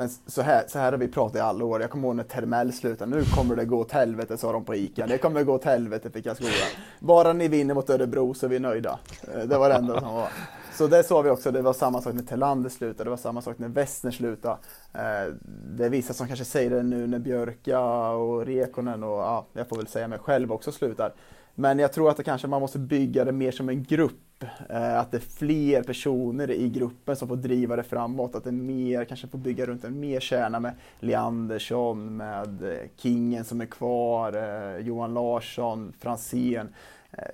Men 0.00 0.08
så 0.26 0.42
här, 0.42 0.64
så 0.68 0.78
här 0.78 0.92
har 0.92 0.98
vi 0.98 1.08
pratat 1.08 1.36
i 1.36 1.40
alla 1.40 1.64
år. 1.64 1.80
Jag 1.80 1.90
kommer 1.90 2.08
ihåg 2.08 2.16
när 2.16 2.24
Termell 2.24 2.72
slutade. 2.72 3.16
Nu 3.16 3.24
kommer 3.24 3.56
det 3.56 3.64
gå 3.64 3.78
åt 3.78 3.92
helvete, 3.92 4.36
sa 4.36 4.52
de 4.52 4.64
på 4.64 4.74
ICA. 4.74 5.06
Det 5.06 5.18
kommer 5.18 5.42
gå 5.42 5.54
åt 5.54 5.64
helvete 5.64 6.10
för 6.10 6.20
Karlskoga. 6.20 6.50
Bara 6.98 7.32
ni 7.32 7.48
vinner 7.48 7.74
mot 7.74 7.90
Örebro 7.90 8.34
så 8.34 8.46
är 8.46 8.50
vi 8.50 8.58
nöjda. 8.58 8.98
Eh, 9.34 9.40
det 9.40 9.58
var 9.58 9.68
det 9.68 9.74
enda 9.74 10.00
som 10.00 10.14
var. 10.14 10.28
Så 10.72 10.86
det 10.86 11.02
sa 11.02 11.22
vi 11.22 11.30
också. 11.30 11.50
Det 11.50 11.62
var 11.62 11.72
samma 11.72 12.00
sak 12.00 12.14
när 12.14 12.22
Telander 12.22 12.70
slutade. 12.70 13.04
Det 13.04 13.10
var 13.10 13.16
samma 13.16 13.42
sak 13.42 13.58
när 13.58 13.68
Westner 13.68 14.10
slutade. 14.10 14.56
Eh, 14.92 15.34
det 15.76 15.84
är 15.84 15.90
vissa 15.90 16.14
som 16.14 16.26
kanske 16.26 16.44
säger 16.44 16.70
det 16.70 16.82
nu 16.82 17.06
när 17.06 17.18
Björka 17.18 17.80
och 18.10 18.46
Rekonen 18.46 19.04
och 19.04 19.18
ja, 19.18 19.46
jag 19.52 19.68
får 19.68 19.76
väl 19.76 19.86
säga 19.86 20.08
mig 20.08 20.18
själv 20.18 20.52
också 20.52 20.72
slutar. 20.72 21.12
Men 21.60 21.78
jag 21.78 21.92
tror 21.92 22.10
att 22.10 22.16
det 22.16 22.22
kanske 22.22 22.48
man 22.48 22.60
måste 22.60 22.78
bygga 22.78 23.24
det 23.24 23.32
mer 23.32 23.50
som 23.50 23.68
en 23.68 23.82
grupp. 23.82 24.44
Eh, 24.68 24.98
att 24.98 25.10
det 25.10 25.16
är 25.16 25.36
fler 25.38 25.82
personer 25.82 26.50
i 26.50 26.68
gruppen 26.68 27.16
som 27.16 27.28
får 27.28 27.36
driva 27.36 27.76
det 27.76 27.82
framåt. 27.82 28.34
Att 28.34 28.44
det 28.44 28.50
är 28.50 28.52
mer, 28.52 29.04
kanske 29.04 29.28
får 29.28 29.38
bygga 29.38 29.66
runt 29.66 29.84
en 29.84 30.00
mer 30.00 30.20
kärna 30.20 30.60
med 30.60 30.72
Leandersson, 30.98 32.16
med 32.16 32.62
eh, 32.62 32.88
Kingen 32.96 33.44
som 33.44 33.60
är 33.60 33.66
kvar, 33.66 34.32
eh, 34.32 34.86
Johan 34.86 35.14
Larsson, 35.14 35.92
Fransén. 35.98 36.68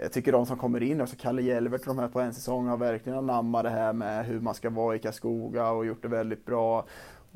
Jag 0.00 0.12
tycker 0.12 0.32
de 0.32 0.46
som 0.46 0.58
kommer 0.58 0.82
in, 0.82 1.00
också 1.00 1.16
Kalle 1.18 1.42
Jelvert 1.42 1.80
och 1.80 1.86
de 1.86 1.98
här 1.98 2.08
på 2.08 2.20
en 2.20 2.34
säsong 2.34 2.66
har 2.66 2.76
verkligen 2.76 3.18
anammat 3.18 3.64
det 3.64 3.70
här 3.70 3.92
med 3.92 4.26
hur 4.26 4.40
man 4.40 4.54
ska 4.54 4.70
vara 4.70 4.96
i 4.96 4.98
Karlskoga 4.98 5.70
och 5.70 5.86
gjort 5.86 6.02
det 6.02 6.08
väldigt 6.08 6.44
bra. 6.44 6.86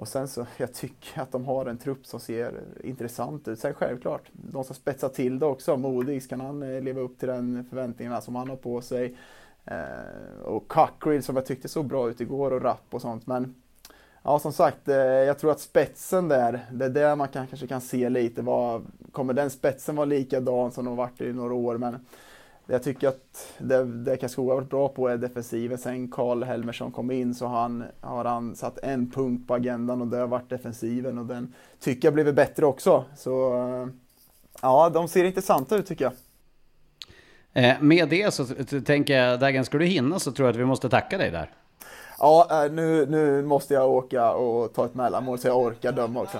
Och 0.01 0.09
sen 0.09 0.29
så, 0.29 0.47
jag 0.57 0.75
tycker 0.75 1.21
att 1.21 1.33
de 1.33 1.45
har 1.45 1.67
en 1.67 1.79
trupp 1.79 2.07
som 2.07 2.21
ser 2.21 2.61
intressant 2.85 3.49
ut. 3.49 3.59
Sen 3.59 3.75
självklart, 3.75 4.23
de 4.33 4.65
som 4.65 4.75
spetsar 4.75 5.09
till 5.09 5.39
det 5.39 5.47
också. 5.47 5.77
Modis, 5.77 6.27
kan 6.27 6.41
han 6.41 6.63
eh, 6.63 6.83
leva 6.83 7.01
upp 7.01 7.19
till 7.19 7.29
den 7.29 7.67
förväntningarna 7.71 8.21
som 8.21 8.35
han 8.35 8.49
har 8.49 8.57
på 8.57 8.81
sig? 8.81 9.17
Eh, 9.65 10.43
och 10.45 10.69
Cockrill 10.69 11.23
som 11.23 11.37
jag 11.37 11.47
tyckte 11.47 11.69
såg 11.69 11.87
bra 11.87 12.11
ut 12.11 12.21
igår 12.21 12.51
och 12.51 12.63
Rapp 12.63 12.85
och 12.91 13.01
sånt. 13.01 13.27
Men 13.27 13.55
ja, 14.23 14.39
som 14.39 14.53
sagt, 14.53 14.89
eh, 14.89 14.97
jag 14.97 15.39
tror 15.39 15.51
att 15.51 15.61
spetsen 15.61 16.29
där, 16.29 16.67
det 16.73 16.85
är 16.85 16.91
där 16.91 17.17
man 17.17 17.29
kan, 17.29 17.47
kanske 17.47 17.67
kan 17.67 17.81
se 17.81 18.09
lite. 18.09 18.43
Vad, 18.43 18.87
kommer 19.13 19.35
den 19.35 19.51
spetsen 19.51 19.97
vara 19.97 20.05
likadan 20.05 20.71
som 20.71 20.85
de 20.85 20.97
varit 20.97 21.21
i 21.21 21.33
några 21.33 21.55
år? 21.55 21.79
Men 21.79 22.07
jag 22.71 22.83
tycker 22.83 23.09
att 23.09 23.55
det, 23.59 23.85
det 23.85 24.17
Karlskoga 24.17 24.53
har 24.53 24.61
varit 24.61 24.71
bra 24.71 24.89
på 24.89 25.09
är 25.09 25.17
defensiven. 25.17 25.79
Sen 25.79 26.09
Karl 26.11 26.43
Helmersson 26.43 26.93
kom 26.93 27.11
in 27.11 27.35
så 27.35 27.47
han, 27.47 27.85
har 28.01 28.25
han 28.25 28.57
satt 28.57 28.79
en 28.83 29.11
punkt 29.11 29.49
på 29.49 29.55
agendan 29.55 30.01
och 30.01 30.09
det 30.09 30.17
har 30.17 30.27
varit 30.27 30.51
defensiven 30.51 31.19
och 31.19 31.27
den 31.27 31.55
tycker 31.81 32.09
jag 32.09 32.15
blivit 32.15 32.35
bättre 32.35 32.67
också. 32.67 33.05
Så 33.17 33.31
ja, 34.63 34.91
de 34.91 35.09
ser 35.09 35.25
intressanta 35.25 35.77
ut 35.77 35.87
tycker 35.87 36.05
jag. 36.05 36.13
Eh, 37.53 37.81
med 37.81 38.09
det 38.09 38.35
så 38.35 38.47
tänker 38.87 39.17
jag, 39.17 39.41
Dagen, 39.41 39.65
ska 39.65 39.79
du 39.79 39.85
hinna 39.85 40.19
så 40.19 40.33
tror 40.33 40.49
jag 40.49 40.53
att 40.53 40.61
vi 40.61 40.65
måste 40.65 40.89
tacka 40.89 41.19
dig 41.19 41.31
där. 41.31 41.51
Ja, 42.19 42.65
eh, 42.65 42.73
nu, 42.73 43.07
nu 43.07 43.43
måste 43.43 43.75
jag 43.75 43.91
åka 43.91 44.33
och 44.33 44.75
ta 44.75 44.85
ett 44.85 44.95
mellanmål 44.95 45.39
så 45.39 45.49
jag 45.49 45.59
orkar 45.59 45.93
döma 45.93 46.21
också. 46.21 46.39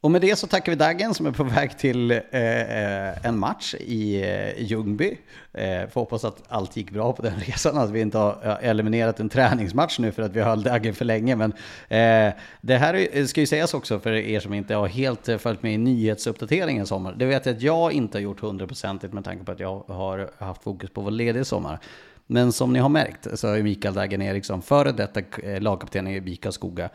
Och 0.00 0.10
med 0.10 0.20
det 0.20 0.36
så 0.36 0.46
tackar 0.46 0.72
vi 0.72 0.76
Daggen 0.76 1.14
som 1.14 1.26
är 1.26 1.32
på 1.32 1.44
väg 1.44 1.78
till 1.78 2.10
eh, 2.10 2.20
eh, 2.30 3.26
en 3.26 3.38
match 3.38 3.74
i 3.74 4.22
eh, 4.22 4.62
Ljungby. 4.62 5.18
Eh, 5.52 5.88
får 5.88 6.00
hoppas 6.00 6.24
att 6.24 6.42
allt 6.48 6.76
gick 6.76 6.90
bra 6.90 7.12
på 7.12 7.22
den 7.22 7.40
resan, 7.46 7.78
att 7.78 7.90
vi 7.90 8.00
inte 8.00 8.18
har 8.18 8.58
eliminerat 8.62 9.20
en 9.20 9.28
träningsmatch 9.28 9.98
nu 9.98 10.12
för 10.12 10.22
att 10.22 10.32
vi 10.32 10.40
höll 10.40 10.62
Daggen 10.62 10.94
för 10.94 11.04
länge. 11.04 11.36
Men 11.36 11.52
eh, 11.88 12.34
det 12.60 12.76
här 12.76 13.26
ska 13.26 13.40
ju 13.40 13.46
sägas 13.46 13.74
också 13.74 14.00
för 14.00 14.12
er 14.12 14.40
som 14.40 14.54
inte 14.54 14.74
har 14.74 14.86
helt 14.86 15.28
eh, 15.28 15.38
följt 15.38 15.62
med 15.62 15.74
i 15.74 15.78
nyhetsuppdateringen 15.78 16.82
i 16.82 16.86
sommar. 16.86 17.14
Det 17.18 17.26
vet 17.26 17.46
jag 17.46 17.56
att 17.56 17.62
jag 17.62 17.92
inte 17.92 18.18
har 18.18 18.22
gjort 18.22 18.40
hundraprocentigt 18.40 19.12
med 19.12 19.24
tanke 19.24 19.44
på 19.44 19.52
att 19.52 19.60
jag 19.60 19.84
har 19.88 20.30
haft 20.38 20.62
fokus 20.62 20.90
på 20.90 21.00
att 21.00 21.04
vara 21.04 21.14
ledig 21.14 21.40
i 21.40 21.44
sommar. 21.44 21.78
Men 22.26 22.52
som 22.52 22.72
ni 22.72 22.78
har 22.78 22.88
märkt 22.88 23.38
så 23.38 23.48
har 23.48 23.62
Mikael 23.62 23.94
Dagen 23.94 24.22
Eriksson, 24.22 24.62
före 24.62 24.92
detta 24.92 25.20
eh, 25.42 25.60
lagkapten 25.60 26.06
i 26.06 26.20
Vika 26.20 26.52
Skoga, 26.52 26.88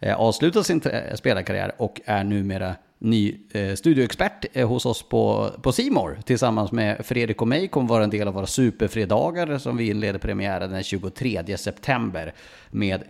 eh, 0.00 0.20
avslutat 0.20 0.66
sin 0.66 0.82
eh, 0.82 1.14
spelarkarriär 1.14 1.72
och 1.78 2.00
är 2.04 2.24
numera 2.24 2.74
ny 2.98 3.36
studioexpert 3.76 4.56
hos 4.56 4.86
oss 4.86 5.08
på, 5.08 5.50
på 5.62 5.72
Simor. 5.72 6.18
Tillsammans 6.24 6.72
med 6.72 7.06
Fredrik 7.06 7.42
och 7.42 7.48
mig 7.48 7.68
kommer 7.68 7.88
vara 7.88 8.04
en 8.04 8.10
del 8.10 8.28
av 8.28 8.34
våra 8.34 8.46
superfredagar 8.46 9.58
som 9.58 9.76
vi 9.76 9.90
inleder 9.90 10.18
premiären 10.18 10.70
den 10.70 10.82
23 10.82 11.56
september 11.56 12.34
med 12.70 13.04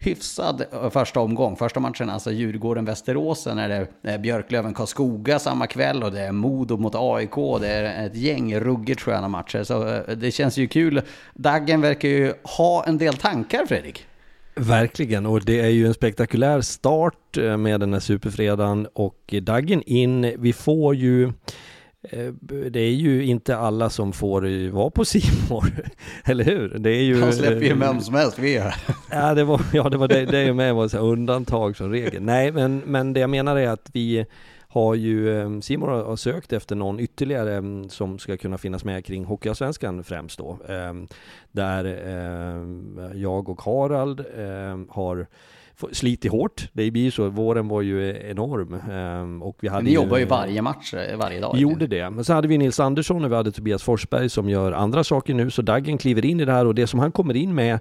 hyfsad 0.00 0.64
eh, 0.72 0.90
första 0.90 1.20
omgång. 1.20 1.56
Första 1.56 1.80
matchen 1.80 2.10
alltså 2.10 2.30
Djurgården-Västerås, 2.32 3.42
sen 3.42 3.58
är 3.58 3.68
det 3.68 4.10
eh, 4.10 4.20
Björklöven-Karlskoga 4.20 5.38
samma 5.38 5.66
kväll 5.66 6.02
och 6.02 6.12
det 6.12 6.20
är 6.20 6.32
Modo 6.32 6.76
mot 6.76 6.94
AIK. 6.94 7.60
Det 7.60 7.68
är 7.68 8.06
ett 8.06 8.16
gäng 8.16 8.60
ruggigt 8.60 9.00
sköna 9.00 9.28
matcher, 9.28 9.62
så 9.62 9.88
eh, 9.88 10.16
det 10.16 10.30
känns 10.30 10.56
ju 10.56 10.68
kul. 10.68 11.02
Daggen 11.34 11.80
verkar 11.80 12.08
ju 12.08 12.32
ha 12.58 12.84
en 12.84 12.98
del 12.98 13.14
tankar, 13.14 13.66
Fredrik. 13.66 14.06
Verkligen, 14.54 15.26
och 15.26 15.44
det 15.44 15.60
är 15.60 15.68
ju 15.68 15.86
en 15.86 15.94
spektakulär 15.94 16.60
start 16.60 17.36
med 17.58 17.80
den 17.80 17.92
här 17.92 18.00
superfredagen 18.00 18.88
och 18.92 19.34
Daggen 19.42 19.82
in, 19.82 20.34
vi 20.38 20.52
får 20.52 20.94
ju 20.94 21.32
det 22.70 22.80
är 22.80 22.92
ju 22.92 23.24
inte 23.24 23.56
alla 23.56 23.90
som 23.90 24.12
får 24.12 24.70
vara 24.70 24.90
på 24.90 25.04
Simor, 25.04 25.72
eller 26.24 26.44
hur? 26.44 26.78
Det 26.78 26.90
är 26.90 27.02
ju... 27.02 27.20
Han 27.20 27.32
släpper 27.32 27.62
ju 27.62 27.74
vem 27.74 28.00
som 28.00 28.14
helst, 28.14 28.38
vi 28.38 28.56
är 28.56 28.74
Ja, 29.10 29.34
det 29.34 29.44
var, 29.44 29.60
ja, 29.72 29.88
det 29.88 29.96
var 29.96 30.08
det, 30.08 30.24
det 30.24 30.52
med 30.52 30.74
var 30.74 30.88
så 30.88 30.98
undantag 30.98 31.76
som 31.76 31.90
regel. 31.90 32.22
Nej, 32.22 32.52
men, 32.52 32.82
men 32.86 33.12
det 33.12 33.20
jag 33.20 33.30
menar 33.30 33.56
är 33.56 33.68
att 33.68 33.90
vi 33.92 34.26
har 34.68 34.94
ju, 34.94 35.40
eh, 35.40 35.60
Simor 35.60 35.88
har 35.88 36.16
sökt 36.16 36.52
efter 36.52 36.76
någon 36.76 37.00
ytterligare 37.00 37.54
mm, 37.54 37.88
som 37.88 38.18
ska 38.18 38.36
kunna 38.36 38.58
finnas 38.58 38.84
med 38.84 39.04
kring 39.04 39.24
Hockeyallsvenskan 39.24 40.04
främst 40.04 40.38
då. 40.38 40.58
Eh, 40.68 40.94
där 41.52 41.84
jag 43.14 43.48
och 43.48 43.62
Harald 43.62 44.20
har 44.88 45.26
slitit 45.92 46.32
hårt. 46.32 46.68
Det 46.72 46.90
blir 46.90 47.02
ju 47.02 47.10
så, 47.10 47.28
våren 47.28 47.68
var 47.68 47.82
ju 47.82 48.16
enorm. 48.30 48.74
Ehm, 48.90 49.42
och 49.42 49.56
vi 49.60 49.68
hade 49.68 49.82
Ni 49.82 49.92
jobbar 49.92 50.18
ju 50.18 50.24
varje 50.24 50.62
match, 50.62 50.94
eh, 50.94 51.16
varje 51.16 51.40
dag. 51.40 51.52
Vi 51.54 51.60
gjorde 51.60 51.86
det. 51.86 52.10
Men 52.10 52.24
så 52.24 52.32
hade 52.32 52.48
vi 52.48 52.58
Nils 52.58 52.80
Andersson 52.80 53.24
och 53.24 53.30
vi 53.30 53.36
hade 53.36 53.52
Tobias 53.52 53.82
Forsberg 53.82 54.28
som 54.28 54.48
gör 54.48 54.72
andra 54.72 55.04
saker 55.04 55.34
nu. 55.34 55.50
Så 55.50 55.62
Daggen 55.62 55.98
kliver 55.98 56.24
in 56.24 56.40
i 56.40 56.44
det 56.44 56.52
här 56.52 56.66
och 56.66 56.74
det 56.74 56.86
som 56.86 57.00
han 57.00 57.12
kommer 57.12 57.36
in 57.36 57.54
med 57.54 57.78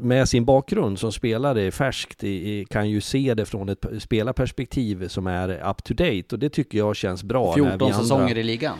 med 0.00 0.28
sin 0.28 0.44
bakgrund 0.44 0.98
som 0.98 1.12
spelare 1.12 1.70
färskt 1.70 2.24
kan 2.70 2.90
ju 2.90 3.00
se 3.00 3.34
det 3.34 3.46
från 3.46 3.68
ett 3.68 3.86
spelarperspektiv 3.98 5.08
som 5.08 5.26
är 5.26 5.70
up 5.70 5.84
to 5.84 5.94
date 5.94 6.24
och 6.32 6.38
det 6.38 6.48
tycker 6.48 6.78
jag 6.78 6.96
känns 6.96 7.24
bra. 7.24 7.54
14 7.54 7.92
säsonger 7.94 8.38
i 8.38 8.42
ligan. 8.42 8.78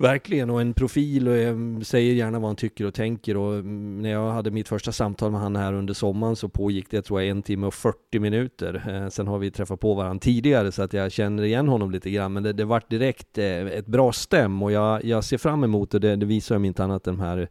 Verkligen, 0.00 0.50
och 0.50 0.60
en 0.60 0.74
profil 0.74 1.28
och 1.28 1.86
säger 1.86 2.14
gärna 2.14 2.38
vad 2.38 2.48
han 2.48 2.56
tycker 2.56 2.86
och 2.86 2.94
tänker. 2.94 3.36
Och 3.36 3.64
när 3.64 4.10
jag 4.10 4.30
hade 4.30 4.50
mitt 4.50 4.68
första 4.68 4.92
samtal 4.92 5.30
med 5.30 5.40
han 5.40 5.56
här 5.56 5.72
under 5.72 5.94
sommaren 5.94 6.36
så 6.36 6.48
pågick 6.48 6.90
det, 6.90 7.02
tror 7.02 7.20
jag, 7.20 7.30
en 7.30 7.42
timme 7.42 7.66
och 7.66 7.74
40 7.74 8.18
minuter. 8.18 8.84
Eh, 8.88 9.08
sen 9.08 9.26
har 9.26 9.38
vi 9.38 9.50
träffat 9.50 9.80
på 9.80 9.94
varandra 9.94 10.20
tidigare 10.20 10.72
så 10.72 10.82
att 10.82 10.92
jag 10.92 11.12
känner 11.12 11.42
igen 11.42 11.68
honom 11.68 11.90
lite 11.90 12.10
grann. 12.10 12.32
Men 12.32 12.42
det, 12.42 12.52
det 12.52 12.64
vart 12.64 12.90
direkt 12.90 13.38
eh, 13.38 13.66
ett 13.66 13.86
bra 13.86 14.12
stäm 14.12 14.62
och 14.62 14.72
jag, 14.72 15.04
jag 15.04 15.24
ser 15.24 15.38
fram 15.38 15.64
emot 15.64 15.90
det. 15.90 16.16
Det 16.16 16.26
visar 16.26 16.56
om 16.56 16.64
inte 16.64 16.84
annat 16.84 17.04
den 17.04 17.20
här 17.20 17.48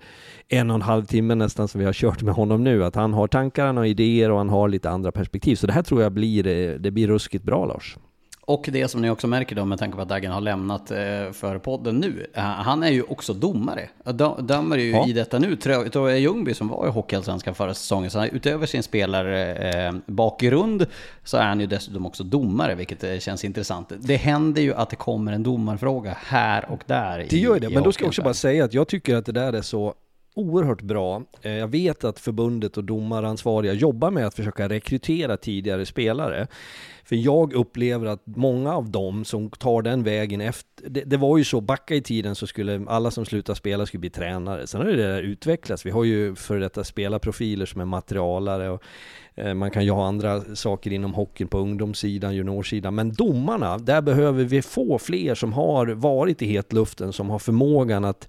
en 0.48 0.70
och 0.70 0.76
en 0.76 0.82
halv 0.82 1.06
timme 1.06 1.36
nästan 1.36 1.68
som 1.68 1.80
vi 1.80 1.86
har 1.86 1.94
kört 1.94 2.22
med 2.22 2.34
honom 2.34 2.64
nu. 2.64 2.84
Att 2.84 2.96
han 2.96 3.14
har 3.14 3.28
tankar, 3.28 3.66
han 3.66 3.78
har 3.78 3.86
idéer 3.86 4.32
och 4.32 4.38
han 4.38 4.50
har 4.50 4.70
lite 4.70 4.90
andra 4.90 5.12
perspektiv. 5.12 5.56
Så 5.56 5.68
det 5.68 5.74
här 5.74 5.84
tror 5.84 6.02
jag 6.02 6.12
blir, 6.12 6.48
eh, 6.48 6.76
det 6.80 6.92
blir 6.92 7.08
ruskigt 7.08 7.44
bra 7.44 7.66
Lars. 7.66 7.98
Och 8.50 8.70
det 8.72 8.88
som 8.88 9.02
ni 9.02 9.10
också 9.10 9.28
märker 9.28 9.56
då 9.56 9.66
med 9.66 9.80
tanke 9.80 9.96
på 9.96 10.02
att 10.02 10.10
Daggen 10.10 10.32
har 10.32 10.42
lämnat 10.42 10.92
eh, 10.92 10.98
för 11.32 11.58
podden 11.58 12.00
nu. 12.00 12.28
Eh, 12.34 12.42
han 12.44 12.84
är 12.84 12.90
ju 12.90 13.04
också 13.04 13.34
domare. 13.34 13.90
Dömer 14.40 14.78
ju 14.78 14.92
ja. 14.92 15.08
i 15.08 15.14
detta 15.14 15.40
nu. 15.40 15.56
Tror 15.56 16.10
jag 16.10 16.20
Ljungby 16.20 16.54
som 16.54 16.68
var 16.68 16.88
i 16.88 16.90
Hockeyallsvenskan 16.90 17.56
förra 17.56 17.74
säsongen. 17.74 18.12
Så 18.12 18.26
utöver 18.26 18.66
sin 18.66 18.84
spelarbakgrund 18.84 20.82
eh, 20.82 20.88
så 21.24 21.38
är 21.38 21.44
han 21.44 21.60
ju 21.60 21.66
dessutom 21.66 22.06
också 22.06 22.24
domare, 22.24 22.76
vilket 22.76 23.24
känns 23.24 23.46
intressant. 23.46 23.92
Det 24.00 24.16
händer 24.16 24.62
ju 24.62 24.74
att 24.74 24.90
det 24.90 24.96
kommer 24.96 25.34
en 25.34 25.44
domarfråga 25.44 26.18
här 26.20 26.72
och 26.72 26.84
där. 26.86 27.28
Det 27.30 27.38
gör 27.38 27.60
det, 27.60 27.70
men 27.70 27.84
då 27.84 27.92
ska 27.92 28.04
jag 28.04 28.10
också 28.10 28.22
bara 28.22 28.34
säga 28.34 28.66
att 28.66 28.74
jag 28.74 28.88
tycker 28.88 29.16
att 29.16 29.26
det 29.26 29.32
där 29.32 29.54
är 29.54 29.62
så 29.62 29.94
oerhört 30.40 30.82
bra. 30.82 31.24
Eh, 31.42 31.52
jag 31.52 31.68
vet 31.68 32.04
att 32.04 32.20
förbundet 32.20 32.78
och 32.78 32.84
domaransvariga 32.84 33.74
jobbar 33.74 34.12
med 34.12 34.28
att 34.28 34.34
försöka 34.34 34.70
rekrytera 34.70 35.38
tidigare 35.38 35.86
spelare. 35.86 36.48
För 37.04 37.16
jag 37.16 37.54
upplever 37.54 38.06
att 38.06 38.22
många 38.26 38.76
av 38.76 38.90
dem 38.90 39.26
som 39.26 39.50
tar 39.50 39.82
den 39.82 40.04
vägen 40.04 40.42
efter, 40.42 40.90
det, 40.90 41.02
det, 41.02 41.18
var 41.18 41.38
ju 41.38 41.44
så, 41.44 41.62
backa 41.62 41.96
i 41.96 42.02
tiden 42.02 42.36
så 42.36 42.48
skulle 42.48 42.86
alla 42.88 43.12
som 43.12 43.26
slutar 43.26 43.54
spela 43.54 43.86
skulle 43.86 44.00
bli 44.00 44.10
tränare. 44.10 44.68
Sen 44.68 44.82
har 44.82 44.88
det 44.88 44.96
där 44.96 45.22
utvecklats. 45.22 45.86
Vi 45.86 45.92
har 45.92 46.04
ju 46.04 46.36
för 46.36 46.60
detta 46.60 46.84
spelarprofiler 46.84 47.66
som 47.66 47.82
är 47.82 47.86
materialare 47.86 48.70
och 48.70 48.84
eh, 49.36 49.54
man 49.54 49.72
kan 49.72 49.86
ju 49.86 49.92
ha 49.92 50.08
andra 50.08 50.56
saker 50.56 50.94
inom 50.94 51.14
hockeyn 51.14 51.48
på 51.48 51.58
ungdomssidan, 51.58 52.36
juniorsidan. 52.36 52.96
Men 52.96 53.14
domarna, 53.14 53.78
där 53.78 54.02
behöver 54.02 54.44
vi 54.44 54.62
få 54.62 55.00
fler 55.00 55.36
som 55.36 55.54
har 55.54 55.88
varit 55.88 56.42
i 56.42 56.46
hetluften, 56.46 57.14
som 57.14 57.30
har 57.30 57.40
förmågan 57.40 58.06
att 58.06 58.28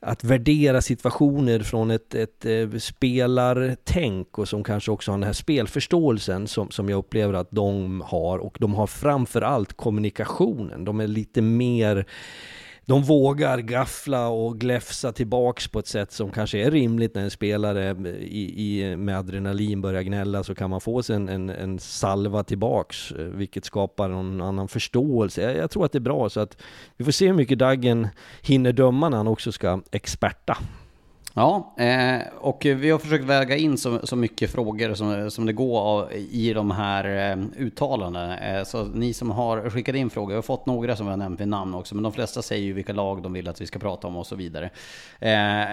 att 0.00 0.24
värdera 0.24 0.82
situationer 0.82 1.60
från 1.60 1.90
ett, 1.90 2.14
ett, 2.14 2.46
eh, 2.46 2.78
spelartänk 2.78 4.38
och 4.38 4.48
som 4.48 4.64
kanske 4.64 4.90
också 4.90 5.10
har 5.10 5.18
den 5.18 5.26
här 5.26 5.32
spelförståelsen 5.32 6.48
som, 6.48 6.70
som 6.70 6.88
jag 6.88 6.98
upplever 6.98 7.34
att 7.34 7.50
de 7.50 8.00
har 8.00 8.38
och 8.38 8.56
de 8.60 8.74
har 8.74 8.86
framförallt 8.86 9.72
kommunikationen. 9.72 10.84
De 10.84 11.00
är 11.00 11.06
lite 11.06 11.42
mer 11.42 12.06
de 12.88 13.02
vågar 13.02 13.58
gaffla 13.58 14.28
och 14.28 14.58
gläfsa 14.58 15.12
tillbaks 15.12 15.68
på 15.68 15.78
ett 15.78 15.86
sätt 15.86 16.12
som 16.12 16.30
kanske 16.30 16.58
är 16.58 16.70
rimligt 16.70 17.14
när 17.14 17.22
en 17.22 17.30
spelare 17.30 17.96
i, 18.20 18.80
i, 18.80 18.96
med 18.96 19.18
adrenalin 19.18 19.80
börjar 19.80 20.02
gnälla 20.02 20.44
så 20.44 20.54
kan 20.54 20.70
man 20.70 20.80
få 20.80 21.02
sig 21.02 21.16
en, 21.16 21.28
en, 21.28 21.50
en 21.50 21.78
salva 21.78 22.44
tillbaks 22.44 23.12
eh, 23.12 23.24
vilket 23.24 23.64
skapar 23.64 24.08
någon 24.08 24.40
annan 24.40 24.68
förståelse. 24.68 25.42
Jag, 25.42 25.56
jag, 25.56 25.70
tror 25.70 25.84
att 25.84 25.92
det 25.92 25.98
är 25.98 26.00
bra 26.00 26.28
så 26.28 26.40
att 26.40 26.56
vi 26.96 27.04
får 27.04 27.12
se 27.12 27.26
hur 27.26 27.34
mycket 27.34 27.58
Daggen 27.58 28.08
hinner 28.42 28.72
döma 28.72 29.08
när 29.08 29.16
han 29.16 29.28
också 29.28 29.52
ska 29.52 29.82
experta. 29.90 30.58
Ja, 31.38 31.74
eh, 31.76 32.22
och 32.38 32.64
vi 32.64 32.90
har 32.90 32.98
försökt 32.98 33.24
väga 33.24 33.56
in 33.56 33.78
så, 33.78 34.06
så 34.06 34.16
mycket 34.16 34.50
frågor 34.50 34.94
som, 34.94 35.30
som 35.30 35.46
det 35.46 35.52
går 35.52 35.80
av, 35.80 36.12
i 36.12 36.52
de 36.52 36.70
här 36.70 37.30
eh, 37.32 37.44
uttalandena. 37.58 38.38
Eh, 38.38 38.64
så 38.64 38.84
ni 38.84 39.12
som 39.12 39.30
har 39.30 39.70
skickat 39.70 39.94
in 39.94 40.10
frågor, 40.10 40.32
jag 40.32 40.38
har 40.38 40.42
fått 40.42 40.66
några 40.66 40.96
som 40.96 41.06
jag 41.06 41.18
nämnt 41.18 41.40
vid 41.40 41.48
namn 41.48 41.74
också, 41.74 41.94
men 41.94 42.02
de 42.02 42.12
flesta 42.12 42.42
säger 42.42 42.64
ju 42.64 42.72
vilka 42.72 42.92
lag 42.92 43.22
de 43.22 43.32
vill 43.32 43.48
att 43.48 43.60
vi 43.60 43.66
ska 43.66 43.78
prata 43.78 44.06
om 44.06 44.16
och 44.16 44.26
så 44.26 44.36
vidare. 44.36 44.70
Eh, 45.18 45.64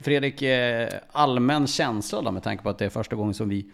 Fredrik, 0.00 0.42
eh, 0.42 0.88
allmän 1.12 1.66
känsla 1.66 2.22
då 2.22 2.30
med 2.30 2.42
tanke 2.42 2.62
på 2.62 2.70
att 2.70 2.78
det 2.78 2.84
är 2.84 2.90
första 2.90 3.16
gången 3.16 3.34
som 3.34 3.48
vi 3.48 3.66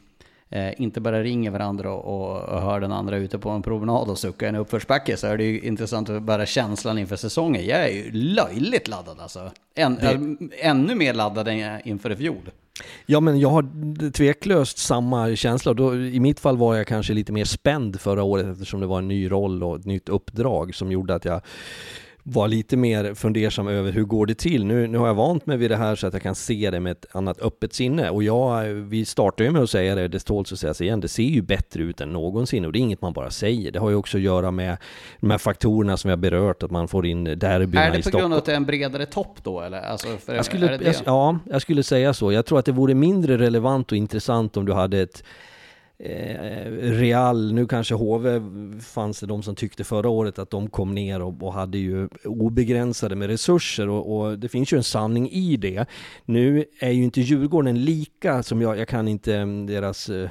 eh, 0.51 0.81
inte 0.81 1.01
bara 1.01 1.23
ringer 1.23 1.51
varandra 1.51 1.93
och, 1.93 2.55
och, 2.55 2.61
hör 2.61 2.81
den 2.81 2.93
andra 2.93 3.17
ute 3.17 3.39
på 3.39 3.51
en 3.51 3.63
promenad 3.63 4.09
och 4.09 4.19
suckar 4.19 4.49
en 4.49 4.57
uppförsbacke 4.57 5.17
så 5.17 5.27
är 5.27 5.37
det 5.37 5.45
ju 5.45 5.61
intressant 5.61 6.11
att 6.11 6.23
bara 6.23 6.47
känslan 6.47 6.99
inför 6.99 7.17
säsongen. 7.17 7.67
Jag 7.67 7.85
är 7.85 7.89
ju 7.89 8.13
löjligt 8.13 8.89
laddad 8.89 9.21
alltså. 9.21 9.51
Än, 9.75 9.95
det... 9.95 10.37
Ännu 10.61 10.95
mer 10.95 11.15
laddad 11.15 11.49
än 11.49 11.81
inför 11.89 12.13
i 12.13 12.17
fjol. 12.17 12.51
Ja 13.07 13.21
men 13.21 13.41
jag 13.41 13.49
har 13.49 14.11
tveklöst 14.11 14.79
samma 14.79 15.37
känsla. 15.37 15.75
Då, 15.75 15.97
I 15.97 16.21
mitt 16.21 16.41
fall 16.41 16.57
var 16.57 16.75
jag 16.75 16.87
kanske 16.87 17.13
lite 17.13 17.33
mer 17.33 17.45
spänd 17.45 18.01
förra 18.01 18.23
året 18.23 18.47
eftersom 18.47 18.81
det 18.81 18.87
var 18.87 18.99
en 18.99 19.09
ny 19.09 19.31
roll 19.31 19.63
och 19.63 19.77
ett 19.77 19.85
nytt 19.85 20.09
uppdrag 20.09 20.75
som 20.75 20.93
gjorde 20.93 21.15
att 21.15 21.25
jag 21.25 21.41
var 22.29 22.49
lite 22.49 22.77
mer 22.77 23.15
fundersam 23.15 23.69
över 23.69 23.93
hur 23.93 24.05
går 24.05 24.27
det 24.27 24.35
till? 24.35 24.65
Nu, 24.65 24.87
nu 24.87 24.99
har 24.99 25.07
jag 25.07 25.15
vant 25.15 25.47
mig 25.47 25.57
vid 25.57 25.71
det 25.71 25.77
här 25.77 25.97
så 25.97 26.07
att 26.07 26.13
jag 26.13 26.23
kan 26.23 26.35
se 26.35 26.71
det 26.71 26.81
med 26.81 26.93
ett 26.93 27.07
annat 27.13 27.41
öppet 27.41 27.75
sinne. 27.75 28.11
Och 28.11 28.23
jag, 28.23 28.65
vi 28.65 29.05
startar 29.05 29.45
ju 29.45 29.51
med 29.51 29.63
att 29.63 29.71
säga 29.71 29.95
det, 29.95 30.09
det 30.09 30.19
tåls 30.19 30.53
att 30.53 30.59
sägas 30.59 30.81
igen, 30.81 31.01
det 31.01 31.09
ser 31.09 31.23
ju 31.23 31.43
bättre 31.43 31.83
ut 31.83 32.01
än 32.01 32.13
någonsin 32.13 32.65
och 32.65 32.73
det 32.73 32.79
är 32.79 32.81
inget 32.81 33.03
man 33.03 33.13
bara 33.13 33.31
säger. 33.31 33.73
Det 33.73 33.79
har 33.79 33.91
ju 33.91 33.97
också 33.97 34.17
att 34.17 34.23
göra 34.23 34.51
med 34.51 34.77
de 35.21 35.31
här 35.31 35.39
faktorerna 35.39 35.97
som 35.97 36.09
vi 36.09 36.13
har 36.13 36.17
berört, 36.17 36.63
att 36.63 36.71
man 36.71 36.89
får 36.89 37.07
in 37.07 37.25
derbyna 37.25 37.59
i 37.59 37.67
Stockholm. 37.67 37.87
Är 37.87 37.97
det 37.97 38.11
på 38.11 38.19
grund 38.19 38.33
av 38.33 38.39
att 38.39 38.45
det 38.45 38.53
är 38.53 38.57
en 38.57 38.67
bredare 38.67 39.07
topp 39.07 39.39
då 39.43 39.61
eller? 39.61 39.81
Alltså, 39.81 40.09
jag 40.27 40.45
skulle, 40.45 40.79
jag, 40.83 40.95
ja, 41.05 41.39
jag 41.45 41.63
skulle 41.63 41.83
säga 41.83 42.15
så. 42.15 42.33
Jag 42.33 42.47
tror 42.47 42.59
att 42.59 42.65
det 42.65 42.73
vore 42.73 42.95
mindre 42.95 43.39
relevant 43.39 43.93
och 43.93 43.99
intressant 43.99 44.57
om 44.57 44.67
du 44.67 44.73
hade 44.73 44.99
ett 44.99 45.23
Eh, 45.99 46.71
Real, 46.81 47.53
nu 47.53 47.67
kanske 47.67 47.95
HV 47.95 48.41
fanns 48.81 49.21
det 49.21 49.27
de 49.27 49.43
som 49.43 49.55
tyckte 49.55 49.85
förra 49.85 50.09
året 50.09 50.39
att 50.39 50.51
de 50.51 50.71
kom 50.71 50.95
ner 50.95 51.23
och, 51.23 51.43
och 51.43 51.53
hade 51.53 51.79
ju 51.79 52.09
obegränsade 52.25 53.17
med 53.17 53.29
resurser 53.29 53.89
och, 53.89 54.17
och, 54.17 54.39
det 54.39 54.49
finns 54.49 54.73
ju 54.73 54.77
en 54.77 54.85
sanning 54.85 55.31
i 55.31 55.57
det. 55.57 55.87
Nu 56.25 56.65
är 56.81 56.91
ju 56.91 57.05
inte 57.05 57.21
Djurgården 57.21 57.85
lika 57.85 58.43
som 58.43 58.63
jag, 58.63 58.79
jag 58.79 58.89
kan 58.89 59.09
inte 59.09 59.37
mm, 59.37 59.67
deras 59.67 60.09
eh, 60.09 60.31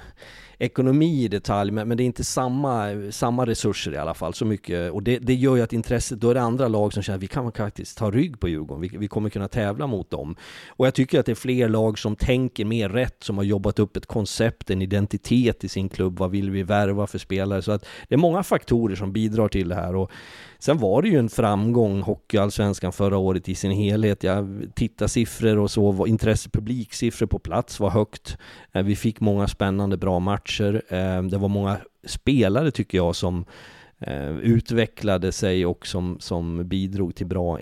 ekonomi 0.57 1.23
i 1.23 1.27
detalj, 1.27 1.71
men, 1.71 1.87
men, 1.87 1.97
det 1.97 2.03
är 2.03 2.05
inte 2.05 2.23
samma, 2.23 2.87
samma 3.11 3.45
resurser 3.45 3.93
i 3.93 3.97
alla 3.97 4.13
fall, 4.13 4.33
så 4.33 4.45
mycket. 4.45 4.91
Och 4.91 5.03
det, 5.03 5.19
det 5.19 5.33
gör 5.33 5.55
ju 5.55 5.61
att 5.61 5.73
intresset, 5.73 6.19
då 6.19 6.29
är 6.29 6.33
det 6.33 6.41
andra 6.41 6.67
lag 6.67 6.93
som 6.93 7.03
känner 7.03 7.17
att 7.17 7.23
vi 7.23 7.27
kan 7.27 7.51
faktiskt 7.51 7.97
ta 7.97 8.11
rygg 8.11 8.39
på 8.39 8.47
Djurgården, 8.47 8.81
vi, 8.81 8.97
vi 8.97 9.07
kommer 9.07 9.29
kunna 9.29 9.47
tävla 9.47 9.87
mot 9.87 10.09
dem. 10.09 10.35
Och 10.67 10.87
jag 10.87 10.93
tycker 10.93 11.19
att 11.19 11.25
det 11.25 11.31
är 11.31 11.35
fler 11.35 11.69
lag 11.69 11.99
som 11.99 12.15
tänker 12.15 12.65
mer 12.65 12.89
rätt, 12.89 13.23
som 13.23 13.37
har 13.37 13.43
jobbat 13.43 13.79
upp 13.79 13.97
ett 13.97 14.05
koncept, 14.05 14.69
en 14.69 14.81
identitet 14.81 15.63
i 15.63 15.69
sin 15.69 15.89
klubb, 15.89 16.19
vad 16.19 16.31
vill 16.31 16.51
vi 16.51 16.63
värva 16.63 17.07
för 17.07 17.17
spelare? 17.17 17.61
Så 17.61 17.71
att 17.71 17.85
det 18.09 18.15
är 18.15 18.19
många 18.19 18.43
faktorer 18.43 18.95
som 18.95 19.13
bidrar 19.13 19.47
till 19.47 19.69
det 19.69 19.75
här. 19.75 19.95
Och 19.95 20.11
Sen 20.65 20.77
var 20.77 21.01
det 21.01 21.09
ju 21.09 21.19
en 21.19 21.29
framgång, 21.29 22.01
Hockeyallsvenskan 22.01 22.91
förra 22.91 23.17
året 23.17 23.49
i 23.49 23.55
sin 23.55 23.71
helhet. 23.71 24.23
Jag 24.23 24.67
tittar 24.75 25.07
siffror 25.07 25.57
och 25.57 25.71
så, 25.71 26.07
intresse, 26.07 26.49
publiksiffror 26.49 27.27
på 27.27 27.39
plats 27.39 27.79
var 27.79 27.89
högt. 27.89 28.37
Eh, 28.71 28.83
vi 28.83 28.95
fick 28.95 29.19
många 29.19 29.47
spännande, 29.47 29.97
bra 29.97 30.19
matcher. 30.19 30.81
Eh, 30.89 31.23
det 31.23 31.37
var 31.37 31.47
många 31.47 31.77
spelare 32.05 32.71
tycker 32.71 32.97
jag 32.97 33.15
som 33.15 33.45
eh, 33.99 34.37
utvecklade 34.37 35.31
sig 35.31 35.65
och 35.65 35.87
som, 35.87 36.17
som 36.19 36.67
bidrog 36.67 37.15
till 37.15 37.27
bra 37.27 37.59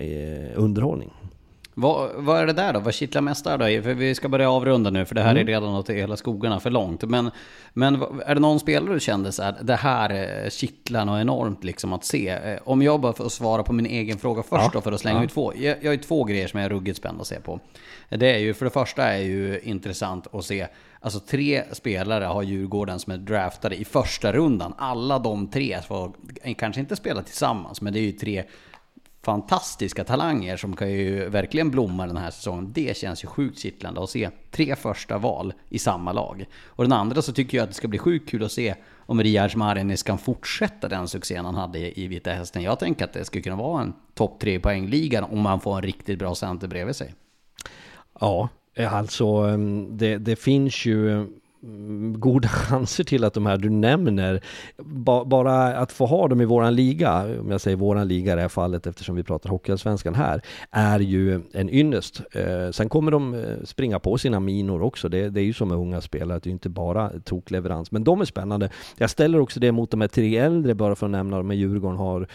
underhållning. 0.54 1.12
Vad, 1.74 2.10
vad, 2.16 2.40
är 2.40 2.46
det 2.46 2.52
där 2.52 2.72
då? 2.72 2.80
Vad 2.80 2.94
kittlar 2.94 3.22
mest 3.22 3.44
där 3.44 3.58
då? 3.58 3.82
För 3.82 3.94
vi 3.94 4.14
ska 4.14 4.28
börja 4.28 4.50
avrunda 4.50 4.90
nu, 4.90 5.04
för 5.04 5.14
det 5.14 5.22
här 5.22 5.30
mm. 5.30 5.42
är 5.42 5.46
redan 5.46 5.74
åt 5.74 5.90
hela 5.90 6.16
skogarna 6.16 6.60
för 6.60 6.70
långt. 6.70 7.02
Men, 7.02 7.30
men 7.72 8.02
är 8.26 8.34
det 8.34 8.40
någon 8.40 8.60
spelare 8.60 8.94
du 8.94 9.00
kände 9.00 9.32
så 9.32 9.42
här, 9.42 9.56
det 9.62 9.76
här 9.76 10.50
kittlar 10.50 11.04
något 11.04 11.20
enormt 11.20 11.64
liksom 11.64 11.92
att 11.92 12.04
se? 12.04 12.28
Eh, 12.28 12.58
om 12.64 12.82
jag 12.82 13.00
bara 13.00 13.12
får 13.12 13.28
svara 13.28 13.62
på 13.62 13.72
min 13.72 13.86
egen 13.86 14.18
fråga 14.18 14.42
först 14.42 14.64
ja. 14.64 14.70
då, 14.72 14.80
för 14.80 14.92
att 14.92 15.00
slänga 15.00 15.18
ja. 15.18 15.24
ut 15.24 15.30
två. 15.30 15.52
Jag, 15.56 15.76
jag 15.80 15.90
har 15.90 15.94
ju 15.94 15.98
två 15.98 16.24
grejer 16.24 16.48
som 16.48 16.60
jag 16.60 16.64
är 16.64 16.70
ruggigt 16.70 16.98
spänd 16.98 17.20
att 17.20 17.26
se 17.26 17.40
på. 17.40 17.60
Det 18.08 18.34
är 18.34 18.38
ju, 18.38 18.54
för 18.54 18.64
det 18.64 18.70
första 18.70 19.04
är 19.04 19.22
ju 19.22 19.60
intressant 19.62 20.34
att 20.34 20.44
se, 20.44 20.66
alltså 21.00 21.20
tre 21.20 21.62
spelare 21.72 22.24
har 22.24 22.42
Djurgården 22.42 22.98
som 22.98 23.12
är 23.12 23.16
draftade 23.18 23.76
i 23.76 23.84
första 23.84 24.32
rundan. 24.32 24.74
Alla 24.78 25.18
de 25.18 25.46
tre 25.46 25.78
får 25.88 26.12
kanske 26.58 26.80
inte 26.80 26.96
spela 26.96 27.22
tillsammans, 27.22 27.80
men 27.80 27.92
det 27.92 27.98
är 27.98 28.02
ju 28.02 28.12
tre 28.12 28.44
fantastiska 29.24 30.04
talanger 30.04 30.56
som 30.56 30.76
kan 30.76 30.92
ju 30.92 31.28
verkligen 31.28 31.70
blomma 31.70 32.06
den 32.06 32.16
här 32.16 32.30
säsongen. 32.30 32.72
Det 32.72 32.96
känns 32.96 33.24
ju 33.24 33.28
sjukt 33.28 33.58
kittlande 33.58 34.02
att 34.02 34.10
se 34.10 34.30
tre 34.50 34.76
första 34.76 35.18
val 35.18 35.52
i 35.68 35.78
samma 35.78 36.12
lag. 36.12 36.46
Och 36.66 36.84
den 36.84 36.92
andra 36.92 37.22
så 37.22 37.32
tycker 37.32 37.58
jag 37.58 37.64
att 37.64 37.70
det 37.70 37.74
ska 37.74 37.88
bli 37.88 37.98
sjukt 37.98 38.30
kul 38.30 38.44
att 38.44 38.52
se 38.52 38.74
om 39.06 39.22
Riyad 39.22 39.56
Marinis 39.56 40.02
kan 40.02 40.18
fortsätta 40.18 40.88
den 40.88 41.08
succén 41.08 41.44
han 41.44 41.54
hade 41.54 42.00
i 42.00 42.06
Vita 42.06 42.30
Hästen. 42.30 42.62
Jag 42.62 42.78
tänker 42.78 43.04
att 43.04 43.12
det 43.12 43.24
skulle 43.24 43.42
kunna 43.42 43.56
vara 43.56 43.82
en 43.82 43.92
topp 44.14 44.40
tre 44.40 44.60
poängligan 44.60 45.24
om 45.24 45.40
man 45.40 45.60
får 45.60 45.76
en 45.76 45.82
riktigt 45.82 46.18
bra 46.18 46.34
center 46.34 46.68
bredvid 46.68 46.96
sig. 46.96 47.14
Ja, 48.20 48.48
alltså 48.90 49.26
ehm, 49.26 49.98
det, 49.98 50.18
det 50.18 50.36
finns 50.36 50.86
ju 50.86 51.28
Mm, 51.64 52.20
goda 52.20 52.48
chanser 52.68 53.04
till 53.04 53.24
att 53.24 53.34
de 53.34 53.46
här 53.46 53.56
du 53.56 53.70
nämner, 53.70 54.40
ba, 54.78 55.24
bara 55.24 55.76
att 55.76 55.92
få 55.92 56.06
ha 56.06 56.28
dem 56.28 56.40
i 56.40 56.44
våran 56.44 56.74
liga, 56.74 57.40
om 57.40 57.50
jag 57.50 57.60
säger 57.60 57.76
våran 57.76 58.08
liga 58.08 58.32
i 58.32 58.36
det 58.36 58.42
här 58.42 58.48
fallet 58.48 58.86
eftersom 58.86 59.16
vi 59.16 59.22
pratar 59.22 59.50
Hockeyallsvenskan 59.50 60.14
här, 60.14 60.42
är 60.70 61.00
ju 61.00 61.40
en 61.52 61.70
ynnest. 61.70 62.20
Eh, 62.32 62.70
sen 62.70 62.88
kommer 62.88 63.10
de 63.10 63.34
eh, 63.34 63.40
springa 63.64 63.98
på 63.98 64.18
sina 64.18 64.40
minor 64.40 64.82
också, 64.82 65.08
det, 65.08 65.28
det 65.28 65.40
är 65.40 65.44
ju 65.44 65.52
som 65.52 65.68
med 65.68 65.78
unga 65.78 66.00
spelare, 66.00 66.38
det 66.38 66.46
är 66.46 66.50
ju 66.50 66.52
inte 66.52 66.68
bara 66.68 67.10
tokleverans, 67.24 67.92
men 67.92 68.04
de 68.04 68.20
är 68.20 68.24
spännande. 68.24 68.70
Jag 68.96 69.10
ställer 69.10 69.40
också 69.40 69.60
det 69.60 69.72
mot 69.72 69.90
de 69.90 70.00
här 70.00 70.08
tre 70.08 70.36
äldre, 70.36 70.74
bara 70.74 70.94
för 70.94 71.06
att 71.06 71.12
nämna 71.12 71.36
dem, 71.36 71.46
med 71.46 71.56
Djurgården 71.56 71.98
har 71.98 72.28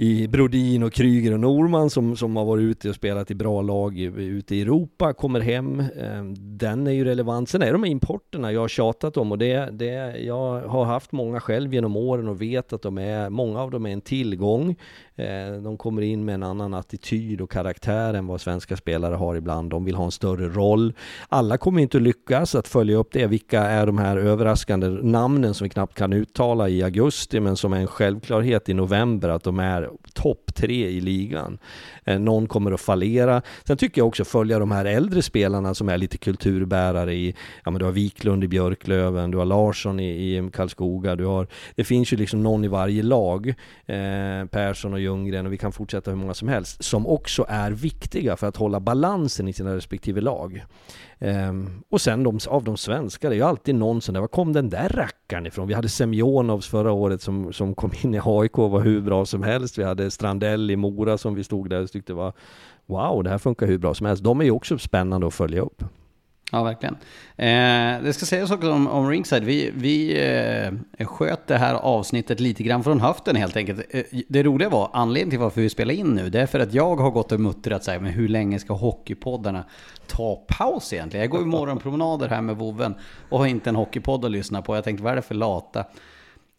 i 0.00 0.28
Brodin 0.28 0.82
och 0.82 0.92
Kryger 0.92 1.32
och 1.32 1.40
Norman 1.40 1.90
som, 1.90 2.16
som 2.16 2.36
har 2.36 2.44
varit 2.44 2.62
ute 2.62 2.88
och 2.88 2.94
spelat 2.94 3.30
i 3.30 3.34
bra 3.34 3.62
lag 3.62 3.98
ute 3.98 4.54
i 4.54 4.62
Europa, 4.62 5.12
kommer 5.12 5.40
hem. 5.40 5.82
Ehm, 6.00 6.34
den 6.58 6.86
är 6.86 6.90
ju 6.90 7.04
relevant. 7.04 7.48
Sen 7.48 7.62
är 7.62 7.72
de 7.72 7.84
importerna 7.84 8.52
jag 8.52 8.60
har 8.60 8.68
tjatat 8.68 9.16
om 9.16 9.32
och 9.32 9.38
det, 9.38 9.68
det, 9.72 10.18
jag 10.18 10.60
har 10.60 10.84
haft 10.84 11.12
många 11.12 11.40
själv 11.40 11.74
genom 11.74 11.96
åren 11.96 12.28
och 12.28 12.42
vet 12.42 12.72
att 12.72 12.82
de 12.82 12.98
är, 12.98 13.30
många 13.30 13.60
av 13.60 13.70
dem 13.70 13.86
är 13.86 13.90
en 13.90 14.00
tillgång. 14.00 14.76
Eh, 15.18 15.52
de 15.62 15.76
kommer 15.76 16.02
in 16.02 16.24
med 16.24 16.34
en 16.34 16.42
annan 16.42 16.74
attityd 16.74 17.40
och 17.40 17.50
karaktär 17.50 18.14
än 18.14 18.26
vad 18.26 18.40
svenska 18.40 18.76
spelare 18.76 19.14
har 19.14 19.36
ibland. 19.36 19.70
De 19.70 19.84
vill 19.84 19.94
ha 19.94 20.04
en 20.04 20.10
större 20.10 20.48
roll. 20.48 20.92
Alla 21.28 21.58
kommer 21.58 21.82
inte 21.82 21.98
lyckas 21.98 22.54
att 22.54 22.68
följa 22.68 22.96
upp 22.96 23.12
det. 23.12 23.26
Vilka 23.26 23.62
är 23.62 23.86
de 23.86 23.98
här 23.98 24.16
överraskande 24.16 24.88
namnen 24.88 25.54
som 25.54 25.64
vi 25.64 25.68
knappt 25.68 25.94
kan 25.94 26.12
uttala 26.12 26.68
i 26.68 26.82
augusti 26.82 27.40
men 27.40 27.56
som 27.56 27.72
är 27.72 27.80
en 27.80 27.86
självklarhet 27.86 28.68
i 28.68 28.74
november 28.74 29.28
att 29.28 29.42
de 29.42 29.58
är 29.58 29.90
topp 30.14 30.54
tre 30.54 30.88
i 30.88 31.00
ligan. 31.00 31.58
Eh, 32.04 32.18
någon 32.18 32.46
kommer 32.46 32.72
att 32.72 32.80
fallera. 32.80 33.42
Sen 33.64 33.76
tycker 33.76 34.00
jag 34.00 34.08
också 34.08 34.24
följa 34.24 34.58
de 34.58 34.70
här 34.70 34.84
äldre 34.84 35.22
spelarna 35.22 35.74
som 35.74 35.88
är 35.88 35.98
lite 35.98 36.18
kulturbärare 36.18 37.14
i, 37.14 37.34
ja 37.64 37.70
men 37.70 37.78
du 37.78 37.84
har 37.84 37.92
Wiklund 37.92 38.44
i 38.44 38.48
Björklöven, 38.48 39.30
du 39.30 39.38
har 39.38 39.44
Larsson 39.44 40.00
i, 40.00 40.36
i 40.36 40.50
Karlskoga, 40.52 41.16
du 41.16 41.24
har, 41.24 41.46
det 41.74 41.84
finns 41.84 42.12
ju 42.12 42.16
liksom 42.16 42.42
någon 42.42 42.64
i 42.64 42.68
varje 42.68 43.02
lag, 43.02 43.48
eh, 43.86 44.46
Persson 44.50 44.92
och 44.92 45.00
Ljunggren 45.08 45.46
och 45.46 45.52
vi 45.52 45.56
kan 45.56 45.72
fortsätta 45.72 46.10
hur 46.10 46.18
många 46.18 46.34
som 46.34 46.48
helst, 46.48 46.84
som 46.84 47.06
också 47.06 47.44
är 47.48 47.70
viktiga 47.70 48.36
för 48.36 48.46
att 48.46 48.56
hålla 48.56 48.80
balansen 48.80 49.48
i 49.48 49.52
sina 49.52 49.76
respektive 49.76 50.20
lag. 50.20 50.64
Um, 51.18 51.82
och 51.90 52.00
sen 52.00 52.22
de, 52.22 52.38
av 52.48 52.64
de 52.64 52.76
svenska, 52.76 53.28
det 53.28 53.34
är 53.34 53.36
ju 53.36 53.42
alltid 53.42 53.74
någon 53.74 54.00
sån 54.00 54.12
där, 54.12 54.20
var 54.20 54.28
kom 54.28 54.52
den 54.52 54.70
där 54.70 54.88
rackaren 54.88 55.46
ifrån? 55.46 55.68
Vi 55.68 55.74
hade 55.74 55.88
Semjonovs 55.88 56.68
förra 56.68 56.92
året 56.92 57.22
som, 57.22 57.52
som 57.52 57.74
kom 57.74 57.92
in 58.02 58.14
i 58.14 58.20
AIK 58.24 58.58
och 58.58 58.70
var 58.70 58.80
hur 58.80 59.00
bra 59.00 59.26
som 59.26 59.42
helst. 59.42 59.78
Vi 59.78 59.84
hade 59.84 60.10
Strandell 60.10 60.70
i 60.70 60.76
Mora 60.76 61.18
som 61.18 61.34
vi 61.34 61.44
stod 61.44 61.70
där 61.70 61.82
och 61.82 61.90
tyckte 61.90 62.12
var 62.12 62.32
wow, 62.86 63.24
det 63.24 63.30
här 63.30 63.38
funkar 63.38 63.66
hur 63.66 63.78
bra 63.78 63.94
som 63.94 64.06
helst. 64.06 64.24
De 64.24 64.40
är 64.40 64.44
ju 64.44 64.50
också 64.50 64.78
spännande 64.78 65.26
att 65.26 65.34
följa 65.34 65.60
upp. 65.60 65.82
Ja, 66.52 66.62
verkligen. 66.62 66.94
Eh, 67.36 68.02
det 68.02 68.12
ska 68.12 68.26
sägas 68.26 68.50
också 68.50 68.72
om, 68.72 68.86
om 68.86 69.08
Ringside. 69.10 69.44
Vi, 69.44 69.70
vi 69.74 70.24
eh, 70.98 71.06
sköt 71.06 71.46
det 71.46 71.56
här 71.56 71.74
avsnittet 71.74 72.40
lite 72.40 72.62
grann 72.62 72.84
från 72.84 73.00
höften 73.00 73.36
helt 73.36 73.56
enkelt. 73.56 73.80
Eh, 73.90 74.02
det 74.28 74.42
roliga 74.42 74.68
var, 74.68 74.90
anledningen 74.92 75.30
till 75.30 75.38
varför 75.38 75.60
vi 75.60 75.70
spelar 75.70 75.94
in 75.94 76.06
nu, 76.06 76.30
det 76.30 76.40
är 76.40 76.46
för 76.46 76.60
att 76.60 76.74
jag 76.74 76.96
har 76.96 77.10
gått 77.10 77.32
och 77.32 77.40
muttrat 77.40 77.84
så 77.84 77.90
här, 77.90 77.98
men 77.98 78.12
hur 78.12 78.28
länge 78.28 78.58
ska 78.58 78.74
hockeypoddarna 78.74 79.64
ta 80.06 80.44
paus 80.48 80.92
egentligen? 80.92 81.22
Jag 81.22 81.30
går 81.30 81.40
ju 81.40 81.46
morgonpromenader 81.46 82.28
här 82.28 82.40
med 82.40 82.56
vovven 82.56 82.94
och 83.28 83.38
har 83.38 83.46
inte 83.46 83.70
en 83.70 83.76
hockeypodd 83.76 84.24
att 84.24 84.30
lyssna 84.30 84.62
på. 84.62 84.74
Jag 84.74 84.84
tänkte, 84.84 85.04
vad 85.04 85.12
är 85.12 85.16
det 85.16 85.22
för 85.22 85.34
lata? 85.34 85.84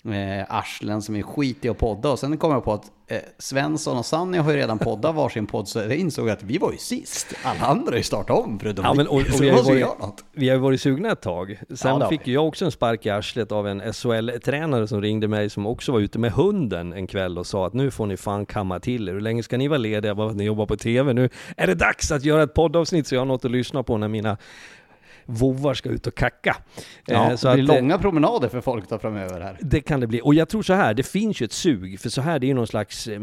Eh, 0.05 0.45
arslen 0.49 1.01
som 1.01 1.15
är 1.15 1.21
skit 1.21 1.65
i 1.65 1.69
att 1.69 1.77
podda. 1.77 2.09
Och 2.09 2.19
sen 2.19 2.37
kom 2.37 2.51
jag 2.51 2.63
på 2.63 2.73
att 2.73 2.91
eh, 3.07 3.17
Svensson 3.37 3.97
och 3.97 4.05
Sanni 4.05 4.37
har 4.37 4.51
ju 4.51 4.57
redan 4.57 4.79
poddat 4.79 5.15
varsin 5.15 5.47
podd, 5.47 5.67
så 5.67 5.79
jag 5.79 5.95
insåg 5.95 6.29
att 6.29 6.43
vi 6.43 6.57
var 6.57 6.71
ju 6.71 6.77
sist. 6.77 7.33
Alla 7.43 7.65
andra 7.65 7.91
har 7.91 7.97
ju 7.97 8.03
startat 8.03 8.37
om 8.37 8.59
förutom 8.59 8.85
ja, 8.85 8.93
men, 8.93 9.07
och, 9.07 9.15
och 9.15 9.41
vi, 9.41 9.49
har 9.49 9.63
varit, 9.63 10.23
vi 10.31 10.49
har 10.49 10.57
varit 10.57 10.81
sugna 10.81 11.11
ett 11.11 11.21
tag. 11.21 11.59
Sen 11.75 11.99
ja, 11.99 12.09
fick 12.09 12.27
jag 12.27 12.47
också 12.47 12.65
en 12.65 12.71
spark 12.71 13.05
i 13.05 13.09
arslet 13.09 13.51
av 13.51 13.67
en 13.67 13.81
SHL-tränare 13.93 14.87
som 14.87 15.01
ringde 15.01 15.27
mig, 15.27 15.49
som 15.49 15.65
också 15.65 15.91
var 15.91 15.99
ute 15.99 16.19
med 16.19 16.31
hunden 16.31 16.93
en 16.93 17.07
kväll 17.07 17.37
och 17.37 17.47
sa 17.47 17.67
att 17.67 17.73
nu 17.73 17.91
får 17.91 18.05
ni 18.05 18.17
fan 18.17 18.45
kamma 18.45 18.79
till 18.79 19.09
er. 19.09 19.13
Hur 19.13 19.21
länge 19.21 19.43
ska 19.43 19.57
ni 19.57 19.67
vara 19.67 19.77
lediga? 19.77 20.15
Bara 20.15 20.29
att 20.29 20.35
ni 20.35 20.43
jobbar 20.43 20.65
på 20.65 20.77
TV. 20.77 21.13
Nu 21.13 21.29
är 21.57 21.67
det 21.67 21.75
dags 21.75 22.11
att 22.11 22.23
göra 22.23 22.43
ett 22.43 22.53
poddavsnitt 22.53 23.07
så 23.07 23.15
jag 23.15 23.21
har 23.21 23.25
något 23.25 23.45
att 23.45 23.51
lyssna 23.51 23.83
på 23.83 23.97
när 23.97 24.07
mina 24.07 24.37
vovvar 25.29 25.73
ska 25.73 25.89
ut 25.89 26.07
och 26.07 26.15
kacka. 26.15 26.57
Ja, 27.05 27.29
eh, 27.31 27.35
så 27.35 27.47
det 27.47 27.53
blir 27.53 27.63
att, 27.63 27.69
eh, 27.69 27.75
långa 27.75 27.97
promenader 27.97 28.49
för 28.49 28.61
folk 28.61 28.89
då 28.89 28.99
framöver 28.99 29.41
här. 29.41 29.57
Det 29.61 29.81
kan 29.81 29.99
det 29.99 30.07
bli. 30.07 30.21
Och 30.23 30.33
jag 30.33 30.49
tror 30.49 30.61
så 30.61 30.73
här, 30.73 30.93
det 30.93 31.03
finns 31.03 31.41
ju 31.41 31.43
ett 31.43 31.51
sug, 31.51 31.99
för 31.99 32.09
så 32.09 32.21
här, 32.21 32.39
det 32.39 32.45
är 32.45 32.47
ju 32.47 32.53
någon 32.53 32.67
slags 32.67 33.07
eh, 33.07 33.21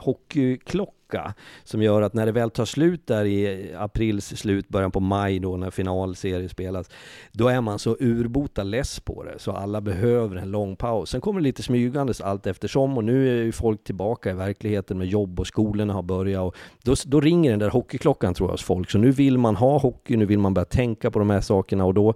hockeyklocka 0.00 1.07
lucka 1.08 1.34
som 1.64 1.82
gör 1.82 2.02
att 2.02 2.14
när 2.14 2.26
det 2.26 2.32
väl 2.32 2.50
tar 2.50 2.64
slut 2.64 3.06
där 3.06 3.24
i 3.24 3.74
aprils 3.78 4.36
slut, 4.36 4.68
början 4.68 4.90
på 4.90 5.00
maj 5.00 5.38
då 5.38 5.56
när 5.56 5.70
finalserie 5.70 6.48
spelas, 6.48 6.90
då 7.32 7.48
är 7.48 7.60
man 7.60 7.78
så 7.78 7.96
urbota 8.00 8.62
less 8.62 9.00
på 9.00 9.24
det 9.24 9.38
så 9.38 9.52
alla 9.52 9.80
behöver 9.80 10.36
en 10.36 10.50
lång 10.50 10.76
paus. 10.76 11.10
Sen 11.10 11.20
kommer 11.20 11.40
det 11.40 11.44
lite 11.44 11.62
smygandes 11.62 12.20
allt 12.20 12.46
eftersom 12.46 12.96
och 12.96 13.04
nu 13.04 13.40
är 13.40 13.44
ju 13.44 13.52
folk 13.52 13.84
tillbaka 13.84 14.30
i 14.30 14.34
verkligheten 14.34 14.98
med 14.98 15.06
jobb 15.06 15.40
och 15.40 15.46
skolorna 15.46 15.92
har 15.92 16.02
börjat 16.02 16.42
och 16.42 16.56
då, 16.84 16.94
då 17.06 17.20
ringer 17.20 17.50
den 17.50 17.58
där 17.58 17.70
hockeyklockan 17.70 18.34
tror 18.34 18.48
jag 18.48 18.52
hos 18.52 18.62
folk. 18.62 18.90
Så 18.90 18.98
nu 18.98 19.10
vill 19.10 19.38
man 19.38 19.56
ha 19.56 19.78
hockey, 19.78 20.16
nu 20.16 20.26
vill 20.26 20.38
man 20.38 20.54
börja 20.54 20.64
tänka 20.64 21.10
på 21.10 21.18
de 21.18 21.30
här 21.30 21.40
sakerna 21.40 21.84
och 21.84 21.94
då, 21.94 22.14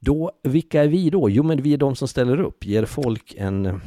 då 0.00 0.32
vilka 0.42 0.82
är 0.82 0.88
vi 0.88 1.10
då? 1.10 1.30
Jo 1.30 1.42
men 1.42 1.62
vi 1.62 1.74
är 1.74 1.78
de 1.78 1.96
som 1.96 2.08
ställer 2.08 2.40
upp, 2.40 2.64
ger 2.64 2.84
folk 2.84 3.34
en 3.38 3.80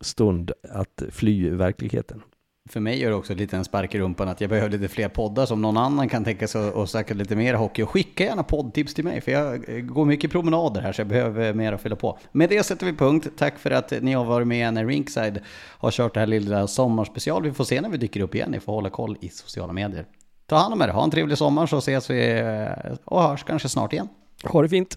stund 0.00 0.52
att 0.72 1.02
fly 1.10 1.50
verkligheten. 1.50 2.22
För 2.70 2.80
mig 2.80 3.00
gör 3.00 3.10
det 3.10 3.16
också 3.16 3.34
lite 3.34 3.56
en 3.56 3.64
spark 3.64 3.94
i 3.94 3.98
rumpan 3.98 4.28
att 4.28 4.40
jag 4.40 4.50
behöver 4.50 4.70
lite 4.70 4.88
fler 4.88 5.08
poddar 5.08 5.46
som 5.46 5.62
någon 5.62 5.76
annan 5.76 6.08
kan 6.08 6.24
tänka 6.24 6.48
sig 6.48 6.70
och 6.70 6.90
söka 6.90 7.14
lite 7.14 7.36
mer 7.36 7.54
hockey. 7.54 7.82
Och 7.82 7.90
skicka 7.90 8.24
gärna 8.24 8.42
poddtips 8.42 8.94
till 8.94 9.04
mig 9.04 9.20
för 9.20 9.32
jag 9.32 9.68
eh, 9.68 9.80
går 9.80 10.04
mycket 10.04 10.30
promenader 10.30 10.80
här 10.80 10.92
så 10.92 11.00
jag 11.00 11.08
behöver 11.08 11.54
mer 11.54 11.72
att 11.72 11.82
fylla 11.82 11.96
på. 11.96 12.18
Med 12.32 12.48
det 12.48 12.62
sätter 12.62 12.86
vi 12.86 12.92
punkt. 12.92 13.28
Tack 13.36 13.58
för 13.58 13.70
att 13.70 13.92
ni 14.02 14.12
har 14.12 14.24
varit 14.24 14.46
med 14.46 14.74
när 14.74 14.86
Rinkside 14.86 15.40
har 15.78 15.90
kört 15.90 16.14
det 16.14 16.20
här 16.20 16.26
lilla 16.26 16.66
sommarspecial. 16.66 17.42
Vi 17.42 17.52
får 17.52 17.64
se 17.64 17.80
när 17.80 17.88
vi 17.88 17.96
dyker 17.96 18.20
upp 18.20 18.34
igen. 18.34 18.50
Ni 18.50 18.60
får 18.60 18.72
hålla 18.72 18.90
koll 18.90 19.16
i 19.20 19.28
sociala 19.28 19.72
medier. 19.72 20.06
Ta 20.46 20.56
hand 20.56 20.74
om 20.74 20.82
er, 20.82 20.88
ha 20.88 21.04
en 21.04 21.10
trevlig 21.10 21.38
sommar 21.38 21.66
så 21.66 21.78
ses 21.78 22.10
vi 22.10 22.38
eh, 22.38 22.94
och 23.04 23.22
hörs 23.22 23.44
kanske 23.44 23.68
snart 23.68 23.92
igen. 23.92 24.08
Ha 24.44 24.62
det 24.62 24.68
fint! 24.68 24.96